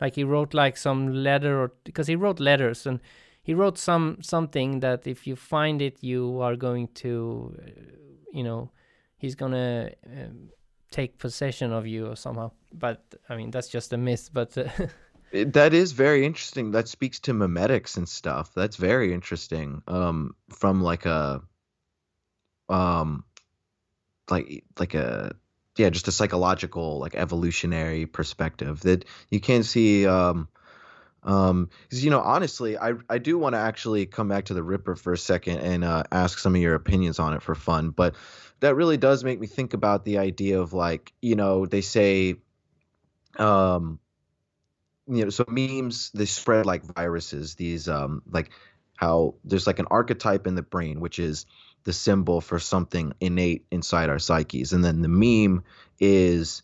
Like 0.00 0.16
he 0.16 0.24
wrote 0.24 0.54
like 0.54 0.76
some 0.76 1.12
letter, 1.12 1.60
or 1.60 1.72
because 1.84 2.06
he 2.06 2.16
wrote 2.16 2.40
letters 2.40 2.86
and 2.86 3.00
he 3.44 3.54
wrote 3.54 3.78
some 3.78 4.18
something 4.20 4.80
that 4.80 5.06
if 5.06 5.26
you 5.26 5.36
find 5.36 5.80
it 5.80 6.02
you 6.02 6.40
are 6.40 6.56
going 6.56 6.88
to 6.94 7.54
uh, 7.62 7.70
you 8.32 8.42
know 8.42 8.70
he's 9.18 9.36
gonna 9.36 9.90
um, 10.06 10.48
take 10.90 11.18
possession 11.18 11.72
of 11.72 11.86
you 11.86 12.06
or 12.06 12.16
somehow 12.16 12.50
but 12.72 13.14
i 13.28 13.36
mean 13.36 13.50
that's 13.50 13.68
just 13.68 13.92
a 13.92 13.96
myth 13.96 14.30
but 14.32 14.56
uh, 14.58 14.64
that 15.34 15.74
is 15.74 15.92
very 15.92 16.24
interesting. 16.24 16.70
That 16.70 16.88
speaks 16.88 17.20
to 17.20 17.32
memetics 17.32 17.96
and 17.96 18.08
stuff. 18.08 18.52
That's 18.54 18.76
very 18.76 19.12
interesting 19.12 19.82
um 19.88 20.34
from 20.50 20.82
like 20.82 21.06
a 21.06 21.42
um 22.68 23.24
like 24.30 24.64
like 24.78 24.94
a 24.94 25.34
yeah 25.76 25.90
just 25.90 26.08
a 26.08 26.12
psychological 26.12 26.98
like 26.98 27.14
evolutionary 27.14 28.06
perspective 28.06 28.80
that 28.80 29.04
you 29.30 29.40
can 29.40 29.62
see 29.62 30.06
um 30.06 30.48
um 31.24 31.68
'cause, 31.90 32.02
you 32.02 32.10
know 32.10 32.20
honestly 32.20 32.78
i 32.78 32.92
i 33.10 33.18
do 33.18 33.36
want 33.38 33.54
to 33.54 33.58
actually 33.58 34.06
come 34.06 34.28
back 34.28 34.46
to 34.46 34.54
the 34.54 34.62
ripper 34.62 34.94
for 34.94 35.12
a 35.12 35.18
second 35.18 35.58
and 35.58 35.84
uh, 35.84 36.02
ask 36.10 36.38
some 36.38 36.54
of 36.54 36.60
your 36.60 36.74
opinions 36.74 37.18
on 37.18 37.34
it 37.34 37.42
for 37.42 37.54
fun 37.54 37.90
but 37.90 38.14
that 38.60 38.76
really 38.76 38.96
does 38.96 39.24
make 39.24 39.38
me 39.40 39.46
think 39.46 39.74
about 39.74 40.04
the 40.04 40.18
idea 40.18 40.60
of 40.60 40.72
like 40.72 41.12
you 41.20 41.36
know 41.36 41.66
they 41.66 41.80
say 41.82 42.36
um 43.38 43.98
you 45.06 45.24
know 45.24 45.30
so 45.30 45.44
memes 45.48 46.10
they 46.14 46.24
spread 46.24 46.66
like 46.66 46.82
viruses 46.82 47.54
these 47.56 47.88
um 47.88 48.22
like 48.30 48.50
how 48.96 49.34
there's 49.44 49.66
like 49.66 49.78
an 49.78 49.86
archetype 49.90 50.46
in 50.46 50.54
the 50.54 50.62
brain 50.62 51.00
which 51.00 51.18
is 51.18 51.46
the 51.84 51.92
symbol 51.92 52.40
for 52.40 52.58
something 52.58 53.12
innate 53.20 53.66
inside 53.70 54.10
our 54.10 54.18
psyches. 54.18 54.72
And 54.72 54.82
then 54.84 55.02
the 55.02 55.08
meme 55.08 55.62
is 56.00 56.62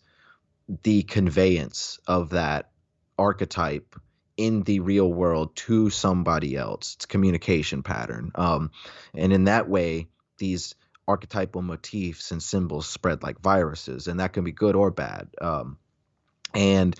the 0.83 1.03
conveyance 1.03 1.99
of 2.07 2.31
that 2.31 2.71
archetype 3.17 3.95
in 4.35 4.63
the 4.63 4.79
real 4.79 5.11
world 5.11 5.55
to 5.55 5.89
somebody 5.89 6.55
else. 6.55 6.95
It's 6.95 7.05
communication 7.05 7.83
pattern. 7.83 8.31
Um 8.35 8.71
and 9.13 9.31
in 9.31 9.45
that 9.45 9.69
way 9.69 10.07
these 10.37 10.75
archetypal 11.07 11.61
motifs 11.61 12.31
and 12.31 12.41
symbols 12.41 12.87
spread 12.87 13.21
like 13.21 13.39
viruses 13.41 14.07
and 14.07 14.19
that 14.19 14.33
can 14.33 14.43
be 14.43 14.51
good 14.51 14.75
or 14.75 14.89
bad. 14.89 15.29
Um 15.39 15.77
and 16.53 16.95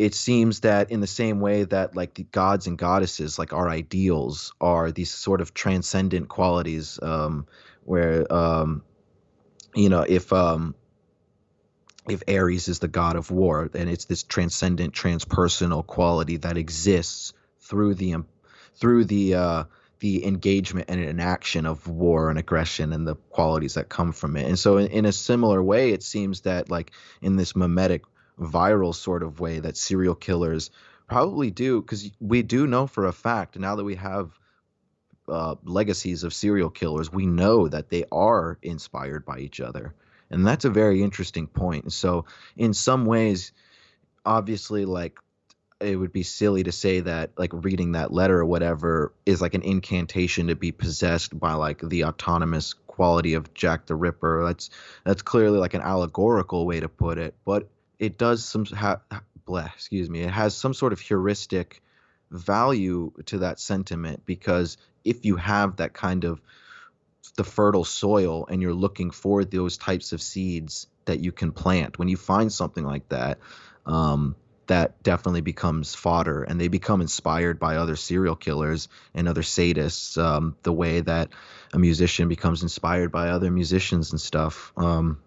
it 0.00 0.14
seems 0.14 0.60
that 0.60 0.90
in 0.90 1.00
the 1.00 1.06
same 1.06 1.40
way 1.40 1.64
that 1.64 1.94
like 1.94 2.14
the 2.14 2.22
gods 2.22 2.66
and 2.66 2.78
goddesses 2.78 3.38
like 3.38 3.52
our 3.52 3.68
ideals 3.68 4.54
are 4.58 4.90
these 4.90 5.12
sort 5.12 5.42
of 5.42 5.52
transcendent 5.52 6.26
qualities 6.26 6.98
um 7.02 7.46
where 7.84 8.32
um 8.32 8.82
you 9.74 9.90
know 9.90 10.00
if 10.00 10.32
um 10.32 10.74
if 12.08 12.22
Ares 12.26 12.68
is 12.68 12.78
the 12.78 12.88
god 12.88 13.16
of 13.16 13.30
war 13.30 13.68
then 13.70 13.88
it's 13.88 14.06
this 14.06 14.22
transcendent 14.22 14.94
transpersonal 14.94 15.86
quality 15.86 16.38
that 16.38 16.56
exists 16.56 17.34
through 17.60 17.94
the 17.94 18.16
through 18.76 19.04
the 19.04 19.34
uh 19.34 19.64
the 19.98 20.24
engagement 20.24 20.86
and 20.88 20.98
enaction 20.98 21.66
of 21.66 21.86
war 21.86 22.30
and 22.30 22.38
aggression 22.38 22.94
and 22.94 23.06
the 23.06 23.16
qualities 23.28 23.74
that 23.74 23.90
come 23.90 24.12
from 24.12 24.34
it. 24.34 24.46
And 24.46 24.58
so 24.58 24.78
in, 24.78 24.86
in 24.86 25.04
a 25.04 25.12
similar 25.12 25.62
way 25.62 25.90
it 25.90 26.02
seems 26.02 26.40
that 26.42 26.70
like 26.70 26.92
in 27.20 27.36
this 27.36 27.54
mimetic 27.54 28.04
viral 28.40 28.94
sort 28.94 29.22
of 29.22 29.40
way 29.40 29.60
that 29.60 29.76
serial 29.76 30.14
killers 30.14 30.70
probably 31.06 31.50
do 31.50 31.80
because 31.80 32.10
we 32.20 32.42
do 32.42 32.66
know 32.66 32.86
for 32.86 33.06
a 33.06 33.12
fact 33.12 33.58
now 33.58 33.76
that 33.76 33.84
we 33.84 33.96
have 33.96 34.38
uh, 35.28 35.54
legacies 35.64 36.24
of 36.24 36.32
serial 36.32 36.70
killers 36.70 37.12
we 37.12 37.26
know 37.26 37.68
that 37.68 37.90
they 37.90 38.04
are 38.10 38.58
inspired 38.62 39.24
by 39.24 39.38
each 39.38 39.60
other 39.60 39.94
and 40.30 40.46
that's 40.46 40.64
a 40.64 40.70
very 40.70 41.02
interesting 41.02 41.46
point. 41.46 41.92
So 41.92 42.24
in 42.56 42.72
some 42.72 43.04
ways, 43.04 43.52
obviously, 44.24 44.84
like 44.84 45.18
it 45.80 45.96
would 45.96 46.12
be 46.12 46.22
silly 46.22 46.62
to 46.62 46.72
say 46.72 47.00
that 47.00 47.30
like 47.36 47.50
reading 47.52 47.92
that 47.92 48.12
letter 48.12 48.38
or 48.38 48.44
whatever 48.44 49.12
is 49.26 49.40
like 49.40 49.54
an 49.54 49.62
incantation 49.62 50.48
to 50.48 50.54
be 50.54 50.72
possessed 50.72 51.38
by 51.38 51.54
like 51.54 51.80
the 51.80 52.04
autonomous 52.04 52.74
quality 52.86 53.34
of 53.34 53.52
Jack 53.54 53.86
the 53.86 53.96
Ripper. 53.96 54.44
That's 54.46 54.70
that's 55.04 55.22
clearly 55.22 55.58
like 55.58 55.74
an 55.74 55.80
allegorical 55.80 56.64
way 56.64 56.80
to 56.80 56.88
put 56.88 57.18
it, 57.18 57.34
but 57.44 57.68
it 58.00 58.16
does 58.18 58.44
some 58.44 58.64
ha, 58.64 59.00
bleh, 59.46 59.72
excuse 59.74 60.10
me, 60.10 60.22
it 60.22 60.30
has 60.30 60.56
some 60.56 60.74
sort 60.74 60.92
of 60.92 60.98
heuristic 60.98 61.82
value 62.30 63.12
to 63.26 63.38
that 63.38 63.60
sentiment 63.60 64.24
because 64.24 64.78
if 65.04 65.24
you 65.24 65.36
have 65.36 65.76
that 65.76 65.92
kind 65.92 66.24
of 66.24 66.40
the 67.36 67.44
fertile 67.44 67.84
soil 67.84 68.46
and 68.48 68.62
you're 68.62 68.74
looking 68.74 69.10
for 69.10 69.44
those 69.44 69.76
types 69.76 70.12
of 70.12 70.22
seeds 70.22 70.86
that 71.04 71.20
you 71.20 71.32
can 71.32 71.52
plant 71.52 71.98
when 71.98 72.08
you 72.08 72.16
find 72.16 72.52
something 72.52 72.84
like 72.84 73.08
that 73.08 73.38
um, 73.86 74.36
that 74.68 75.02
definitely 75.02 75.40
becomes 75.40 75.94
fodder 75.94 76.42
and 76.44 76.60
they 76.60 76.68
become 76.68 77.00
inspired 77.00 77.58
by 77.58 77.76
other 77.76 77.96
serial 77.96 78.36
killers 78.36 78.88
and 79.14 79.28
other 79.28 79.42
sadists 79.42 80.22
um, 80.22 80.56
the 80.62 80.72
way 80.72 81.00
that 81.00 81.28
a 81.72 81.78
musician 81.78 82.28
becomes 82.28 82.62
inspired 82.62 83.10
by 83.10 83.30
other 83.30 83.50
musicians 83.50 84.12
and 84.12 84.20
stuff 84.20 84.72
um, 84.76 85.18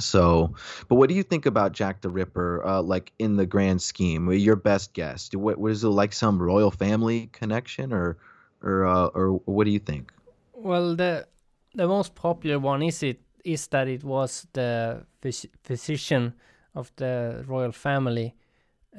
so 0.00 0.52
but 0.88 0.96
what 0.96 1.08
do 1.08 1.14
you 1.14 1.22
think 1.22 1.46
about 1.46 1.72
jack 1.72 2.00
the 2.00 2.10
ripper 2.10 2.64
uh, 2.66 2.82
like 2.82 3.12
in 3.18 3.36
the 3.36 3.46
grand 3.46 3.80
scheme 3.80 4.30
your 4.32 4.56
best 4.56 4.92
guess 4.94 5.30
what 5.34 5.58
was 5.58 5.84
it 5.84 5.88
like 5.88 6.12
some 6.12 6.40
royal 6.40 6.70
family 6.70 7.28
connection 7.32 7.92
or 7.92 8.16
or 8.62 8.86
uh, 8.86 9.06
or 9.06 9.40
what 9.44 9.64
do 9.64 9.70
you 9.70 9.78
think 9.78 10.12
well 10.52 10.94
the 10.94 11.26
the 11.74 11.86
most 11.86 12.14
popular 12.14 12.58
one 12.58 12.82
is 12.82 13.02
it 13.02 13.20
is 13.44 13.66
that 13.68 13.88
it 13.88 14.04
was 14.04 14.46
the 14.52 15.02
phys- 15.22 15.48
physician 15.62 16.34
of 16.74 16.92
the 16.96 17.44
royal 17.46 17.72
family 17.72 18.34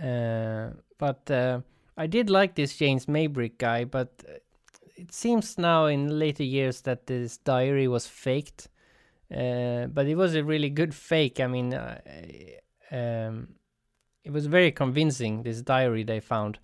uh, 0.01 0.69
but 0.97 1.29
uh, 1.29 1.61
I 1.97 2.07
did 2.07 2.29
like 2.29 2.55
this 2.55 2.77
James 2.77 3.05
Maybrick 3.05 3.57
guy, 3.57 3.83
but 3.83 4.23
it 4.95 5.13
seems 5.13 5.57
now 5.57 5.85
in 5.85 6.17
later 6.19 6.43
years 6.43 6.81
that 6.81 7.07
this 7.07 7.37
diary 7.37 7.87
was 7.87 8.07
faked. 8.07 8.69
Uh, 9.31 9.87
but 9.87 10.07
it 10.07 10.15
was 10.15 10.35
a 10.35 10.43
really 10.43 10.69
good 10.69 10.93
fake. 10.93 11.39
I 11.39 11.47
mean, 11.47 11.73
uh, 11.73 12.01
um, 12.91 13.55
it 14.23 14.31
was 14.31 14.45
very 14.45 14.71
convincing. 14.71 15.43
This 15.43 15.61
diary 15.61 16.03
they 16.03 16.19
found, 16.19 16.59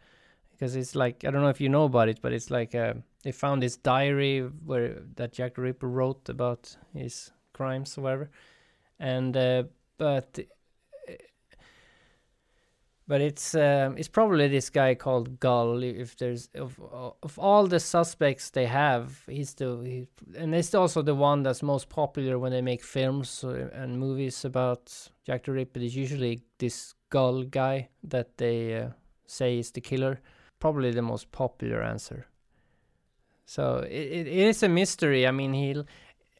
because 0.51 0.75
it's 0.75 0.95
like 0.95 1.23
I 1.25 1.31
don't 1.31 1.41
know 1.41 1.49
if 1.49 1.61
you 1.61 1.69
know 1.69 1.85
about 1.85 2.09
it, 2.09 2.19
but 2.21 2.33
it's 2.33 2.51
like 2.51 2.75
uh, 2.75 2.95
they 3.23 3.31
found 3.31 3.61
this 3.61 3.77
diary 3.77 4.41
where 4.41 5.01
that 5.15 5.31
Jack 5.31 5.57
Ripper 5.57 5.87
wrote 5.87 6.27
about 6.29 6.75
his 6.93 7.31
crimes 7.53 7.97
or 7.97 8.01
whatever, 8.01 8.29
and 8.99 9.37
uh, 9.37 9.63
but 9.97 10.39
but 13.07 13.21
it's 13.21 13.55
um, 13.55 13.97
it's 13.97 14.09
probably 14.09 14.47
this 14.47 14.69
guy 14.69 14.93
called 14.93 15.39
Gull. 15.39 15.81
If 15.81 16.17
there's 16.17 16.49
of 16.55 16.79
of 17.23 17.39
all 17.39 17.65
the 17.67 17.79
suspects 17.79 18.49
they 18.49 18.65
have, 18.65 19.23
he's 19.27 19.53
the 19.53 19.81
he, 19.83 20.07
and 20.37 20.53
it's 20.53 20.75
also 20.75 21.01
the 21.01 21.15
one 21.15 21.43
that's 21.43 21.63
most 21.63 21.87
popular 21.87 22.37
when 22.37 22.51
they 22.51 22.61
make 22.61 22.83
films 22.83 23.43
and 23.43 23.97
movies 23.97 24.43
about 24.43 25.09
Jack 25.25 25.45
the 25.45 25.53
Ripper. 25.53 25.79
Is 25.79 25.95
usually 25.95 26.41
this 26.57 26.93
Gull 27.09 27.43
guy 27.43 27.87
that 28.03 28.37
they 28.37 28.75
uh, 28.75 28.89
say 29.25 29.57
is 29.59 29.71
the 29.71 29.81
killer. 29.81 30.19
Probably 30.59 30.91
the 30.91 31.01
most 31.01 31.31
popular 31.31 31.81
answer. 31.81 32.25
So 33.45 33.85
it, 33.89 34.27
it 34.27 34.47
is 34.49 34.63
a 34.63 34.67
mystery. 34.67 35.25
I 35.25 35.31
mean, 35.31 35.53
he 35.53 35.81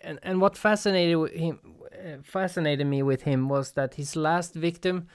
and 0.02 0.20
and 0.22 0.42
what 0.42 0.58
fascinated 0.58 1.32
him 1.32 1.60
uh, 1.94 2.18
fascinated 2.24 2.88
me 2.88 3.04
with 3.04 3.22
him 3.22 3.48
was 3.48 3.72
that 3.72 3.94
his 3.94 4.18
last 4.18 4.54
victim 4.54 5.08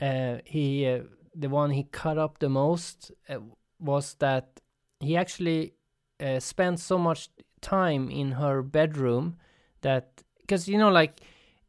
uh, 0.00 0.38
he 0.44 0.86
uh, 0.86 1.00
the 1.34 1.48
one 1.48 1.70
he 1.70 1.84
cut 1.84 2.18
up 2.18 2.38
the 2.38 2.48
most 2.48 3.12
uh, 3.28 3.38
was 3.78 4.14
that 4.18 4.60
he 5.00 5.16
actually 5.16 5.74
uh, 6.20 6.40
spent 6.40 6.80
so 6.80 6.98
much 6.98 7.28
time 7.60 8.10
in 8.10 8.32
her 8.32 8.62
bedroom 8.62 9.36
that 9.82 10.22
because 10.40 10.68
you 10.68 10.78
know 10.78 10.90
like 10.90 11.20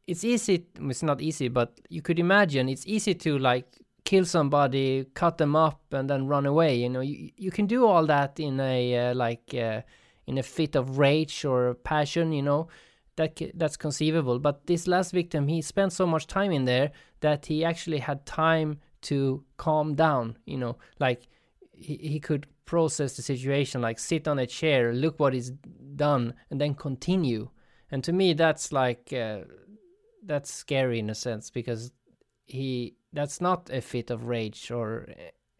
it's 0.07 0.23
easy 0.23 0.65
it's 0.81 1.03
not 1.03 1.21
easy 1.21 1.47
but 1.47 1.79
you 1.89 2.01
could 2.01 2.19
imagine 2.19 2.69
it's 2.69 2.85
easy 2.85 3.13
to 3.13 3.37
like 3.37 3.77
kill 4.05 4.25
somebody 4.25 5.05
cut 5.13 5.37
them 5.37 5.55
up 5.55 5.81
and 5.91 6.09
then 6.09 6.27
run 6.27 6.45
away 6.45 6.75
you 6.75 6.89
know 6.89 7.01
you, 7.01 7.31
you 7.37 7.51
can 7.51 7.67
do 7.67 7.85
all 7.85 8.05
that 8.05 8.39
in 8.39 8.59
a 8.59 9.09
uh, 9.09 9.13
like 9.13 9.53
uh, 9.53 9.81
in 10.25 10.37
a 10.37 10.43
fit 10.43 10.75
of 10.75 10.97
rage 10.97 11.45
or 11.45 11.75
passion 11.75 12.31
you 12.31 12.41
know 12.41 12.67
that 13.19 13.39
that's 13.53 13.77
conceivable. 13.77 14.39
But 14.39 14.65
this 14.65 14.87
last 14.87 15.11
victim, 15.11 15.47
he 15.47 15.61
spent 15.61 15.93
so 15.93 16.07
much 16.07 16.25
time 16.25 16.51
in 16.51 16.65
there 16.65 16.91
that 17.21 17.45
he 17.45 17.63
actually 17.63 17.99
had 17.99 18.25
time 18.25 18.79
to 19.01 19.43
calm 19.57 19.95
down. 19.95 20.37
You 20.45 20.57
know, 20.57 20.77
like 20.99 21.27
he, 21.71 21.95
he 21.97 22.19
could 22.19 22.47
process 22.65 23.15
the 23.15 23.21
situation, 23.21 23.81
like 23.81 23.99
sit 23.99 24.27
on 24.27 24.39
a 24.39 24.45
chair, 24.45 24.93
look 24.93 25.19
what 25.19 25.33
is 25.33 25.51
done, 25.95 26.33
and 26.49 26.61
then 26.61 26.75
continue. 26.75 27.49
And 27.91 28.03
to 28.03 28.13
me, 28.13 28.33
that's 28.33 28.71
like 28.71 29.11
uh, 29.13 29.39
that's 30.23 30.53
scary 30.53 30.99
in 30.99 31.09
a 31.09 31.15
sense 31.15 31.49
because 31.49 31.91
he 32.45 32.95
that's 33.13 33.41
not 33.41 33.69
a 33.71 33.81
fit 33.81 34.11
of 34.11 34.27
rage 34.27 34.71
or 34.71 35.07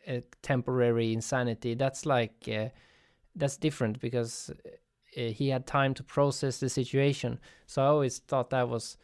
a 0.08 0.22
temporary 0.42 1.14
insanity. 1.14 1.74
That's 1.74 2.06
like 2.06 2.48
uh, 2.52 2.70
that's 3.36 3.58
different 3.58 4.00
because 4.00 4.52
uh, 5.18 5.22
he 5.22 5.50
had 5.50 5.66
time 5.66 5.94
to 5.96 6.04
process 6.04 6.60
the 6.60 6.70
situation. 6.70 7.40
So 7.66 7.82
I 7.82 7.88
always 7.88 8.20
thought 8.20 8.50
that 8.52 8.70
was 8.70 8.98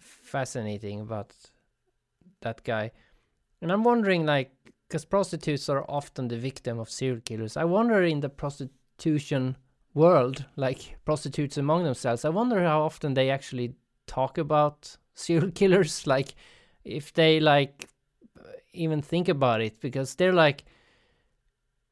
fascinating 0.00 1.00
about 1.00 1.32
that 2.40 2.64
guy. 2.64 2.90
And 3.60 3.72
I'm 3.72 3.84
wondering, 3.84 4.26
like, 4.26 4.52
because 4.88 5.04
prostitutes 5.04 5.68
are 5.68 5.84
often 5.88 6.28
the 6.28 6.36
victim 6.36 6.78
of 6.78 6.90
serial 6.90 7.20
killers. 7.20 7.56
I 7.56 7.64
wonder 7.64 8.02
in 8.02 8.20
the 8.20 8.28
prostitution 8.28 9.56
world, 9.94 10.46
like 10.56 10.96
prostitutes 11.04 11.58
among 11.58 11.84
themselves, 11.84 12.24
I 12.24 12.30
wonder 12.30 12.62
how 12.62 12.82
often 12.82 13.14
they 13.14 13.30
actually 13.30 13.74
talk 14.06 14.38
about 14.38 14.96
serial 15.14 15.50
killers. 15.50 16.06
Like, 16.06 16.34
if 16.84 17.12
they 17.12 17.40
like 17.40 17.88
even 18.72 19.02
think 19.02 19.28
about 19.28 19.60
it, 19.60 19.80
because 19.80 20.14
they're 20.14 20.32
like 20.32 20.64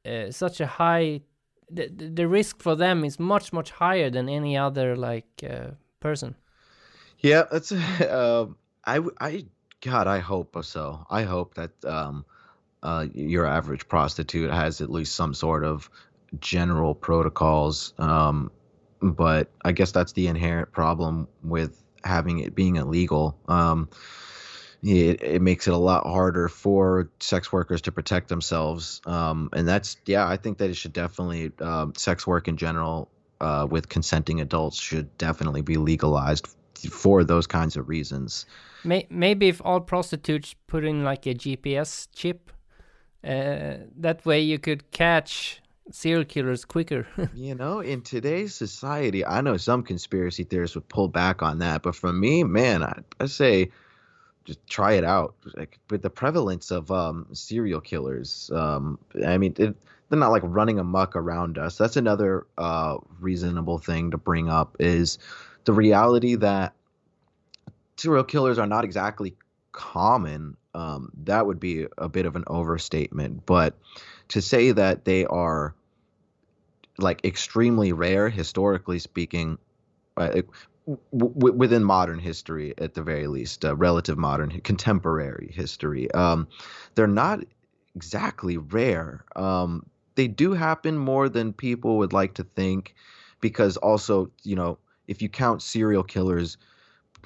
uh, 0.07 0.31
such 0.31 0.61
a 0.61 0.67
high 0.67 1.21
the 1.69 1.89
the 1.89 2.29
risk 2.29 2.63
for 2.63 2.77
them 2.77 3.05
is 3.05 3.19
much 3.19 3.53
much 3.53 3.73
higher 3.73 4.09
than 4.09 4.29
any 4.29 4.57
other 4.57 4.97
like 4.97 5.43
uh, 5.49 5.71
person. 6.01 6.37
Yeah, 7.21 7.45
that's 7.51 7.73
uh, 7.73 8.47
I 8.85 9.01
I 9.21 9.47
God 9.81 10.07
I 10.07 10.19
hope 10.21 10.57
so. 10.65 11.07
I 11.11 11.23
hope 11.23 11.55
that 11.55 11.85
um, 11.85 12.25
uh, 12.83 13.07
your 13.15 13.47
average 13.47 13.89
prostitute 13.89 14.51
has 14.51 14.81
at 14.81 14.91
least 14.91 15.15
some 15.15 15.35
sort 15.35 15.65
of 15.65 15.91
general 16.41 16.95
protocols. 16.95 17.93
Um, 17.99 18.51
but 19.01 19.51
I 19.65 19.73
guess 19.73 19.93
that's 19.93 20.13
the 20.13 20.29
inherent 20.29 20.73
problem 20.73 21.29
with 21.43 21.83
having 22.05 22.39
it 22.41 22.55
being 22.55 22.77
illegal. 22.77 23.37
Um, 23.49 23.89
it, 24.83 25.23
it 25.23 25.43
makes 25.43 25.67
it 25.67 25.75
a 25.75 25.79
lot 25.79 26.07
harder 26.07 26.49
for 26.49 27.11
sex 27.21 27.53
workers 27.53 27.83
to 27.83 27.93
protect 27.93 28.29
themselves. 28.29 29.01
Um, 29.05 29.49
and 29.53 29.67
that's, 29.67 29.97
yeah, 30.07 30.27
I 30.29 30.37
think 30.37 30.59
that 30.59 30.71
it 30.71 30.75
should 30.75 30.93
definitely, 30.93 31.53
um, 31.61 31.95
sex 31.97 32.27
work 32.27 32.47
in 32.47 32.57
general 32.57 33.09
uh, 33.41 33.67
with 33.69 33.89
consenting 33.89 34.41
adults 34.41 34.81
should 34.81 35.17
definitely 35.19 35.63
be 35.63 35.77
legalized 35.77 36.47
for 36.87 37.25
those 37.25 37.47
kinds 37.47 37.77
of 37.77 37.89
reasons. 37.89 38.47
Maybe 38.85 39.49
if 39.49 39.61
all 39.65 39.81
prostitutes 39.81 40.55
put 40.67 40.85
in 40.85 41.03
like 41.03 41.27
a 41.27 41.35
GPS 41.35 42.09
chip, 42.15 42.53
uh, 43.25 43.79
that 43.97 44.25
way 44.25 44.41
you 44.41 44.59
could 44.59 44.91
catch 44.93 45.61
serial 45.91 46.25
killers 46.25 46.65
quicker. 46.65 47.07
you 47.35 47.55
know, 47.55 47.81
in 47.81 48.03
today's 48.03 48.55
society, 48.55 49.25
I 49.25 49.41
know 49.41 49.57
some 49.57 49.83
conspiracy 49.83 50.45
theorists 50.45 50.77
would 50.77 50.89
pull 50.89 51.09
back 51.09 51.43
on 51.43 51.59
that, 51.59 51.83
but 51.83 51.97
for 51.97 52.13
me, 52.13 52.45
man, 52.45 52.83
I, 52.83 53.01
I 53.21 53.27
say 53.27 53.71
just 54.45 54.65
try 54.69 54.93
it 54.93 55.05
out. 55.05 55.35
Like 55.57 55.79
with 55.91 56.03
the 56.03 56.11
prevalence 56.11 56.71
of 56.71 56.91
um, 56.91 57.27
serial 57.33 57.81
killers, 57.81 58.51
um, 58.55 58.99
I 59.27 59.39
mean, 59.39 59.55
it, 59.59 59.77
they're 60.09 60.19
not 60.19 60.31
like 60.31 60.43
running 60.45 60.79
amuck 60.79 61.17
around 61.17 61.59
us. 61.59 61.77
That's 61.77 61.97
another 61.97 62.47
uh, 62.57 62.99
reasonable 63.21 63.79
thing 63.79 64.13
to 64.13 64.19
bring 64.19 64.49
up 64.49 64.77
is 64.79 65.19
the 65.67 65.75
reality 65.75 66.37
that 66.37 66.75
serial 67.97 68.25
killers 68.25 68.59
are 68.59 68.67
not 68.67 68.85
exactly 68.85 69.37
common. 69.73 70.57
Um, 70.75 71.11
that 71.25 71.47
would 71.47 71.61
be 71.61 71.87
a 71.99 72.09
bit 72.09 72.27
of 72.27 72.37
an 72.37 72.45
overstatement, 72.47 73.45
but 73.47 73.79
to 74.29 74.43
say 74.43 74.73
that 74.73 75.05
they 75.05 75.27
are 75.27 75.75
like 76.99 77.25
extremely 77.25 77.93
rare, 77.93 78.29
historically 78.31 78.99
speaking, 78.99 79.59
uh, 80.17 80.43
w- 80.87 81.55
within 81.55 81.85
modern 81.85 82.19
history 82.19 82.75
at 82.79 82.95
the 82.95 83.03
very 83.03 83.27
least 83.27 83.65
uh, 83.65 83.75
relative 83.77 84.17
modern 84.17 84.51
contemporary 84.61 85.51
history 85.53 86.11
um, 86.13 86.47
they're 86.95 87.07
not 87.07 87.41
exactly 87.97 88.57
rare 88.57 89.25
um, 89.35 89.85
they 90.15 90.29
do 90.29 90.53
happen 90.53 90.97
more 90.97 91.29
than 91.29 91.53
people 91.53 91.99
would 91.99 92.13
like 92.13 92.35
to 92.35 92.45
think 92.45 92.95
because 93.41 93.77
also 93.77 94.31
you 94.45 94.55
know 94.57 94.79
if 95.07 95.23
you 95.23 95.29
count 95.29 95.63
serial 95.63 96.03
killers 96.03 96.57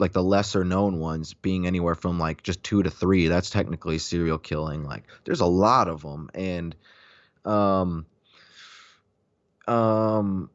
like 0.01 0.13
the 0.13 0.23
lesser 0.23 0.65
known 0.65 0.99
ones 0.99 1.35
being 1.35 1.67
anywhere 1.67 1.95
from 1.95 2.19
like 2.19 2.43
just 2.43 2.65
two 2.65 2.83
to 2.83 2.91
three. 2.91 3.29
That's 3.29 3.51
technically 3.51 3.99
serial 3.99 4.39
killing. 4.39 4.85
Like 4.85 5.05
there's 5.25 5.41
a 5.41 5.47
lot 5.47 5.89
of 5.89 6.03
them, 6.03 6.31
and 6.35 6.75
um, 7.45 8.07
um, 9.69 10.51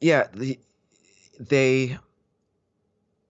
yeah, 0.00 0.28
the, 0.32 0.58
they. 1.38 1.98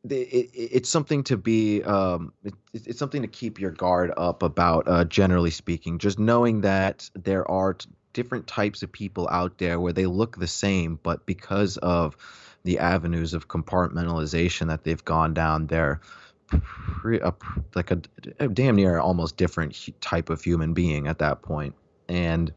They, 0.04 0.22
it, 0.22 0.50
it's 0.52 0.88
something 0.88 1.22
to 1.24 1.36
be 1.36 1.80
um, 1.84 2.32
it, 2.42 2.54
it's 2.74 2.98
something 2.98 3.22
to 3.22 3.28
keep 3.28 3.60
your 3.60 3.70
guard 3.70 4.12
up 4.16 4.42
about 4.42 4.88
uh, 4.88 5.04
generally 5.04 5.52
speaking 5.52 5.98
just 5.98 6.18
knowing 6.18 6.62
that 6.62 7.08
there 7.14 7.48
are 7.48 7.76
different 8.12 8.46
types 8.46 8.82
of 8.82 8.92
people 8.92 9.28
out 9.30 9.58
there 9.58 9.80
where 9.80 9.92
they 9.92 10.06
look 10.06 10.38
the 10.38 10.46
same 10.46 10.98
but 11.02 11.24
because 11.26 11.76
of 11.78 12.16
the 12.64 12.78
avenues 12.78 13.34
of 13.34 13.48
compartmentalization 13.48 14.68
that 14.68 14.84
they've 14.84 15.04
gone 15.04 15.34
down, 15.34 15.66
they're 15.66 16.00
pre, 16.46 17.20
a, 17.20 17.34
like 17.74 17.90
a, 17.90 18.00
a, 18.38 18.48
damn 18.48 18.76
near 18.76 18.98
almost 18.98 19.36
different 19.36 19.76
type 20.00 20.30
of 20.30 20.42
human 20.42 20.74
being 20.74 21.08
at 21.08 21.18
that 21.18 21.42
point. 21.42 21.74
And 22.08 22.52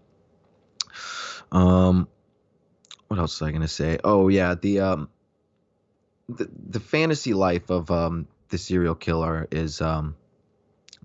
um, 1.52 2.08
what 3.08 3.20
else 3.20 3.40
was 3.40 3.48
I 3.48 3.52
gonna 3.52 3.68
say? 3.68 3.98
Oh 4.04 4.28
yeah, 4.28 4.56
the 4.56 4.80
um, 4.82 5.10
the 6.30 6.50
the 6.70 6.80
fantasy 6.80 7.34
life 7.34 7.70
of 7.70 7.92
um 7.92 8.28
the 8.50 8.58
serial 8.58 8.96
killer 8.96 9.48
is 9.52 9.82
um 9.82 10.16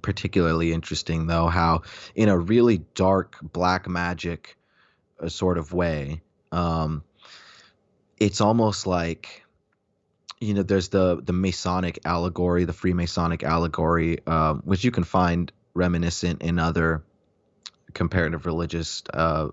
particularly 0.02 0.72
interesting 0.72 1.26
though 1.26 1.46
how 1.46 1.82
in 2.14 2.28
a 2.28 2.38
really 2.38 2.78
dark 2.94 3.36
black 3.42 3.88
magic 3.88 4.56
uh, 5.20 5.28
sort 5.28 5.58
of 5.58 5.72
way 5.72 6.20
um 6.52 7.02
it's 8.18 8.40
almost 8.40 8.86
like 8.86 9.44
you 10.40 10.54
know 10.54 10.62
there's 10.62 10.88
the 10.88 11.20
the 11.22 11.32
masonic 11.32 11.98
allegory 12.04 12.64
the 12.64 12.72
freemasonic 12.72 13.42
allegory 13.42 14.24
um, 14.26 14.62
which 14.64 14.84
you 14.84 14.90
can 14.90 15.04
find 15.04 15.52
reminiscent 15.74 16.42
in 16.42 16.58
other 16.58 17.02
comparative 17.94 18.46
religious 18.46 19.02
uh, 19.12 19.48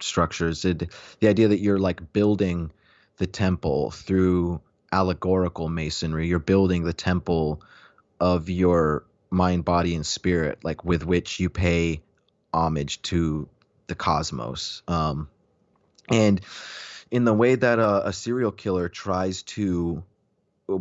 structures. 0.00 0.64
It, 0.64 0.90
the 1.20 1.28
idea 1.28 1.48
that 1.48 1.60
you're 1.60 1.78
like 1.78 2.12
building 2.12 2.72
the 3.18 3.26
temple 3.26 3.90
through 3.90 4.60
allegorical 4.90 5.70
masonry 5.70 6.26
you're 6.26 6.38
building 6.38 6.84
the 6.84 6.92
temple 6.92 7.62
of 8.20 8.50
your 8.50 9.04
mind 9.32 9.64
body 9.64 9.94
and 9.94 10.06
spirit 10.06 10.62
like 10.62 10.84
with 10.84 11.04
which 11.04 11.40
you 11.40 11.48
pay 11.48 12.02
homage 12.52 13.00
to 13.02 13.48
the 13.86 13.94
cosmos. 13.94 14.82
Um, 14.86 15.28
and 16.08 16.40
in 17.10 17.24
the 17.24 17.32
way 17.32 17.54
that 17.54 17.78
a, 17.78 18.08
a 18.08 18.12
serial 18.12 18.52
killer 18.52 18.88
tries 18.88 19.42
to 19.42 20.02
uh, 20.68 20.78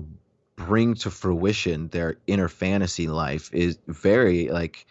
bring 0.55 0.95
to 0.95 1.09
fruition 1.09 1.87
their 1.87 2.17
inner 2.27 2.47
fantasy 2.47 3.07
life 3.07 3.53
is 3.53 3.77
very 3.87 4.49
like 4.49 4.85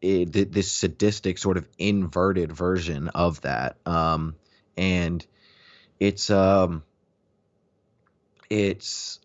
it, 0.00 0.52
this 0.52 0.70
sadistic 0.70 1.38
sort 1.38 1.56
of 1.56 1.66
inverted 1.78 2.52
version 2.52 3.08
of 3.08 3.40
that. 3.42 3.76
Um 3.86 4.36
and 4.76 5.24
it's 5.98 6.30
um 6.30 6.82
it's 8.48 9.20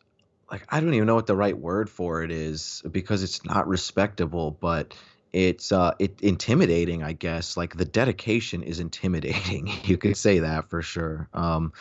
like 0.51 0.65
I 0.69 0.79
don't 0.79 0.93
even 0.93 1.07
know 1.07 1.15
what 1.15 1.27
the 1.27 1.35
right 1.35 1.57
word 1.57 1.89
for 1.89 2.23
it 2.23 2.31
is 2.31 2.81
because 2.89 3.23
it's 3.23 3.43
not 3.45 3.67
respectable 3.67 4.51
but 4.51 4.95
it's 5.33 5.71
uh 5.71 5.93
it 5.99 6.21
intimidating 6.21 7.03
i 7.03 7.13
guess. 7.13 7.57
Like 7.57 7.75
the 7.75 7.85
dedication 7.85 8.63
is 8.63 8.79
intimidating 8.79 9.69
you 9.83 9.97
could 9.97 10.17
say 10.17 10.39
that 10.39 10.69
for 10.69 10.81
sure. 10.81 11.29
Um 11.33 11.73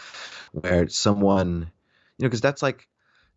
where 0.52 0.88
someone 0.88 1.70
you 2.18 2.22
know 2.24 2.28
because 2.28 2.40
that's 2.40 2.62
like 2.62 2.88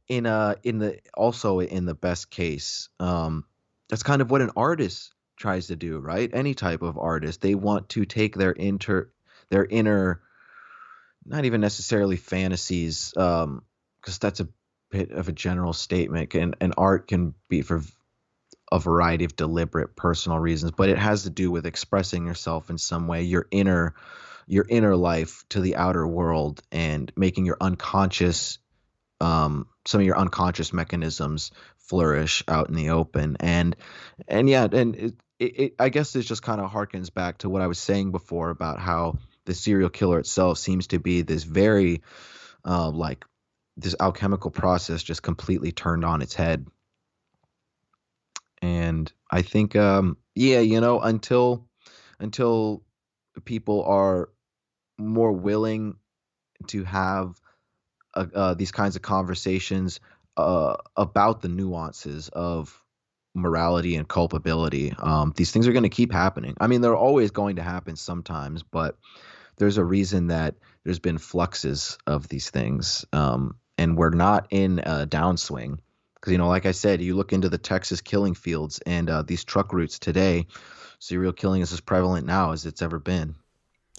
in 0.07 0.25
uh 0.25 0.55
in 0.63 0.77
the 0.79 0.99
also 1.13 1.59
in 1.59 1.85
the 1.85 1.95
best 1.95 2.29
case 2.29 2.89
um 2.99 3.45
that's 3.89 4.03
kind 4.03 4.21
of 4.21 4.31
what 4.31 4.41
an 4.41 4.51
artist 4.55 5.13
tries 5.35 5.67
to 5.67 5.75
do 5.75 5.99
right? 5.99 6.29
Any 6.33 6.53
type 6.55 6.81
of 6.81 6.97
artist. 6.97 7.41
They 7.41 7.55
want 7.55 7.89
to 7.89 8.05
take 8.05 8.35
their 8.35 8.51
inter 8.51 9.09
their 9.49 9.65
inner 9.65 10.21
not 11.25 11.45
even 11.45 11.59
necessarily 11.61 12.15
fantasies 12.15 13.15
um 13.17 13.63
because 14.01 14.17
that's 14.19 14.39
a 14.39 14.47
bit 14.89 15.11
of 15.11 15.27
a 15.27 15.33
general 15.33 15.73
statement 15.73 16.33
and 16.35 16.55
and 16.61 16.73
art 16.77 17.07
can 17.07 17.33
be 17.49 17.61
for 17.61 17.81
a 18.71 18.79
variety 18.79 19.23
of 19.23 19.35
deliberate 19.35 19.95
personal 19.95 20.39
reasons, 20.39 20.71
but 20.71 20.89
it 20.89 20.97
has 20.97 21.23
to 21.23 21.29
do 21.29 21.51
with 21.51 21.65
expressing 21.65 22.25
yourself 22.25 22.69
in 22.69 22.77
some 22.77 23.07
way, 23.07 23.23
your 23.23 23.47
inner 23.51 23.95
your 24.47 24.65
inner 24.67 24.95
life 24.95 25.43
to 25.49 25.59
the 25.59 25.75
outer 25.75 26.07
world 26.07 26.61
and 26.71 27.11
making 27.15 27.45
your 27.45 27.57
unconscious 27.59 28.59
um, 29.19 29.67
some 29.85 30.01
of 30.01 30.05
your 30.05 30.17
unconscious 30.17 30.71
mechanisms 30.73 31.51
flourish 31.77 32.43
out 32.47 32.69
in 32.69 32.75
the 32.75 32.89
open. 32.89 33.37
And 33.39 33.75
and 34.27 34.49
yeah 34.49 34.67
and 34.71 34.95
it, 34.95 35.15
it, 35.39 35.59
it 35.59 35.75
I 35.79 35.89
guess 35.89 36.13
this 36.13 36.25
just 36.25 36.43
kind 36.43 36.61
of 36.61 36.71
harkens 36.71 37.13
back 37.13 37.39
to 37.39 37.49
what 37.49 37.61
I 37.61 37.67
was 37.67 37.79
saying 37.79 38.11
before 38.11 38.49
about 38.49 38.79
how 38.79 39.17
the 39.45 39.53
serial 39.53 39.89
killer 39.89 40.19
itself 40.19 40.57
seems 40.57 40.87
to 40.87 40.99
be 40.99 41.21
this 41.21 41.43
very 41.43 42.01
uh, 42.65 42.89
like 42.89 43.25
this 43.77 43.95
alchemical 43.99 44.51
process 44.51 45.03
just 45.03 45.23
completely 45.23 45.71
turned 45.71 46.03
on 46.03 46.21
its 46.21 46.33
head 46.33 46.65
and 48.61 49.11
I 49.29 49.41
think 49.41 49.75
um, 49.75 50.17
yeah, 50.35 50.59
you 50.59 50.81
know, 50.81 50.99
until 50.99 51.67
until 52.19 52.83
people 53.45 53.83
are 53.83 54.29
more 54.97 55.31
willing 55.31 55.95
to 56.67 56.83
have 56.83 57.39
uh, 58.15 58.25
uh, 58.33 58.53
these 58.55 58.71
kinds 58.71 58.95
of 58.95 59.01
conversations 59.01 59.99
uh, 60.37 60.77
about 60.95 61.41
the 61.41 61.49
nuances 61.49 62.29
of 62.29 62.83
morality 63.35 63.95
and 63.95 64.07
culpability. 64.07 64.93
Um, 64.97 65.33
these 65.35 65.51
things 65.51 65.67
are 65.67 65.73
going 65.73 65.83
to 65.83 65.89
keep 65.89 66.11
happening. 66.11 66.55
I 66.59 66.65
mean, 66.65 66.81
they're 66.81 66.95
always 66.95 67.29
going 67.29 67.57
to 67.57 67.63
happen 67.63 67.95
sometimes, 67.95 68.63
but 68.63 68.97
there's 69.57 69.77
a 69.77 69.85
reason 69.85 70.27
that 70.27 70.55
there's 70.83 70.99
been 70.99 71.19
fluxes 71.19 71.99
of 72.07 72.27
these 72.27 72.49
things, 72.49 73.05
um, 73.13 73.57
and 73.77 73.97
we're 73.97 74.09
not 74.09 74.47
in 74.49 74.79
a 74.79 75.05
downswing. 75.07 75.79
Because 76.15 76.31
you 76.31 76.37
know 76.37 76.47
like 76.47 76.65
i 76.65 76.71
said 76.71 77.01
you 77.01 77.15
look 77.15 77.31
into 77.31 77.47
the 77.47 77.59
texas 77.59 78.01
killing 78.01 78.33
fields 78.33 78.79
and 78.85 79.09
uh, 79.09 79.21
these 79.21 79.43
truck 79.43 79.71
routes 79.71 79.99
today 79.99 80.47
serial 80.99 81.31
killing 81.31 81.61
is 81.61 81.71
as 81.71 81.79
prevalent 81.79 82.25
now 82.25 82.51
as 82.53 82.65
it's 82.65 82.81
ever 82.81 82.99
been. 82.99 83.35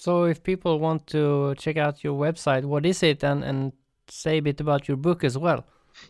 So 0.01 0.25
if 0.25 0.43
people 0.43 0.81
want 0.81 1.07
to 1.09 1.55
check 1.57 1.77
out 1.77 2.03
your 2.03 2.19
website 2.19 2.65
what 2.65 2.85
is 2.87 3.03
it? 3.03 3.23
And 3.23 3.45
and 3.45 3.73
say 4.09 4.39
a 4.39 4.43
bit 4.43 4.61
about 4.61 4.89
your 4.89 4.97
book 4.97 5.23
as 5.23 5.39
well. 5.39 5.65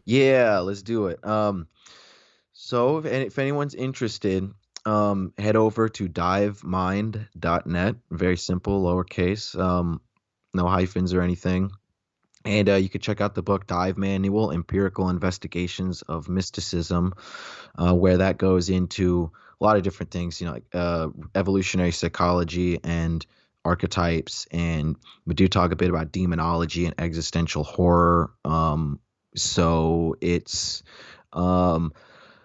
Yeah 0.04 0.58
let's 0.60 0.82
do 0.82 1.08
it. 1.08 1.24
Um 1.24 1.68
so 2.52 2.98
if, 2.98 3.04
if 3.04 3.38
anyone's 3.38 3.74
interested 3.74 4.50
um 4.86 5.34
head 5.36 5.56
over 5.56 5.88
to 5.90 6.08
divemind.net 6.08 7.96
very 8.10 8.36
simple 8.36 8.82
lowercase 8.82 9.58
um 9.58 10.00
no 10.54 10.66
hyphens 10.66 11.12
or 11.12 11.20
anything 11.20 11.70
and 12.48 12.70
uh, 12.70 12.74
you 12.76 12.88
could 12.88 13.02
check 13.02 13.20
out 13.20 13.34
the 13.34 13.42
book 13.42 13.66
Dive 13.66 13.98
Manual 13.98 14.52
Empirical 14.52 15.10
Investigations 15.10 16.00
of 16.00 16.30
Mysticism, 16.30 17.12
uh, 17.76 17.92
where 17.92 18.16
that 18.16 18.38
goes 18.38 18.70
into 18.70 19.30
a 19.60 19.64
lot 19.64 19.76
of 19.76 19.82
different 19.82 20.10
things, 20.10 20.40
you 20.40 20.46
know, 20.46 20.54
like 20.54 20.64
uh, 20.72 21.08
evolutionary 21.34 21.90
psychology 21.90 22.80
and 22.82 23.26
archetypes. 23.66 24.46
And 24.50 24.96
we 25.26 25.34
do 25.34 25.46
talk 25.46 25.72
a 25.72 25.76
bit 25.76 25.90
about 25.90 26.10
demonology 26.10 26.86
and 26.86 26.94
existential 26.96 27.64
horror. 27.64 28.32
Um, 28.46 28.98
so 29.36 30.16
it's. 30.22 30.82
Um, 31.34 31.92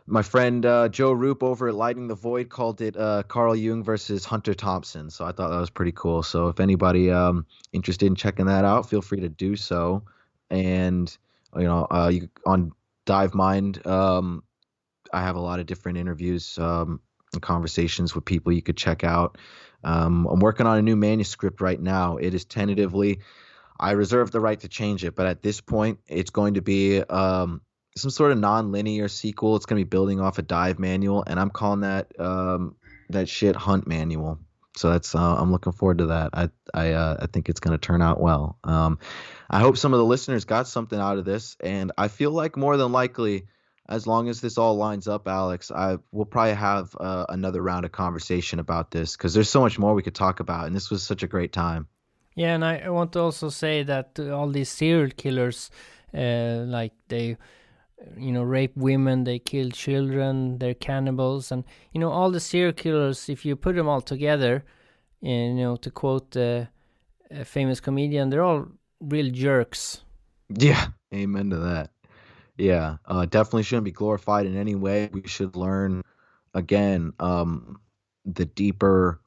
my 0.05 0.21
friend 0.21 0.65
uh, 0.65 0.89
Joe 0.89 1.11
Rupe 1.13 1.43
over 1.43 1.69
at 1.69 1.75
Lighting 1.75 2.07
the 2.07 2.15
Void 2.15 2.49
called 2.49 2.81
it 2.81 2.97
uh, 2.97 3.23
Carl 3.23 3.55
Jung 3.55 3.83
versus 3.83 4.25
Hunter 4.25 4.53
Thompson. 4.53 5.09
So 5.09 5.25
I 5.25 5.31
thought 5.31 5.49
that 5.49 5.59
was 5.59 5.69
pretty 5.69 5.93
cool. 5.93 6.23
So 6.23 6.47
if 6.49 6.59
anybody 6.59 7.09
um, 7.11 7.45
interested 7.71 8.05
in 8.05 8.15
checking 8.15 8.47
that 8.47 8.65
out, 8.65 8.89
feel 8.89 9.01
free 9.01 9.21
to 9.21 9.29
do 9.29 9.55
so. 9.55 10.03
And 10.49 11.15
you 11.55 11.63
know, 11.63 11.87
uh, 11.89 12.11
you, 12.13 12.29
on 12.45 12.73
Dive 13.05 13.33
Mind, 13.33 13.85
um, 13.87 14.43
I 15.13 15.21
have 15.21 15.35
a 15.35 15.41
lot 15.41 15.59
of 15.59 15.67
different 15.67 15.97
interviews 15.97 16.57
um, 16.57 16.99
and 17.31 17.41
conversations 17.41 18.15
with 18.15 18.25
people 18.25 18.51
you 18.51 18.61
could 18.61 18.77
check 18.77 19.03
out. 19.03 19.37
Um, 19.83 20.25
I'm 20.25 20.39
working 20.39 20.65
on 20.65 20.77
a 20.77 20.81
new 20.81 20.95
manuscript 20.95 21.61
right 21.61 21.79
now. 21.79 22.17
It 22.17 22.33
is 22.33 22.45
tentatively. 22.45 23.19
I 23.79 23.91
reserve 23.91 24.31
the 24.31 24.39
right 24.39 24.59
to 24.61 24.67
change 24.67 25.03
it, 25.03 25.15
but 25.15 25.27
at 25.27 25.41
this 25.41 25.61
point, 25.61 25.99
it's 26.07 26.29
going 26.29 26.53
to 26.55 26.61
be 26.61 27.01
um, 27.01 27.61
some 27.95 28.11
sort 28.11 28.31
of 28.31 28.39
non-linear 28.39 29.07
sequel. 29.07 29.55
It's 29.55 29.65
gonna 29.65 29.79
be 29.79 29.85
building 29.85 30.19
off 30.19 30.39
a 30.39 30.41
dive 30.41 30.79
manual, 30.79 31.23
and 31.25 31.39
I'm 31.39 31.49
calling 31.49 31.81
that 31.81 32.19
um, 32.19 32.75
that 33.09 33.29
shit 33.29 33.55
Hunt 33.55 33.87
Manual. 33.87 34.39
So 34.75 34.89
that's 34.89 35.13
uh, 35.13 35.35
I'm 35.35 35.51
looking 35.51 35.73
forward 35.73 35.99
to 35.99 36.07
that. 36.07 36.31
I 36.33 36.49
I 36.73 36.91
uh, 36.93 37.17
I 37.21 37.27
think 37.27 37.49
it's 37.49 37.59
gonna 37.59 37.77
turn 37.77 38.01
out 38.01 38.19
well. 38.19 38.57
Um, 38.63 38.99
I 39.49 39.59
hope 39.59 39.77
some 39.77 39.93
of 39.93 39.99
the 39.99 40.05
listeners 40.05 40.45
got 40.45 40.67
something 40.67 40.99
out 40.99 41.17
of 41.17 41.25
this, 41.25 41.55
and 41.59 41.91
I 41.97 42.07
feel 42.07 42.31
like 42.31 42.57
more 42.57 42.75
than 42.75 42.91
likely, 42.91 43.45
as 43.87 44.07
long 44.07 44.29
as 44.29 44.41
this 44.41 44.57
all 44.57 44.75
lines 44.75 45.07
up, 45.07 45.27
Alex, 45.27 45.71
I 45.71 45.97
will 46.11 46.25
probably 46.25 46.55
have 46.55 46.95
uh, 46.99 47.25
another 47.29 47.61
round 47.61 47.85
of 47.85 47.91
conversation 47.91 48.59
about 48.59 48.89
this 48.89 49.15
because 49.15 49.35
there's 49.35 49.49
so 49.49 49.61
much 49.61 49.77
more 49.77 49.93
we 49.93 50.01
could 50.01 50.15
talk 50.15 50.39
about, 50.39 50.65
and 50.65 50.75
this 50.75 50.89
was 50.89 51.03
such 51.03 51.21
a 51.21 51.27
great 51.27 51.53
time. 51.53 51.87
Yeah, 52.35 52.55
and 52.55 52.65
I, 52.65 52.89
want 52.89 53.13
to 53.13 53.19
also 53.19 53.49
say 53.49 53.83
that 53.83 54.19
all 54.19 54.49
these 54.49 54.69
serial 54.69 55.11
killers, 55.15 55.69
uh, 56.15 56.63
like 56.65 56.93
they 57.07 57.37
you 58.17 58.31
know, 58.31 58.43
rape 58.43 58.75
women, 58.75 59.23
they 59.23 59.39
kill 59.39 59.69
children, 59.69 60.59
they're 60.59 60.73
cannibals, 60.73 61.51
and 61.51 61.63
you 61.91 61.99
know, 61.99 62.09
all 62.09 62.31
the 62.31 62.39
serial 62.39 62.73
killers. 62.73 63.29
If 63.29 63.45
you 63.45 63.55
put 63.55 63.75
them 63.75 63.87
all 63.87 64.01
together, 64.01 64.63
and, 65.21 65.57
you 65.57 65.63
know, 65.63 65.75
to 65.77 65.89
quote 65.89 66.35
uh, 66.35 66.65
a 67.31 67.45
famous 67.45 67.79
comedian, 67.79 68.29
they're 68.29 68.43
all 68.43 68.67
real 68.99 69.31
jerks. 69.31 70.01
Yeah, 70.49 70.87
amen 71.13 71.49
to 71.51 71.57
that. 71.57 71.91
Yeah, 72.57 72.97
uh, 73.05 73.25
definitely 73.25 73.63
shouldn't 73.63 73.85
be 73.85 73.91
glorified 73.91 74.45
in 74.45 74.55
any 74.55 74.75
way. 74.75 75.09
We 75.11 75.27
should 75.27 75.55
learn 75.55 76.03
again 76.53 77.13
um, 77.19 77.79
the 78.25 78.45
deeper 78.45 79.21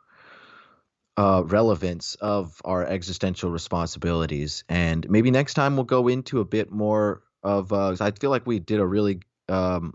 uh, 1.16 1.42
relevance 1.46 2.14
of 2.16 2.60
our 2.64 2.84
existential 2.84 3.50
responsibilities. 3.50 4.64
And 4.68 5.08
maybe 5.10 5.30
next 5.30 5.54
time 5.54 5.76
we'll 5.76 5.84
go 5.84 6.08
into 6.08 6.40
a 6.40 6.44
bit 6.44 6.70
more 6.70 7.22
of. 7.46 7.72
Uh, 7.72 7.96
I 8.00 8.10
feel 8.10 8.30
like 8.30 8.46
we 8.46 8.58
did 8.58 8.80
a 8.80 8.86
really. 8.86 9.20
Um, 9.48 9.94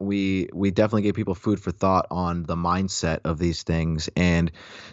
we 0.00 0.48
we 0.52 0.70
definitely 0.70 1.02
gave 1.02 1.14
people 1.14 1.34
food 1.34 1.60
for 1.60 1.70
thought 1.70 2.06
on 2.10 2.42
the 2.42 2.56
mindset 2.56 3.20
of 3.24 3.38
these 3.38 3.62
things, 3.62 4.08
and 4.16 4.50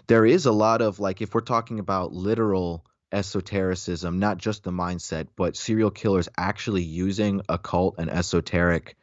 there 0.07 0.25
is 0.25 0.45
a 0.45 0.51
lot 0.51 0.81
of 0.81 0.99
like 0.99 1.21
if 1.21 1.33
we're 1.33 1.41
talking 1.41 1.79
about 1.79 2.13
literal 2.13 2.85
esotericism, 3.11 4.19
not 4.19 4.37
just 4.37 4.63
the 4.63 4.71
mindset, 4.71 5.27
but 5.35 5.55
serial 5.55 5.89
killers 5.89 6.29
actually 6.37 6.83
using 6.83 7.41
occult 7.49 7.95
and 7.97 8.09
esoteric 8.09 8.97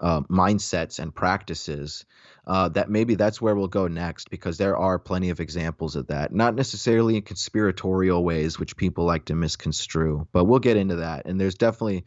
uh, 0.00 0.22
mindsets 0.22 0.98
and 0.98 1.14
practices. 1.14 2.04
Uh, 2.46 2.68
that 2.70 2.90
maybe 2.90 3.14
that's 3.14 3.40
where 3.40 3.54
we'll 3.54 3.68
go 3.68 3.86
next 3.86 4.28
because 4.30 4.58
there 4.58 4.76
are 4.76 4.98
plenty 4.98 5.30
of 5.30 5.38
examples 5.38 5.94
of 5.94 6.08
that. 6.08 6.32
Not 6.32 6.54
necessarily 6.54 7.16
in 7.16 7.22
conspiratorial 7.22 8.24
ways, 8.24 8.58
which 8.58 8.76
people 8.76 9.04
like 9.04 9.26
to 9.26 9.34
misconstrue, 9.34 10.26
but 10.32 10.44
we'll 10.44 10.58
get 10.58 10.76
into 10.76 10.96
that. 10.96 11.26
And 11.26 11.40
there's 11.40 11.54
definitely 11.54 12.04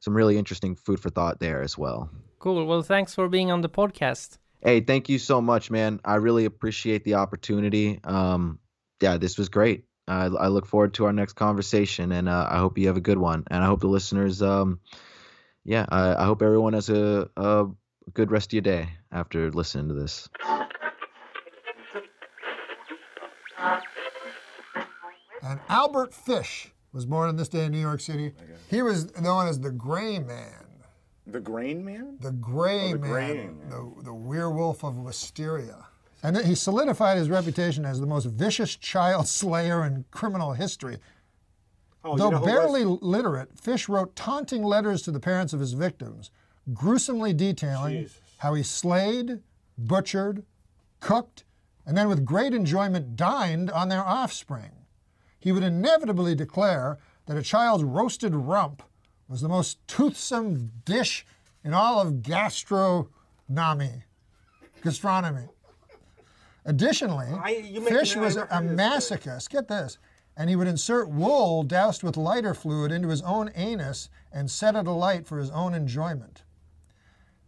some 0.00 0.14
really 0.14 0.36
interesting 0.36 0.74
food 0.74 1.00
for 1.00 1.08
thought 1.08 1.40
there 1.40 1.62
as 1.62 1.78
well. 1.78 2.10
Cool. 2.40 2.66
Well, 2.66 2.82
thanks 2.82 3.14
for 3.14 3.28
being 3.28 3.50
on 3.50 3.60
the 3.60 3.68
podcast. 3.68 4.38
Hey, 4.62 4.80
thank 4.80 5.08
you 5.08 5.18
so 5.18 5.40
much, 5.40 5.70
man. 5.70 6.00
I 6.04 6.16
really 6.16 6.44
appreciate 6.44 7.04
the 7.04 7.14
opportunity. 7.14 8.00
Um, 8.04 8.58
yeah, 9.00 9.16
this 9.16 9.38
was 9.38 9.48
great. 9.48 9.84
I, 10.06 10.24
I 10.24 10.48
look 10.48 10.66
forward 10.66 10.94
to 10.94 11.06
our 11.06 11.12
next 11.12 11.34
conversation, 11.34 12.12
and 12.12 12.28
uh, 12.28 12.48
I 12.50 12.58
hope 12.58 12.76
you 12.76 12.88
have 12.88 12.96
a 12.96 13.02
good 13.02 13.18
one. 13.18 13.44
And 13.50 13.62
I 13.62 13.66
hope 13.66 13.80
the 13.80 13.88
listeners, 13.88 14.42
um, 14.42 14.80
yeah, 15.64 15.86
I, 15.88 16.14
I 16.14 16.24
hope 16.24 16.42
everyone 16.42 16.72
has 16.72 16.88
a, 16.88 17.28
a 17.36 17.66
good 18.14 18.30
rest 18.30 18.48
of 18.50 18.52
your 18.54 18.62
day 18.62 18.88
after 19.12 19.50
listening 19.50 19.88
to 19.88 19.94
this. 19.94 20.28
And 25.42 25.58
Albert 25.68 26.12
Fish 26.14 26.70
was 26.92 27.06
born 27.06 27.28
on 27.28 27.36
this 27.36 27.48
day 27.48 27.64
in 27.64 27.72
New 27.72 27.80
York 27.80 28.00
City. 28.00 28.32
He 28.68 28.82
was 28.82 29.16
known 29.18 29.48
as 29.48 29.60
the 29.60 29.70
Gray 29.70 30.18
Man. 30.18 30.66
The 31.26 31.40
Grain 31.40 31.84
Man? 31.84 32.16
The 32.20 32.32
Gray 32.32 32.88
Oh, 32.88 32.92
the 32.92 32.98
Man, 32.98 33.10
Gray 33.10 33.34
Man. 33.36 33.68
the, 33.68 34.02
the 34.04 34.14
werewolf 34.14 34.84
of 34.84 34.96
Wisteria. 34.96 35.86
And 36.22 36.34
then 36.36 36.44
he 36.44 36.54
solidified 36.54 37.16
his 37.16 37.30
reputation 37.30 37.84
as 37.86 38.00
the 38.00 38.06
most 38.06 38.26
vicious 38.26 38.74
child 38.76 39.28
slayer 39.28 39.84
in 39.84 40.04
criminal 40.10 40.52
history. 40.52 40.98
Oh, 42.02 42.16
Though 42.16 42.26
you 42.26 42.30
know 42.32 42.44
barely 42.44 42.84
literate, 42.84 43.58
Fish 43.58 43.88
wrote 43.88 44.16
taunting 44.16 44.62
letters 44.62 45.02
to 45.02 45.10
the 45.10 45.20
parents 45.20 45.52
of 45.52 45.60
his 45.60 45.74
victims, 45.74 46.30
gruesomely 46.72 47.32
detailing 47.32 48.02
Jesus. 48.04 48.18
how 48.38 48.54
he 48.54 48.62
slayed, 48.62 49.40
butchered, 49.76 50.44
cooked, 51.00 51.44
and 51.84 51.96
then 51.96 52.08
with 52.08 52.24
great 52.24 52.54
enjoyment 52.54 53.16
dined 53.16 53.70
on 53.70 53.88
their 53.88 54.04
offspring. 54.04 54.70
He 55.38 55.52
would 55.52 55.62
inevitably 55.62 56.34
declare 56.34 56.98
that 57.26 57.36
a 57.36 57.42
child's 57.42 57.84
roasted 57.84 58.34
rump 58.34 58.82
was 59.28 59.40
the 59.40 59.48
most 59.48 59.86
toothsome 59.86 60.72
dish 60.84 61.26
in 61.64 61.74
all 61.74 62.00
of 62.00 62.22
gastronomy. 62.22 64.04
Gastronomy. 64.82 65.48
Additionally, 66.64 67.26
I- 67.32 67.80
Fish 67.88 68.16
was 68.16 68.36
a, 68.36 68.46
masochist. 68.46 69.48
Get 69.50 69.68
this. 69.68 69.98
And 70.36 70.48
he 70.48 70.56
would 70.56 70.68
insert 70.68 71.10
wool 71.10 71.62
doused 71.62 72.02
with 72.02 72.16
lighter 72.16 72.54
fluid 72.54 72.92
into 72.92 73.08
his 73.08 73.22
own 73.22 73.50
anus 73.54 74.08
and 74.32 74.50
set 74.50 74.74
it 74.74 74.86
alight 74.86 75.26
for 75.26 75.38
his 75.38 75.50
own 75.50 75.74
enjoyment. 75.74 76.42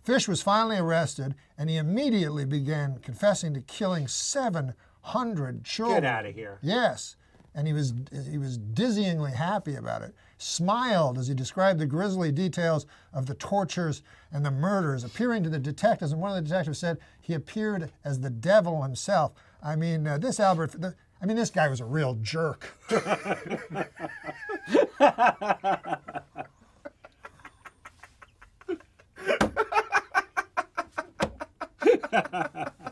Fish 0.02 0.26
was 0.26 0.42
finally 0.42 0.78
arrested, 0.78 1.34
and 1.56 1.70
he 1.70 1.76
immediately 1.76 2.44
began 2.44 2.98
confessing 2.98 3.54
to 3.54 3.60
killing 3.60 4.08
700 4.08 5.64
children. 5.64 6.02
Get 6.02 6.12
out 6.12 6.26
of 6.26 6.34
here. 6.34 6.58
Yes, 6.60 7.16
and 7.54 7.66
he 7.66 7.72
was 7.72 7.94
he 8.30 8.38
was 8.38 8.58
dizzyingly 8.58 9.32
happy 9.34 9.76
about 9.76 10.02
it. 10.02 10.14
Smiled 10.38 11.18
as 11.18 11.28
he 11.28 11.34
described 11.34 11.78
the 11.78 11.86
grisly 11.86 12.32
details 12.32 12.86
of 13.12 13.26
the 13.26 13.34
tortures 13.34 14.02
and 14.32 14.44
the 14.44 14.50
murders, 14.50 15.04
appearing 15.04 15.44
to 15.44 15.50
the 15.50 15.58
detectives. 15.58 16.10
And 16.10 16.20
one 16.20 16.30
of 16.30 16.36
the 16.36 16.48
detectives 16.48 16.78
said 16.78 16.98
he 17.20 17.34
appeared 17.34 17.92
as 18.04 18.20
the 18.20 18.30
devil 18.30 18.82
himself. 18.82 19.32
I 19.62 19.76
mean, 19.76 20.06
uh, 20.06 20.18
this 20.18 20.40
Albert. 20.40 20.72
The, 20.72 20.94
I 21.20 21.26
mean, 21.26 21.36
this 21.36 21.50
guy 21.50 21.68
was 21.68 21.80
a 21.80 21.84
real 21.84 22.14
jerk. 22.20 22.76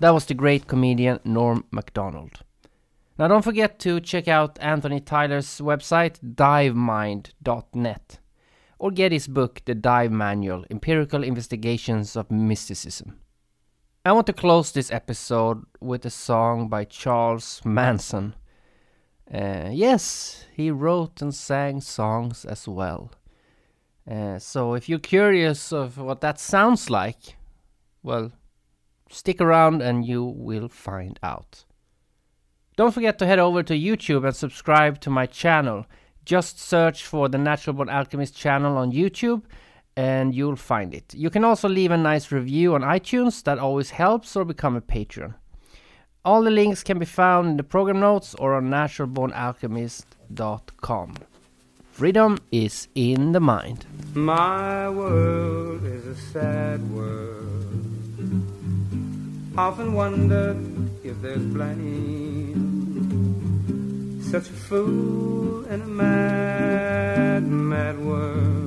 That 0.00 0.14
was 0.14 0.24
the 0.24 0.34
great 0.34 0.66
comedian 0.66 1.20
Norm 1.24 1.64
Macdonald. 1.70 2.40
Now, 3.18 3.28
don't 3.28 3.44
forget 3.44 3.78
to 3.80 4.00
check 4.00 4.28
out 4.28 4.58
Anthony 4.62 4.98
Tyler's 4.98 5.60
website, 5.60 6.18
divemind.net, 6.22 8.18
or 8.78 8.90
get 8.90 9.12
his 9.12 9.28
book, 9.28 9.60
The 9.66 9.74
Dive 9.74 10.10
Manual 10.10 10.64
Empirical 10.70 11.22
Investigations 11.22 12.16
of 12.16 12.30
Mysticism. 12.30 13.20
I 14.02 14.12
want 14.12 14.26
to 14.28 14.32
close 14.32 14.72
this 14.72 14.90
episode 14.90 15.66
with 15.78 16.06
a 16.06 16.10
song 16.10 16.68
by 16.68 16.84
Charles 16.84 17.60
Manson. 17.66 18.34
Uh, 19.30 19.68
yes, 19.70 20.46
he 20.54 20.70
wrote 20.70 21.20
and 21.20 21.34
sang 21.34 21.82
songs 21.82 22.46
as 22.46 22.66
well. 22.66 23.10
Uh, 24.10 24.38
so 24.38 24.72
if 24.72 24.88
you're 24.88 24.98
curious 24.98 25.70
of 25.70 25.98
what 25.98 26.22
that 26.22 26.40
sounds 26.40 26.88
like, 26.88 27.36
well, 28.02 28.32
stick 29.10 29.38
around 29.38 29.82
and 29.82 30.06
you 30.06 30.24
will 30.24 30.70
find 30.70 31.20
out. 31.22 31.66
Don't 32.76 32.94
forget 32.94 33.18
to 33.18 33.26
head 33.26 33.38
over 33.38 33.62
to 33.62 33.74
YouTube 33.74 34.24
and 34.24 34.34
subscribe 34.34 34.98
to 35.02 35.10
my 35.10 35.26
channel. 35.26 35.84
Just 36.24 36.58
search 36.58 37.04
for 37.04 37.28
the 37.28 37.36
Natural 37.36 37.76
Born 37.76 37.90
Alchemist 37.90 38.34
channel 38.34 38.78
on 38.78 38.92
YouTube 38.92 39.42
and 39.96 40.34
you'll 40.34 40.56
find 40.56 40.92
it. 40.94 41.14
You 41.14 41.30
can 41.30 41.44
also 41.44 41.68
leave 41.68 41.90
a 41.90 41.96
nice 41.96 42.30
review 42.32 42.74
on 42.74 42.82
iTunes, 42.82 43.42
that 43.44 43.58
always 43.58 43.90
helps, 43.90 44.36
or 44.36 44.44
become 44.44 44.76
a 44.76 44.80
patron. 44.80 45.34
All 46.24 46.42
the 46.42 46.50
links 46.50 46.82
can 46.82 46.98
be 46.98 47.06
found 47.06 47.48
in 47.48 47.56
the 47.56 47.62
program 47.62 48.00
notes 48.00 48.34
or 48.34 48.54
on 48.54 48.68
naturalbornalchemist.com. 48.68 51.14
Freedom 51.92 52.38
is 52.52 52.88
in 52.94 53.32
the 53.32 53.40
mind. 53.40 53.86
My 54.14 54.88
world 54.88 55.84
is 55.84 56.06
a 56.06 56.14
sad 56.16 56.88
world. 56.90 57.46
Often 59.56 59.94
wondered 59.94 61.04
if 61.04 61.20
there's 61.20 61.44
blame. 61.44 62.78
Such 64.22 64.48
a 64.48 64.52
fool 64.52 65.64
in 65.66 65.80
a 65.80 65.86
mad, 65.86 67.42
mad 67.46 67.98
world. 67.98 68.59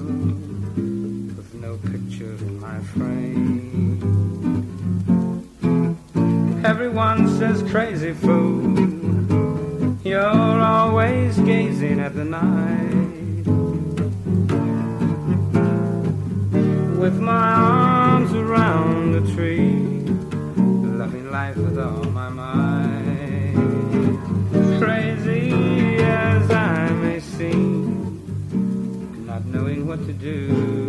Everyone 6.66 7.28
says 7.38 7.64
crazy 7.72 8.14
fool. 8.14 8.78
You're 10.04 10.62
always 10.62 11.38
gazing 11.40 12.00
at 12.00 12.16
the 12.16 12.26
night. 12.26 13.14
with 17.04 17.20
my 17.20 17.52
arms 17.52 18.34
around 18.34 19.12
the 19.12 19.34
tree, 19.34 20.00
loving 20.98 21.30
life 21.30 21.58
with 21.58 21.78
all 21.78 22.06
my 22.12 22.30
might. 22.30 23.54
Crazy 24.80 25.98
as 25.98 26.50
I 26.50 26.90
may 26.92 27.20
seem, 27.20 28.22
not 29.28 29.46
knowing 29.48 29.86
what 29.86 30.06
to 30.06 30.14
do, 30.14 30.83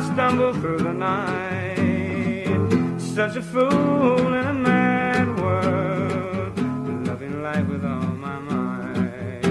Stumble 0.00 0.54
through 0.54 0.78
the 0.78 0.92
night. 0.94 1.76
Such 2.98 3.36
a 3.36 3.42
fool 3.42 4.34
in 4.34 4.46
a 4.46 4.54
mad 4.54 5.38
world, 5.38 6.58
loving 7.06 7.42
life 7.42 7.66
with 7.68 7.84
all 7.84 8.12
my 8.26 8.38
might. 8.38 9.44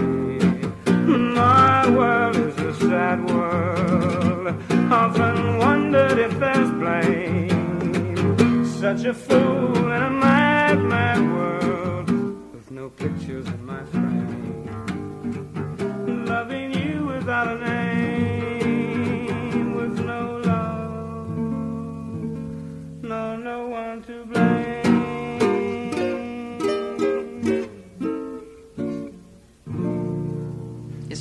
My 1.35 1.89
world 1.91 2.35
is 2.35 2.57
a 2.57 2.73
sad 2.73 3.23
world. 3.29 4.55
Often 4.91 5.57
wondered 5.59 6.17
if 6.17 6.39
there's 6.39 6.71
blame. 6.71 8.65
Such 8.65 9.05
a 9.05 9.13
fool 9.13 9.91
in 9.91 10.01
a 10.01 10.09
mad, 10.09 10.79
mad 10.81 11.21
world 11.31 12.09
with 12.53 12.71
no 12.71 12.89
pictures. 12.89 13.48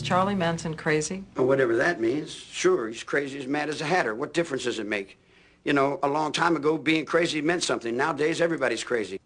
Charlie 0.08 0.34
Manson 0.34 0.72
crazy? 0.72 1.22
Or 1.36 1.44
whatever 1.44 1.76
that 1.76 2.00
means. 2.00 2.32
Sure, 2.32 2.88
he's 2.88 3.02
crazy 3.02 3.38
as 3.38 3.46
mad 3.46 3.68
as 3.68 3.82
a 3.82 3.84
hatter. 3.84 4.14
What 4.14 4.32
difference 4.32 4.64
does 4.64 4.78
it 4.78 4.86
make? 4.86 5.18
You 5.66 5.74
know, 5.74 5.98
a 6.02 6.08
long 6.08 6.32
time 6.32 6.56
ago, 6.56 6.78
being 6.78 7.04
crazy 7.04 7.42
meant 7.42 7.62
something. 7.62 7.94
Nowadays, 7.94 8.40
everybody's 8.40 8.82
crazy. 8.82 9.20